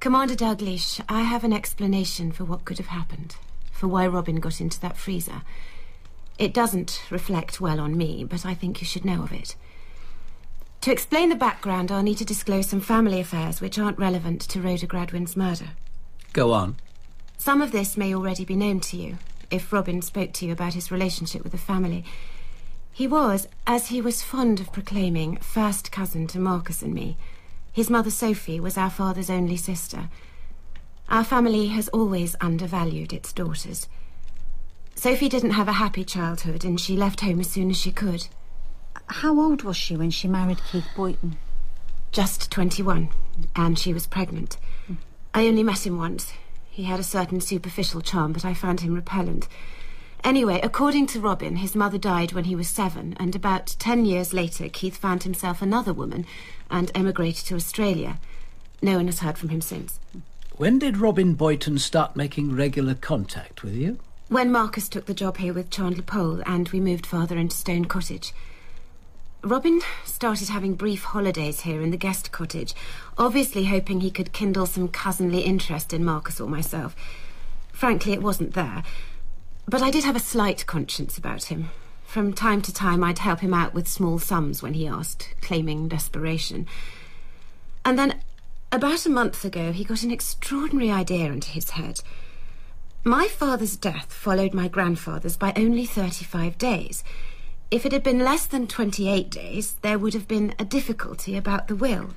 Commander 0.00 0.36
Dalgleish, 0.36 1.04
I 1.06 1.20
have 1.20 1.44
an 1.44 1.52
explanation 1.52 2.32
for 2.32 2.44
what 2.44 2.64
could 2.64 2.78
have 2.78 2.86
happened, 2.86 3.36
for 3.70 3.88
why 3.88 4.06
Robin 4.06 4.36
got 4.36 4.58
into 4.58 4.80
that 4.80 4.96
freezer. 4.96 5.42
It 6.38 6.54
doesn't 6.54 7.02
reflect 7.10 7.60
well 7.60 7.78
on 7.78 7.98
me, 7.98 8.24
but 8.24 8.46
I 8.46 8.54
think 8.54 8.80
you 8.80 8.86
should 8.86 9.04
know 9.04 9.22
of 9.22 9.32
it. 9.32 9.54
To 10.84 10.92
explain 10.92 11.30
the 11.30 11.34
background, 11.34 11.90
I'll 11.90 12.02
need 12.02 12.18
to 12.18 12.26
disclose 12.26 12.68
some 12.68 12.82
family 12.82 13.18
affairs 13.18 13.58
which 13.58 13.78
aren't 13.78 13.98
relevant 13.98 14.42
to 14.42 14.60
Rhoda 14.60 14.86
Gradwin's 14.86 15.34
murder. 15.34 15.70
Go 16.34 16.52
on. 16.52 16.76
Some 17.38 17.62
of 17.62 17.72
this 17.72 17.96
may 17.96 18.14
already 18.14 18.44
be 18.44 18.54
known 18.54 18.80
to 18.80 18.98
you, 18.98 19.16
if 19.50 19.72
Robin 19.72 20.02
spoke 20.02 20.34
to 20.34 20.44
you 20.44 20.52
about 20.52 20.74
his 20.74 20.90
relationship 20.90 21.42
with 21.42 21.52
the 21.52 21.58
family. 21.58 22.04
He 22.92 23.06
was, 23.06 23.48
as 23.66 23.86
he 23.86 24.02
was 24.02 24.22
fond 24.22 24.60
of 24.60 24.74
proclaiming, 24.74 25.38
first 25.38 25.90
cousin 25.90 26.26
to 26.26 26.38
Marcus 26.38 26.82
and 26.82 26.92
me. 26.92 27.16
His 27.72 27.88
mother, 27.88 28.10
Sophie, 28.10 28.60
was 28.60 28.76
our 28.76 28.90
father's 28.90 29.30
only 29.30 29.56
sister. 29.56 30.10
Our 31.08 31.24
family 31.24 31.68
has 31.68 31.88
always 31.88 32.36
undervalued 32.42 33.14
its 33.14 33.32
daughters. 33.32 33.88
Sophie 34.96 35.30
didn't 35.30 35.52
have 35.52 35.68
a 35.68 35.80
happy 35.80 36.04
childhood, 36.04 36.62
and 36.62 36.78
she 36.78 36.94
left 36.94 37.22
home 37.22 37.40
as 37.40 37.48
soon 37.48 37.70
as 37.70 37.78
she 37.78 37.90
could. 37.90 38.26
How 39.06 39.38
old 39.38 39.62
was 39.62 39.76
she 39.76 39.96
when 39.96 40.10
she 40.10 40.28
married 40.28 40.60
Keith 40.70 40.86
Boyton? 40.96 41.36
Just 42.12 42.50
21, 42.50 43.08
and 43.56 43.78
she 43.78 43.92
was 43.92 44.06
pregnant. 44.06 44.56
I 45.32 45.46
only 45.46 45.62
met 45.62 45.86
him 45.86 45.98
once. 45.98 46.32
He 46.70 46.84
had 46.84 47.00
a 47.00 47.04
certain 47.04 47.40
superficial 47.40 48.00
charm, 48.00 48.32
but 48.32 48.44
I 48.44 48.54
found 48.54 48.80
him 48.80 48.94
repellent. 48.94 49.48
Anyway, 50.22 50.58
according 50.62 51.06
to 51.08 51.20
Robin, 51.20 51.56
his 51.56 51.74
mother 51.74 51.98
died 51.98 52.32
when 52.32 52.44
he 52.44 52.56
was 52.56 52.68
seven, 52.68 53.14
and 53.18 53.36
about 53.36 53.76
ten 53.78 54.06
years 54.06 54.32
later, 54.32 54.68
Keith 54.68 54.96
found 54.96 55.22
himself 55.22 55.60
another 55.60 55.92
woman 55.92 56.24
and 56.70 56.90
emigrated 56.94 57.44
to 57.46 57.54
Australia. 57.54 58.18
No 58.80 58.96
one 58.96 59.06
has 59.06 59.20
heard 59.20 59.36
from 59.36 59.50
him 59.50 59.60
since. 59.60 60.00
When 60.56 60.78
did 60.78 60.96
Robin 60.96 61.34
Boyton 61.34 61.78
start 61.78 62.16
making 62.16 62.56
regular 62.56 62.94
contact 62.94 63.62
with 63.62 63.74
you? 63.74 63.98
When 64.28 64.50
Marcus 64.50 64.88
took 64.88 65.06
the 65.06 65.14
job 65.14 65.36
here 65.36 65.52
with 65.52 65.70
Chandler 65.70 66.02
Powell, 66.02 66.42
and 66.46 66.68
we 66.70 66.80
moved 66.80 67.06
farther 67.06 67.36
into 67.36 67.56
Stone 67.56 67.86
Cottage. 67.86 68.32
Robin 69.44 69.82
started 70.06 70.48
having 70.48 70.74
brief 70.74 71.04
holidays 71.04 71.60
here 71.60 71.82
in 71.82 71.90
the 71.90 71.98
guest 71.98 72.32
cottage, 72.32 72.74
obviously 73.18 73.66
hoping 73.66 74.00
he 74.00 74.10
could 74.10 74.32
kindle 74.32 74.64
some 74.64 74.88
cousinly 74.88 75.42
interest 75.42 75.92
in 75.92 76.02
Marcus 76.02 76.40
or 76.40 76.48
myself. 76.48 76.96
Frankly, 77.70 78.14
it 78.14 78.22
wasn't 78.22 78.54
there. 78.54 78.82
But 79.68 79.82
I 79.82 79.90
did 79.90 80.04
have 80.04 80.16
a 80.16 80.20
slight 80.20 80.64
conscience 80.64 81.18
about 81.18 81.44
him. 81.44 81.68
From 82.06 82.32
time 82.32 82.62
to 82.62 82.72
time, 82.72 83.04
I'd 83.04 83.18
help 83.18 83.40
him 83.40 83.52
out 83.52 83.74
with 83.74 83.86
small 83.86 84.18
sums 84.18 84.62
when 84.62 84.72
he 84.72 84.86
asked, 84.86 85.34
claiming 85.42 85.88
desperation. 85.88 86.66
And 87.84 87.98
then, 87.98 88.20
about 88.72 89.04
a 89.04 89.10
month 89.10 89.44
ago, 89.44 89.72
he 89.72 89.84
got 89.84 90.02
an 90.02 90.10
extraordinary 90.10 90.90
idea 90.90 91.26
into 91.26 91.50
his 91.50 91.70
head. 91.70 92.00
My 93.04 93.28
father's 93.28 93.76
death 93.76 94.10
followed 94.10 94.54
my 94.54 94.68
grandfather's 94.68 95.36
by 95.36 95.52
only 95.54 95.84
35 95.84 96.56
days. 96.56 97.04
If 97.74 97.84
it 97.84 97.90
had 97.90 98.04
been 98.04 98.20
less 98.20 98.46
than 98.46 98.68
28 98.68 99.30
days, 99.30 99.72
there 99.82 99.98
would 99.98 100.14
have 100.14 100.28
been 100.28 100.54
a 100.60 100.64
difficulty 100.64 101.36
about 101.36 101.66
the 101.66 101.74
will. 101.74 102.10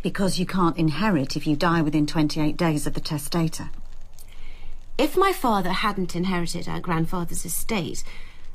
Because 0.00 0.38
you 0.38 0.46
can't 0.46 0.76
inherit 0.76 1.36
if 1.36 1.44
you 1.44 1.56
die 1.56 1.82
within 1.82 2.06
28 2.06 2.56
days 2.56 2.86
of 2.86 2.94
the 2.94 3.00
testator. 3.00 3.70
If 4.96 5.16
my 5.16 5.32
father 5.32 5.70
hadn't 5.70 6.14
inherited 6.14 6.68
our 6.68 6.78
grandfather's 6.78 7.44
estate, 7.44 8.04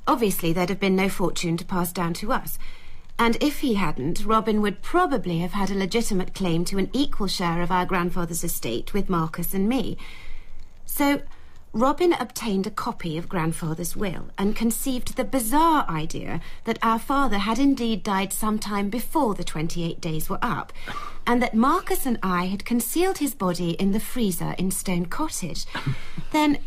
obviously 0.08 0.54
there'd 0.54 0.70
have 0.70 0.80
been 0.80 0.96
no 0.96 1.10
fortune 1.10 1.58
to 1.58 1.66
pass 1.66 1.92
down 1.92 2.14
to 2.14 2.32
us. 2.32 2.58
And 3.20 3.36
if 3.44 3.60
he 3.60 3.74
hadn't, 3.74 4.24
Robin 4.24 4.62
would 4.62 4.82
probably 4.82 5.40
have 5.40 5.52
had 5.52 5.70
a 5.70 5.76
legitimate 5.76 6.34
claim 6.34 6.64
to 6.64 6.78
an 6.78 6.90
equal 6.94 7.28
share 7.28 7.62
of 7.62 7.72
our 7.72 7.86
grandfather's 7.86 8.46
estate 8.46 8.94
with 8.94 9.10
Marcus 9.10 9.54
and 9.54 9.68
me. 9.68 9.98
So, 10.86 11.24
Robin 11.74 12.14
obtained 12.14 12.66
a 12.66 12.72
copy 12.72 13.18
of 13.18 13.30
Grandfather's 13.30 13.96
will 13.96 14.30
and 14.38 14.56
conceived 14.56 15.16
the 15.16 15.24
bizarre 15.24 15.86
idea 15.90 16.42
that 16.64 16.80
our 16.82 16.98
father 16.98 17.38
had 17.38 17.60
indeed 17.60 18.04
died 18.04 18.34
some 18.34 18.58
time 18.58 18.90
before 18.90 19.36
the 19.36 19.44
28 19.44 20.00
days 20.02 20.30
were 20.30 20.40
up, 20.42 20.74
and 21.26 21.42
that 21.42 21.54
Marcus 21.54 22.06
and 22.06 22.18
I 22.24 22.46
had 22.46 22.66
concealed 22.66 23.20
his 23.20 23.36
body 23.36 23.72
in 23.72 23.92
the 23.92 24.00
freezer 24.00 24.56
in 24.58 24.72
Stone 24.72 25.08
Cottage. 25.08 25.66
then, 26.32 26.60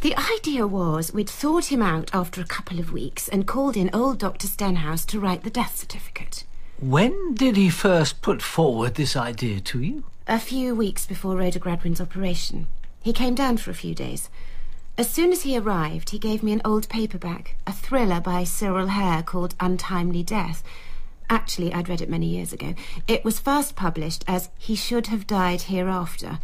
the 0.00 0.16
idea 0.34 0.66
was 0.66 1.12
we'd 1.12 1.30
thawed 1.30 1.66
him 1.66 1.80
out 1.80 2.10
after 2.12 2.40
a 2.40 2.46
couple 2.46 2.80
of 2.80 2.92
weeks 2.92 3.28
and 3.28 3.46
called 3.46 3.76
in 3.76 3.90
old 3.92 4.18
Dr. 4.18 4.48
Stenhouse 4.48 5.04
to 5.06 5.20
write 5.20 5.44
the 5.44 5.50
death 5.50 5.76
certificate. 5.76 6.44
When 6.80 7.34
did 7.34 7.56
he 7.56 7.70
first 7.70 8.22
put 8.22 8.42
forward 8.42 8.96
this 8.96 9.14
idea 9.14 9.60
to 9.60 9.80
you? 9.80 10.02
A 10.26 10.40
few 10.40 10.74
weeks 10.74 11.06
before 11.06 11.36
Rhoda 11.36 11.60
Gradwin's 11.60 12.00
operation. 12.00 12.66
He 13.02 13.12
came 13.12 13.34
down 13.34 13.56
for 13.56 13.70
a 13.70 13.74
few 13.74 13.94
days. 13.94 14.30
As 14.96 15.10
soon 15.10 15.32
as 15.32 15.42
he 15.42 15.58
arrived, 15.58 16.10
he 16.10 16.18
gave 16.18 16.42
me 16.42 16.52
an 16.52 16.62
old 16.64 16.88
paperback, 16.88 17.56
a 17.66 17.72
thriller 17.72 18.20
by 18.20 18.44
Cyril 18.44 18.88
Hare 18.88 19.22
called 19.22 19.54
Untimely 19.58 20.22
Death. 20.22 20.62
Actually, 21.28 21.72
I'd 21.72 21.88
read 21.88 22.02
it 22.02 22.10
many 22.10 22.26
years 22.26 22.52
ago. 22.52 22.74
It 23.08 23.24
was 23.24 23.40
first 23.40 23.74
published 23.74 24.24
as 24.28 24.50
He 24.58 24.74
Should 24.74 25.06
Have 25.06 25.26
Died 25.26 25.62
Hereafter. 25.62 26.38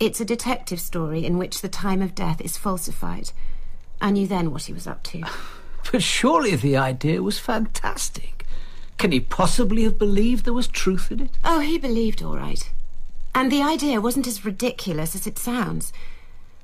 It's 0.00 0.20
a 0.20 0.24
detective 0.24 0.80
story 0.80 1.26
in 1.26 1.36
which 1.36 1.60
the 1.60 1.68
time 1.68 2.00
of 2.00 2.14
death 2.14 2.40
is 2.40 2.56
falsified. 2.56 3.32
I 4.00 4.10
knew 4.10 4.26
then 4.26 4.50
what 4.50 4.62
he 4.64 4.72
was 4.72 4.86
up 4.86 5.02
to. 5.04 5.22
But 5.92 6.02
surely 6.02 6.54
the 6.56 6.76
idea 6.76 7.22
was 7.22 7.38
fantastic. 7.38 8.46
Can 8.98 9.12
he 9.12 9.20
possibly 9.20 9.84
have 9.84 9.98
believed 9.98 10.44
there 10.44 10.52
was 10.52 10.68
truth 10.68 11.10
in 11.10 11.20
it? 11.20 11.38
Oh, 11.42 11.60
he 11.60 11.78
believed 11.78 12.22
all 12.22 12.36
right. 12.36 12.70
And 13.34 13.50
the 13.50 13.62
idea 13.62 14.00
wasn't 14.00 14.26
as 14.26 14.44
ridiculous 14.44 15.14
as 15.14 15.26
it 15.26 15.38
sounds. 15.38 15.92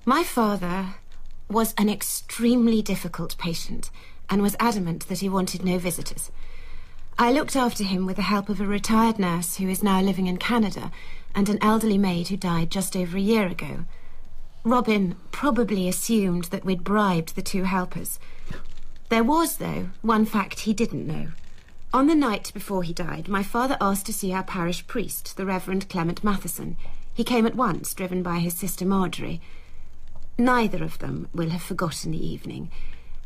My 0.05 0.23
father 0.25 0.95
was 1.49 1.75
an 1.79 1.89
extremely 1.89 2.83
difficult 2.83 3.37
patient 3.39 3.91
and 4.29 4.43
was 4.43 4.57
adamant 4.59 5.09
that 5.09 5.21
he 5.21 5.29
wanted 5.29 5.65
no 5.65 5.79
visitors. 5.79 6.31
I 7.19 7.33
looked 7.33 7.57
after 7.57 7.85
him 7.85 8.05
with 8.05 8.17
the 8.17 8.23
help 8.23 8.49
of 8.49 8.61
a 8.61 8.67
retired 8.67 9.19
nurse 9.19 9.57
who 9.57 9.69
is 9.69 9.83
now 9.83 10.01
living 10.03 10.27
in 10.27 10.37
Canada 10.37 10.91
and 11.35 11.49
an 11.49 11.59
elderly 11.63 11.99
maid 11.99 12.29
who 12.29 12.37
died 12.37 12.71
just 12.71 12.97
over 12.97 13.17
a 13.17 13.21
year 13.21 13.47
ago. 13.47 13.85
Robin 14.65 15.17
probably 15.31 15.89
assumed 15.89 16.45
that 16.45 16.65
we'd 16.65 16.85
bribed 16.85 17.37
the 17.37 17.43
two 17.43 17.63
helpers. 17.63 18.19
There 19.09 19.25
was, 19.25 19.59
though, 19.59 19.91
one 20.03 20.27
fact 20.27 20.61
he 20.61 20.75
didn't 20.75 21.07
know. 21.07 21.29
On 21.97 22.09
the 22.09 22.15
night 22.15 22.51
before 22.53 22.83
he 22.83 22.93
died, 22.93 23.27
my 23.27 23.43
father 23.43 23.79
asked 23.81 24.05
to 24.05 24.13
see 24.13 24.31
our 24.31 24.43
parish 24.43 24.87
priest, 24.87 25.35
the 25.39 25.47
Reverend 25.47 25.89
Clement 25.89 26.23
Matheson. 26.23 26.77
He 27.15 27.25
came 27.25 27.47
at 27.47 27.55
once, 27.55 27.95
driven 27.95 28.23
by 28.23 28.41
his 28.41 28.53
sister 28.53 28.85
Marjorie. 28.85 29.41
Neither 30.37 30.85
of 30.85 30.99
them 30.99 31.31
will 31.33 31.49
have 31.49 31.63
forgotten 31.63 32.11
the 32.11 32.23
evening, 32.23 32.71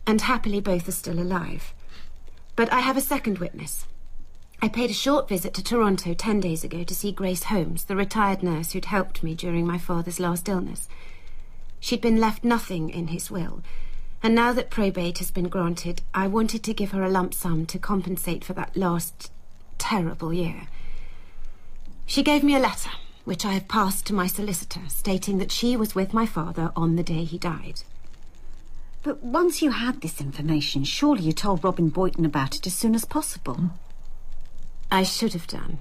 and 0.06 0.20
happily 0.20 0.60
both 0.60 0.86
are 0.86 0.92
still 0.92 1.18
alive. 1.18 1.74
But 2.54 2.72
I 2.72 2.78
have 2.78 2.96
a 2.96 3.00
second 3.00 3.38
witness. 3.38 3.88
I 4.62 4.68
paid 4.68 4.90
a 4.90 4.94
short 4.94 5.28
visit 5.28 5.52
to 5.54 5.64
Toronto 5.64 6.14
ten 6.14 6.38
days 6.38 6.62
ago 6.62 6.84
to 6.84 6.94
see 6.94 7.10
Grace 7.10 7.42
Holmes, 7.42 7.86
the 7.86 7.96
retired 7.96 8.40
nurse 8.40 8.70
who'd 8.70 8.84
helped 8.84 9.24
me 9.24 9.34
during 9.34 9.66
my 9.66 9.78
father's 9.78 10.20
last 10.20 10.48
illness. 10.48 10.88
She'd 11.80 12.00
been 12.00 12.20
left 12.20 12.44
nothing 12.44 12.88
in 12.90 13.08
his 13.08 13.32
will, 13.32 13.64
and 14.22 14.34
now 14.34 14.52
that 14.52 14.70
probate 14.70 15.18
has 15.18 15.30
been 15.30 15.48
granted, 15.48 16.02
I 16.12 16.26
wanted 16.26 16.62
to 16.64 16.74
give 16.74 16.90
her 16.90 17.02
a 17.02 17.08
lump 17.08 17.32
sum 17.32 17.66
to 17.66 17.78
compensate 17.78 18.44
for 18.44 18.52
that 18.54 18.76
last 18.76 19.30
terrible 19.78 20.32
year. 20.32 20.68
She 22.06 22.22
gave 22.22 22.42
me 22.42 22.54
a 22.54 22.60
letter, 22.60 22.90
which 23.24 23.44
I 23.44 23.52
have 23.52 23.68
passed 23.68 24.06
to 24.06 24.14
my 24.14 24.26
solicitor, 24.26 24.80
stating 24.88 25.38
that 25.38 25.52
she 25.52 25.76
was 25.76 25.94
with 25.94 26.12
my 26.12 26.26
father 26.26 26.72
on 26.76 26.96
the 26.96 27.02
day 27.02 27.24
he 27.24 27.38
died. 27.38 27.82
But 29.02 29.22
once 29.22 29.62
you 29.62 29.70
had 29.70 30.00
this 30.00 30.20
information, 30.20 30.84
surely 30.84 31.22
you 31.22 31.32
told 31.32 31.64
Robin 31.64 31.88
Boyton 31.88 32.26
about 32.26 32.56
it 32.56 32.66
as 32.66 32.74
soon 32.74 32.94
as 32.94 33.06
possible. 33.06 33.70
I 34.90 35.04
should 35.04 35.32
have 35.32 35.46
done. 35.46 35.78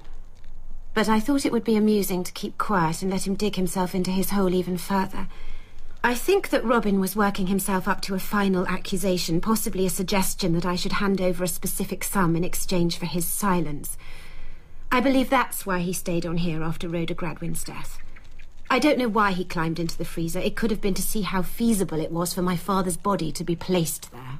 But 0.94 1.08
I 1.08 1.20
thought 1.20 1.44
it 1.44 1.52
would 1.52 1.64
be 1.64 1.76
amusing 1.76 2.24
to 2.24 2.32
keep 2.32 2.56
quiet 2.56 3.02
and 3.02 3.10
let 3.10 3.26
him 3.26 3.34
dig 3.34 3.56
himself 3.56 3.94
into 3.94 4.10
his 4.10 4.30
hole 4.30 4.54
even 4.54 4.78
further. 4.78 5.28
I 6.02 6.14
think 6.14 6.48
that 6.48 6.64
Robin 6.64 6.98
was 6.98 7.14
working 7.14 7.48
himself 7.48 7.86
up 7.86 8.00
to 8.02 8.14
a 8.14 8.18
final 8.18 8.66
accusation, 8.66 9.40
possibly 9.40 9.84
a 9.84 9.90
suggestion 9.90 10.54
that 10.54 10.64
I 10.64 10.74
should 10.74 10.92
hand 10.92 11.20
over 11.20 11.44
a 11.44 11.48
specific 11.48 12.04
sum 12.04 12.36
in 12.36 12.42
exchange 12.42 12.96
for 12.96 13.04
his 13.04 13.26
silence. 13.26 13.98
I 14.90 15.00
believe 15.00 15.28
that's 15.28 15.66
why 15.66 15.80
he 15.80 15.92
stayed 15.92 16.24
on 16.24 16.38
here 16.38 16.62
after 16.62 16.88
Rhoda 16.88 17.14
Gradwin's 17.14 17.62
death. 17.62 17.98
I 18.70 18.78
don't 18.78 18.98
know 18.98 19.08
why 19.08 19.32
he 19.32 19.44
climbed 19.44 19.78
into 19.78 19.98
the 19.98 20.04
freezer. 20.04 20.38
It 20.38 20.56
could 20.56 20.70
have 20.70 20.80
been 20.80 20.94
to 20.94 21.02
see 21.02 21.22
how 21.22 21.42
feasible 21.42 22.00
it 22.00 22.10
was 22.10 22.32
for 22.32 22.42
my 22.42 22.56
father's 22.56 22.96
body 22.96 23.30
to 23.32 23.44
be 23.44 23.54
placed 23.54 24.10
there. 24.10 24.38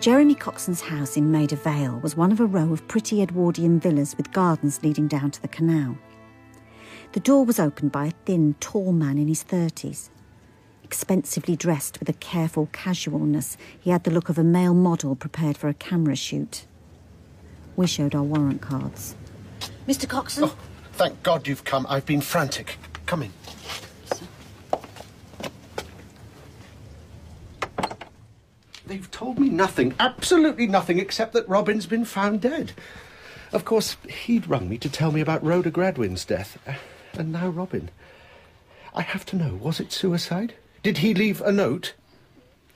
Jeremy 0.00 0.36
Coxon's 0.36 0.80
house 0.80 1.16
in 1.16 1.32
Maida 1.32 1.56
Vale 1.56 1.98
was 1.98 2.16
one 2.16 2.30
of 2.30 2.38
a 2.38 2.46
row 2.46 2.72
of 2.72 2.86
pretty 2.86 3.20
Edwardian 3.20 3.80
villas 3.80 4.16
with 4.16 4.32
gardens 4.32 4.80
leading 4.84 5.08
down 5.08 5.32
to 5.32 5.42
the 5.42 5.48
canal. 5.48 5.98
The 7.12 7.20
door 7.20 7.44
was 7.44 7.58
opened 7.58 7.90
by 7.90 8.06
a 8.06 8.12
thin, 8.24 8.54
tall 8.60 8.92
man 8.92 9.18
in 9.18 9.26
his 9.26 9.42
thirties. 9.42 10.10
Expensively 10.84 11.56
dressed 11.56 11.98
with 11.98 12.08
a 12.08 12.12
careful 12.14 12.68
casualness, 12.72 13.56
he 13.80 13.90
had 13.90 14.04
the 14.04 14.12
look 14.12 14.28
of 14.28 14.38
a 14.38 14.44
male 14.44 14.72
model 14.74 15.16
prepared 15.16 15.56
for 15.58 15.68
a 15.68 15.74
camera 15.74 16.14
shoot. 16.14 16.66
We 17.74 17.88
showed 17.88 18.14
our 18.14 18.22
warrant 18.22 18.60
cards. 18.60 19.16
Mr. 19.88 20.08
Coxon? 20.08 20.44
Oh, 20.44 20.56
Thank 20.92 21.22
God 21.22 21.46
you've 21.46 21.64
come. 21.64 21.86
I've 21.88 22.06
been 22.06 22.20
frantic. 22.20 22.76
Come 23.06 23.22
in. 23.24 23.32
They've 28.88 29.10
told 29.10 29.38
me 29.38 29.50
nothing, 29.50 29.94
absolutely 30.00 30.66
nothing, 30.66 30.98
except 30.98 31.34
that 31.34 31.46
Robin's 31.46 31.84
been 31.84 32.06
found 32.06 32.40
dead. 32.40 32.72
Of 33.52 33.66
course, 33.66 33.98
he'd 34.08 34.48
rung 34.48 34.66
me 34.66 34.78
to 34.78 34.88
tell 34.88 35.12
me 35.12 35.20
about 35.20 35.44
Rhoda 35.44 35.70
Gradwin's 35.70 36.24
death. 36.24 36.58
Uh, 36.66 36.72
and 37.12 37.30
now 37.30 37.50
Robin. 37.50 37.90
I 38.94 39.02
have 39.02 39.26
to 39.26 39.36
know, 39.36 39.54
was 39.56 39.78
it 39.78 39.92
suicide? 39.92 40.54
Did 40.82 40.98
he 40.98 41.12
leave 41.12 41.42
a 41.42 41.52
note? 41.52 41.92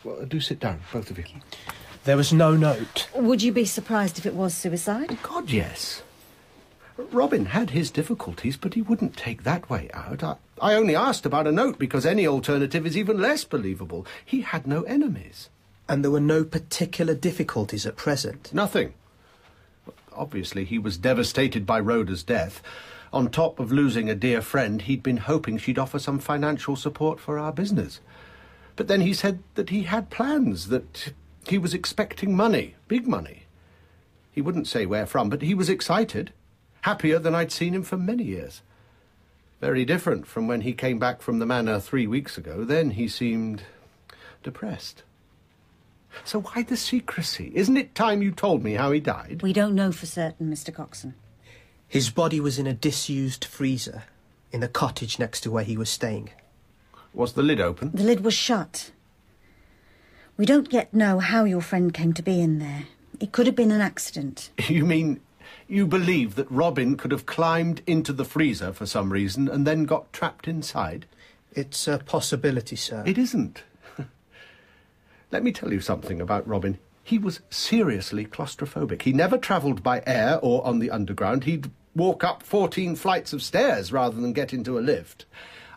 Well, 0.05 0.27
do 0.27 0.39
sit 0.39 0.61
down, 0.61 0.81
both 0.93 1.11
of 1.11 1.17
you. 1.17 1.25
There 2.05 2.19
was 2.19 2.31
no 2.31 2.57
note. 2.57 3.09
Would 3.15 3.43
you 3.43 3.51
be 3.51 3.65
surprised 3.65 4.19
if 4.19 4.27
it 4.27 4.35
was 4.35 4.53
suicide? 4.53 5.17
God, 5.23 5.49
yes. 5.49 6.03
Robin 6.99 7.47
had 7.47 7.71
his 7.71 7.91
difficulties, 7.91 8.59
but 8.59 8.75
he 8.75 8.83
wouldn't 8.83 9.17
take 9.17 9.45
that 9.45 9.71
way 9.71 9.89
out. 9.95 10.23
I, 10.23 10.37
I 10.61 10.75
only 10.75 10.95
asked 10.95 11.25
about 11.25 11.47
a 11.47 11.53
note 11.53 11.79
because 11.79 12.05
any 12.05 12.27
alternative 12.27 12.85
is 12.85 12.99
even 12.99 13.19
less 13.19 13.45
believable. 13.45 14.07
He 14.27 14.43
had 14.43 14.67
no 14.67 14.83
enemies. 14.83 15.49
And 15.89 16.03
there 16.03 16.11
were 16.11 16.21
no 16.21 16.45
particular 16.45 17.15
difficulties 17.15 17.87
at 17.87 17.97
present. 17.97 18.53
Nothing. 18.55 18.95
Obviously, 20.15 20.65
he 20.65 20.79
was 20.79 20.97
devastated 20.97 21.67
by 21.67 21.81
Rhoda's 21.81 22.23
death. 22.23 22.63
On 23.13 23.29
top 23.29 23.59
of 23.61 23.73
losing 23.73 24.09
a 24.09 24.15
dear 24.15 24.41
friend, 24.41 24.83
he'd 24.83 25.03
been 25.03 25.19
hoping 25.19 25.59
she'd 25.59 25.79
offer 25.79 25.99
some 25.99 26.19
financial 26.19 26.77
support 26.77 27.21
for 27.21 27.39
our 27.39 27.53
business. 27.53 28.01
But 28.77 28.89
then 28.89 29.03
he 29.03 29.13
said 29.13 29.43
that 29.55 29.71
he 29.71 29.83
had 29.83 30.11
plans, 30.11 30.69
that 30.69 31.13
he 31.47 31.59
was 31.59 31.75
expecting 31.75 32.35
money, 32.35 32.75
big 32.89 33.07
money. 33.07 33.43
He 34.31 34.41
wouldn't 34.41 34.67
say 34.67 34.87
where 34.87 35.05
from, 35.05 35.29
but 35.29 35.43
he 35.43 35.55
was 35.55 35.69
excited, 35.69 36.33
happier 36.83 37.19
than 37.19 37.35
I'd 37.35 37.53
seen 37.53 37.75
him 37.75 37.83
for 37.83 37.99
many 37.99 38.25
years. 38.25 38.63
Very 39.61 39.85
different 39.85 40.27
from 40.27 40.49
when 40.49 40.63
he 40.63 40.73
came 40.73 40.99
back 40.99 41.21
from 41.21 41.39
the 41.39 41.47
manor 41.47 41.79
three 41.81 42.07
weeks 42.07 42.39
ago. 42.39 42.65
Then 42.65 42.93
he 42.93 43.09
seemed 43.09 43.63
depressed. 44.43 45.03
So 46.25 46.41
why 46.43 46.63
the 46.63 46.77
secrecy? 46.77 47.53
Isn't 47.55 47.77
it 47.77 47.95
time 47.95 48.23
you 48.23 48.31
told 48.33 48.63
me 48.63 48.75
how 48.75 48.93
he 48.93 49.01
died? 49.01 49.41
We 49.43 49.53
don't 49.53 49.75
know 49.75 49.93
for 49.93 50.07
certain, 50.07 50.51
Mr. 50.53 50.73
Coxon. 50.73 51.15
His 51.89 52.11
body 52.11 52.41
was 52.41 52.59
in 52.59 52.67
a 52.67 52.73
disused 52.75 53.45
freezer. 53.45 54.05
in 54.53 54.61
the 54.61 54.69
cottage 54.69 55.19
next 55.19 55.41
to 55.41 55.51
where 55.51 55.65
he 55.65 55.77
was 55.79 55.89
staying. 55.89 56.29
Was 57.15 57.33
the 57.33 57.43
lid 57.43 57.59
open? 57.61 57.91
The 57.95 58.03
lid 58.03 58.23
was 58.23 58.35
shut. 58.35 58.91
We 60.37 60.45
don't 60.47 60.73
yet 60.73 60.93
know 60.93 61.19
how 61.21 61.45
your 61.45 61.61
friend 61.63 61.93
came 61.93 62.13
to 62.15 62.23
be 62.23 62.41
in 62.41 62.59
there. 62.59 62.85
It 63.19 63.33
could 63.33 63.47
have 63.47 63.57
been 63.57 63.71
an 63.71 63.81
accident. 63.81 64.51
You 64.69 64.85
mean 64.85 65.21
you 65.69 65.87
believe 65.87 66.35
that 66.35 66.51
Robin 66.51 66.97
could 66.97 67.13
have 67.13 67.25
climbed 67.25 67.81
into 67.87 68.13
the 68.13 68.25
freezer 68.27 68.73
for 68.73 68.85
some 68.85 69.11
reason 69.13 69.49
and 69.49 69.67
then 69.67 69.85
got 69.85 70.13
trapped 70.13 70.47
inside? 70.47 71.07
It's 71.53 71.87
a 71.89 71.99
possibility, 71.99 72.77
sir. 72.77 73.03
It 73.07 73.17
isn't. 73.19 73.63
Let 75.33 75.43
me 75.43 75.51
tell 75.51 75.73
you 75.73 75.81
something 75.81 76.21
about 76.21 76.47
Robin. 76.47 76.79
He 77.03 77.17
was 77.17 77.41
seriously 77.49 78.27
claustrophobic. 78.27 79.03
He 79.03 79.15
never 79.15 79.39
travelled 79.39 79.83
by 79.83 80.03
air 80.07 80.39
or 80.43 80.65
on 80.67 80.79
the 80.79 80.91
underground. 80.91 81.45
He'd 81.45 81.71
walk 81.97 82.23
up 82.23 82.43
14 82.43 82.97
flights 82.97 83.33
of 83.33 83.43
stairs 83.43 83.93
rather 83.93 84.21
than 84.21 84.35
get 84.35 84.53
into 84.53 84.79
a 84.79 84.81
lift. 84.81 85.25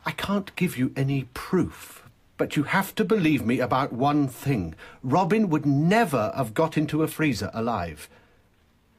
I 0.05 0.11
can't 0.11 0.53
give 0.57 0.77
you 0.77 0.91
any 0.97 1.29
proof, 1.33 2.03
but 2.35 2.57
you 2.57 2.63
have 2.63 2.93
to 2.95 3.05
believe 3.05 3.45
me 3.45 3.61
about 3.61 3.93
one 3.93 4.27
thing. 4.27 4.75
Robin 5.01 5.49
would 5.49 5.65
never 5.65 6.33
have 6.35 6.53
got 6.53 6.77
into 6.77 7.01
a 7.01 7.07
freezer 7.07 7.49
alive. 7.53 8.09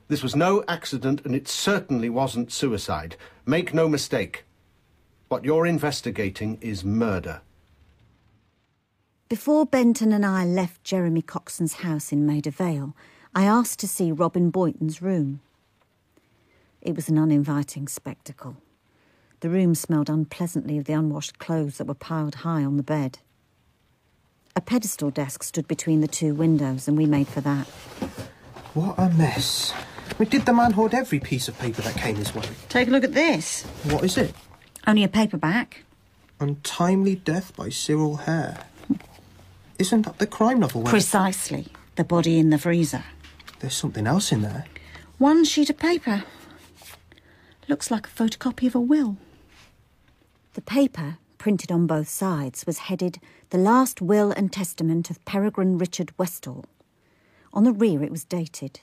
This 0.08 0.22
was 0.22 0.34
no 0.34 0.64
accident, 0.66 1.20
and 1.26 1.34
it 1.34 1.48
certainly 1.48 2.08
wasn't 2.08 2.50
suicide. 2.50 3.16
Make 3.44 3.74
no 3.74 3.90
mistake. 3.90 4.44
What 5.28 5.44
you're 5.44 5.66
investigating 5.66 6.56
is 6.62 6.82
murder. 6.82 7.42
Before 9.28 9.66
Benton 9.66 10.12
and 10.12 10.24
I 10.24 10.44
left 10.44 10.84
Jeremy 10.84 11.20
Coxon's 11.20 11.74
house 11.74 12.12
in 12.12 12.26
Maida 12.26 12.52
Vale, 12.52 12.94
I 13.34 13.42
asked 13.42 13.80
to 13.80 13.88
see 13.88 14.12
Robin 14.12 14.50
Boyton's 14.50 15.02
room. 15.02 15.40
It 16.80 16.94
was 16.94 17.08
an 17.08 17.18
uninviting 17.18 17.88
spectacle. 17.88 18.56
The 19.40 19.50
room 19.50 19.74
smelled 19.74 20.08
unpleasantly 20.08 20.78
of 20.78 20.84
the 20.84 20.92
unwashed 20.92 21.40
clothes 21.40 21.78
that 21.78 21.88
were 21.88 21.94
piled 21.94 22.36
high 22.36 22.62
on 22.62 22.76
the 22.76 22.84
bed. 22.84 23.18
A 24.54 24.60
pedestal 24.60 25.10
desk 25.10 25.42
stood 25.42 25.66
between 25.66 26.02
the 26.02 26.06
two 26.06 26.32
windows, 26.32 26.86
and 26.86 26.96
we 26.96 27.04
made 27.04 27.26
for 27.26 27.40
that. 27.40 27.66
What 28.74 28.94
a 28.96 29.10
mess. 29.10 29.72
I 30.08 30.14
mean, 30.20 30.28
did 30.28 30.46
the 30.46 30.52
man 30.52 30.70
hoard 30.70 30.94
every 30.94 31.18
piece 31.18 31.48
of 31.48 31.58
paper 31.58 31.82
that 31.82 31.96
came 31.96 32.14
his 32.14 32.32
way? 32.32 32.44
Take 32.68 32.86
a 32.86 32.90
look 32.92 33.02
at 33.02 33.14
this. 33.14 33.64
What 33.90 34.04
is 34.04 34.16
it? 34.16 34.32
Only 34.86 35.02
a 35.02 35.08
paperback. 35.08 35.82
Untimely 36.38 37.16
Death 37.16 37.56
by 37.56 37.70
Cyril 37.70 38.18
Hare. 38.18 38.66
Isn't 39.78 40.02
that 40.02 40.18
the 40.18 40.26
crime 40.26 40.60
novel? 40.60 40.82
where- 40.82 40.90
Precisely. 40.90 41.68
The 41.96 42.04
body 42.04 42.38
in 42.38 42.50
the 42.50 42.58
freezer. 42.58 43.04
There's 43.60 43.74
something 43.76 44.06
else 44.06 44.32
in 44.32 44.42
there. 44.42 44.66
One 45.18 45.44
sheet 45.44 45.70
of 45.70 45.78
paper. 45.78 46.24
Looks 47.68 47.90
like 47.90 48.06
a 48.06 48.10
photocopy 48.10 48.66
of 48.66 48.74
a 48.74 48.80
will. 48.80 49.16
The 50.54 50.60
paper, 50.62 51.18
printed 51.38 51.72
on 51.72 51.86
both 51.86 52.08
sides, 52.08 52.66
was 52.66 52.78
headed 52.78 53.18
The 53.50 53.58
Last 53.58 54.00
Will 54.00 54.30
and 54.32 54.52
Testament 54.52 55.10
of 55.10 55.24
Peregrine 55.24 55.78
Richard 55.78 56.12
Westhall. 56.18 56.64
On 57.52 57.64
the 57.64 57.72
rear 57.72 58.02
it 58.02 58.10
was 58.10 58.24
dated 58.24 58.80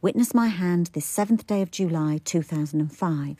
Witness 0.00 0.32
my 0.32 0.46
hand 0.46 0.90
this 0.92 1.06
7th 1.06 1.44
day 1.46 1.60
of 1.60 1.72
July 1.72 2.20
2005. 2.24 3.36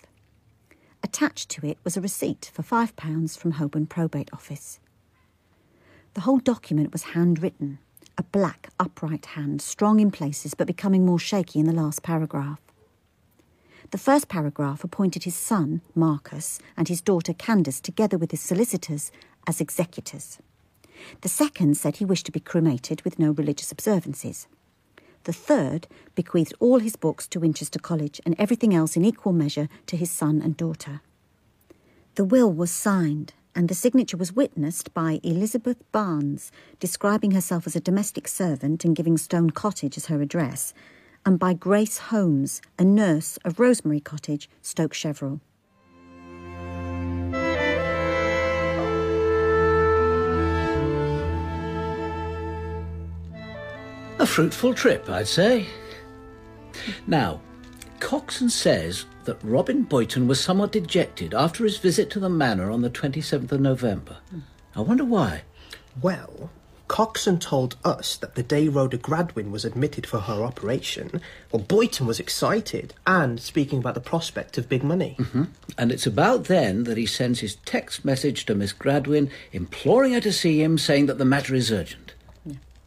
Attached 1.05 1.49
to 1.51 1.65
it 1.67 1.79
was 1.85 1.97
a 1.97 2.01
receipt 2.01 2.51
for 2.53 2.63
£5 2.65 3.39
from 3.39 3.53
Holborn 3.53 3.87
Probate 3.87 4.31
Office. 4.33 4.81
The 6.15 6.23
whole 6.23 6.39
document 6.39 6.93
was 6.93 7.03
handwritten, 7.15 7.79
a 8.17 8.23
black, 8.23 8.71
upright 8.81 9.27
hand, 9.27 9.63
strong 9.63 10.01
in 10.01 10.11
places 10.11 10.55
but 10.55 10.67
becoming 10.67 11.07
more 11.07 11.19
shaky 11.19 11.61
in 11.61 11.67
the 11.67 11.73
last 11.73 12.03
paragraph. 12.03 12.61
The 13.91 13.99
first 13.99 14.29
paragraph 14.29 14.85
appointed 14.85 15.25
his 15.25 15.37
son, 15.37 15.81
Marcus, 15.95 16.59
and 16.77 16.89
his 16.89 17.01
daughter, 17.01 17.33
Candace, 17.33 17.81
together 17.81 18.19
with 18.19 18.33
his 18.33 18.41
solicitors, 18.41 19.11
as 19.47 19.61
executors. 19.61 20.39
The 21.23 21.29
second 21.29 21.77
said 21.77 21.97
he 21.97 22.05
wished 22.05 22.27
to 22.27 22.33
be 22.33 22.41
cremated 22.41 23.03
with 23.03 23.19
no 23.19 23.31
religious 23.31 23.73
observances. 23.73 24.47
The 25.25 25.33
third 25.33 25.87
bequeathed 26.15 26.55
all 26.59 26.81
his 26.81 26.97
books 26.97 27.27
to 27.29 27.41
Winchester 27.41 27.79
College 27.79 28.21
and 28.27 28.35
everything 28.39 28.75
else 28.75 28.97
in 28.97 29.05
equal 29.05 29.33
measure 29.33 29.69
to 29.87 29.97
his 29.97 30.11
son 30.11 30.43
and 30.43 30.57
daughter. 30.57 31.01
The 32.17 32.25
will 32.25 32.53
was 32.53 32.71
signed, 32.71 33.33
and 33.59 33.69
the 33.69 33.75
signature 33.75 34.17
was 34.17 34.33
witnessed 34.33 34.95
by 34.95 35.19
Elizabeth 35.25 35.83
Barnes, 35.91 36.53
describing 36.79 37.33
herself 37.33 37.67
as 37.67 37.75
a 37.75 37.81
domestic 37.81 38.29
servant 38.29 38.85
and 38.85 38.95
giving 38.95 39.19
Stone 39.19 39.51
Cottage 39.51 39.97
as 39.97 40.07
her 40.07 40.23
address, 40.23 40.73
and 41.27 41.41
by 41.41 41.55
Grace 41.55 41.99
Holmes, 41.99 42.63
a 42.79 42.85
nurse 42.85 43.37
of 43.45 43.59
Rosemary 43.59 43.99
Cottage, 43.99 44.49
Stoke 44.63 44.95
Cheverell. 44.95 45.41
A 54.21 54.27
fruitful 54.27 54.73
trip, 54.73 55.11
I'd 55.11 55.27
say. 55.27 55.67
Now, 57.09 57.41
Coxon 58.01 58.49
says 58.49 59.07
that 59.25 59.43
Robin 59.43 59.83
Boyton 59.83 60.29
was 60.29 60.41
somewhat 60.41 60.73
dejected 60.73 61.35
after 61.35 61.65
his 61.65 61.79
visit 61.79 62.11
to 62.11 62.21
the 62.21 62.29
manor 62.29 62.71
on 62.71 62.83
the 62.83 62.91
27th 62.91 63.53
of 63.53 63.61
November. 63.61 64.19
I 64.75 64.81
wonder 64.81 65.05
why. 65.05 65.43
Well, 66.01 66.51
Coxon 66.89 67.39
told 67.39 67.77
us 67.85 68.17
that 68.17 68.35
the 68.35 68.43
day 68.43 68.69
Rhoda 68.69 68.97
Gradwin 68.97 69.51
was 69.51 69.65
admitted 69.65 70.07
for 70.07 70.21
her 70.21 70.43
operation, 70.43 71.21
well, 71.53 71.63
Boyton 71.63 72.07
was 72.07 72.19
excited 72.19 72.95
and 73.07 73.41
speaking 73.41 73.81
about 73.81 73.95
the 73.95 74.01
prospect 74.01 74.57
of 74.57 74.69
big 74.69 74.83
money. 74.83 75.15
hmm 75.19 75.45
And 75.77 75.93
it's 75.93 76.07
about 76.07 76.45
then 76.45 76.85
that 76.85 76.97
he 76.97 77.07
sends 77.07 77.41
his 77.41 77.57
text 77.67 78.05
message 78.05 78.47
to 78.47 78.55
Miss 78.55 78.73
Gradwin 78.73 79.31
imploring 79.53 80.13
her 80.15 80.21
to 80.21 80.33
see 80.33 80.63
him, 80.63 80.79
saying 80.79 81.07
that 81.07 81.19
the 81.19 81.25
matter 81.25 81.55
is 81.55 81.71
urgent. 81.71 82.15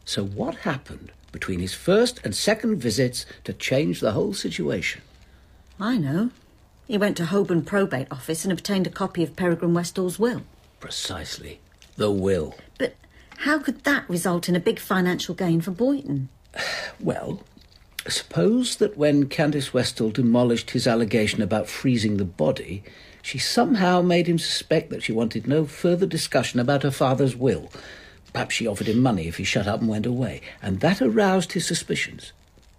So, 0.03 0.23
what 0.25 0.55
happened 0.55 1.11
between 1.31 1.59
his 1.59 1.73
first 1.73 2.19
and 2.23 2.35
second 2.35 2.77
visits 2.77 3.25
to 3.43 3.53
change 3.53 3.99
the 3.99 4.11
whole 4.11 4.33
situation? 4.33 5.01
I 5.79 5.97
know. 5.97 6.31
He 6.87 6.97
went 6.97 7.17
to 7.17 7.25
Holborn 7.25 7.63
Probate 7.63 8.11
Office 8.11 8.43
and 8.43 8.51
obtained 8.51 8.85
a 8.85 8.91
copy 8.91 9.23
of 9.23 9.35
Peregrine 9.35 9.73
Westhall's 9.73 10.19
will. 10.19 10.43
Precisely. 10.79 11.59
The 11.95 12.11
will. 12.11 12.55
But 12.77 12.95
how 13.37 13.59
could 13.59 13.83
that 13.83 14.09
result 14.09 14.49
in 14.49 14.55
a 14.55 14.59
big 14.59 14.79
financial 14.79 15.33
gain 15.33 15.61
for 15.61 15.71
Boyton? 15.71 16.29
Well, 16.99 17.41
suppose 18.07 18.75
that 18.75 18.95
when 18.95 19.27
Candace 19.27 19.69
Westhall 19.71 20.13
demolished 20.13 20.71
his 20.71 20.85
allegation 20.85 21.41
about 21.41 21.67
freezing 21.67 22.17
the 22.17 22.25
body, 22.25 22.83
she 23.23 23.37
somehow 23.39 24.01
made 24.01 24.27
him 24.27 24.37
suspect 24.37 24.91
that 24.91 25.01
she 25.01 25.11
wanted 25.11 25.47
no 25.47 25.65
further 25.65 26.05
discussion 26.05 26.59
about 26.59 26.83
her 26.83 26.91
father's 26.91 27.35
will. 27.35 27.71
Perhaps 28.33 28.55
she 28.55 28.67
offered 28.67 28.87
him 28.87 28.99
money 29.01 29.27
if 29.27 29.37
he 29.37 29.43
shut 29.43 29.67
up 29.67 29.81
and 29.81 29.89
went 29.89 30.05
away, 30.05 30.41
and 30.61 30.79
that 30.79 31.01
aroused 31.01 31.53
his 31.53 31.67
suspicions. 31.67 32.31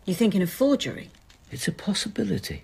You're 0.04 0.16
thinking 0.16 0.42
of 0.42 0.50
forgery? 0.50 1.10
It's 1.50 1.68
a 1.68 1.72
possibility. 1.72 2.62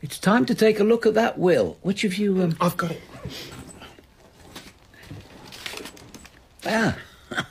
It's 0.00 0.18
time 0.18 0.46
to 0.46 0.54
take 0.54 0.80
a 0.80 0.84
look 0.84 1.04
at 1.04 1.14
that 1.14 1.38
will. 1.38 1.76
Which 1.82 2.04
of 2.04 2.16
you? 2.16 2.42
Um... 2.42 2.56
I've 2.60 2.76
got 2.76 2.92
it. 2.92 3.02
Ah, 6.66 6.96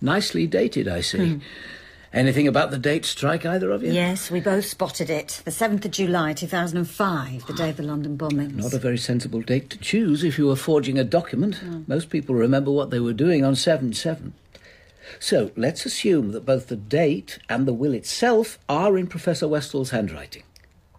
nicely 0.00 0.46
dated, 0.46 0.88
I 0.88 1.00
see. 1.00 1.40
Anything 2.16 2.48
about 2.48 2.70
the 2.70 2.78
date 2.78 3.04
strike 3.04 3.44
either 3.44 3.70
of 3.70 3.82
you? 3.82 3.92
Yes, 3.92 4.30
we 4.30 4.40
both 4.40 4.64
spotted 4.64 5.10
it. 5.10 5.42
The 5.44 5.50
7th 5.50 5.84
of 5.84 5.90
July 5.90 6.32
2005, 6.32 7.46
the 7.46 7.52
day 7.52 7.68
of 7.68 7.76
the 7.76 7.82
London 7.82 8.16
bombings. 8.16 8.54
Not 8.54 8.72
a 8.72 8.78
very 8.78 8.96
sensible 8.96 9.42
date 9.42 9.68
to 9.68 9.76
choose 9.76 10.24
if 10.24 10.38
you 10.38 10.46
were 10.46 10.56
forging 10.56 10.98
a 10.98 11.04
document. 11.04 11.60
Most 11.86 12.08
people 12.08 12.34
remember 12.34 12.70
what 12.70 12.88
they 12.88 13.00
were 13.00 13.12
doing 13.12 13.44
on 13.44 13.54
7 13.54 13.92
7. 13.92 14.32
So 15.20 15.50
let's 15.56 15.84
assume 15.84 16.32
that 16.32 16.46
both 16.46 16.68
the 16.68 16.76
date 16.76 17.38
and 17.50 17.68
the 17.68 17.74
will 17.74 17.92
itself 17.92 18.58
are 18.66 18.96
in 18.96 19.08
Professor 19.08 19.46
Westhall's 19.46 19.90
handwriting. 19.90 20.44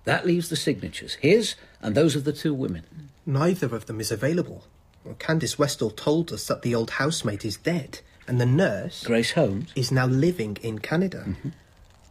That 0.03 0.27
leaves 0.27 0.49
the 0.49 0.55
signatures, 0.55 1.15
his 1.15 1.55
and 1.81 1.95
those 1.95 2.15
of 2.15 2.25
the 2.25 2.31
two 2.31 2.53
women. 2.53 3.09
Neither 3.25 3.75
of 3.75 3.87
them 3.87 3.99
is 3.99 4.11
available. 4.11 4.65
Well, 5.03 5.15
Candace 5.15 5.55
Westhall 5.55 5.95
told 5.95 6.31
us 6.31 6.45
that 6.45 6.61
the 6.61 6.75
old 6.75 6.91
housemaid 6.91 7.43
is 7.43 7.57
dead, 7.57 8.01
and 8.27 8.39
the 8.41 8.45
nurse, 8.45 9.03
Grace 9.03 9.31
Holmes, 9.31 9.71
is 9.75 9.91
now 9.91 10.05
living 10.05 10.57
in 10.61 10.79
Canada. 10.79 11.35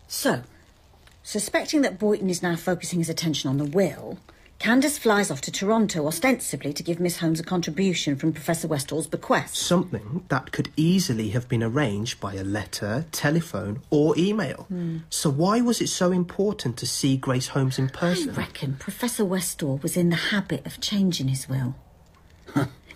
So, 0.08 0.42
suspecting 1.22 1.82
that 1.82 1.98
Boyton 1.98 2.30
is 2.30 2.42
now 2.42 2.56
focusing 2.56 3.00
his 3.00 3.08
attention 3.08 3.50
on 3.50 3.58
the 3.58 3.64
will, 3.64 4.18
Candace 4.58 4.96
flies 4.96 5.30
off 5.30 5.42
to 5.42 5.52
Toronto 5.52 6.06
ostensibly 6.06 6.72
to 6.72 6.82
give 6.82 6.98
Miss 6.98 7.18
Holmes 7.18 7.40
a 7.40 7.44
contribution 7.44 8.16
from 8.16 8.32
Professor 8.32 8.66
Westhall's 8.66 9.06
bequest. 9.06 9.54
Something 9.54 10.24
that 10.28 10.50
could 10.50 10.70
easily 10.76 11.30
have 11.30 11.46
been 11.48 11.62
arranged 11.62 12.20
by 12.20 12.34
a 12.34 12.42
letter, 12.42 13.04
telephone, 13.12 13.82
or 13.90 14.16
email. 14.16 14.64
Hmm. 14.68 14.98
So 15.10 15.28
why 15.28 15.60
was 15.60 15.80
it 15.82 15.88
so 15.88 16.10
important 16.10 16.78
to 16.78 16.86
see 16.86 17.16
Grace 17.16 17.48
Holmes 17.48 17.78
in 17.78 17.90
person? 17.90 18.30
I 18.30 18.34
reckon 18.34 18.76
Professor 18.76 19.24
Westall 19.24 19.76
was 19.82 19.96
in 19.96 20.08
the 20.08 20.16
habit 20.16 20.64
of 20.64 20.80
changing 20.80 21.28
his 21.28 21.48
will. 21.48 21.74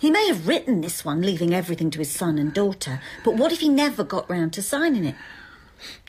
He 0.00 0.10
may 0.10 0.26
have 0.28 0.48
written 0.48 0.80
this 0.80 1.04
one, 1.04 1.20
leaving 1.20 1.54
everything 1.54 1.90
to 1.90 1.98
his 1.98 2.10
son 2.10 2.38
and 2.38 2.54
daughter, 2.54 3.02
but 3.22 3.36
what 3.36 3.52
if 3.52 3.60
he 3.60 3.68
never 3.68 4.02
got 4.02 4.30
round 4.30 4.54
to 4.54 4.62
signing 4.62 5.04
it? 5.04 5.14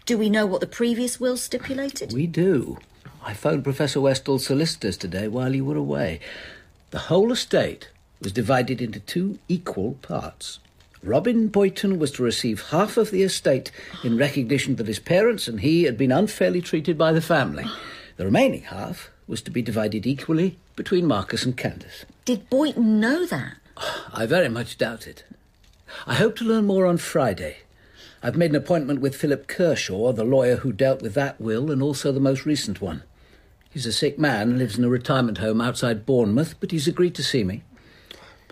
Do 0.05 0.17
we 0.17 0.29
know 0.29 0.45
what 0.45 0.61
the 0.61 0.67
previous 0.67 1.19
will 1.19 1.35
stipulated? 1.35 2.13
We 2.13 2.25
do. 2.25 2.77
I 3.21 3.33
phoned 3.33 3.65
Professor 3.65 3.99
Westhall's 3.99 4.45
solicitors 4.45 4.95
today 4.95 5.27
while 5.27 5.53
you 5.53 5.65
were 5.65 5.75
away. 5.75 6.21
The 6.91 6.99
whole 6.99 7.33
estate 7.33 7.89
was 8.21 8.31
divided 8.31 8.81
into 8.81 9.01
two 9.01 9.39
equal 9.49 9.95
parts. 10.01 10.59
Robin 11.03 11.49
Boyton 11.49 11.99
was 11.99 12.11
to 12.11 12.23
receive 12.23 12.69
half 12.69 12.95
of 12.95 13.11
the 13.11 13.23
estate 13.23 13.71
in 14.05 14.17
recognition 14.17 14.77
that 14.77 14.87
his 14.87 14.99
parents 14.99 15.49
and 15.49 15.59
he 15.59 15.83
had 15.83 15.97
been 15.97 16.13
unfairly 16.13 16.61
treated 16.61 16.97
by 16.97 17.11
the 17.11 17.21
family. 17.21 17.65
The 18.15 18.23
remaining 18.23 18.61
half 18.61 19.09
was 19.27 19.41
to 19.41 19.51
be 19.51 19.61
divided 19.61 20.07
equally 20.07 20.57
between 20.77 21.05
Marcus 21.05 21.43
and 21.43 21.57
Candace. 21.57 22.05
Did 22.23 22.49
Boyton 22.49 23.01
know 23.01 23.25
that? 23.25 23.57
I 24.13 24.25
very 24.25 24.49
much 24.49 24.77
doubt 24.77 25.07
it. 25.07 25.23
I 26.05 26.15
hope 26.15 26.35
to 26.37 26.45
learn 26.45 26.65
more 26.65 26.85
on 26.85 26.97
Friday. 26.97 27.57
I've 28.23 28.37
made 28.37 28.51
an 28.51 28.55
appointment 28.55 29.01
with 29.01 29.15
Philip 29.15 29.47
Kershaw, 29.47 30.11
the 30.11 30.23
lawyer 30.23 30.57
who 30.57 30.71
dealt 30.71 31.01
with 31.01 31.15
that 31.15 31.41
will 31.41 31.71
and 31.71 31.81
also 31.81 32.11
the 32.11 32.19
most 32.19 32.45
recent 32.45 32.81
one. 32.81 33.03
He's 33.71 33.85
a 33.85 33.93
sick 33.93 34.19
man, 34.19 34.57
lives 34.57 34.77
in 34.77 34.83
a 34.83 34.89
retirement 34.89 35.39
home 35.39 35.61
outside 35.61 36.05
Bournemouth, 36.05 36.55
but 36.59 36.71
he's 36.71 36.87
agreed 36.87 37.15
to 37.15 37.23
see 37.23 37.43
me. 37.43 37.63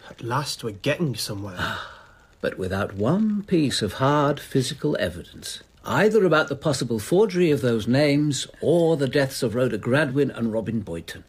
At 0.09 0.23
last 0.23 0.63
we're 0.63 0.71
getting 0.71 1.15
somewhere. 1.15 1.57
Ah, 1.59 1.99
but 2.41 2.57
without 2.57 2.95
one 2.95 3.43
piece 3.43 3.81
of 3.81 3.93
hard 3.93 4.39
physical 4.39 4.97
evidence, 4.99 5.61
either 5.85 6.25
about 6.25 6.47
the 6.47 6.55
possible 6.55 6.99
forgery 6.99 7.51
of 7.51 7.61
those 7.61 7.87
names 7.87 8.47
or 8.61 8.97
the 8.97 9.07
deaths 9.07 9.43
of 9.43 9.55
Rhoda 9.55 9.77
Gradwin 9.77 10.31
and 10.31 10.51
Robin 10.51 10.79
Boyton. 10.79 11.25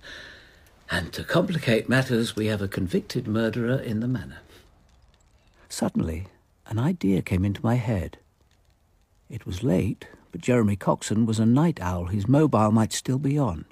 And 0.91 1.12
to 1.12 1.23
complicate 1.23 1.89
matters, 1.89 2.35
we 2.35 2.47
have 2.47 2.61
a 2.61 2.69
convicted 2.69 3.29
murderer 3.29 3.77
in 3.77 4.01
the 4.01 4.09
manor. 4.09 4.41
Suddenly, 5.69 6.27
an 6.67 6.79
idea 6.79 7.23
came 7.23 7.45
into 7.45 7.65
my 7.65 7.77
head. 7.77 8.19
It 9.29 9.47
was 9.47 9.62
late, 9.62 10.09
but 10.33 10.41
Jeremy 10.41 10.75
Coxon 10.75 11.27
was 11.27 11.39
a 11.39 11.47
night 11.47 11.81
owl 11.81 12.07
whose 12.07 12.27
mobile 12.27 12.73
might 12.73 12.93
still 12.93 13.19
be 13.19 13.39
on. 13.39 13.67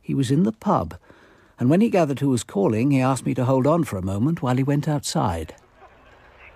He 0.00 0.14
was 0.14 0.30
in 0.30 0.44
the 0.44 0.52
pub, 0.52 0.94
and 1.58 1.68
when 1.68 1.80
he 1.80 1.90
gathered 1.90 2.20
who 2.20 2.28
was 2.28 2.44
calling, 2.44 2.92
he 2.92 3.00
asked 3.00 3.26
me 3.26 3.34
to 3.34 3.44
hold 3.44 3.66
on 3.66 3.82
for 3.82 3.96
a 3.96 4.02
moment 4.02 4.40
while 4.40 4.56
he 4.56 4.62
went 4.62 4.88
outside. 4.88 5.54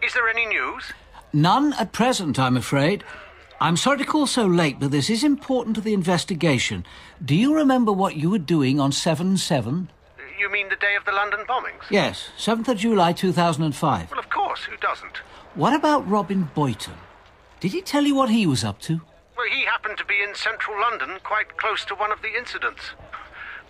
Is 0.02 0.14
there 0.14 0.28
any 0.28 0.46
news? 0.46 0.92
None 1.32 1.72
at 1.74 1.92
present, 1.92 2.38
I'm 2.38 2.56
afraid. 2.56 3.02
I'm 3.58 3.78
sorry 3.78 3.96
to 3.98 4.04
call 4.04 4.26
so 4.26 4.44
late, 4.44 4.78
but 4.78 4.90
this 4.90 5.08
is 5.08 5.24
important 5.24 5.76
to 5.76 5.80
the 5.80 5.94
investigation. 5.94 6.84
Do 7.24 7.34
you 7.34 7.54
remember 7.54 7.90
what 7.90 8.16
you 8.16 8.28
were 8.28 8.38
doing 8.38 8.78
on 8.78 8.92
7 8.92 9.38
7? 9.38 9.88
You 10.38 10.50
mean 10.52 10.68
the 10.68 10.76
day 10.76 10.94
of 10.94 11.06
the 11.06 11.12
London 11.12 11.40
bombings? 11.48 11.90
Yes, 11.90 12.28
7th 12.36 12.68
of 12.68 12.76
July 12.76 13.14
2005. 13.14 14.10
Well, 14.10 14.20
of 14.20 14.28
course, 14.28 14.64
who 14.64 14.76
doesn't? 14.76 15.16
What 15.54 15.72
about 15.72 16.06
Robin 16.06 16.50
Boyton? 16.54 16.92
Did 17.60 17.72
he 17.72 17.80
tell 17.80 18.04
you 18.04 18.14
what 18.14 18.28
he 18.28 18.46
was 18.46 18.62
up 18.62 18.78
to? 18.80 19.00
Well, 19.38 19.46
he 19.50 19.64
happened 19.64 19.96
to 19.98 20.04
be 20.04 20.22
in 20.22 20.34
central 20.34 20.78
London, 20.78 21.18
quite 21.24 21.56
close 21.56 21.82
to 21.86 21.94
one 21.94 22.12
of 22.12 22.20
the 22.20 22.36
incidents. 22.36 22.82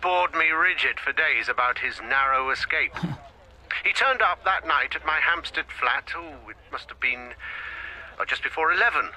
Bored 0.02 0.34
me 0.34 0.50
rigid 0.50 0.98
for 0.98 1.12
days 1.12 1.48
about 1.48 1.78
his 1.78 2.00
narrow 2.00 2.50
escape. 2.50 2.96
he 3.84 3.92
turned 3.92 4.20
up 4.20 4.42
that 4.44 4.66
night 4.66 4.96
at 4.96 5.06
my 5.06 5.20
Hampstead 5.20 5.66
flat. 5.78 6.10
Oh, 6.16 6.50
it 6.50 6.56
must 6.72 6.88
have 6.88 6.98
been 6.98 7.34
oh, 8.18 8.24
just 8.24 8.42
before 8.42 8.72
11. 8.72 9.10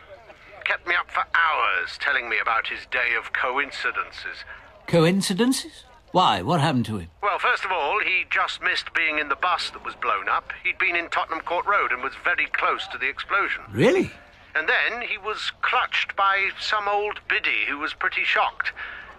Kept 0.69 0.87
me 0.87 0.93
up 0.93 1.09
for 1.09 1.23
hours 1.33 1.97
telling 1.99 2.29
me 2.29 2.37
about 2.39 2.67
his 2.67 2.85
day 2.91 3.15
of 3.17 3.33
coincidences. 3.33 4.45
Coincidences? 4.85 5.85
Why? 6.11 6.43
What 6.43 6.61
happened 6.61 6.85
to 6.85 6.99
him? 6.99 7.09
Well, 7.23 7.39
first 7.39 7.65
of 7.65 7.71
all, 7.71 7.99
he 8.01 8.25
just 8.29 8.61
missed 8.61 8.93
being 8.93 9.17
in 9.17 9.29
the 9.29 9.35
bus 9.35 9.71
that 9.71 9.83
was 9.83 9.95
blown 9.95 10.29
up. 10.29 10.53
He'd 10.63 10.77
been 10.77 10.95
in 10.95 11.09
Tottenham 11.09 11.41
Court 11.41 11.65
Road 11.65 11.91
and 11.91 12.03
was 12.03 12.13
very 12.23 12.45
close 12.45 12.85
to 12.89 12.99
the 12.99 13.09
explosion. 13.09 13.63
Really? 13.71 14.11
And 14.53 14.69
then 14.69 15.01
he 15.01 15.17
was 15.17 15.51
clutched 15.63 16.15
by 16.15 16.51
some 16.59 16.87
old 16.87 17.19
biddy 17.27 17.65
who 17.67 17.79
was 17.79 17.95
pretty 17.95 18.23
shocked. 18.23 18.71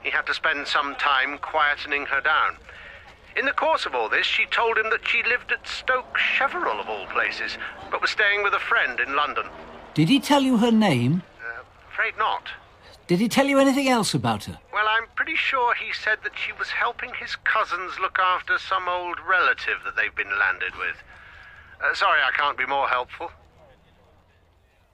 He 0.04 0.10
had 0.10 0.26
to 0.26 0.34
spend 0.34 0.68
some 0.68 0.94
time 0.94 1.36
quietening 1.38 2.06
her 2.06 2.20
down. 2.20 2.58
In 3.36 3.44
the 3.44 3.52
course 3.52 3.86
of 3.86 3.96
all 3.96 4.08
this, 4.08 4.26
she 4.26 4.46
told 4.46 4.78
him 4.78 4.90
that 4.90 5.08
she 5.08 5.24
lived 5.24 5.50
at 5.50 5.66
Stoke 5.66 6.16
Cheverell, 6.16 6.78
of 6.78 6.88
all 6.88 7.06
places, 7.06 7.58
but 7.90 8.00
was 8.00 8.10
staying 8.10 8.44
with 8.44 8.54
a 8.54 8.60
friend 8.60 9.00
in 9.00 9.16
London. 9.16 9.46
Did 9.94 10.08
he 10.08 10.20
tell 10.20 10.42
you 10.42 10.58
her 10.58 10.70
name? 10.70 11.24
Afraid 12.00 12.18
not. 12.18 12.48
Did 13.08 13.20
he 13.20 13.28
tell 13.28 13.44
you 13.44 13.58
anything 13.58 13.86
else 13.86 14.14
about 14.14 14.44
her? 14.44 14.58
Well, 14.72 14.86
I'm 14.88 15.06
pretty 15.16 15.36
sure 15.36 15.74
he 15.74 15.92
said 15.92 16.16
that 16.24 16.32
she 16.34 16.50
was 16.52 16.70
helping 16.70 17.12
his 17.12 17.36
cousins 17.36 17.98
look 18.00 18.18
after 18.18 18.58
some 18.58 18.88
old 18.88 19.18
relative 19.28 19.76
that 19.84 19.96
they've 19.96 20.14
been 20.14 20.38
landed 20.38 20.72
with. 20.78 20.96
Uh, 21.84 21.94
sorry, 21.94 22.20
I 22.22 22.34
can't 22.34 22.56
be 22.56 22.64
more 22.64 22.88
helpful. 22.88 23.30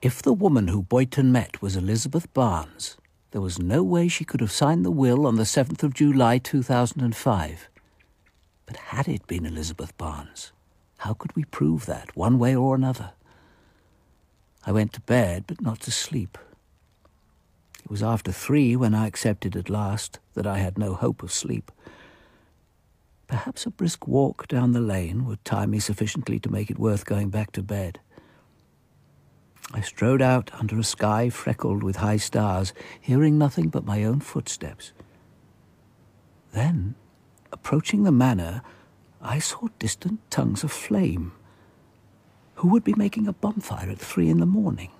If 0.01 0.21
the 0.21 0.33
woman 0.33 0.67
who 0.67 0.81
Boyton 0.81 1.31
met 1.31 1.61
was 1.61 1.77
Elizabeth 1.77 2.33
Barnes, 2.33 2.97
there 3.31 3.39
was 3.39 3.57
no 3.57 3.83
way 3.83 4.09
she 4.09 4.25
could 4.25 4.41
have 4.41 4.51
signed 4.51 4.83
the 4.83 4.91
will 4.91 5.25
on 5.25 5.37
the 5.37 5.43
7th 5.43 5.83
of 5.83 5.93
July 5.93 6.39
2005. 6.39 7.69
But 8.65 8.75
had 8.75 9.07
it 9.07 9.25
been 9.27 9.45
Elizabeth 9.45 9.97
Barnes, 9.97 10.51
how 10.97 11.13
could 11.13 11.33
we 11.37 11.45
prove 11.45 11.85
that, 11.85 12.17
one 12.17 12.37
way 12.37 12.53
or 12.53 12.75
another? 12.75 13.11
I 14.65 14.73
went 14.73 14.91
to 14.91 15.01
bed, 15.01 15.45
but 15.47 15.61
not 15.61 15.79
to 15.81 15.91
sleep. 15.91 16.37
It 17.87 17.91
was 17.91 18.03
after 18.03 18.33
three 18.33 18.75
when 18.75 18.93
I 18.93 19.07
accepted 19.07 19.55
at 19.55 19.69
last 19.69 20.19
that 20.33 20.45
I 20.45 20.57
had 20.57 20.77
no 20.77 20.93
hope 20.93 21.23
of 21.23 21.31
sleep. 21.31 21.71
Perhaps 23.27 23.65
a 23.65 23.69
brisk 23.69 24.05
walk 24.05 24.45
down 24.49 24.73
the 24.73 24.81
lane 24.81 25.23
would 25.23 25.45
tire 25.45 25.67
me 25.67 25.79
sufficiently 25.79 26.37
to 26.39 26.51
make 26.51 26.69
it 26.69 26.77
worth 26.77 27.05
going 27.05 27.29
back 27.29 27.53
to 27.53 27.63
bed. 27.63 28.01
I 29.73 29.79
strode 29.79 30.21
out 30.21 30.51
under 30.59 30.77
a 30.77 30.83
sky 30.83 31.29
freckled 31.29 31.81
with 31.81 31.95
high 31.95 32.17
stars, 32.17 32.73
hearing 32.99 33.37
nothing 33.37 33.69
but 33.69 33.85
my 33.85 34.03
own 34.03 34.19
footsteps. 34.19 34.91
Then, 36.51 36.95
approaching 37.53 38.03
the 38.03 38.11
manor, 38.11 38.63
I 39.21 39.39
saw 39.39 39.69
distant 39.79 40.19
tongues 40.29 40.65
of 40.65 40.73
flame. 40.73 41.31
Who 42.55 42.67
would 42.67 42.83
be 42.83 42.95
making 42.97 43.27
a 43.27 43.33
bonfire 43.33 43.89
at 43.89 43.97
three 43.97 44.27
in 44.27 44.41
the 44.41 44.45
morning? 44.45 44.91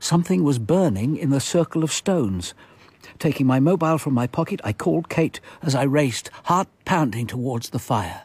Something 0.00 0.44
was 0.44 0.58
burning 0.58 1.16
in 1.16 1.30
the 1.30 1.40
circle 1.40 1.82
of 1.82 1.92
stones. 1.92 2.54
Taking 3.18 3.46
my 3.46 3.60
mobile 3.60 3.98
from 3.98 4.14
my 4.14 4.26
pocket, 4.26 4.60
I 4.64 4.72
called 4.72 5.08
Kate 5.08 5.40
as 5.62 5.74
I 5.74 5.82
raced, 5.82 6.30
heart 6.44 6.68
pounding 6.84 7.26
towards 7.26 7.70
the 7.70 7.78
fire. 7.78 8.22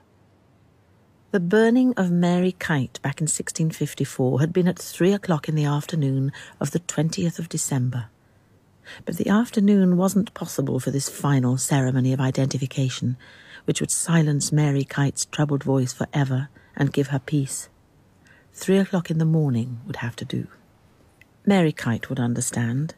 The 1.32 1.40
burning 1.40 1.94
of 1.96 2.12
Mary 2.12 2.52
Keyte 2.52 3.02
back 3.02 3.20
in 3.20 3.26
1654 3.26 4.40
had 4.40 4.54
been 4.54 4.68
at 4.68 4.78
three 4.78 5.14
o'clock 5.14 5.50
in 5.50 5.56
the 5.56 5.66
afternoon 5.66 6.32
of 6.60 6.72
the 6.72 6.80
20th 6.80 7.40
of 7.40 7.50
December. 7.50 8.06
But 9.06 9.18
the 9.18 9.30
afternoon 9.30 9.98
wasn't 9.98 10.34
possible 10.36 10.80
for 10.80 10.92
this 10.92 11.10
final 11.10 11.58
ceremony 11.58 12.14
of 12.14 12.20
identification, 12.20 13.18
which 13.66 13.82
would 13.82 13.90
silence 13.90 14.52
Mary 14.52 14.84
Keyte's 14.84 15.26
troubled 15.26 15.64
voice 15.64 15.92
for 15.92 16.06
ever 16.14 16.50
and 16.76 16.94
give 16.94 17.08
her 17.08 17.20
peace. 17.20 17.70
Three 18.54 18.78
o'clock 18.78 19.10
in 19.10 19.18
the 19.18 19.26
morning 19.26 19.80
would 19.88 19.98
have 19.98 20.16
to 20.18 20.26
do. 20.26 20.48
Mary 21.46 21.72
Keyte 21.72 22.10
would 22.10 22.20
understand. 22.20 22.96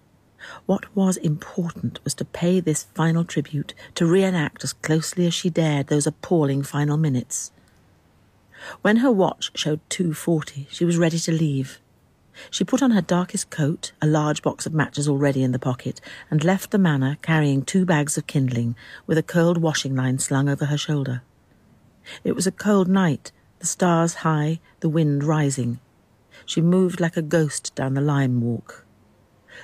What 0.67 0.95
was 0.95 1.17
important 1.17 1.99
was 2.03 2.13
to 2.15 2.25
pay 2.25 2.59
this 2.59 2.83
final 2.93 3.23
tribute, 3.23 3.73
to 3.95 4.05
reenact 4.05 4.63
as 4.63 4.73
closely 4.73 5.25
as 5.25 5.33
she 5.33 5.49
dared 5.49 5.87
those 5.87 6.05
appalling 6.05 6.61
final 6.61 6.97
minutes. 6.97 7.51
When 8.81 8.97
her 8.97 9.11
watch 9.11 9.51
showed 9.55 9.79
2.40, 9.89 10.67
she 10.69 10.85
was 10.85 10.97
ready 10.97 11.19
to 11.19 11.31
leave. 11.31 11.79
She 12.51 12.63
put 12.63 12.83
on 12.83 12.91
her 12.91 13.01
darkest 13.01 13.49
coat, 13.49 13.93
a 14.01 14.07
large 14.07 14.41
box 14.41 14.65
of 14.65 14.73
matches 14.73 15.07
already 15.07 15.41
in 15.41 15.51
the 15.51 15.59
pocket, 15.59 15.99
and 16.29 16.43
left 16.43 16.71
the 16.71 16.77
manor 16.77 17.17
carrying 17.21 17.63
two 17.63 17.85
bags 17.85 18.17
of 18.17 18.27
kindling, 18.27 18.75
with 19.07 19.17
a 19.17 19.23
curled 19.23 19.57
washing 19.57 19.95
line 19.95 20.19
slung 20.19 20.49
over 20.49 20.65
her 20.65 20.77
shoulder. 20.77 21.21
It 22.23 22.35
was 22.35 22.45
a 22.45 22.51
cold 22.51 22.87
night, 22.87 23.31
the 23.59 23.65
stars 23.65 24.15
high, 24.15 24.59
the 24.81 24.89
wind 24.89 25.23
rising. 25.23 25.79
She 26.45 26.61
moved 26.61 26.99
like 26.99 27.17
a 27.17 27.21
ghost 27.21 27.73
down 27.75 27.93
the 27.93 28.01
lime 28.01 28.41
walk. 28.41 28.85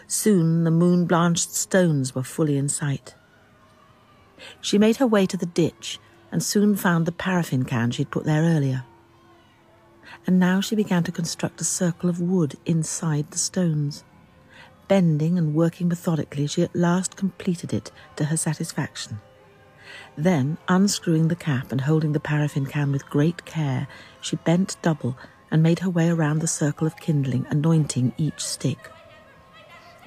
Soon 0.08 0.64
the 0.64 0.72
moon 0.72 1.06
blanched 1.06 1.52
stones 1.52 2.16
were 2.16 2.24
fully 2.24 2.58
in 2.58 2.70
sight. 2.70 3.16
She 4.60 4.78
made 4.78 4.98
her 4.98 5.08
way 5.08 5.26
to 5.28 5.38
the 5.38 5.46
ditch 5.46 6.00
and 6.32 6.42
soon 6.42 6.76
found 6.76 7.06
the 7.06 7.12
paraffin 7.12 7.64
can 7.64 7.92
she'd 7.92 8.12
put 8.12 8.24
there 8.24 8.44
earlier. 8.44 8.86
And 10.26 10.40
now 10.40 10.62
she 10.62 10.76
began 10.76 11.04
to 11.04 11.12
construct 11.12 11.62
a 11.62 11.66
circle 11.66 12.10
of 12.10 12.20
wood 12.20 12.56
inside 12.66 13.32
the 13.32 13.38
stones. 13.38 14.04
Bending 14.88 15.38
and 15.38 15.54
working 15.54 15.88
methodically, 15.88 16.48
she 16.48 16.64
at 16.64 16.76
last 16.76 17.16
completed 17.16 17.74
it 17.74 17.92
to 18.18 18.26
her 18.26 18.38
satisfaction. 18.38 19.22
Then, 20.18 20.58
unscrewing 20.68 21.28
the 21.28 21.36
cap 21.36 21.72
and 21.72 21.82
holding 21.82 22.12
the 22.14 22.20
paraffin 22.20 22.66
can 22.66 22.92
with 22.92 23.10
great 23.10 23.46
care, 23.46 23.88
she 24.22 24.36
bent 24.38 24.78
double 24.82 25.18
and 25.52 25.62
made 25.62 25.80
her 25.80 25.90
way 25.90 26.10
around 26.10 26.40
the 26.40 26.48
circle 26.48 26.88
of 26.88 26.96
kindling, 26.96 27.46
anointing 27.50 28.14
each 28.18 28.40
stick. 28.44 28.90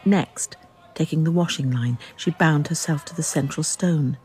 Next, 0.05 0.57
taking 0.95 1.25
the 1.25 1.31
washing 1.31 1.71
line, 1.71 1.99
she 2.17 2.31
bound 2.33 2.69
herself 2.69 3.05
to 3.05 3.15
the 3.15 3.23
central 3.23 3.63
stone. 3.63 4.17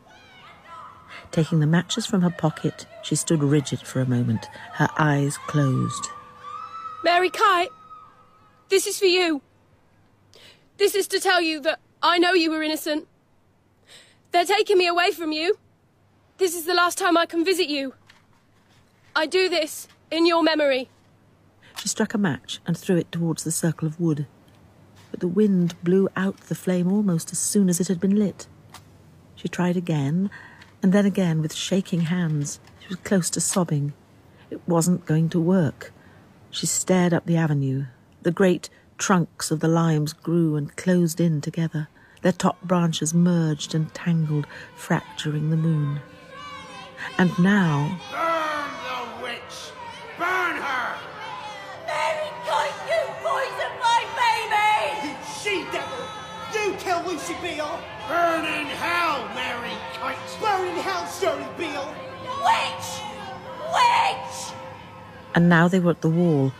Taking 1.30 1.60
the 1.60 1.66
matches 1.66 2.06
from 2.06 2.22
her 2.22 2.30
pocket, 2.30 2.86
she 3.02 3.14
stood 3.14 3.42
rigid 3.42 3.80
for 3.80 4.00
a 4.00 4.08
moment, 4.08 4.46
her 4.74 4.88
eyes 4.98 5.36
closed. 5.46 6.08
Mary 7.04 7.30
Keyte, 7.30 7.70
this 8.68 8.86
is 8.86 8.98
for 8.98 9.06
you. 9.06 9.42
This 10.78 10.94
is 10.94 11.06
to 11.08 11.20
tell 11.20 11.40
you 11.40 11.60
that 11.60 11.78
I 12.02 12.18
know 12.18 12.32
you 12.32 12.50
were 12.50 12.62
innocent. 12.62 13.06
They're 14.32 14.44
taking 14.44 14.78
me 14.78 14.86
away 14.86 15.10
from 15.10 15.32
you. 15.32 15.58
This 16.38 16.54
is 16.54 16.64
the 16.64 16.74
last 16.74 16.96
time 16.96 17.16
I 17.16 17.26
can 17.26 17.44
visit 17.44 17.68
you. 17.68 17.94
I 19.14 19.26
do 19.26 19.48
this 19.48 19.88
in 20.10 20.24
your 20.24 20.42
memory. 20.42 20.88
She 21.80 21.88
struck 21.88 22.12
a 22.12 22.18
match 22.18 22.60
and 22.66 22.76
threw 22.76 22.98
it 22.98 23.10
towards 23.10 23.42
the 23.42 23.50
circle 23.50 23.88
of 23.88 23.98
wood. 23.98 24.26
But 25.10 25.20
the 25.20 25.28
wind 25.28 25.82
blew 25.82 26.10
out 26.14 26.36
the 26.36 26.54
flame 26.54 26.92
almost 26.92 27.32
as 27.32 27.38
soon 27.38 27.70
as 27.70 27.80
it 27.80 27.88
had 27.88 27.98
been 27.98 28.16
lit. 28.16 28.46
She 29.34 29.48
tried 29.48 29.78
again, 29.78 30.28
and 30.82 30.92
then 30.92 31.06
again 31.06 31.40
with 31.40 31.54
shaking 31.54 32.02
hands. 32.02 32.60
She 32.80 32.88
was 32.88 32.98
close 32.98 33.30
to 33.30 33.40
sobbing. 33.40 33.94
It 34.50 34.60
wasn't 34.66 35.06
going 35.06 35.30
to 35.30 35.40
work. 35.40 35.90
She 36.50 36.66
stared 36.66 37.14
up 37.14 37.24
the 37.24 37.38
avenue. 37.38 37.86
The 38.20 38.30
great 38.30 38.68
trunks 38.98 39.50
of 39.50 39.60
the 39.60 39.68
limes 39.68 40.12
grew 40.12 40.56
and 40.56 40.76
closed 40.76 41.18
in 41.18 41.40
together. 41.40 41.88
Their 42.20 42.32
top 42.32 42.60
branches 42.60 43.14
merged 43.14 43.74
and 43.74 43.92
tangled, 43.94 44.46
fracturing 44.76 45.48
the 45.48 45.56
moon. 45.56 46.00
And 47.16 47.36
now 47.38 47.98
kill 57.30 57.42
Lucy 57.42 57.54
Beale! 57.54 57.80
Burn 58.08 58.44
in 58.44 58.66
hell, 58.66 59.28
Mary 59.34 59.76
Keyte! 59.94 60.40
Burn 60.40 60.68
in 60.68 60.76
hell, 60.76 61.06
Shirley 61.06 61.46
Beale! 61.56 61.94
Witch! 62.44 63.00
Witch! 63.72 64.54
And 65.34 65.48
now 65.48 65.68
they 65.68 65.80
were 65.80 65.92
at 65.92 66.00
the 66.00 66.08
wall, 66.08 66.52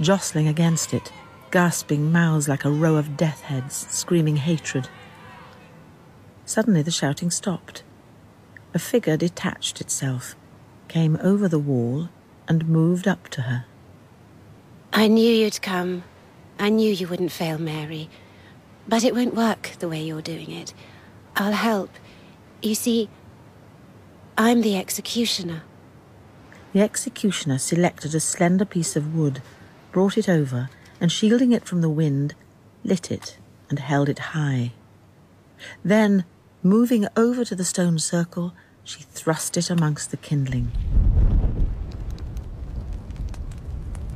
jostling 0.00 0.48
against 0.48 0.94
it, 0.94 1.12
gasping 1.50 2.10
mouths 2.10 2.48
like 2.48 2.64
a 2.64 2.70
row 2.70 2.96
of 2.96 3.16
death 3.16 3.42
heads, 3.42 3.86
screaming 3.90 4.36
hatred. 4.36 4.88
Suddenly 6.46 6.82
the 6.82 6.90
shouting 6.90 7.30
stopped. 7.30 7.82
A 8.72 8.78
figure 8.78 9.16
detached 9.16 9.80
itself, 9.80 10.34
came 10.88 11.18
over 11.22 11.48
the 11.48 11.58
wall, 11.58 12.08
and 12.48 12.68
moved 12.68 13.08
up 13.08 13.28
to 13.28 13.42
her. 13.42 13.64
I 14.92 15.08
knew 15.08 15.30
you'd 15.30 15.62
come. 15.62 16.04
I 16.58 16.68
knew 16.68 16.92
you 16.92 17.08
wouldn't 17.08 17.32
fail, 17.32 17.58
Mary. 17.58 18.08
But 18.86 19.04
it 19.04 19.14
won't 19.14 19.34
work 19.34 19.72
the 19.78 19.88
way 19.88 20.02
you're 20.02 20.22
doing 20.22 20.50
it. 20.50 20.74
I'll 21.36 21.52
help. 21.52 21.90
You 22.62 22.74
see, 22.74 23.08
I'm 24.36 24.62
the 24.62 24.76
executioner. 24.76 25.62
The 26.72 26.80
executioner 26.80 27.58
selected 27.58 28.14
a 28.14 28.20
slender 28.20 28.64
piece 28.64 28.96
of 28.96 29.14
wood, 29.14 29.42
brought 29.92 30.18
it 30.18 30.28
over, 30.28 30.70
and 31.00 31.10
shielding 31.10 31.52
it 31.52 31.64
from 31.66 31.80
the 31.80 31.88
wind, 31.88 32.34
lit 32.82 33.10
it 33.10 33.38
and 33.70 33.78
held 33.78 34.08
it 34.08 34.18
high. 34.18 34.72
Then, 35.84 36.24
moving 36.62 37.06
over 37.16 37.44
to 37.44 37.54
the 37.54 37.64
stone 37.64 37.98
circle, 37.98 38.54
she 38.82 39.02
thrust 39.02 39.56
it 39.56 39.70
amongst 39.70 40.10
the 40.10 40.16
kindling. 40.16 41.23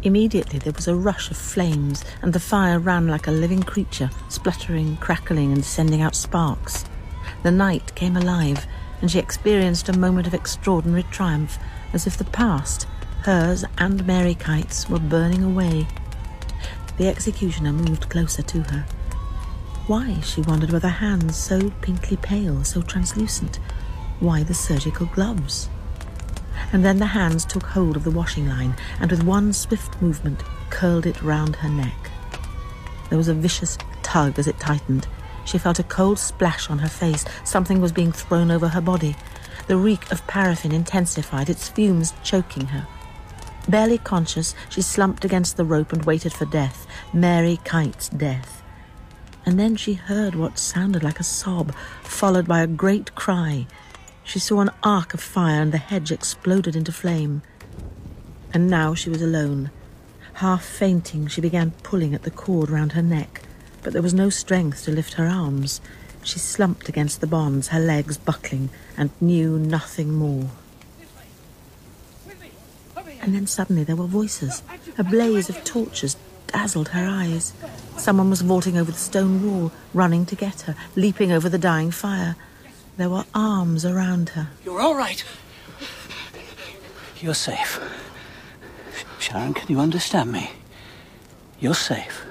Immediately 0.02 0.60
there 0.60 0.72
was 0.72 0.86
a 0.86 0.94
rush 0.94 1.30
of 1.30 1.36
flames, 1.36 2.04
and 2.22 2.32
the 2.32 2.40
fire 2.40 2.78
ran 2.78 3.08
like 3.08 3.26
a 3.26 3.32
living 3.32 3.62
creature, 3.62 4.10
spluttering, 4.28 4.96
crackling, 4.98 5.52
and 5.52 5.64
sending 5.64 6.00
out 6.00 6.14
sparks. 6.14 6.84
The 7.42 7.50
night 7.50 7.94
came 7.94 8.16
alive, 8.16 8.66
and 9.00 9.10
she 9.10 9.18
experienced 9.18 9.88
a 9.88 9.98
moment 9.98 10.26
of 10.26 10.34
extraordinary 10.34 11.02
triumph, 11.04 11.58
as 11.92 12.06
if 12.06 12.16
the 12.16 12.24
past, 12.24 12.86
hers 13.24 13.64
and 13.76 14.06
Mary 14.06 14.34
Keyte's, 14.34 14.88
were 14.88 15.00
burning 15.00 15.42
away. 15.42 15.86
The 16.96 17.08
executioner 17.08 17.72
moved 17.72 18.08
closer 18.08 18.42
to 18.42 18.62
her. 18.62 18.86
Why, 19.88 20.20
she 20.20 20.42
wondered, 20.42 20.70
were 20.70 20.80
the 20.80 20.88
hands 20.88 21.36
so 21.36 21.70
pinkly 21.80 22.18
pale, 22.18 22.62
so 22.62 22.82
translucent? 22.82 23.56
Why 24.20 24.42
the 24.42 24.54
surgical 24.54 25.06
gloves? 25.06 25.68
And 26.72 26.84
then 26.84 26.98
the 26.98 27.06
hands 27.06 27.44
took 27.44 27.62
hold 27.62 27.96
of 27.96 28.04
the 28.04 28.10
washing 28.10 28.48
line 28.48 28.74
and 29.00 29.10
with 29.10 29.22
one 29.22 29.52
swift 29.52 30.00
movement 30.02 30.42
curled 30.70 31.06
it 31.06 31.22
round 31.22 31.56
her 31.56 31.68
neck. 31.68 32.10
There 33.08 33.18
was 33.18 33.28
a 33.28 33.34
vicious 33.34 33.78
tug 34.02 34.38
as 34.38 34.46
it 34.46 34.58
tightened. 34.58 35.06
She 35.44 35.58
felt 35.58 35.78
a 35.78 35.84
cold 35.84 36.18
splash 36.18 36.68
on 36.68 36.78
her 36.78 36.88
face. 36.88 37.24
Something 37.44 37.80
was 37.80 37.92
being 37.92 38.12
thrown 38.12 38.50
over 38.50 38.68
her 38.68 38.80
body. 38.80 39.16
The 39.66 39.76
reek 39.76 40.10
of 40.12 40.26
paraffin 40.26 40.72
intensified, 40.72 41.48
its 41.48 41.68
fumes 41.68 42.12
choking 42.22 42.66
her. 42.66 42.86
Barely 43.68 43.98
conscious, 43.98 44.54
she 44.70 44.80
slumped 44.80 45.24
against 45.24 45.56
the 45.56 45.64
rope 45.64 45.92
and 45.92 46.04
waited 46.04 46.32
for 46.32 46.46
death, 46.46 46.86
Mary 47.12 47.58
Keyte's 47.64 48.08
death. 48.08 48.62
And 49.44 49.58
then 49.58 49.76
she 49.76 49.94
heard 49.94 50.34
what 50.34 50.58
sounded 50.58 51.02
like 51.02 51.20
a 51.20 51.24
sob, 51.24 51.74
followed 52.02 52.46
by 52.46 52.60
a 52.60 52.66
great 52.66 53.14
cry. 53.14 53.66
She 54.28 54.38
saw 54.38 54.60
an 54.60 54.70
arc 54.82 55.14
of 55.14 55.20
fire 55.20 55.62
and 55.62 55.72
the 55.72 55.78
hedge 55.78 56.12
exploded 56.12 56.76
into 56.76 56.92
flame. 56.92 57.40
And 58.52 58.68
now 58.68 58.92
she 58.92 59.08
was 59.08 59.22
alone. 59.22 59.70
Half 60.34 60.66
fainting, 60.66 61.28
she 61.28 61.40
began 61.40 61.70
pulling 61.82 62.12
at 62.12 62.24
the 62.24 62.30
cord 62.30 62.68
round 62.68 62.92
her 62.92 63.00
neck, 63.00 63.40
but 63.82 63.94
there 63.94 64.02
was 64.02 64.12
no 64.12 64.28
strength 64.28 64.84
to 64.84 64.90
lift 64.90 65.14
her 65.14 65.26
arms. 65.26 65.80
She 66.22 66.38
slumped 66.38 66.90
against 66.90 67.22
the 67.22 67.26
bonds, 67.26 67.68
her 67.68 67.80
legs 67.80 68.18
buckling, 68.18 68.68
and 68.98 69.10
knew 69.18 69.58
nothing 69.58 70.12
more. 70.12 70.50
And 73.22 73.34
then 73.34 73.46
suddenly 73.46 73.82
there 73.82 73.96
were 73.96 74.06
voices. 74.06 74.62
A 74.98 75.04
blaze 75.04 75.48
of 75.48 75.64
torches 75.64 76.18
dazzled 76.48 76.90
her 76.90 77.06
eyes. 77.06 77.54
Someone 77.96 78.28
was 78.28 78.42
vaulting 78.42 78.76
over 78.76 78.92
the 78.92 78.98
stone 78.98 79.42
wall, 79.42 79.72
running 79.94 80.26
to 80.26 80.36
get 80.36 80.62
her, 80.62 80.76
leaping 80.96 81.32
over 81.32 81.48
the 81.48 81.56
dying 81.56 81.90
fire. 81.90 82.36
There 82.98 83.08
were 83.08 83.24
arms 83.32 83.84
around 83.86 84.30
her. 84.30 84.48
You're 84.64 84.80
all 84.80 84.96
right. 84.96 85.24
You're 87.20 87.32
safe. 87.32 87.80
Sharon, 89.20 89.54
can 89.54 89.68
you 89.70 89.78
understand 89.78 90.32
me? 90.32 90.50
You're 91.60 91.74
safe. 91.74 92.24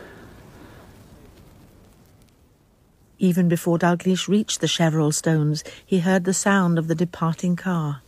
Even 3.18 3.48
before 3.48 3.80
Dalgliesh 3.80 4.27
reached 4.27 4.60
the 4.60 4.68
Cheverell 4.68 5.14
stones, 5.14 5.64
he 5.85 5.99
heard 5.99 6.26
the 6.26 6.34
sound 6.34 6.77
of 6.77 6.89
the 6.89 6.95
departing 6.95 7.56
car. 7.56 8.02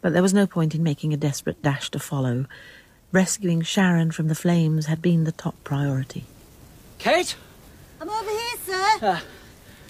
But 0.00 0.12
there 0.12 0.22
was 0.22 0.34
no 0.34 0.48
point 0.48 0.74
in 0.74 0.82
making 0.82 1.12
a 1.12 1.16
desperate 1.16 1.62
dash 1.62 1.88
to 1.92 2.00
follow. 2.00 2.46
Rescuing 3.12 3.62
Sharon 3.62 4.10
from 4.10 4.26
the 4.26 4.34
flames 4.34 4.86
had 4.86 5.00
been 5.00 5.22
the 5.22 5.30
top 5.30 5.54
priority. 5.62 6.24
Kate? 6.98 7.36
I'm 8.00 8.10
over 8.10 8.30
here, 8.30 8.56
sir. 8.66 8.98
Uh, 9.02 9.20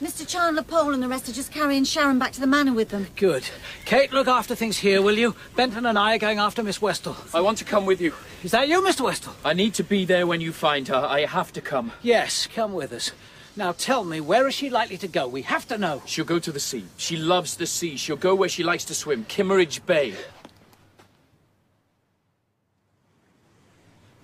Mr. 0.00 0.28
Chandler 0.28 0.62
Powell 0.62 0.92
and 0.92 1.02
the 1.02 1.08
rest 1.08 1.26
are 1.26 1.32
just 1.32 1.50
carrying 1.50 1.82
Sharon 1.82 2.18
back 2.18 2.32
to 2.32 2.40
the 2.40 2.46
manor 2.46 2.74
with 2.74 2.90
them. 2.90 3.06
Good. 3.16 3.48
Kate, 3.86 4.12
look 4.12 4.28
after 4.28 4.54
things 4.54 4.76
here, 4.76 5.00
will 5.00 5.16
you? 5.16 5.34
Benton 5.54 5.86
and 5.86 5.98
I 5.98 6.16
are 6.16 6.18
going 6.18 6.38
after 6.38 6.62
Miss 6.62 6.80
Westhall. 6.80 7.16
I 7.34 7.40
want 7.40 7.56
to 7.58 7.64
come 7.64 7.86
with 7.86 7.98
you. 8.02 8.12
Is 8.42 8.50
that 8.50 8.68
you, 8.68 8.82
Mr. 8.82 9.06
Westhall? 9.10 9.32
I 9.42 9.54
need 9.54 9.72
to 9.74 9.82
be 9.82 10.04
there 10.04 10.26
when 10.26 10.42
you 10.42 10.52
find 10.52 10.86
her. 10.88 10.96
I 10.96 11.24
have 11.24 11.50
to 11.54 11.62
come. 11.62 11.92
Yes, 12.02 12.46
come 12.46 12.74
with 12.74 12.92
us. 12.92 13.12
Now 13.56 13.72
tell 13.72 14.04
me, 14.04 14.20
where 14.20 14.46
is 14.46 14.54
she 14.54 14.68
likely 14.68 14.98
to 14.98 15.08
go? 15.08 15.26
We 15.26 15.40
have 15.42 15.66
to 15.68 15.78
know. 15.78 16.02
She'll 16.04 16.26
go 16.26 16.38
to 16.40 16.52
the 16.52 16.60
sea. 16.60 16.84
She 16.98 17.16
loves 17.16 17.56
the 17.56 17.66
sea. 17.66 17.96
She'll 17.96 18.16
go 18.16 18.34
where 18.34 18.50
she 18.50 18.62
likes 18.62 18.84
to 18.86 18.94
swim. 18.94 19.24
Kimmeridge 19.24 19.86
Bay. 19.86 20.12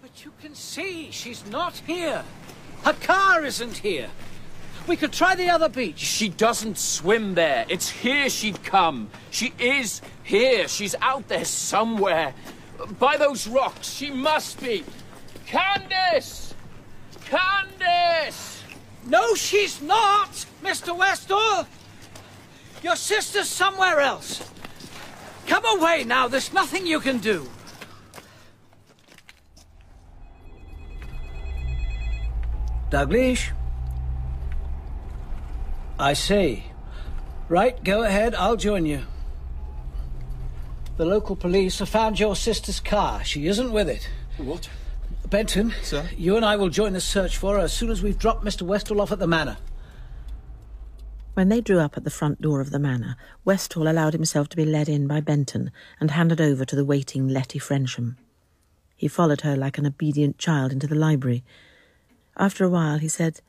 But 0.02 0.22
you 0.22 0.32
can 0.38 0.54
see 0.54 1.10
she's 1.10 1.46
not 1.46 1.78
here. 1.86 2.24
Her 2.84 2.92
car 2.92 3.42
isn't 3.42 3.78
here. 3.78 4.10
We 4.86 4.96
could 4.96 5.12
try 5.12 5.34
the 5.34 5.48
other 5.48 5.68
beach. 5.68 5.98
She 5.98 6.28
doesn't 6.28 6.76
swim 6.76 7.34
there. 7.34 7.64
It's 7.68 7.88
here 7.88 8.28
she'd 8.28 8.62
come. 8.64 9.10
She 9.30 9.52
is 9.58 10.02
here. 10.24 10.66
She's 10.66 10.94
out 11.00 11.28
there 11.28 11.44
somewhere. 11.44 12.34
By 12.98 13.16
those 13.16 13.46
rocks. 13.46 13.88
She 13.88 14.10
must 14.10 14.60
be. 14.60 14.84
Candace! 15.46 16.54
Candace! 17.26 18.62
No, 19.06 19.34
she's 19.34 19.80
not, 19.82 20.30
Mr. 20.62 20.96
Westhall. 20.96 21.66
Your 22.82 22.96
sister's 22.96 23.48
somewhere 23.48 24.00
else. 24.00 24.50
Come 25.46 25.64
away 25.78 26.04
now. 26.04 26.26
There's 26.28 26.52
nothing 26.52 26.86
you 26.86 27.00
can 27.00 27.18
do. 27.18 27.48
Dalgliesh? 32.90 33.52
I 36.02 36.14
see. 36.14 36.64
Right, 37.48 37.82
go 37.84 38.02
ahead. 38.02 38.34
I'll 38.34 38.56
join 38.56 38.86
you. 38.86 39.02
The 40.96 41.04
local 41.04 41.36
police 41.36 41.78
have 41.78 41.88
found 41.88 42.18
your 42.18 42.34
sister's 42.34 42.80
car. 42.80 43.22
She 43.22 43.46
isn't 43.46 43.72
with 43.72 43.88
it. 43.88 44.08
What? 44.36 44.68
Benton, 45.30 45.72
Sir? 45.82 46.08
you 46.16 46.36
and 46.36 46.44
I 46.44 46.56
will 46.56 46.68
join 46.68 46.92
the 46.92 47.00
search 47.00 47.36
for 47.36 47.54
her 47.54 47.60
as 47.60 47.72
soon 47.72 47.90
as 47.90 48.02
we've 48.02 48.18
dropped 48.18 48.44
Mr. 48.44 48.66
Westhall 48.66 49.00
off 49.00 49.12
at 49.12 49.20
the 49.20 49.26
manor. 49.26 49.58
When 51.34 51.48
they 51.48 51.60
drew 51.60 51.78
up 51.78 51.96
at 51.96 52.04
the 52.04 52.10
front 52.10 52.42
door 52.42 52.60
of 52.60 52.70
the 52.70 52.78
manor, 52.78 53.16
Westhall 53.46 53.88
allowed 53.88 54.12
himself 54.12 54.48
to 54.50 54.56
be 54.56 54.66
led 54.66 54.88
in 54.88 55.06
by 55.06 55.20
Benton 55.20 55.70
and 56.00 56.10
handed 56.10 56.40
over 56.40 56.64
to 56.64 56.76
the 56.76 56.84
waiting 56.84 57.28
Letty 57.28 57.58
Frensham. 57.58 58.16
He 58.96 59.08
followed 59.08 59.40
her 59.42 59.56
like 59.56 59.78
an 59.78 59.86
obedient 59.86 60.36
child 60.36 60.72
into 60.72 60.88
the 60.88 60.94
library. 60.94 61.44
After 62.36 62.64
a 62.64 62.68
while, 62.70 62.98
he 62.98 63.08
said, 63.08 63.40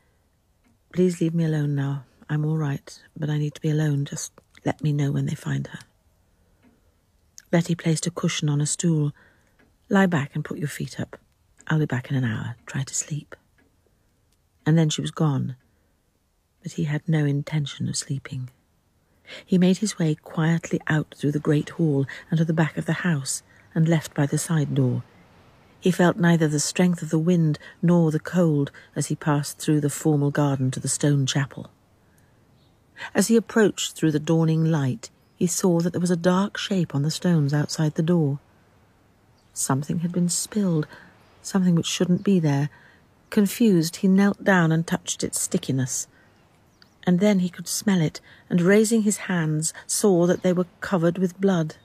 Please 0.92 1.20
leave 1.20 1.34
me 1.34 1.44
alone 1.44 1.74
now. 1.74 2.04
I'm 2.28 2.44
all 2.44 2.56
right, 2.56 3.02
but 3.16 3.30
I 3.30 3.38
need 3.38 3.54
to 3.54 3.60
be 3.60 3.70
alone. 3.70 4.04
Just 4.04 4.32
let 4.64 4.82
me 4.82 4.92
know 4.92 5.12
when 5.12 5.26
they 5.26 5.34
find 5.34 5.66
her. 5.68 5.78
Letty 7.52 7.74
placed 7.74 8.06
a 8.06 8.10
cushion 8.10 8.48
on 8.48 8.60
a 8.60 8.66
stool. 8.66 9.12
Lie 9.88 10.06
back 10.06 10.34
and 10.34 10.44
put 10.44 10.58
your 10.58 10.68
feet 10.68 10.98
up. 10.98 11.18
I'll 11.68 11.78
be 11.78 11.86
back 11.86 12.10
in 12.10 12.16
an 12.16 12.24
hour. 12.24 12.56
Try 12.66 12.82
to 12.82 12.94
sleep. 12.94 13.36
And 14.66 14.78
then 14.78 14.88
she 14.88 15.00
was 15.00 15.10
gone. 15.10 15.56
But 16.62 16.72
he 16.72 16.84
had 16.84 17.06
no 17.06 17.24
intention 17.24 17.88
of 17.88 17.96
sleeping. 17.96 18.50
He 19.44 19.58
made 19.58 19.78
his 19.78 19.98
way 19.98 20.14
quietly 20.14 20.80
out 20.86 21.14
through 21.16 21.32
the 21.32 21.38
great 21.38 21.70
hall 21.70 22.06
and 22.30 22.38
to 22.38 22.44
the 22.44 22.52
back 22.52 22.76
of 22.76 22.86
the 22.86 23.04
house, 23.04 23.42
and 23.74 23.88
left 23.88 24.14
by 24.14 24.26
the 24.26 24.38
side 24.38 24.74
door. 24.74 25.02
He 25.80 25.90
felt 25.90 26.16
neither 26.16 26.48
the 26.48 26.60
strength 26.60 27.02
of 27.02 27.10
the 27.10 27.18
wind 27.18 27.58
nor 27.82 28.10
the 28.10 28.20
cold 28.20 28.70
as 28.96 29.08
he 29.08 29.14
passed 29.14 29.58
through 29.58 29.80
the 29.80 29.90
formal 29.90 30.30
garden 30.30 30.70
to 30.70 30.80
the 30.80 30.88
stone 30.88 31.26
chapel. 31.26 31.70
As 33.14 33.28
he 33.28 33.36
approached 33.36 33.92
through 33.92 34.12
the 34.12 34.18
dawning 34.18 34.64
light, 34.64 35.10
he 35.36 35.46
saw 35.46 35.80
that 35.80 35.92
there 35.92 36.00
was 36.00 36.10
a 36.10 36.16
dark 36.16 36.56
shape 36.56 36.94
on 36.94 37.02
the 37.02 37.10
stones 37.10 37.52
outside 37.52 37.94
the 37.94 38.02
door. 38.02 38.38
Something 39.52 40.00
had 40.00 40.12
been 40.12 40.28
spilled, 40.28 40.86
something 41.42 41.74
which 41.74 41.86
shouldn't 41.86 42.24
be 42.24 42.40
there. 42.40 42.70
Confused, 43.30 43.96
he 43.96 44.08
knelt 44.08 44.44
down 44.44 44.72
and 44.72 44.86
touched 44.86 45.24
its 45.24 45.40
stickiness. 45.40 46.06
And 47.06 47.20
then 47.20 47.40
he 47.40 47.50
could 47.50 47.68
smell 47.68 48.00
it, 48.00 48.20
and 48.48 48.60
raising 48.60 49.02
his 49.02 49.18
hands, 49.28 49.74
saw 49.86 50.26
that 50.26 50.42
they 50.42 50.52
were 50.52 50.66
covered 50.80 51.18
with 51.18 51.40
blood. 51.40 51.76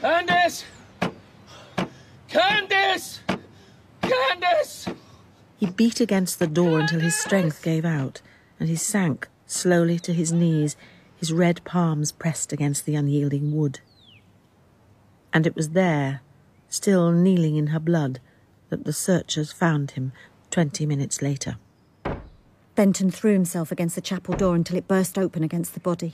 Candace! 0.00 0.64
Candace! 2.28 3.20
Candace! 4.02 4.88
He 5.56 5.66
beat 5.66 6.00
against 6.00 6.38
the 6.38 6.46
door 6.46 6.80
until 6.80 7.00
his 7.00 7.16
strength 7.16 7.62
gave 7.62 7.84
out, 7.84 8.20
and 8.58 8.68
he 8.68 8.76
sank 8.76 9.28
slowly 9.46 9.98
to 9.98 10.12
his 10.12 10.32
knees, 10.32 10.76
his 11.16 11.32
red 11.32 11.64
palms 11.64 12.12
pressed 12.12 12.52
against 12.52 12.84
the 12.84 12.94
unyielding 12.94 13.56
wood. 13.56 13.80
And 15.32 15.46
it 15.46 15.56
was 15.56 15.70
there, 15.70 16.20
still 16.68 17.12
kneeling 17.12 17.56
in 17.56 17.68
her 17.68 17.80
blood, 17.80 18.20
that 18.68 18.84
the 18.84 18.92
searchers 18.92 19.52
found 19.52 19.92
him 19.92 20.12
twenty 20.50 20.86
minutes 20.86 21.22
later. 21.22 21.56
Benton 22.74 23.10
threw 23.10 23.32
himself 23.32 23.72
against 23.72 23.96
the 23.96 24.00
chapel 24.00 24.36
door 24.36 24.54
until 24.54 24.76
it 24.76 24.86
burst 24.86 25.18
open 25.18 25.42
against 25.42 25.74
the 25.74 25.80
body. 25.80 26.12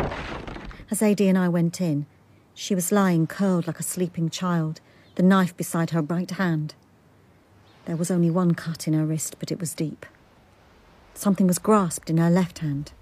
As 0.90 1.02
AD 1.02 1.20
and 1.20 1.36
I 1.36 1.48
went 1.48 1.80
in, 1.80 2.06
she 2.54 2.74
was 2.74 2.92
lying 2.92 3.26
curled 3.26 3.66
like 3.66 3.80
a 3.80 3.82
sleeping 3.82 4.30
child, 4.30 4.80
the 5.16 5.22
knife 5.22 5.56
beside 5.56 5.90
her 5.90 6.00
right 6.00 6.30
hand. 6.30 6.74
There 7.84 7.96
was 7.96 8.10
only 8.10 8.30
one 8.30 8.54
cut 8.54 8.88
in 8.88 8.94
her 8.94 9.04
wrist, 9.04 9.36
but 9.38 9.52
it 9.52 9.60
was 9.60 9.74
deep. 9.74 10.06
Something 11.14 11.46
was 11.46 11.58
grasped 11.58 12.10
in 12.10 12.18
her 12.18 12.30
left 12.30 12.58
hand. 12.58 12.92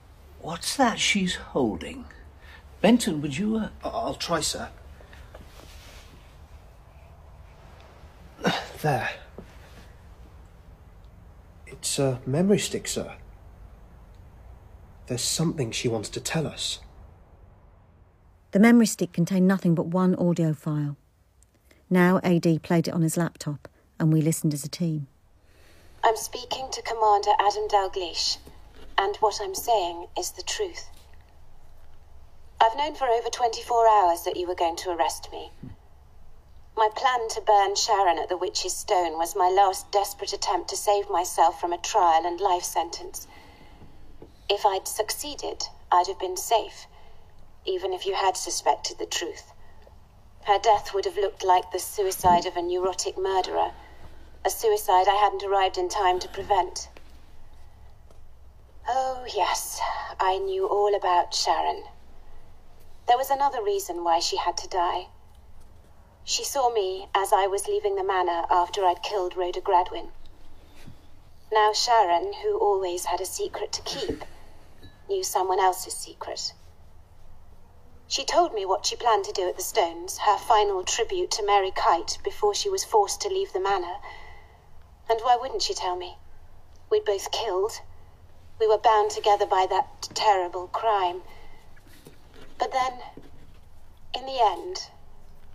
What's 0.40 0.76
that 0.76 0.98
she's 0.98 1.34
holding? 1.36 2.04
Benton, 2.80 3.22
would 3.22 3.38
you. 3.38 3.56
Uh... 3.56 3.68
I'll 3.82 4.14
try, 4.14 4.40
sir. 4.40 4.68
There. 8.82 9.10
It's 11.66 11.98
a 11.98 12.20
memory 12.26 12.58
stick, 12.58 12.86
sir. 12.88 13.14
There's 15.06 15.22
something 15.22 15.70
she 15.70 15.88
wants 15.88 16.08
to 16.10 16.20
tell 16.20 16.46
us. 16.46 16.80
The 18.52 18.58
memory 18.58 18.86
stick 18.86 19.12
contained 19.12 19.48
nothing 19.48 19.74
but 19.74 19.86
one 19.86 20.14
audio 20.16 20.52
file. 20.52 20.96
Now 21.88 22.20
AD 22.22 22.62
played 22.62 22.88
it 22.88 22.94
on 22.94 23.02
his 23.02 23.16
laptop, 23.16 23.68
and 23.98 24.12
we 24.12 24.20
listened 24.20 24.52
as 24.54 24.64
a 24.64 24.68
team. 24.68 25.06
I'm 26.04 26.16
speaking 26.16 26.68
to 26.72 26.82
Commander 26.82 27.30
Adam 27.38 27.68
Dalgliesh, 27.68 28.38
and 28.98 29.16
what 29.18 29.40
I'm 29.40 29.54
saying 29.54 30.08
is 30.18 30.32
the 30.32 30.42
truth. 30.42 30.88
I've 32.60 32.76
known 32.76 32.96
for 32.96 33.06
over 33.06 33.28
24 33.28 33.88
hours 33.88 34.22
that 34.24 34.36
you 34.36 34.48
were 34.48 34.56
going 34.56 34.74
to 34.78 34.90
arrest 34.90 35.28
me. 35.30 35.52
My 36.76 36.88
plan 36.96 37.28
to 37.28 37.40
burn 37.40 37.76
Sharon 37.76 38.18
at 38.18 38.28
the 38.28 38.36
Witch's 38.36 38.76
Stone 38.76 39.16
was 39.16 39.36
my 39.36 39.48
last 39.48 39.92
desperate 39.92 40.32
attempt 40.32 40.70
to 40.70 40.76
save 40.76 41.08
myself 41.08 41.60
from 41.60 41.72
a 41.72 41.78
trial 41.78 42.26
and 42.26 42.40
life 42.40 42.64
sentence. 42.64 43.28
If 44.50 44.66
I'd 44.66 44.88
succeeded, 44.88 45.62
I'd 45.92 46.08
have 46.08 46.18
been 46.18 46.36
safe, 46.36 46.88
even 47.64 47.92
if 47.92 48.06
you 48.06 48.16
had 48.16 48.36
suspected 48.36 48.98
the 48.98 49.06
truth. 49.06 49.52
Her 50.46 50.58
death 50.58 50.92
would 50.94 51.04
have 51.04 51.16
looked 51.16 51.44
like 51.44 51.70
the 51.70 51.78
suicide 51.78 52.44
of 52.44 52.56
a 52.56 52.62
neurotic 52.62 53.16
murderer, 53.16 53.70
a 54.44 54.50
suicide 54.50 55.06
I 55.08 55.14
hadn't 55.14 55.44
arrived 55.44 55.78
in 55.78 55.88
time 55.88 56.18
to 56.18 56.28
prevent. 56.28 56.88
Oh, 58.88 59.24
yes, 59.32 59.80
I 60.18 60.38
knew 60.38 60.66
all 60.66 60.94
about 60.94 61.32
Sharon. 61.32 61.84
There 63.06 63.16
was 63.16 63.30
another 63.30 63.62
reason 63.62 64.02
why 64.02 64.18
she 64.18 64.36
had 64.36 64.56
to 64.58 64.68
die. 64.68 65.08
She 66.24 66.44
saw 66.44 66.70
me 66.70 67.08
as 67.14 67.32
I 67.32 67.46
was 67.46 67.68
leaving 67.68 67.94
the 67.94 68.04
manor 68.04 68.44
after 68.50 68.84
I'd 68.84 69.02
killed 69.02 69.36
Rhoda 69.36 69.60
Gradwin. 69.60 70.10
Now 71.52 71.72
Sharon, 71.72 72.32
who 72.32 72.58
always 72.58 73.04
had 73.04 73.20
a 73.20 73.26
secret 73.26 73.72
to 73.72 73.82
keep, 73.82 74.24
knew 75.08 75.22
someone 75.22 75.60
else's 75.60 75.94
secret. 75.94 76.52
She 78.08 78.24
told 78.24 78.52
me 78.54 78.64
what 78.64 78.86
she 78.86 78.96
planned 78.96 79.24
to 79.26 79.32
do 79.32 79.48
at 79.48 79.56
the 79.56 79.62
Stones, 79.62 80.18
her 80.18 80.36
final 80.36 80.82
tribute 80.82 81.30
to 81.32 81.44
Mary 81.44 81.70
Keyte 81.70 82.18
before 82.24 82.54
she 82.54 82.68
was 82.68 82.84
forced 82.84 83.20
to 83.20 83.28
leave 83.28 83.52
the 83.52 83.60
manor. 83.60 83.96
And 85.08 85.20
why 85.20 85.36
wouldn't 85.36 85.62
she 85.62 85.74
tell 85.74 85.96
me? 85.96 86.16
We'd 86.90 87.04
both 87.04 87.30
killed. 87.30 87.80
We 88.58 88.66
were 88.66 88.78
bound 88.78 89.10
together 89.10 89.46
by 89.46 89.66
that 89.70 90.08
terrible 90.14 90.68
crime. 90.68 91.22
But 92.58 92.72
then, 92.72 93.02
in 94.14 94.26
the 94.26 94.40
end, 94.40 94.88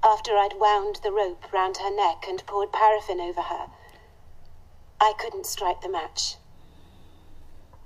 after 0.03 0.38
I'd 0.38 0.60
wound 0.60 0.98
the 1.03 1.11
rope 1.11 1.52
round 1.52 1.78
her 1.78 1.90
neck 1.90 2.26
and 2.28 2.45
poured 2.45 2.72
paraffin 2.72 3.19
over 3.19 3.41
her, 3.41 3.68
I 4.99 5.14
couldn't 5.18 5.45
strike 5.45 5.82
the 5.82 5.90
match. 5.90 6.36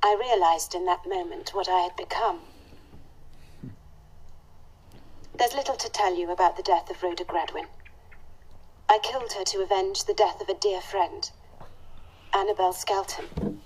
I 0.04 0.16
realized 0.20 0.74
in 0.74 0.86
that 0.86 1.06
moment 1.08 1.54
what 1.54 1.70
I 1.70 1.82
had 1.82 1.96
become. 1.96 2.42
There's 5.38 5.54
little 5.54 5.76
to 5.76 5.90
tell 5.90 6.16
you 6.16 6.32
about 6.32 6.58
the 6.58 6.64
death 6.64 6.90
of 6.90 7.02
Rhoda 7.02 7.24
Gradwin. 7.24 7.68
I 8.90 9.00
killed 9.00 9.34
her 9.34 9.44
to 9.44 9.62
avenge 9.62 10.04
the 10.04 10.14
death 10.14 10.42
of 10.42 10.50
a 10.50 10.54
dear 10.54 10.82
friend, 10.82 11.32
Annabel 12.34 12.74
Skelton. 12.74 13.62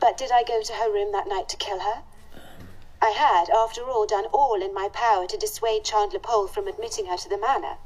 But 0.00 0.16
did 0.16 0.30
I 0.32 0.42
go 0.42 0.62
to 0.62 0.72
her 0.74 0.92
room 0.92 1.12
that 1.12 1.28
night 1.28 1.48
to 1.50 1.56
kill 1.56 1.80
her? 1.80 2.02
I 3.00 3.10
had, 3.10 3.48
after 3.50 3.88
all, 3.88 4.06
done 4.06 4.26
all 4.26 4.60
in 4.60 4.74
my 4.74 4.88
power 4.88 5.26
to 5.26 5.36
dissuade 5.36 5.84
Chandler 5.84 6.18
Powell 6.18 6.48
from 6.48 6.66
admitting 6.66 7.06
her 7.06 7.16
to 7.16 7.28
the 7.28 7.38
manor. 7.38 7.78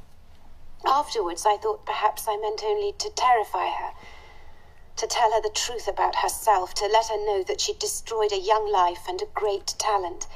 Afterwards, 0.85 1.45
I 1.45 1.57
thought 1.57 1.85
perhaps 1.85 2.27
I 2.27 2.35
meant 2.37 2.63
only 2.63 2.93
to 2.93 3.09
terrify 3.09 3.69
her, 3.69 3.93
to 4.97 5.07
tell 5.07 5.31
her 5.31 5.41
the 5.41 5.49
truth 5.49 5.87
about 5.87 6.17
herself, 6.17 6.73
to 6.75 6.87
let 6.87 7.07
her 7.07 7.17
know 7.17 7.43
that 7.43 7.61
she'd 7.61 7.79
destroyed 7.79 8.31
a 8.31 8.39
young 8.39 8.71
life 8.71 9.05
and 9.07 9.21
a 9.21 9.27
great 9.33 9.75
talent. 9.77 10.27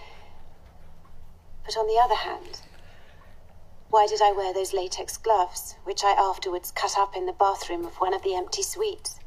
But 1.66 1.76
on 1.76 1.88
the 1.88 2.00
other 2.00 2.16
hand, 2.16 2.62
why 3.90 4.06
did 4.08 4.22
I 4.22 4.32
wear 4.32 4.54
those 4.54 4.74
latex 4.74 5.18
gloves, 5.18 5.76
which 5.84 6.04
I 6.04 6.12
afterwards 6.12 6.72
cut 6.72 6.98
up 6.98 7.16
in 7.16 7.26
the 7.26 7.34
bathroom 7.34 7.86
of 7.86 7.96
one 7.96 8.14
of 8.14 8.24
the 8.24 8.36
empty 8.36 8.62
suites? 8.62 9.20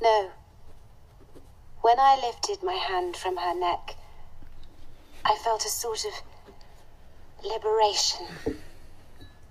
No. 0.00 0.30
When 1.80 1.98
I 1.98 2.20
lifted 2.20 2.62
my 2.62 2.74
hand 2.74 3.16
from 3.16 3.36
her 3.36 3.54
neck, 3.54 3.96
I 5.24 5.36
felt 5.44 5.64
a 5.64 5.68
sort 5.68 6.04
of 6.04 6.12
liberation, 7.44 8.26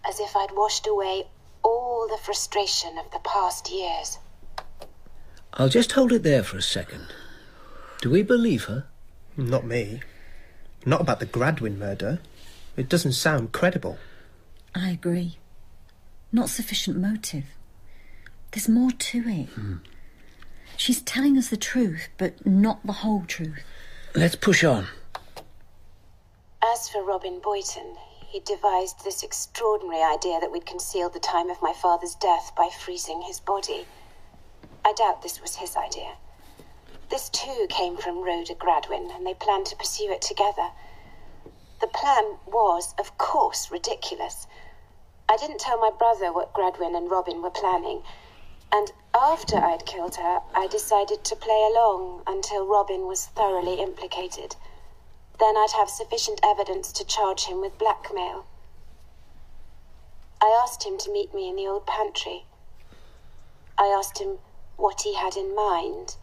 as 0.05 0.19
if 0.19 0.35
I'd 0.35 0.51
washed 0.51 0.87
away 0.87 1.27
all 1.63 2.07
the 2.09 2.17
frustration 2.17 2.97
of 2.97 3.11
the 3.11 3.19
past 3.19 3.71
years. 3.71 4.17
I'll 5.53 5.69
just 5.69 5.93
hold 5.93 6.11
it 6.11 6.23
there 6.23 6.43
for 6.43 6.57
a 6.57 6.61
second. 6.61 7.07
Do 8.01 8.09
we 8.09 8.23
believe 8.23 8.65
her? 8.65 8.85
Not 9.37 9.65
me. 9.65 10.01
Not 10.85 11.01
about 11.01 11.19
the 11.19 11.25
Gradwin 11.25 11.77
murder. 11.77 12.19
It 12.81 12.89
doesn't 12.89 13.11
sound 13.11 13.51
credible. 13.51 13.99
I 14.73 14.89
agree. 14.89 15.37
Not 16.31 16.49
sufficient 16.49 16.97
motive. 16.97 17.43
There's 18.49 18.67
more 18.67 18.89
to 18.89 19.17
it. 19.19 19.49
Hmm. 19.49 19.75
She's 20.77 21.03
telling 21.03 21.37
us 21.37 21.49
the 21.49 21.57
truth, 21.57 22.09
but 22.17 22.43
not 22.43 22.83
the 22.83 23.03
whole 23.03 23.23
truth. 23.27 23.63
Let's 24.15 24.35
push 24.35 24.63
on. 24.63 24.87
As 26.73 26.89
for 26.89 27.03
Robin 27.03 27.39
Boyton, 27.39 27.97
he 28.27 28.39
devised 28.39 29.03
this 29.03 29.21
extraordinary 29.21 30.01
idea 30.01 30.39
that 30.39 30.51
we'd 30.51 30.65
concealed 30.65 31.13
the 31.13 31.19
time 31.19 31.51
of 31.51 31.61
my 31.61 31.73
father's 31.79 32.15
death 32.15 32.51
by 32.57 32.71
freezing 32.83 33.21
his 33.21 33.39
body. 33.39 33.85
I 34.83 34.93
doubt 34.93 35.21
this 35.21 35.39
was 35.39 35.57
his 35.57 35.75
idea. 35.75 36.13
This 37.11 37.29
too 37.29 37.67
came 37.69 37.95
from 37.95 38.23
Rhoda 38.23 38.55
Gradwin, 38.55 39.15
and 39.15 39.23
they 39.23 39.35
planned 39.35 39.67
to 39.67 39.75
pursue 39.75 40.11
it 40.11 40.23
together. 40.23 40.69
The 41.81 41.87
plan 41.87 42.37
was, 42.45 42.93
of 42.99 43.17
course, 43.17 43.71
ridiculous. 43.71 44.45
I 45.27 45.35
didn't 45.35 45.59
tell 45.59 45.79
my 45.79 45.89
brother 45.89 46.31
what 46.31 46.53
Gradwin 46.53 46.93
and 46.93 47.09
Robin 47.09 47.41
were 47.41 47.49
planning, 47.49 48.03
and 48.71 48.91
after 49.15 49.57
I'd 49.57 49.87
killed 49.87 50.15
her, 50.17 50.41
I 50.53 50.67
decided 50.67 51.23
to 51.23 51.35
play 51.35 51.67
along 51.71 52.21
until 52.27 52.67
Robin 52.67 53.07
was 53.07 53.25
thoroughly 53.25 53.81
implicated. 53.81 54.55
Then 55.39 55.57
I'd 55.57 55.71
have 55.71 55.89
sufficient 55.89 56.39
evidence 56.43 56.91
to 56.91 57.03
charge 57.03 57.45
him 57.45 57.61
with 57.61 57.79
blackmail. 57.79 58.45
I 60.39 60.55
asked 60.61 60.83
him 60.83 60.99
to 60.99 61.11
meet 61.11 61.33
me 61.33 61.49
in 61.49 61.55
the 61.55 61.67
old 61.67 61.87
pantry. 61.87 62.45
I 63.75 63.87
asked 63.87 64.19
him 64.19 64.37
what 64.77 65.01
he 65.01 65.15
had 65.15 65.35
in 65.35 65.55
mind, 65.55 66.15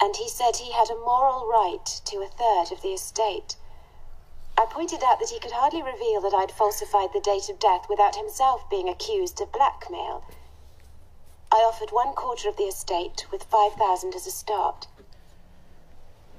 and 0.00 0.16
he 0.16 0.30
said 0.30 0.56
he 0.56 0.72
had 0.72 0.88
a 0.88 0.96
moral 0.96 1.46
right 1.46 1.84
to 2.06 2.22
a 2.22 2.26
third 2.26 2.72
of 2.72 2.80
the 2.80 2.94
estate. 2.94 3.56
I 4.56 4.66
pointed 4.66 5.02
out 5.02 5.18
that 5.20 5.30
he 5.30 5.40
could 5.40 5.52
hardly 5.52 5.82
reveal 5.82 6.20
that 6.20 6.34
I'd 6.34 6.52
falsified 6.52 7.12
the 7.12 7.20
date 7.20 7.48
of 7.48 7.58
death 7.58 7.86
without 7.88 8.16
himself 8.16 8.68
being 8.70 8.88
accused 8.88 9.40
of 9.40 9.52
blackmail. 9.52 10.24
I 11.50 11.58
offered 11.58 11.90
one 11.90 12.14
quarter 12.14 12.48
of 12.48 12.56
the 12.56 12.64
estate 12.64 13.26
with 13.30 13.44
5,000 13.44 14.14
as 14.14 14.26
a 14.26 14.30
start. 14.30 14.86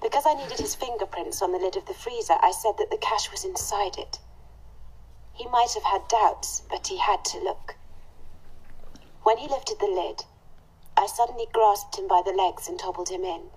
Because 0.02 0.26
I 0.26 0.34
needed 0.34 0.60
his 0.60 0.76
fingerprints 0.76 1.42
on 1.42 1.52
the 1.52 1.58
lid 1.58 1.76
of 1.76 1.86
the 1.86 1.94
freezer, 1.94 2.38
I 2.42 2.52
said 2.52 2.78
that 2.78 2.92
the 2.92 2.98
cash 2.98 3.32
was 3.32 3.46
inside 3.46 3.98
it. 3.98 4.20
He 5.34 5.48
might 5.48 5.74
have 5.74 5.84
had 5.84 6.08
doubts, 6.08 6.62
but 6.70 6.88
he 6.88 6.98
had 6.98 7.26
to 7.26 7.40
look. 7.40 7.76
When 9.24 9.38
he 9.38 9.48
lifted 9.48 9.80
the 9.80 9.88
lid, 9.88 10.24
I 10.96 11.08
suddenly 11.08 11.48
grasped 11.52 11.98
him 11.98 12.08
by 12.08 12.22
the 12.24 12.32
legs 12.32 12.70
and 12.70 12.80
toppled 12.80 13.10
him 13.10 13.26
in. 13.26 13.50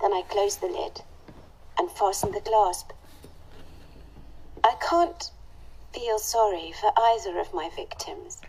Then 0.00 0.12
I 0.12 0.22
closed 0.22 0.60
the 0.60 0.66
lid 0.66 1.02
and 1.78 1.90
fastened 1.90 2.34
the 2.34 2.40
clasp. 2.40 2.90
I 4.66 4.74
can't 4.80 5.30
feel 5.94 6.18
sorry 6.18 6.72
for 6.72 6.90
either 6.98 7.38
of 7.38 7.54
my 7.54 7.70
victims. 7.76 8.40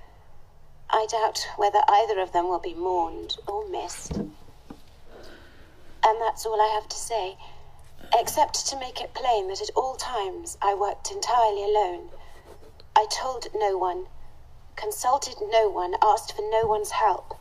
I 0.90 1.06
doubt 1.12 1.48
whether 1.58 1.82
either 1.88 2.20
of 2.20 2.32
them 2.32 2.48
will 2.48 2.58
be 2.58 2.74
mourned 2.74 3.38
or 3.48 3.70
missed. 3.70 4.16
And 4.16 4.32
that's 6.20 6.44
all 6.44 6.60
I 6.60 6.74
have 6.74 6.90
to 6.90 6.96
say, 6.96 7.38
except 8.16 8.66
to 8.66 8.80
make 8.80 9.00
it 9.00 9.14
plain 9.14 9.48
that 9.50 9.62
at 9.62 9.70
all 9.76 9.94
times 9.94 10.58
I 10.60 10.74
worked 10.74 11.12
entirely 11.12 11.64
alone. 11.64 12.10
I 12.96 13.06
told 13.12 13.46
no 13.54 13.78
one, 13.78 14.08
consulted 14.76 15.36
no 15.40 15.70
one, 15.70 15.94
asked 16.02 16.36
for 16.36 16.42
no 16.50 16.66
one's 16.66 16.92
help. 16.92 17.38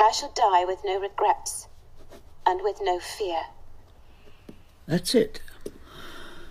I 0.00 0.12
shall 0.12 0.32
die 0.32 0.64
with 0.64 0.82
no 0.82 0.98
regrets 0.98 1.68
and 2.46 2.62
with 2.62 2.78
no 2.80 3.00
fear. 3.00 3.42
That's 4.86 5.14
it. 5.14 5.42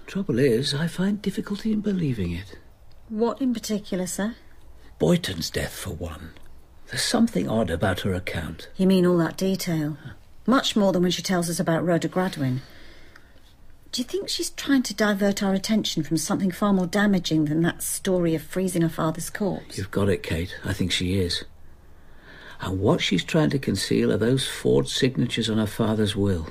Trouble 0.07 0.39
is, 0.39 0.73
I 0.73 0.87
find 0.87 1.21
difficulty 1.21 1.73
in 1.73 1.81
believing 1.81 2.31
it. 2.31 2.57
What 3.09 3.41
in 3.41 3.53
particular, 3.53 4.07
sir? 4.07 4.35
Boyton's 4.99 5.49
death, 5.49 5.75
for 5.75 5.91
one. 5.91 6.31
There's 6.87 7.01
something 7.01 7.49
odd 7.49 7.69
about 7.69 8.01
her 8.01 8.13
account. 8.13 8.69
You 8.77 8.87
mean 8.87 9.05
all 9.05 9.17
that 9.17 9.37
detail? 9.37 9.97
Much 10.45 10.75
more 10.75 10.91
than 10.91 11.01
when 11.01 11.11
she 11.11 11.21
tells 11.21 11.49
us 11.49 11.59
about 11.59 11.83
Rhoda 11.83 12.07
Gradwin. 12.07 12.61
Do 13.91 14.01
you 14.01 14.05
think 14.05 14.29
she's 14.29 14.51
trying 14.51 14.83
to 14.83 14.93
divert 14.93 15.41
our 15.41 15.53
attention 15.53 16.03
from 16.03 16.17
something 16.17 16.51
far 16.51 16.73
more 16.73 16.85
damaging 16.85 17.45
than 17.45 17.61
that 17.63 17.81
story 17.81 18.35
of 18.35 18.43
freezing 18.43 18.81
her 18.81 18.89
father's 18.89 19.29
corpse? 19.29 19.77
You've 19.77 19.91
got 19.91 20.09
it, 20.09 20.21
Kate. 20.21 20.55
I 20.63 20.73
think 20.73 20.91
she 20.91 21.17
is. 21.17 21.45
And 22.61 22.79
what 22.79 23.01
she's 23.01 23.23
trying 23.23 23.49
to 23.51 23.59
conceal 23.59 24.11
are 24.11 24.17
those 24.17 24.47
forged 24.47 24.89
signatures 24.89 25.49
on 25.49 25.57
her 25.57 25.65
father's 25.65 26.15
will. 26.15 26.47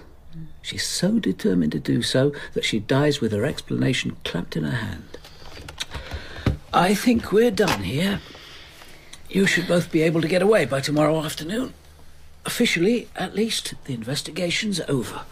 She's 0.64 0.86
so 0.86 1.18
determined 1.18 1.72
to 1.72 1.78
do 1.78 2.00
so 2.00 2.32
that 2.54 2.64
she 2.64 2.80
dies 2.80 3.20
with 3.20 3.32
her 3.32 3.44
explanation 3.44 4.16
clamped 4.24 4.56
in 4.56 4.64
her 4.64 4.70
hand. 4.70 5.18
I 6.72 6.94
think 6.94 7.30
we're 7.30 7.50
done 7.50 7.82
here. 7.82 8.20
You 9.28 9.44
should 9.44 9.68
both 9.68 9.92
be 9.92 10.00
able 10.00 10.22
to 10.22 10.26
get 10.26 10.40
away 10.40 10.64
by 10.64 10.80
tomorrow 10.80 11.22
afternoon. 11.22 11.74
Officially, 12.46 13.08
at 13.14 13.34
least, 13.34 13.74
the 13.84 13.92
investigation's 13.92 14.80
over. 14.88 15.26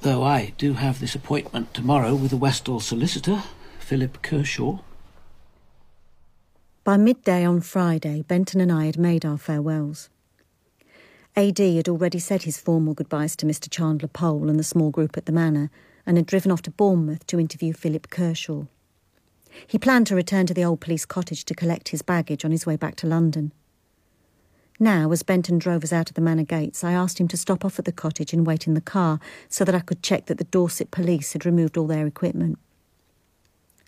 Though 0.00 0.22
I 0.22 0.54
do 0.56 0.72
have 0.72 1.00
this 1.00 1.14
appointment 1.14 1.74
tomorrow 1.74 2.14
with 2.14 2.30
the 2.30 2.38
Westhall 2.38 2.80
solicitor, 2.80 3.42
Philip 3.78 4.22
Kershaw. 4.22 4.78
By 6.82 6.96
midday 6.96 7.44
on 7.44 7.60
Friday, 7.60 8.22
Benton 8.22 8.62
and 8.62 8.72
I 8.72 8.86
had 8.86 8.98
made 8.98 9.26
our 9.26 9.36
farewells. 9.36 10.08
AD 11.36 11.58
had 11.58 11.88
already 11.88 12.18
said 12.18 12.42
his 12.42 12.60
formal 12.60 12.94
goodbyes 12.94 13.36
to 13.36 13.46
Mr. 13.46 13.70
Chandler 13.70 14.08
Powell 14.08 14.48
and 14.48 14.58
the 14.58 14.64
small 14.64 14.90
group 14.90 15.16
at 15.16 15.26
the 15.26 15.32
Manor 15.32 15.70
and 16.04 16.16
had 16.16 16.26
driven 16.26 16.50
off 16.50 16.62
to 16.62 16.70
Bournemouth 16.70 17.26
to 17.28 17.38
interview 17.38 17.72
Philip 17.72 18.10
Kershaw. 18.10 18.64
He 19.66 19.78
planned 19.78 20.06
to 20.08 20.16
return 20.16 20.46
to 20.46 20.54
the 20.54 20.64
old 20.64 20.80
police 20.80 21.04
cottage 21.04 21.44
to 21.44 21.54
collect 21.54 21.90
his 21.90 22.02
baggage 22.02 22.44
on 22.44 22.50
his 22.50 22.66
way 22.66 22.76
back 22.76 22.96
to 22.96 23.06
London. 23.06 23.52
Now, 24.78 25.12
as 25.12 25.22
Benton 25.22 25.58
drove 25.58 25.84
us 25.84 25.92
out 25.92 26.08
of 26.08 26.14
the 26.14 26.22
manor 26.22 26.44
gates, 26.44 26.82
I 26.82 26.92
asked 26.92 27.20
him 27.20 27.28
to 27.28 27.36
stop 27.36 27.64
off 27.64 27.78
at 27.78 27.84
the 27.84 27.92
cottage 27.92 28.32
and 28.32 28.46
wait 28.46 28.66
in 28.66 28.74
the 28.74 28.80
car 28.80 29.20
so 29.48 29.64
that 29.64 29.74
I 29.74 29.80
could 29.80 30.02
check 30.02 30.26
that 30.26 30.38
the 30.38 30.44
Dorset 30.44 30.90
police 30.90 31.34
had 31.34 31.44
removed 31.44 31.76
all 31.76 31.86
their 31.86 32.06
equipment. 32.06 32.58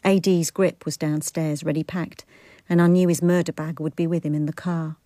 AD's 0.04 0.50
grip 0.50 0.84
was 0.84 0.96
downstairs, 0.96 1.64
ready 1.64 1.82
packed, 1.82 2.24
and 2.68 2.82
I 2.82 2.88
knew 2.88 3.08
his 3.08 3.22
murder 3.22 3.52
bag 3.52 3.80
would 3.80 3.96
be 3.96 4.06
with 4.06 4.24
him 4.24 4.34
in 4.34 4.46
the 4.46 4.52
car. 4.52 4.96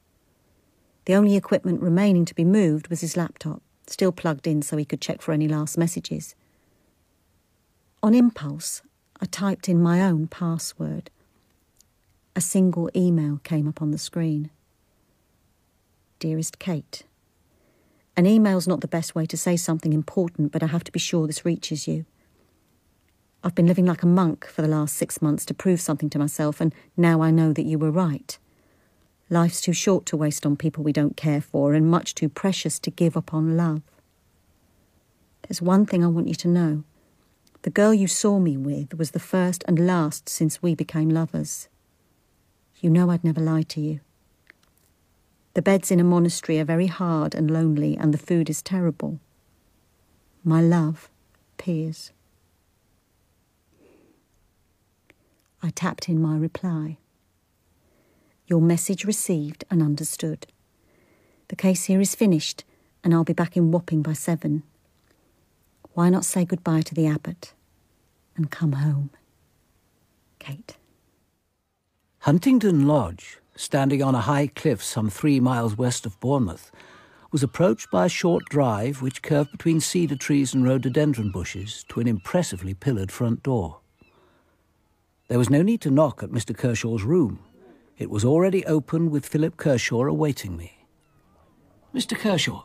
The 1.06 1.14
only 1.14 1.36
equipment 1.36 1.80
remaining 1.80 2.24
to 2.26 2.34
be 2.34 2.44
moved 2.44 2.88
was 2.88 3.00
his 3.00 3.16
laptop, 3.16 3.62
still 3.86 4.12
plugged 4.12 4.46
in 4.46 4.60
so 4.60 4.76
he 4.76 4.84
could 4.84 5.00
check 5.00 5.22
for 5.22 5.32
any 5.32 5.48
last 5.48 5.78
messages. 5.78 6.34
On 8.02 8.12
impulse, 8.12 8.82
I 9.20 9.26
typed 9.26 9.68
in 9.68 9.80
my 9.80 10.02
own 10.02 10.26
password. 10.26 11.10
A 12.34 12.40
single 12.40 12.90
email 12.94 13.40
came 13.44 13.66
up 13.68 13.80
on 13.80 13.92
the 13.92 13.98
screen. 13.98 14.50
Dearest 16.18 16.58
Kate, 16.58 17.04
An 18.16 18.26
email's 18.26 18.66
not 18.66 18.80
the 18.80 18.88
best 18.88 19.14
way 19.14 19.26
to 19.26 19.36
say 19.36 19.56
something 19.56 19.92
important, 19.92 20.50
but 20.50 20.62
I 20.62 20.66
have 20.66 20.84
to 20.84 20.92
be 20.92 20.98
sure 20.98 21.26
this 21.26 21.44
reaches 21.44 21.86
you. 21.86 22.04
I've 23.44 23.54
been 23.54 23.66
living 23.66 23.86
like 23.86 24.02
a 24.02 24.06
monk 24.06 24.46
for 24.46 24.62
the 24.62 24.68
last 24.68 24.96
six 24.96 25.22
months 25.22 25.44
to 25.46 25.54
prove 25.54 25.80
something 25.80 26.10
to 26.10 26.18
myself, 26.18 26.60
and 26.60 26.74
now 26.96 27.20
I 27.20 27.30
know 27.30 27.52
that 27.52 27.66
you 27.66 27.78
were 27.78 27.92
right. 27.92 28.38
Life's 29.28 29.60
too 29.60 29.72
short 29.72 30.06
to 30.06 30.16
waste 30.16 30.46
on 30.46 30.56
people 30.56 30.84
we 30.84 30.92
don't 30.92 31.16
care 31.16 31.40
for, 31.40 31.74
and 31.74 31.90
much 31.90 32.14
too 32.14 32.28
precious 32.28 32.78
to 32.78 32.90
give 32.90 33.16
up 33.16 33.34
on 33.34 33.56
love. 33.56 33.82
There's 35.42 35.60
one 35.62 35.86
thing 35.86 36.04
I 36.04 36.08
want 36.08 36.28
you 36.28 36.34
to 36.34 36.48
know. 36.48 36.84
The 37.62 37.70
girl 37.70 37.92
you 37.92 38.06
saw 38.06 38.38
me 38.38 38.56
with 38.56 38.94
was 38.94 39.10
the 39.10 39.18
first 39.18 39.64
and 39.66 39.86
last 39.86 40.28
since 40.28 40.62
we 40.62 40.74
became 40.76 41.08
lovers. 41.10 41.68
You 42.80 42.90
know 42.90 43.10
I'd 43.10 43.24
never 43.24 43.40
lie 43.40 43.62
to 43.62 43.80
you. 43.80 44.00
The 45.54 45.62
beds 45.62 45.90
in 45.90 45.98
a 45.98 46.04
monastery 46.04 46.60
are 46.60 46.64
very 46.64 46.86
hard 46.86 47.34
and 47.34 47.50
lonely, 47.50 47.96
and 47.96 48.14
the 48.14 48.18
food 48.18 48.48
is 48.48 48.62
terrible. 48.62 49.18
My 50.44 50.60
love, 50.60 51.10
Piers. 51.56 52.12
I 55.62 55.70
tapped 55.70 56.08
in 56.08 56.22
my 56.22 56.36
reply. 56.36 56.98
Your 58.46 58.60
message 58.60 59.04
received 59.04 59.64
and 59.70 59.82
understood. 59.82 60.46
The 61.48 61.56
case 61.56 61.84
here 61.84 62.00
is 62.00 62.14
finished, 62.14 62.64
and 63.02 63.12
I'll 63.12 63.24
be 63.24 63.32
back 63.32 63.56
in 63.56 63.72
Wapping 63.72 64.02
by 64.02 64.12
seven. 64.12 64.62
Why 65.94 66.10
not 66.10 66.24
say 66.24 66.44
goodbye 66.44 66.82
to 66.82 66.94
the 66.94 67.06
abbot 67.06 67.54
and 68.36 68.50
come 68.50 68.72
home? 68.72 69.10
Kate. 70.38 70.76
Huntingdon 72.20 72.86
Lodge, 72.86 73.38
standing 73.56 74.02
on 74.02 74.14
a 74.14 74.20
high 74.20 74.48
cliff 74.48 74.82
some 74.82 75.10
three 75.10 75.40
miles 75.40 75.76
west 75.76 76.06
of 76.06 76.18
Bournemouth, 76.20 76.70
was 77.32 77.42
approached 77.42 77.90
by 77.90 78.06
a 78.06 78.10
short 78.10 78.44
drive 78.46 79.02
which 79.02 79.22
curved 79.22 79.50
between 79.50 79.80
cedar 79.80 80.16
trees 80.16 80.54
and 80.54 80.64
rhododendron 80.64 81.30
bushes 81.30 81.84
to 81.88 82.00
an 82.00 82.06
impressively 82.06 82.74
pillared 82.74 83.10
front 83.10 83.42
door. 83.42 83.80
There 85.28 85.38
was 85.38 85.50
no 85.50 85.62
need 85.62 85.80
to 85.80 85.90
knock 85.90 86.22
at 86.22 86.30
Mr. 86.30 86.56
Kershaw's 86.56 87.02
room. 87.02 87.40
It 87.98 88.10
was 88.10 88.24
already 88.24 88.64
open 88.66 89.10
with 89.10 89.26
Philip 89.26 89.56
Kershaw 89.56 90.02
awaiting 90.04 90.56
me. 90.56 90.86
Mr. 91.94 92.16
Kershaw, 92.16 92.64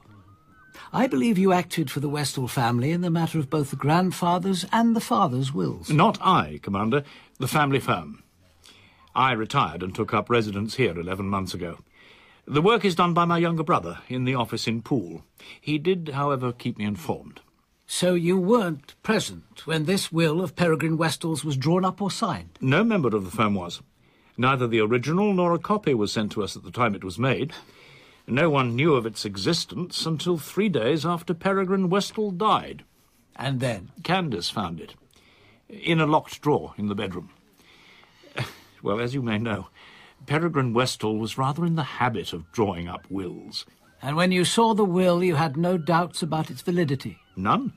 I 0.92 1.08
believe 1.08 1.38
you 1.38 1.54
acted 1.54 1.90
for 1.90 2.02
the 2.02 2.10
Westhall 2.10 2.50
family 2.50 2.92
in 2.92 3.00
the 3.00 3.10
matter 3.10 3.40
of 3.40 3.50
both 3.50 3.70
the 3.70 3.78
grandfather's 3.78 4.66
and 4.74 4.94
the 4.94 5.00
father's 5.00 5.54
wills. 5.54 5.90
Not 5.90 6.18
I, 6.22 6.60
Commander. 6.62 7.04
The 7.40 7.48
family 7.48 7.80
firm. 7.80 8.24
I 9.16 9.32
retired 9.32 9.84
and 9.84 9.96
took 9.96 10.14
up 10.14 10.30
residence 10.30 10.76
here 10.76 11.00
eleven 11.00 11.28
months 11.28 11.54
ago. 11.54 11.78
The 12.46 12.62
work 12.62 12.84
is 12.84 12.96
done 12.96 13.14
by 13.14 13.24
my 13.24 13.38
younger 13.38 13.64
brother 13.64 14.00
in 14.10 14.26
the 14.26 14.36
office 14.36 14.68
in 14.68 14.82
Poole. 14.82 15.24
He 15.62 15.78
did, 15.78 16.10
however, 16.10 16.52
keep 16.52 16.78
me 16.78 16.86
informed. 16.86 17.40
So 17.88 18.14
you 18.14 18.38
weren't 18.38 18.96
present 19.04 19.66
when 19.66 19.86
this 19.86 20.12
will 20.12 20.42
of 20.42 20.56
Peregrine 20.56 20.98
Westhall's 20.98 21.46
was 21.46 21.58
drawn 21.58 21.86
up 21.86 22.02
or 22.02 22.10
signed? 22.12 22.58
No 22.60 22.84
member 22.84 23.16
of 23.16 23.26
the 23.26 23.32
firm 23.32 23.54
was. 23.54 23.82
Neither 24.38 24.68
the 24.68 24.80
original 24.80 25.34
nor 25.34 25.54
a 25.54 25.60
copy 25.60 25.94
was 25.94 26.12
sent 26.12 26.32
to 26.34 26.44
us 26.44 26.56
at 26.56 26.64
the 26.64 26.72
time 26.72 26.96
it 26.96 27.04
was 27.04 27.20
made. 27.20 27.54
No 28.28 28.50
one 28.50 28.76
knew 28.76 28.96
of 28.96 29.06
its 29.06 29.26
existence 29.26 30.06
until 30.06 30.38
three 30.38 30.70
days 30.70 31.06
after 31.06 31.34
Peregrine 31.34 31.90
Westhall 31.90 32.38
died. 32.38 32.84
And 33.36 33.60
then? 33.60 33.92
Candace 34.04 34.50
found 34.50 34.80
it. 34.80 34.96
In 35.68 36.00
a 36.00 36.06
locked 36.06 36.42
drawer 36.42 36.74
in 36.78 36.88
the 36.88 36.96
bedroom. 36.96 37.30
Well, 38.84 39.00
as 39.00 39.14
you 39.14 39.22
may 39.22 39.38
know, 39.38 39.68
Peregrine 40.26 40.74
Westhall 40.74 41.20
was 41.20 41.38
rather 41.38 41.66
in 41.66 41.76
the 41.76 41.84
habit 41.84 42.34
of 42.34 42.52
drawing 42.52 42.88
up 42.88 43.06
wills. 43.12 43.66
And 44.02 44.16
when 44.16 44.32
you 44.32 44.44
saw 44.44 44.74
the 44.74 44.86
will, 44.86 45.24
you 45.24 45.36
had 45.36 45.56
no 45.56 45.78
doubts 45.78 46.24
about 46.24 46.50
its 46.50 46.62
validity? 46.62 47.20
None. 47.36 47.74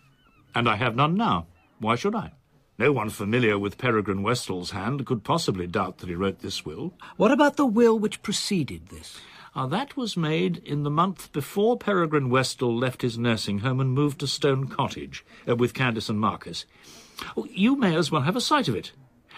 And 0.55 0.67
I 0.67 0.77
have 0.77 0.97
none 0.97 1.15
now. 1.15 1.47
Why 1.79 1.97
should 1.97 2.15
I? 2.15 2.33
No 2.77 2.91
one 2.91 3.09
familiar 3.09 3.57
with 3.57 3.79
Peregrine 3.79 4.25
Westhall's 4.25 4.73
hand 4.73 5.07
could 5.07 5.23
possibly 5.23 5.69
doubt 5.69 5.99
that 5.99 6.09
he 6.09 6.17
wrote 6.17 6.41
this 6.41 6.65
will. 6.67 6.93
What 7.17 7.31
about 7.31 7.57
the 7.57 7.67
will 7.67 7.97
which 7.97 8.23
preceded 8.23 8.89
this? 8.89 9.21
Uh, 9.55 9.67
that 9.69 9.97
was 9.97 10.17
made 10.17 10.57
in 10.65 10.83
the 10.83 10.91
month 10.91 11.31
before 11.33 11.79
Peregrine 11.79 12.31
Westhall 12.31 12.81
left 12.81 13.03
his 13.03 13.17
nursing 13.17 13.61
home 13.61 13.79
and 13.79 13.93
moved 13.93 14.19
to 14.19 14.27
Stone 14.27 14.67
Cottage 14.67 15.25
uh, 15.49 15.55
with 15.55 15.73
Candace 15.73 16.09
and 16.09 16.19
Marcus. 16.19 16.65
Oh, 17.37 17.47
you 17.49 17.77
may 17.77 17.95
as 17.95 18.11
well 18.11 18.23
have 18.23 18.35
a 18.35 18.41
sight 18.41 18.67
of 18.67 18.75
it. 18.75 18.91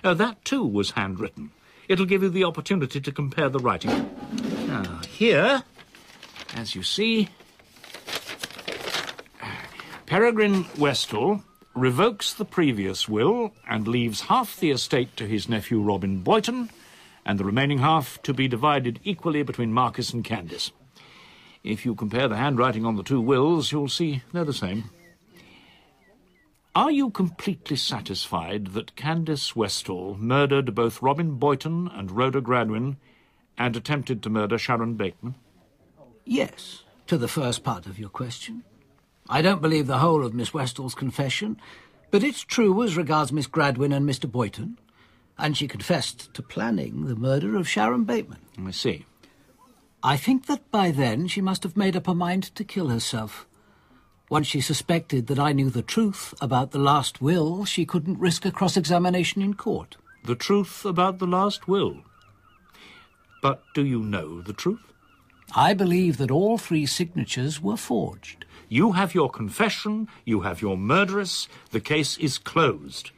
Uh, 0.03 0.15
that, 0.15 0.43
too, 0.43 0.65
was 0.65 0.93
handwritten. 0.93 1.51
It'll 1.89 2.07
give 2.07 2.23
you 2.23 2.31
the 2.31 2.45
opportunity 2.45 3.03
to 3.03 3.13
compare 3.13 3.51
the 3.51 3.59
writing. 3.59 4.11
Now, 4.67 5.03
here, 5.07 5.63
as 6.55 6.75
you 6.75 6.83
see, 6.83 7.29
Peregrine 10.07 10.65
Westhall 10.77 11.43
revokes 11.77 12.33
the 12.33 12.45
previous 12.45 13.07
will 13.09 13.53
and 13.69 13.87
leaves 13.87 14.23
half 14.23 14.59
the 14.59 14.71
estate 14.71 15.15
to 15.17 15.27
his 15.27 15.49
nephew 15.49 15.81
Robin 15.81 16.21
Boyton, 16.23 16.71
and 17.25 17.39
the 17.39 17.45
remaining 17.45 17.79
half 17.79 18.21
to 18.23 18.33
be 18.33 18.49
divided 18.49 18.99
equally 19.05 19.43
between 19.43 19.73
Marcus 19.73 20.13
and 20.13 20.25
Candace. 20.25 20.73
If 21.63 21.85
you 21.85 21.95
compare 21.95 22.29
the 22.29 22.37
handwriting 22.37 22.87
on 22.87 22.97
the 22.97 23.03
two 23.03 23.21
wills, 23.21 23.73
you'll 23.73 23.89
see 23.89 24.23
they're 24.33 24.45
the 24.45 24.53
same. 24.53 24.91
Are 26.75 26.91
you 26.91 27.11
completely 27.11 27.77
satisfied 27.77 28.69
that 28.69 28.97
Candace 28.97 29.53
Westhall 29.53 30.19
murdered 30.19 30.75
both 30.75 31.03
Robin 31.03 31.37
Boyton 31.37 31.89
and 31.89 32.11
Rhoda 32.11 32.41
Gradwin 32.41 32.97
and 33.59 33.77
attempted 33.77 34.23
to 34.23 34.31
murder 34.31 34.59
Sharon 34.59 34.95
Bateman? 34.95 35.35
Yes, 36.25 36.85
to 37.07 37.19
the 37.19 37.29
first 37.29 37.65
part 37.65 37.87
of 37.87 37.99
your 37.99 38.11
question. 38.11 38.63
I 39.29 39.43
don't 39.43 39.63
believe 39.63 39.87
the 39.87 39.99
whole 39.99 40.25
of 40.25 40.35
Miss 40.35 40.55
Westhall's 40.55 40.95
confession, 40.95 41.61
but 42.11 42.23
it's 42.23 42.43
true 42.43 42.83
as 42.85 42.97
regards 42.97 43.33
Miss 43.33 43.49
Gradwin 43.49 43.93
and 43.93 44.09
Mr. 44.09 44.31
Boyton, 44.31 44.79
and 45.37 45.57
she 45.57 45.67
confessed 45.67 46.33
to 46.35 46.43
planning 46.43 47.07
the 47.07 47.17
murder 47.17 47.57
of 47.57 47.69
Sharon 47.69 48.05
Bateman. 48.05 48.41
I 48.65 48.71
see. 48.71 49.05
I 50.03 50.17
think 50.17 50.47
that 50.47 50.71
by 50.71 50.93
then 50.93 51.27
she 51.27 51.41
must 51.41 51.65
have 51.65 51.77
made 51.77 51.97
up 51.97 52.07
her 52.07 52.15
mind 52.15 52.55
to 52.55 52.65
kill 52.65 52.89
herself. 52.89 53.47
Once 54.31 54.47
she 54.47 54.61
suspected 54.61 55.27
that 55.27 55.39
I 55.39 55.53
knew 55.53 55.71
the 55.71 55.83
truth 55.83 56.33
about 56.41 56.71
the 56.71 56.79
last 56.79 57.21
will, 57.21 57.65
she 57.65 57.85
couldn't 57.85 58.19
risk 58.19 58.45
a 58.45 58.53
cross-examination 58.53 59.43
in 59.43 59.55
court. 59.55 59.97
The 60.25 60.35
truth 60.35 60.85
about 60.85 61.19
the 61.19 61.27
last 61.27 61.69
will? 61.69 62.03
But 63.43 63.63
do 63.75 63.85
you 63.85 64.01
know 64.01 64.41
the 64.41 64.53
truth? 64.53 64.81
I 65.55 65.75
believe 65.75 66.17
that 66.17 66.31
all 66.33 66.59
three 66.59 66.87
signatures 66.87 67.61
were 67.61 67.77
forged. 67.77 68.45
You 68.69 68.93
have 68.93 69.15
your 69.15 69.31
confession, 69.31 70.09
you 70.25 70.41
have 70.41 70.61
your 70.61 70.77
murderess, 70.77 71.49
the 71.71 71.81
case 71.81 72.19
is 72.19 72.39
closed. 72.39 73.11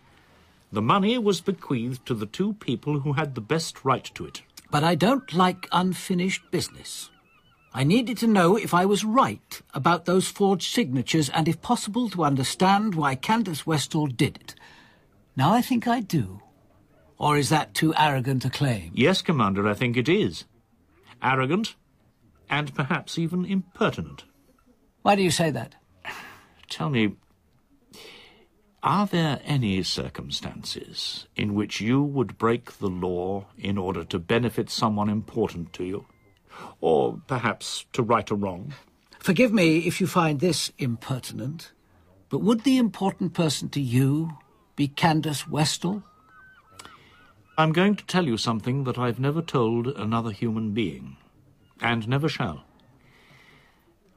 The 0.70 0.82
money 0.82 1.16
was 1.16 1.40
bequeathed 1.40 2.04
to 2.06 2.14
the 2.14 2.26
two 2.26 2.52
people 2.54 3.00
who 3.00 3.14
had 3.14 3.34
the 3.34 3.40
best 3.40 3.84
right 3.84 4.04
to 4.14 4.26
it. 4.26 4.42
But 4.70 4.84
I 4.84 4.94
don't 4.94 5.32
like 5.32 5.66
unfinished 5.72 6.50
business. 6.50 7.10
I 7.72 7.84
needed 7.84 8.18
to 8.18 8.26
know 8.26 8.56
if 8.56 8.74
I 8.74 8.84
was 8.84 9.04
right 9.04 9.62
about 9.72 10.04
those 10.04 10.28
forged 10.28 10.72
signatures 10.72 11.30
and, 11.30 11.48
if 11.48 11.62
possible, 11.62 12.10
to 12.10 12.24
understand 12.24 12.94
why 12.94 13.14
Candace 13.14 13.62
Westhall 13.62 14.14
did 14.14 14.36
it. 14.36 14.54
Now 15.36 15.52
I 15.52 15.62
think 15.62 15.86
I 15.86 16.00
do. 16.00 16.42
Or 17.18 17.36
is 17.36 17.48
that 17.48 17.74
too 17.74 17.94
arrogant 17.96 18.44
a 18.44 18.50
claim? 18.50 18.90
Yes, 18.94 19.22
Commander, 19.22 19.66
I 19.66 19.74
think 19.74 19.96
it 19.96 20.08
is. 20.08 20.44
Arrogant, 21.22 21.76
and 22.50 22.74
perhaps 22.74 23.18
even 23.18 23.44
impertinent. 23.44 24.24
Why 25.08 25.14
do 25.14 25.22
you 25.22 25.30
say 25.30 25.50
that? 25.52 25.74
Tell 26.68 26.90
me, 26.90 27.14
are 28.82 29.06
there 29.06 29.40
any 29.42 29.82
circumstances 29.82 31.26
in 31.34 31.54
which 31.54 31.80
you 31.80 32.02
would 32.02 32.36
break 32.36 32.72
the 32.76 32.90
law 32.90 33.46
in 33.56 33.78
order 33.78 34.04
to 34.04 34.18
benefit 34.18 34.68
someone 34.68 35.08
important 35.08 35.72
to 35.72 35.84
you? 35.84 36.04
Or 36.82 37.22
perhaps 37.26 37.86
to 37.94 38.02
right 38.02 38.30
a 38.30 38.34
wrong? 38.34 38.74
Forgive 39.18 39.50
me 39.50 39.78
if 39.86 39.98
you 39.98 40.06
find 40.06 40.40
this 40.40 40.72
impertinent, 40.76 41.72
but 42.28 42.42
would 42.42 42.64
the 42.64 42.76
important 42.76 43.32
person 43.32 43.70
to 43.70 43.80
you 43.80 44.36
be 44.76 44.88
Candace 44.88 45.44
Westhall? 45.44 46.02
I'm 47.56 47.72
going 47.72 47.96
to 47.96 48.04
tell 48.04 48.26
you 48.26 48.36
something 48.36 48.84
that 48.84 48.98
I've 48.98 49.18
never 49.18 49.40
told 49.40 49.86
another 49.86 50.32
human 50.32 50.72
being, 50.72 51.16
and 51.80 52.06
never 52.06 52.28
shall. 52.28 52.67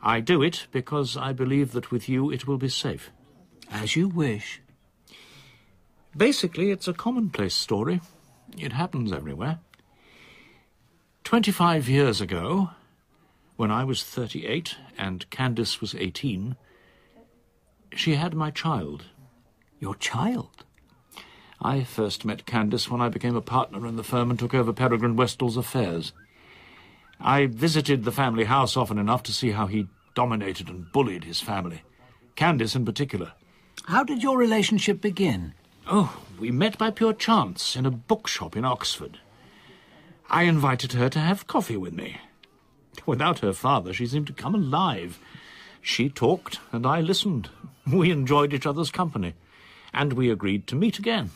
I 0.04 0.20
do 0.20 0.42
it 0.42 0.68
because 0.72 1.16
I 1.16 1.32
believe 1.32 1.74
that 1.74 1.92
with 1.92 2.10
you 2.10 2.32
it 2.32 2.48
will 2.48 2.58
be 2.58 2.70
safe. 2.70 3.12
As 3.70 3.96
you 3.96 4.08
wish. 4.08 4.62
Basically, 6.16 6.72
it's 6.72 6.88
a 6.88 6.94
commonplace 6.94 7.54
story. 7.54 8.02
It 8.58 8.74
happens 8.74 9.14
everywhere. 9.14 9.60
Twenty-five 11.24 11.88
years 11.88 12.20
ago, 12.20 12.72
when 13.56 13.72
I 13.72 13.84
was 13.84 14.04
38 14.04 14.76
and 14.98 15.30
Candace 15.30 15.80
was 15.80 15.96
18, 15.96 16.56
she 17.94 18.16
had 18.16 18.34
my 18.34 18.50
child. 18.50 19.06
Your 19.80 19.96
child? 19.96 20.66
I 21.62 21.84
first 21.84 22.26
met 22.26 22.48
Candace 22.48 22.90
when 22.90 23.02
I 23.02 23.10
became 23.10 23.36
a 23.36 23.42
partner 23.42 23.86
in 23.86 23.96
the 23.96 24.04
firm 24.04 24.32
and 24.32 24.40
took 24.40 24.56
over 24.56 24.74
Peregrine 24.74 25.16
Westhall's 25.16 25.58
affairs. 25.58 26.12
I 27.24 27.46
visited 27.46 28.04
the 28.04 28.12
family 28.12 28.46
house 28.46 28.76
often 28.76 28.98
enough 28.98 29.24
to 29.24 29.34
see 29.34 29.52
how 29.52 29.68
he 29.68 29.88
dominated 30.16 30.70
and 30.70 30.92
bullied 30.92 31.24
his 31.24 31.40
family. 31.40 31.84
Candace 32.36 32.76
in 32.76 32.86
particular. 32.86 33.34
How 33.86 34.04
did 34.04 34.24
your 34.24 34.38
relationship 34.38 35.02
begin? 35.02 35.54
Oh, 35.88 36.24
we 36.40 36.52
met 36.52 36.78
by 36.78 36.92
pure 36.92 37.14
chance 37.14 37.76
in 37.76 37.86
a 37.86 37.92
bookshop 37.92 38.56
in 38.56 38.66
Oxford. 38.66 39.20
I 40.30 40.44
invited 40.44 40.94
her 40.94 41.10
to 41.10 41.20
have 41.20 41.48
coffee 41.48 41.78
with 41.78 41.94
me. 41.94 42.18
Without 43.06 43.40
her 43.40 43.54
father, 43.54 43.94
she 43.94 44.08
seemed 44.08 44.28
to 44.28 44.34
come 44.34 44.56
alive. 44.56 45.20
She 45.82 46.10
talked, 46.10 46.60
and 46.72 46.86
I 46.86 47.02
listened. 47.02 47.50
We 47.92 48.12
enjoyed 48.12 48.54
each 48.54 48.66
other's 48.66 48.92
company, 48.92 49.34
and 49.94 50.14
we 50.14 50.30
agreed 50.30 50.68
to 50.68 50.76
meet 50.76 51.00
again. 51.00 51.32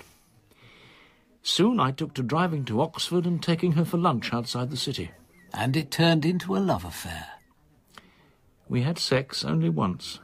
Soon 1.42 1.80
I 1.80 1.92
took 1.92 2.14
to 2.16 2.24
driving 2.24 2.66
to 2.66 2.82
Oxford 2.82 3.26
and 3.26 3.42
taking 3.42 3.74
her 3.74 3.86
for 3.86 3.98
lunch 3.98 4.34
outside 4.34 4.72
the 4.72 4.78
city. 4.78 5.12
And 5.58 5.78
it 5.78 5.90
turned 5.90 6.26
into 6.26 6.56
a 6.56 6.60
love 6.60 6.84
affair. 6.84 7.28
We 8.68 8.82
had 8.82 9.00
sex 9.00 9.46
only 9.46 9.70
once. 9.70 10.20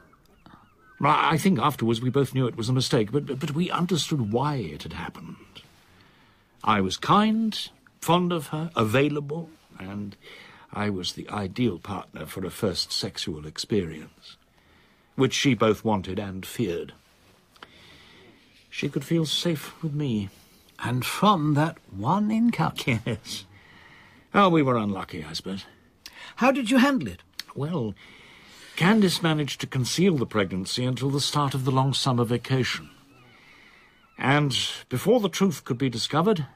I 1.00 1.38
think 1.38 1.58
afterwards 1.58 2.00
we 2.00 2.10
both 2.10 2.34
knew 2.34 2.46
it 2.46 2.56
was 2.56 2.68
a 2.68 2.72
mistake, 2.72 3.10
but, 3.10 3.26
but, 3.26 3.40
but 3.40 3.52
we 3.52 3.70
understood 3.70 4.32
why 4.32 4.56
it 4.56 4.82
had 4.82 4.92
happened. 4.92 5.36
I 6.62 6.80
was 6.80 6.96
kind, 6.96 7.58
fond 8.00 8.32
of 8.32 8.48
her, 8.48 8.70
available, 8.76 9.48
and 9.80 10.16
I 10.72 10.90
was 10.90 11.14
the 11.14 11.28
ideal 11.28 11.78
partner 11.78 12.26
for 12.26 12.44
a 12.46 12.50
first 12.50 12.92
sexual 12.92 13.46
experience, 13.46 14.36
which 15.16 15.34
she 15.34 15.54
both 15.54 15.84
wanted 15.84 16.18
and 16.18 16.46
feared. 16.46 16.92
She 18.70 18.88
could 18.88 19.04
feel 19.04 19.26
safe 19.26 19.82
with 19.82 19.92
me. 19.92 20.28
And 20.78 21.04
from 21.04 21.54
that 21.54 21.78
one 21.90 22.30
encounter? 22.30 23.00
Yes. 23.04 23.44
Oh, 24.34 24.48
we 24.48 24.62
were 24.62 24.76
unlucky, 24.76 25.24
I 25.28 25.34
suppose. 25.34 25.64
How 26.36 26.50
did 26.52 26.70
you 26.70 26.78
handle 26.78 27.08
it? 27.08 27.22
Well, 27.54 27.94
Candace 28.76 29.22
managed 29.22 29.60
to 29.60 29.66
conceal 29.66 30.16
the 30.16 30.26
pregnancy 30.26 30.84
until 30.84 31.10
the 31.10 31.20
start 31.20 31.54
of 31.54 31.64
the 31.64 31.70
long 31.70 31.92
summer 31.92 32.24
vacation. 32.24 32.88
And 34.16 34.56
before 34.88 35.20
the 35.20 35.28
truth 35.28 35.64
could 35.64 35.78
be 35.78 35.90
discovered, 35.90 36.46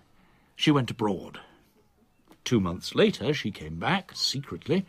she 0.54 0.70
went 0.70 0.90
abroad. 0.90 1.40
Two 2.44 2.60
months 2.60 2.94
later, 2.94 3.34
she 3.34 3.50
came 3.50 3.76
back, 3.76 4.12
secretly, 4.14 4.86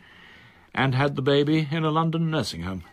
and 0.74 0.94
had 0.94 1.16
the 1.16 1.22
baby 1.22 1.68
in 1.70 1.84
a 1.84 1.90
London 1.90 2.30
nursing 2.30 2.62
home. 2.62 2.84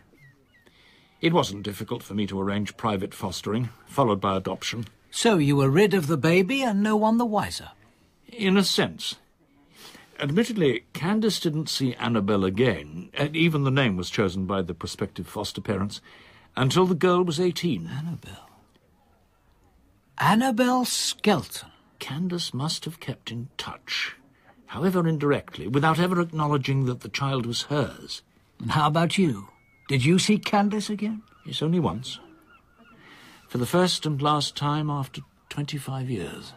It 1.22 1.34
wasn't 1.34 1.64
difficult 1.64 2.04
for 2.04 2.14
me 2.14 2.28
to 2.28 2.40
arrange 2.40 2.76
private 2.76 3.14
fostering, 3.14 3.70
followed 3.86 4.20
by 4.20 4.36
adoption. 4.36 4.86
So 5.12 5.38
you 5.38 5.56
were 5.56 5.70
rid 5.70 5.94
of 5.94 6.08
the 6.08 6.18
baby 6.18 6.62
and 6.62 6.84
no 6.84 6.98
one 6.98 7.18
the 7.18 7.26
wiser? 7.26 7.70
In 8.28 8.58
a 8.58 8.64
sense. 8.64 9.16
Admittedly, 10.20 10.86
Candace 10.94 11.40
didn't 11.40 11.70
see 11.70 11.94
Annabel 11.96 12.46
again, 12.46 13.10
and 13.14 13.36
even 13.36 13.64
the 13.64 13.72
name 13.72 13.98
was 13.98 14.10
chosen 14.10 14.46
by 14.46 14.62
the 14.62 14.74
prospective 14.74 15.28
foster 15.28 15.62
parents, 15.62 16.00
until 16.56 16.86
the 16.86 16.96
girl 16.96 17.24
was 17.24 17.40
18. 17.40 17.88
Annabel. 17.88 18.50
Annabel 20.18 20.86
Skelton. 20.86 21.70
Candace 22.00 22.54
must 22.54 22.86
have 22.86 23.00
kept 23.00 23.32
in 23.32 23.50
touch, 23.58 24.16
however 24.68 25.08
indirectly, 25.08 25.68
without 25.68 26.00
ever 26.00 26.22
acknowledging 26.22 26.86
that 26.86 27.02
the 27.02 27.10
child 27.10 27.46
was 27.46 27.64
hers. 27.64 28.22
And 28.60 28.72
how 28.72 28.88
about 28.88 29.18
you? 29.18 29.50
Did 29.88 30.06
you 30.06 30.20
see 30.20 30.38
Candace 30.38 30.90
again? 30.90 31.24
Yes, 31.46 31.62
only 31.62 31.80
once. 31.80 32.20
For 33.48 33.58
the 33.58 33.66
first 33.66 34.06
and 34.06 34.22
last 34.22 34.56
time 34.56 34.90
after 34.90 35.22
25 35.50 36.10
years. 36.10 36.54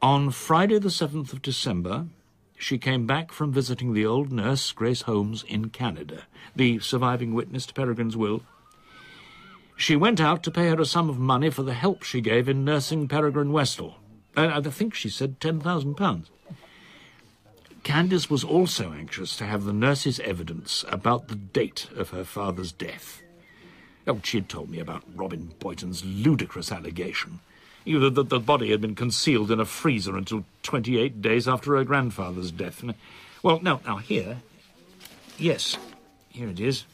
On 0.00 0.30
Friday 0.30 0.78
the 0.78 0.90
7th 0.90 1.32
of 1.32 1.42
December, 1.42 2.06
she 2.56 2.78
came 2.78 3.04
back 3.04 3.32
from 3.32 3.52
visiting 3.52 3.94
the 3.94 4.06
old 4.06 4.30
nurse, 4.30 4.70
Grace 4.70 5.02
Holmes, 5.02 5.44
in 5.48 5.70
Canada, 5.70 6.22
the 6.54 6.78
surviving 6.78 7.34
witness 7.34 7.66
to 7.66 7.74
Peregrine's 7.74 8.16
will. 8.16 8.42
She 9.76 9.96
went 9.96 10.20
out 10.20 10.44
to 10.44 10.52
pay 10.52 10.68
her 10.68 10.80
a 10.80 10.86
sum 10.86 11.10
of 11.10 11.18
money 11.18 11.50
for 11.50 11.64
the 11.64 11.74
help 11.74 12.04
she 12.04 12.20
gave 12.20 12.48
in 12.48 12.64
nursing 12.64 13.08
Peregrine 13.08 13.50
Westhall. 13.50 13.94
I 14.36 14.60
think 14.60 14.94
she 14.94 15.08
said 15.08 15.40
£10,000. 15.40 16.26
Candace 17.82 18.30
was 18.30 18.44
also 18.44 18.92
anxious 18.92 19.36
to 19.36 19.46
have 19.46 19.64
the 19.64 19.72
nurse's 19.72 20.20
evidence 20.20 20.84
about 20.88 21.26
the 21.26 21.34
date 21.34 21.88
of 21.96 22.10
her 22.10 22.24
father's 22.24 22.70
death. 22.70 23.20
Oh, 24.06 24.20
she'd 24.22 24.48
told 24.48 24.70
me 24.70 24.78
about 24.78 25.02
Robin 25.12 25.54
Boyton's 25.58 26.04
ludicrous 26.04 26.70
allegation. 26.70 27.40
You 27.88 27.98
know, 27.98 28.10
that 28.10 28.28
the 28.28 28.38
body 28.38 28.70
had 28.70 28.82
been 28.82 28.94
concealed 28.94 29.50
in 29.50 29.60
a 29.60 29.64
freezer 29.64 30.14
until 30.14 30.44
28 30.62 31.22
days 31.22 31.48
after 31.48 31.74
her 31.74 31.84
grandfather's 31.84 32.50
death. 32.50 32.84
Well, 33.42 33.60
now, 33.62 33.80
now, 33.86 33.96
here. 33.96 34.42
Yes, 35.38 35.78
here 36.28 36.50
it 36.50 36.60
is. 36.60 36.84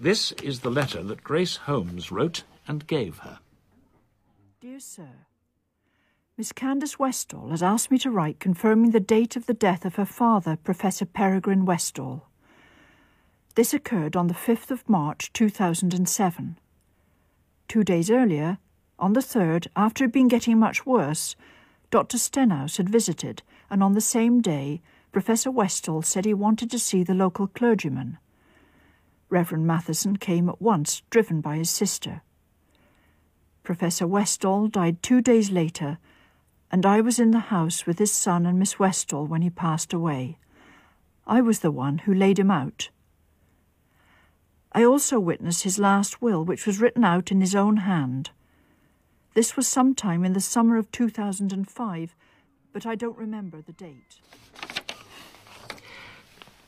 This 0.00 0.30
is 0.44 0.60
the 0.60 0.70
letter 0.70 1.02
that 1.02 1.24
Grace 1.24 1.56
Holmes 1.56 2.12
wrote 2.12 2.44
and 2.68 2.86
gave 2.86 3.18
her. 3.18 3.40
Dear 4.60 4.78
Sir, 4.78 5.26
Miss 6.38 6.52
Candace 6.52 6.94
Westhall 6.94 7.50
has 7.50 7.60
asked 7.60 7.90
me 7.90 7.98
to 7.98 8.12
write 8.12 8.38
confirming 8.38 8.92
the 8.92 9.00
date 9.00 9.34
of 9.34 9.46
the 9.46 9.54
death 9.54 9.84
of 9.84 9.96
her 9.96 10.06
father, 10.06 10.54
Professor 10.54 11.04
Peregrine 11.04 11.66
Westhall. 11.66 12.22
This 13.56 13.74
occurred 13.74 14.14
on 14.14 14.28
the 14.28 14.34
5th 14.34 14.70
of 14.70 14.88
March 14.88 15.32
2007. 15.32 16.58
Two 17.66 17.82
days 17.82 18.08
earlier, 18.08 18.58
on 19.00 19.14
the 19.14 19.20
3rd, 19.20 19.66
after 19.74 20.04
he'd 20.04 20.12
been 20.12 20.28
getting 20.28 20.58
much 20.58 20.86
worse, 20.86 21.34
Dr. 21.90 22.18
Stenhouse 22.18 22.76
had 22.76 22.88
visited, 22.88 23.42
and 23.68 23.82
on 23.82 23.94
the 23.94 24.00
same 24.00 24.40
day, 24.40 24.80
Professor 25.12 25.50
Westhall 25.50 26.04
said 26.04 26.24
he 26.24 26.34
wanted 26.34 26.70
to 26.70 26.78
see 26.78 27.02
the 27.02 27.14
local 27.14 27.48
clergyman. 27.48 28.18
Reverend 29.28 29.66
Matheson 29.66 30.16
came 30.16 30.48
at 30.48 30.62
once, 30.62 31.02
driven 31.10 31.40
by 31.40 31.56
his 31.56 31.70
sister. 31.70 32.22
Professor 33.62 34.06
Westhall 34.06 34.70
died 34.70 35.02
two 35.02 35.20
days 35.20 35.50
later, 35.50 35.98
and 36.70 36.86
I 36.86 37.00
was 37.00 37.18
in 37.18 37.30
the 37.30 37.50
house 37.50 37.86
with 37.86 37.98
his 37.98 38.12
son 38.12 38.46
and 38.46 38.58
Miss 38.58 38.74
Westhall 38.74 39.28
when 39.28 39.42
he 39.42 39.50
passed 39.50 39.92
away. 39.92 40.38
I 41.26 41.40
was 41.40 41.60
the 41.60 41.70
one 41.70 41.98
who 41.98 42.14
laid 42.14 42.38
him 42.38 42.50
out. 42.50 42.90
I 44.72 44.84
also 44.84 45.18
witnessed 45.18 45.64
his 45.64 45.78
last 45.78 46.22
will, 46.22 46.44
which 46.44 46.66
was 46.66 46.80
written 46.80 47.04
out 47.04 47.32
in 47.32 47.40
his 47.40 47.54
own 47.54 47.78
hand. 47.78 48.30
This 49.34 49.56
was 49.56 49.68
sometime 49.68 50.24
in 50.24 50.32
the 50.32 50.40
summer 50.40 50.76
of 50.76 50.90
2005, 50.90 52.16
but 52.72 52.86
I 52.86 52.94
don't 52.94 53.16
remember 53.16 53.62
the 53.62 53.72
date. 53.72 54.20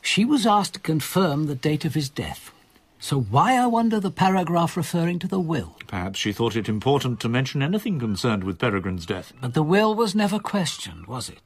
She 0.01 0.25
was 0.25 0.47
asked 0.47 0.75
to 0.75 0.81
confirm 0.81 1.47
the 1.47 1.55
date 1.55 1.85
of 1.85 1.95
his 1.95 2.09
death. 2.09 2.53
So 2.99 3.21
why, 3.21 3.57
I 3.57 3.67
wonder, 3.67 3.99
the 3.99 4.13
paragraph 4.13 4.77
referring 4.77 5.19
to 5.21 5.27
the 5.27 5.41
will? 5.41 5.77
Perhaps 5.89 6.21
she 6.21 6.33
thought 6.33 6.55
it 6.55 6.69
important 6.69 7.19
to 7.21 7.29
mention 7.29 7.63
anything 7.63 7.99
concerned 7.99 8.45
with 8.45 8.59
Peregrine's 8.59 9.07
death. 9.07 9.33
But 9.41 9.55
the 9.55 9.63
will 9.63 9.95
was 9.95 10.15
never 10.15 10.39
questioned, 10.39 11.07
was 11.07 11.29
it? 11.29 11.41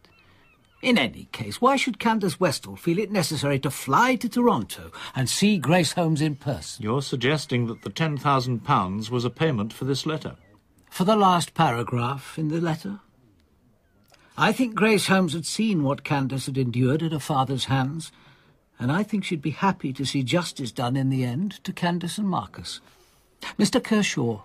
In 0.82 0.98
any 0.98 1.28
case, 1.32 1.60
why 1.60 1.76
should 1.76 1.98
Candace 1.98 2.36
Westhall 2.36 2.78
feel 2.78 2.98
it 2.98 3.10
necessary 3.10 3.58
to 3.60 3.70
fly 3.70 4.16
to 4.16 4.28
Toronto 4.28 4.92
and 5.14 5.30
see 5.30 5.56
Grace 5.56 5.92
Holmes 5.92 6.20
in 6.20 6.36
person? 6.36 6.82
You're 6.84 7.00
suggesting 7.00 7.66
that 7.68 7.80
the 7.80 7.90
£10,000 7.90 9.10
was 9.10 9.24
a 9.24 9.30
payment 9.30 9.72
for 9.72 9.86
this 9.86 10.04
letter. 10.04 10.36
For 10.96 11.04
the 11.04 11.14
last 11.14 11.52
paragraph 11.52 12.38
in 12.38 12.48
the 12.48 12.58
letter? 12.58 13.00
I 14.38 14.50
think 14.50 14.74
Grace 14.74 15.08
Holmes 15.08 15.34
had 15.34 15.44
seen 15.44 15.82
what 15.82 16.04
Candace 16.04 16.46
had 16.46 16.56
endured 16.56 17.02
at 17.02 17.12
her 17.12 17.18
father's 17.18 17.66
hands, 17.66 18.10
and 18.78 18.90
I 18.90 19.02
think 19.02 19.22
she'd 19.22 19.42
be 19.42 19.50
happy 19.50 19.92
to 19.92 20.06
see 20.06 20.22
justice 20.22 20.72
done 20.72 20.96
in 20.96 21.10
the 21.10 21.22
end 21.22 21.62
to 21.64 21.72
Candace 21.74 22.16
and 22.16 22.26
Marcus. 22.26 22.80
Mr. 23.58 23.84
Kershaw, 23.84 24.40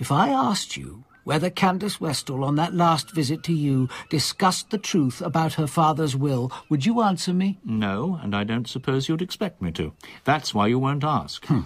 if 0.00 0.10
I 0.10 0.30
asked 0.30 0.76
you 0.76 1.04
whether 1.22 1.50
Candace 1.50 1.98
Westhall, 1.98 2.44
on 2.44 2.56
that 2.56 2.74
last 2.74 3.14
visit 3.14 3.44
to 3.44 3.52
you, 3.52 3.88
discussed 4.10 4.70
the 4.70 4.78
truth 4.78 5.20
about 5.20 5.52
her 5.52 5.68
father's 5.68 6.16
will, 6.16 6.50
would 6.68 6.84
you 6.84 7.00
answer 7.00 7.32
me? 7.32 7.60
No, 7.64 8.18
and 8.20 8.34
I 8.34 8.42
don't 8.42 8.66
suppose 8.66 9.08
you'd 9.08 9.22
expect 9.22 9.62
me 9.62 9.70
to. 9.70 9.92
That's 10.24 10.52
why 10.52 10.66
you 10.66 10.80
won't 10.80 11.04
ask. 11.04 11.46
Hmm. 11.46 11.60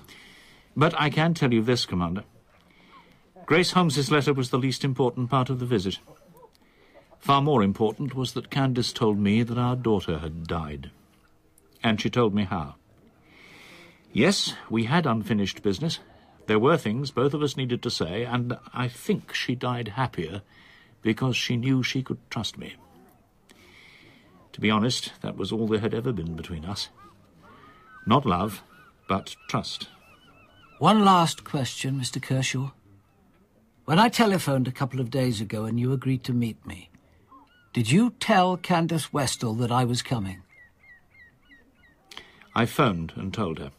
But 0.76 0.92
I 1.00 1.08
can 1.08 1.32
tell 1.32 1.54
you 1.54 1.62
this, 1.62 1.86
Commander. 1.86 2.24
Grace 3.48 3.70
Holmes's 3.70 4.10
letter 4.10 4.34
was 4.34 4.50
the 4.50 4.58
least 4.58 4.84
important 4.84 5.30
part 5.30 5.48
of 5.48 5.58
the 5.58 5.64
visit. 5.64 6.00
Far 7.18 7.40
more 7.40 7.62
important 7.62 8.14
was 8.14 8.34
that 8.34 8.50
Candace 8.50 8.92
told 8.92 9.18
me 9.18 9.42
that 9.42 9.56
our 9.56 9.74
daughter 9.74 10.18
had 10.18 10.46
died. 10.46 10.90
And 11.82 11.98
she 11.98 12.10
told 12.10 12.34
me 12.34 12.44
how. 12.44 12.74
Yes, 14.12 14.52
we 14.68 14.84
had 14.84 15.06
unfinished 15.06 15.62
business. 15.62 15.98
There 16.46 16.58
were 16.58 16.76
things 16.76 17.10
both 17.10 17.32
of 17.32 17.42
us 17.42 17.56
needed 17.56 17.82
to 17.84 17.90
say, 17.90 18.26
and 18.26 18.58
I 18.74 18.86
think 18.86 19.32
she 19.32 19.54
died 19.54 19.88
happier 19.88 20.42
because 21.00 21.34
she 21.34 21.56
knew 21.56 21.82
she 21.82 22.02
could 22.02 22.18
trust 22.28 22.58
me. 22.58 22.74
To 24.52 24.60
be 24.60 24.70
honest, 24.70 25.14
that 25.22 25.38
was 25.38 25.52
all 25.52 25.68
there 25.68 25.80
had 25.80 25.94
ever 25.94 26.12
been 26.12 26.36
between 26.36 26.66
us. 26.66 26.90
Not 28.04 28.26
love, 28.26 28.62
but 29.08 29.36
trust. 29.48 29.88
One 30.80 31.02
last 31.02 31.44
question, 31.44 31.98
Mr. 31.98 32.20
Kershaw. 32.20 32.72
When 33.88 33.98
I 33.98 34.10
telephoned 34.10 34.68
a 34.68 34.70
couple 34.70 35.00
of 35.00 35.10
days 35.10 35.40
ago 35.40 35.64
and 35.64 35.80
you 35.80 35.94
agreed 35.94 36.22
to 36.24 36.34
meet 36.34 36.66
me, 36.66 36.90
did 37.72 37.90
you 37.90 38.10
tell 38.20 38.58
Candace 38.58 39.14
Westhall 39.14 39.58
that 39.60 39.72
I 39.72 39.86
was 39.86 40.02
coming? 40.02 40.42
I 42.54 42.66
phoned 42.66 43.14
and 43.16 43.32
told 43.32 43.58
her. 43.58 43.72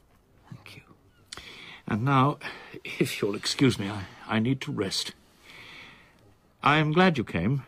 Thank 0.49 0.77
you. 0.77 0.81
And 1.88 2.03
now, 2.03 2.40
if 2.84 3.22
you'll 3.22 3.36
excuse 3.36 3.77
me, 3.77 3.88
I, 3.88 4.06
I 4.27 4.40
need 4.40 4.61
to 4.61 4.72
rest. 4.72 5.14
I 6.64 6.80
am 6.80 6.91
glad 6.91 7.19
you 7.19 7.23
came, 7.23 7.61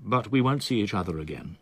but 0.00 0.30
we 0.30 0.40
won't 0.40 0.62
see 0.62 0.80
each 0.80 0.94
other 0.94 1.18
again. 1.18 1.56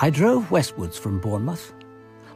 I 0.00 0.10
drove 0.10 0.52
westwards 0.52 0.96
from 0.96 1.18
Bournemouth 1.18 1.74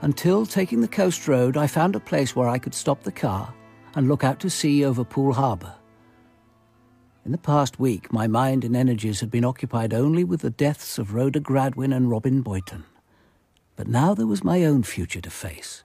until, 0.01 0.47
taking 0.47 0.81
the 0.81 0.89
coast 0.89 1.29
road, 1.29 1.57
I 1.57 1.69
found 1.69 1.95
a 1.95 2.01
place 2.01 2.35
where 2.35 2.49
I 2.49 2.59
could 2.59 2.75
stop 2.75 3.05
the 3.05 3.13
car 3.13 3.55
and 3.95 4.09
look 4.09 4.25
out 4.25 4.41
to 4.41 4.51
sea 4.51 4.85
over 4.85 5.05
Poole 5.05 5.35
Harbour. 5.35 5.73
In 7.25 7.31
the 7.31 7.39
past 7.39 7.79
week, 7.79 8.13
my 8.13 8.27
mind 8.27 8.65
and 8.65 8.75
energies 8.75 9.21
had 9.21 9.31
been 9.31 9.45
occupied 9.45 9.95
only 9.95 10.25
with 10.25 10.41
the 10.41 10.51
deaths 10.51 10.99
of 10.99 11.15
Rhoda 11.15 11.39
Gradwin 11.39 11.93
and 11.93 12.11
Robin 12.11 12.43
Boyton. 12.43 12.83
But 13.77 13.87
now 13.87 14.13
there 14.13 14.27
was 14.27 14.43
my 14.43 14.65
own 14.65 14.83
future 14.83 15.21
to 15.21 15.31
face. 15.31 15.85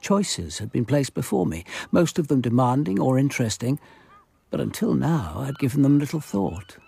Choices 0.00 0.58
had 0.58 0.72
been 0.72 0.84
placed 0.84 1.14
before 1.14 1.46
me, 1.46 1.64
most 1.92 2.18
of 2.18 2.26
them 2.26 2.40
demanding 2.40 2.98
or 2.98 3.16
interesting, 3.16 3.78
but 4.50 4.60
until 4.60 4.94
now 4.94 5.34
I'd 5.36 5.58
given 5.60 5.82
them 5.82 6.00
little 6.00 6.20
thought. 6.20 6.78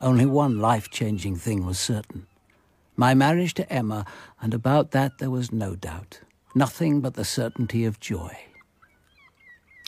Only 0.00 0.26
one 0.26 0.58
life 0.58 0.90
changing 0.90 1.36
thing 1.36 1.64
was 1.64 1.78
certain 1.78 2.26
my 2.96 3.14
marriage 3.14 3.54
to 3.54 3.72
Emma, 3.72 4.04
and 4.40 4.52
about 4.52 4.90
that 4.90 5.18
there 5.18 5.30
was 5.30 5.52
no 5.52 5.74
doubt, 5.74 6.20
nothing 6.54 7.00
but 7.00 7.14
the 7.14 7.24
certainty 7.24 7.84
of 7.84 8.00
joy. 8.00 8.36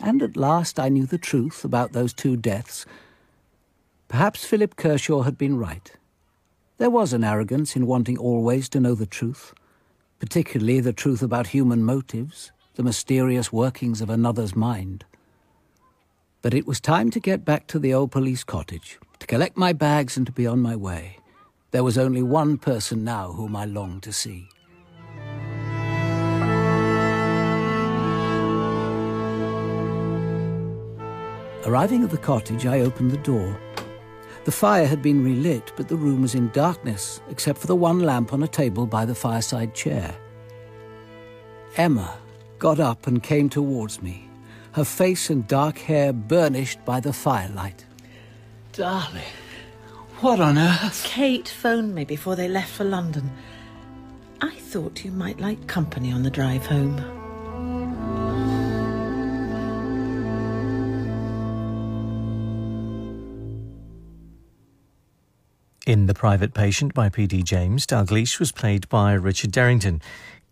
And 0.03 0.23
at 0.23 0.37
last 0.37 0.81
I 0.81 0.89
knew 0.89 1.07
the 1.07 1.19
truth 1.19 1.65
about 1.65 1.93
those 1.93 2.13
two 2.13 2.37
deaths. 2.37 2.87
Perhaps 4.09 4.45
Philip 4.45 4.77
Kershaw 4.77 5.23
had 5.23 5.39
been 5.39 5.59
right. 5.59 5.93
There 6.79 6.91
was 6.91 7.13
an 7.13 7.25
arrogance 7.25 7.77
in 7.77 7.87
wanting 7.87 8.19
always 8.19 8.69
to 8.71 8.81
know 8.81 8.95
the 8.95 9.07
truth, 9.07 9.55
particularly 10.19 10.81
the 10.81 10.93
truth 10.93 11.23
about 11.23 11.49
human 11.49 11.85
motives, 11.85 12.51
the 12.75 12.83
mysterious 12.83 13.53
workings 13.53 14.01
of 14.01 14.11
another's 14.11 14.57
mind. 14.57 15.05
But 16.43 16.55
it 16.55 16.67
was 16.67 16.81
time 16.81 17.11
to 17.13 17.21
get 17.21 17.45
back 17.45 17.67
to 17.69 17.79
the 17.79 17.95
old 17.95 18.11
police 18.11 18.43
cottage, 18.43 18.99
to 19.21 19.27
collect 19.27 19.57
my 19.57 19.73
bags 19.73 20.17
and 20.17 20.27
to 20.27 20.33
be 20.33 20.47
on 20.47 20.61
my 20.61 20.75
way. 20.75 21.19
There 21.75 21.83
was 21.83 21.99
only 21.99 22.23
one 22.23 22.57
person 22.57 23.03
now 23.03 23.33
whom 23.33 23.57
I 23.57 23.65
longed 23.65 24.05
to 24.05 24.13
see. 24.13 24.49
Arriving 31.67 32.05
at 32.05 32.11
the 32.11 32.17
cottage, 32.17 32.65
I 32.65 32.83
opened 32.83 33.11
the 33.11 33.17
door. 33.17 33.61
The 34.45 34.53
fire 34.53 34.87
had 34.87 35.03
been 35.03 35.25
relit, 35.25 35.73
but 35.75 35.89
the 35.89 35.97
room 35.97 36.23
was 36.23 36.37
in 36.37 36.51
darkness, 36.51 37.21
except 37.29 37.59
for 37.59 37.67
the 37.67 37.75
one 37.75 37.99
lamp 37.99 38.33
on 38.33 38.45
a 38.45 38.47
table 38.47 38.87
by 38.87 39.05
the 39.05 39.17
fireside 39.17 39.75
chair. 39.75 40.15
Emma 41.77 42.17
got 42.61 42.79
up 42.79 43.09
and 43.09 43.21
came 43.21 43.49
towards 43.49 44.01
me, 44.01 44.29
her 44.75 44.85
face 44.85 45.29
and 45.29 45.49
dark 45.49 45.79
hair 45.79 46.13
burnished 46.13 46.85
by 46.85 47.01
the 47.01 47.13
firelight. 47.13 47.85
Darling, 48.71 49.25
what 50.21 50.41
on 50.41 50.59
earth? 50.59 51.05
Kate 51.05 51.49
phoned 51.49 51.95
me 51.95 52.05
before 52.05 52.37
they 52.37 52.49
left 52.49 52.71
for 52.73 52.85
London. 52.85 53.31
I 54.41 54.55
thought 54.55 55.05
you 55.05 55.11
might 55.11 55.41
like 55.41 55.67
company 55.67 56.13
on 56.13 56.23
the 56.23 56.31
drive 56.31 56.67
home. 56.67 56.99
In 65.87 66.07
The 66.07 66.15
Private 66.15 66.55
Patient 66.55 66.95
by 66.95 67.11
P.D. 67.11 67.43
James, 67.43 67.87
Dalgliesh 67.87 68.39
was 68.39 68.53
played 68.53 68.89
by 68.89 69.13
Richard 69.13 69.53
Derrington. 69.53 70.01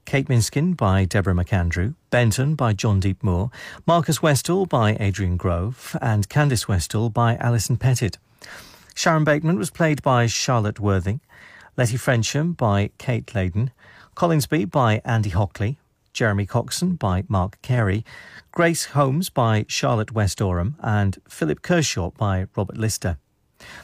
Kate 0.04 0.28
Miskin 0.28 0.76
by 0.76 1.06
Deborah 1.06 1.32
McAndrew, 1.32 1.94
Benton 2.10 2.54
by 2.54 2.74
John 2.74 3.00
Deep 3.00 3.22
Moore, 3.22 3.50
Marcus 3.86 4.18
Westhall 4.18 4.68
by 4.68 4.96
Adrian 5.00 5.38
Grove, 5.38 5.96
and 6.02 6.28
Candace 6.28 6.66
Westhall 6.66 7.10
by 7.10 7.36
Alison 7.36 7.78
Pettit. 7.78 8.18
Sharon 8.94 9.24
Bateman 9.24 9.58
was 9.58 9.70
played 9.70 10.02
by 10.02 10.26
Charlotte 10.26 10.78
Worthing, 10.78 11.20
Letty 11.76 11.96
Frensham 11.96 12.56
by 12.56 12.90
Kate 12.98 13.26
Layden, 13.26 13.70
Collinsby 14.14 14.70
by 14.70 15.00
Andy 15.04 15.30
Hockley, 15.30 15.78
Jeremy 16.12 16.46
Coxon 16.46 16.96
by 16.96 17.24
Mark 17.26 17.60
Carey, 17.62 18.04
Grace 18.52 18.86
Holmes 18.86 19.30
by 19.30 19.64
Charlotte 19.66 20.12
West 20.12 20.40
Oram, 20.40 20.76
and 20.80 21.18
Philip 21.28 21.62
Kershaw 21.62 22.10
by 22.10 22.46
Robert 22.54 22.76
Lister. 22.76 23.18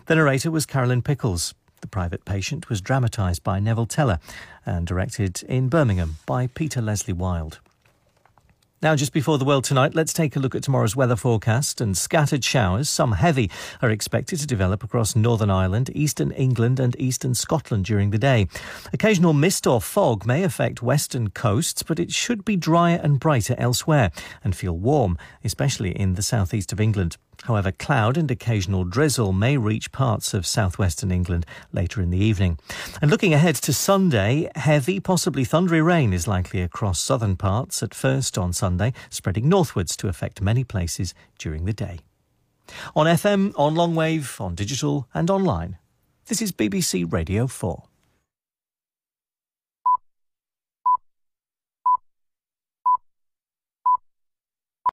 The 0.07 0.15
narrator 0.15 0.51
was 0.51 0.67
Carolyn 0.67 1.03
Pickles. 1.03 1.55
The 1.81 1.89
Private 1.89 2.25
Patient 2.25 2.69
was 2.69 2.81
dramatised 2.81 3.43
by 3.43 3.61
Neville 3.61 3.87
Teller 3.87 4.19
and 4.67 4.87
directed 4.87 5.43
in 5.45 5.69
Birmingham 5.69 6.17
by 6.27 6.49
Peter 6.49 6.83
Leslie 6.83 7.15
Wild. 7.15 7.61
Now, 8.81 8.95
just 8.95 9.13
before 9.13 9.39
the 9.39 9.45
world 9.45 9.65
tonight, 9.65 9.97
let's 9.97 10.13
take 10.13 10.37
a 10.37 10.39
look 10.39 10.55
at 10.55 10.63
tomorrow's 10.63 10.95
weather 10.95 11.17
forecast. 11.17 11.81
And 11.81 11.99
scattered 11.99 12.45
showers, 12.45 12.89
some 12.89 13.11
heavy, 13.11 13.51
are 13.83 13.91
expected 13.91 14.39
to 14.39 14.47
develop 14.47 14.85
across 14.85 15.17
Northern 15.17 15.51
Ireland, 15.51 15.91
eastern 15.95 16.31
England, 16.31 16.79
and 16.79 16.95
eastern 17.01 17.35
Scotland 17.35 17.87
during 17.87 18.11
the 18.11 18.19
day. 18.19 18.47
Occasional 18.93 19.33
mist 19.33 19.67
or 19.67 19.81
fog 19.81 20.25
may 20.25 20.45
affect 20.45 20.81
western 20.81 21.31
coasts, 21.31 21.83
but 21.83 21.99
it 21.99 22.13
should 22.13 22.45
be 22.45 22.55
drier 22.55 23.01
and 23.03 23.19
brighter 23.19 23.57
elsewhere 23.59 24.13
and 24.45 24.55
feel 24.55 24.79
warm, 24.79 25.19
especially 25.43 25.91
in 25.91 26.15
the 26.15 26.23
southeast 26.23 26.73
of 26.73 26.81
England. 26.81 27.17
However, 27.45 27.73
cloud 27.73 28.17
and 28.17 28.31
occasional 28.31 28.85
drizzle 28.85 29.33
may 29.33 29.57
reach 29.57 29.93
parts 29.93 30.35
of 30.35 30.47
southwestern 30.47 31.11
England 31.11 31.47
later 31.73 32.03
in 32.03 32.11
the 32.11 32.19
evening. 32.19 32.59
And 33.01 33.11
looking 33.11 33.33
ahead 33.33 33.55
to 33.57 33.73
Sunday, 33.73 34.51
heavy, 34.55 35.01
possibly 35.01 35.45
thundery 35.45 35.81
rain 35.81 36.13
is 36.13 36.29
likely 36.29 36.61
across 36.61 37.01
southern 37.01 37.37
parts 37.37 37.83
at 37.83 37.95
first 37.95 38.37
on 38.37 38.53
Sunday, 38.53 38.93
spreading 39.09 39.49
northwards 39.49 39.97
to 39.97 40.09
affect 40.09 40.43
many 40.43 40.65
places 40.65 41.15
during 41.39 41.65
the 41.65 41.73
day. 41.73 42.01
On 42.95 43.07
FM, 43.07 43.55
on 43.57 43.75
longwave, 43.75 44.41
on 44.41 44.55
digital, 44.55 45.09
and 45.15 45.31
online. 45.31 45.79
This 46.27 46.43
is 46.43 46.53
BBC 46.53 47.11
Radio 47.11 47.47
4. 47.47 47.88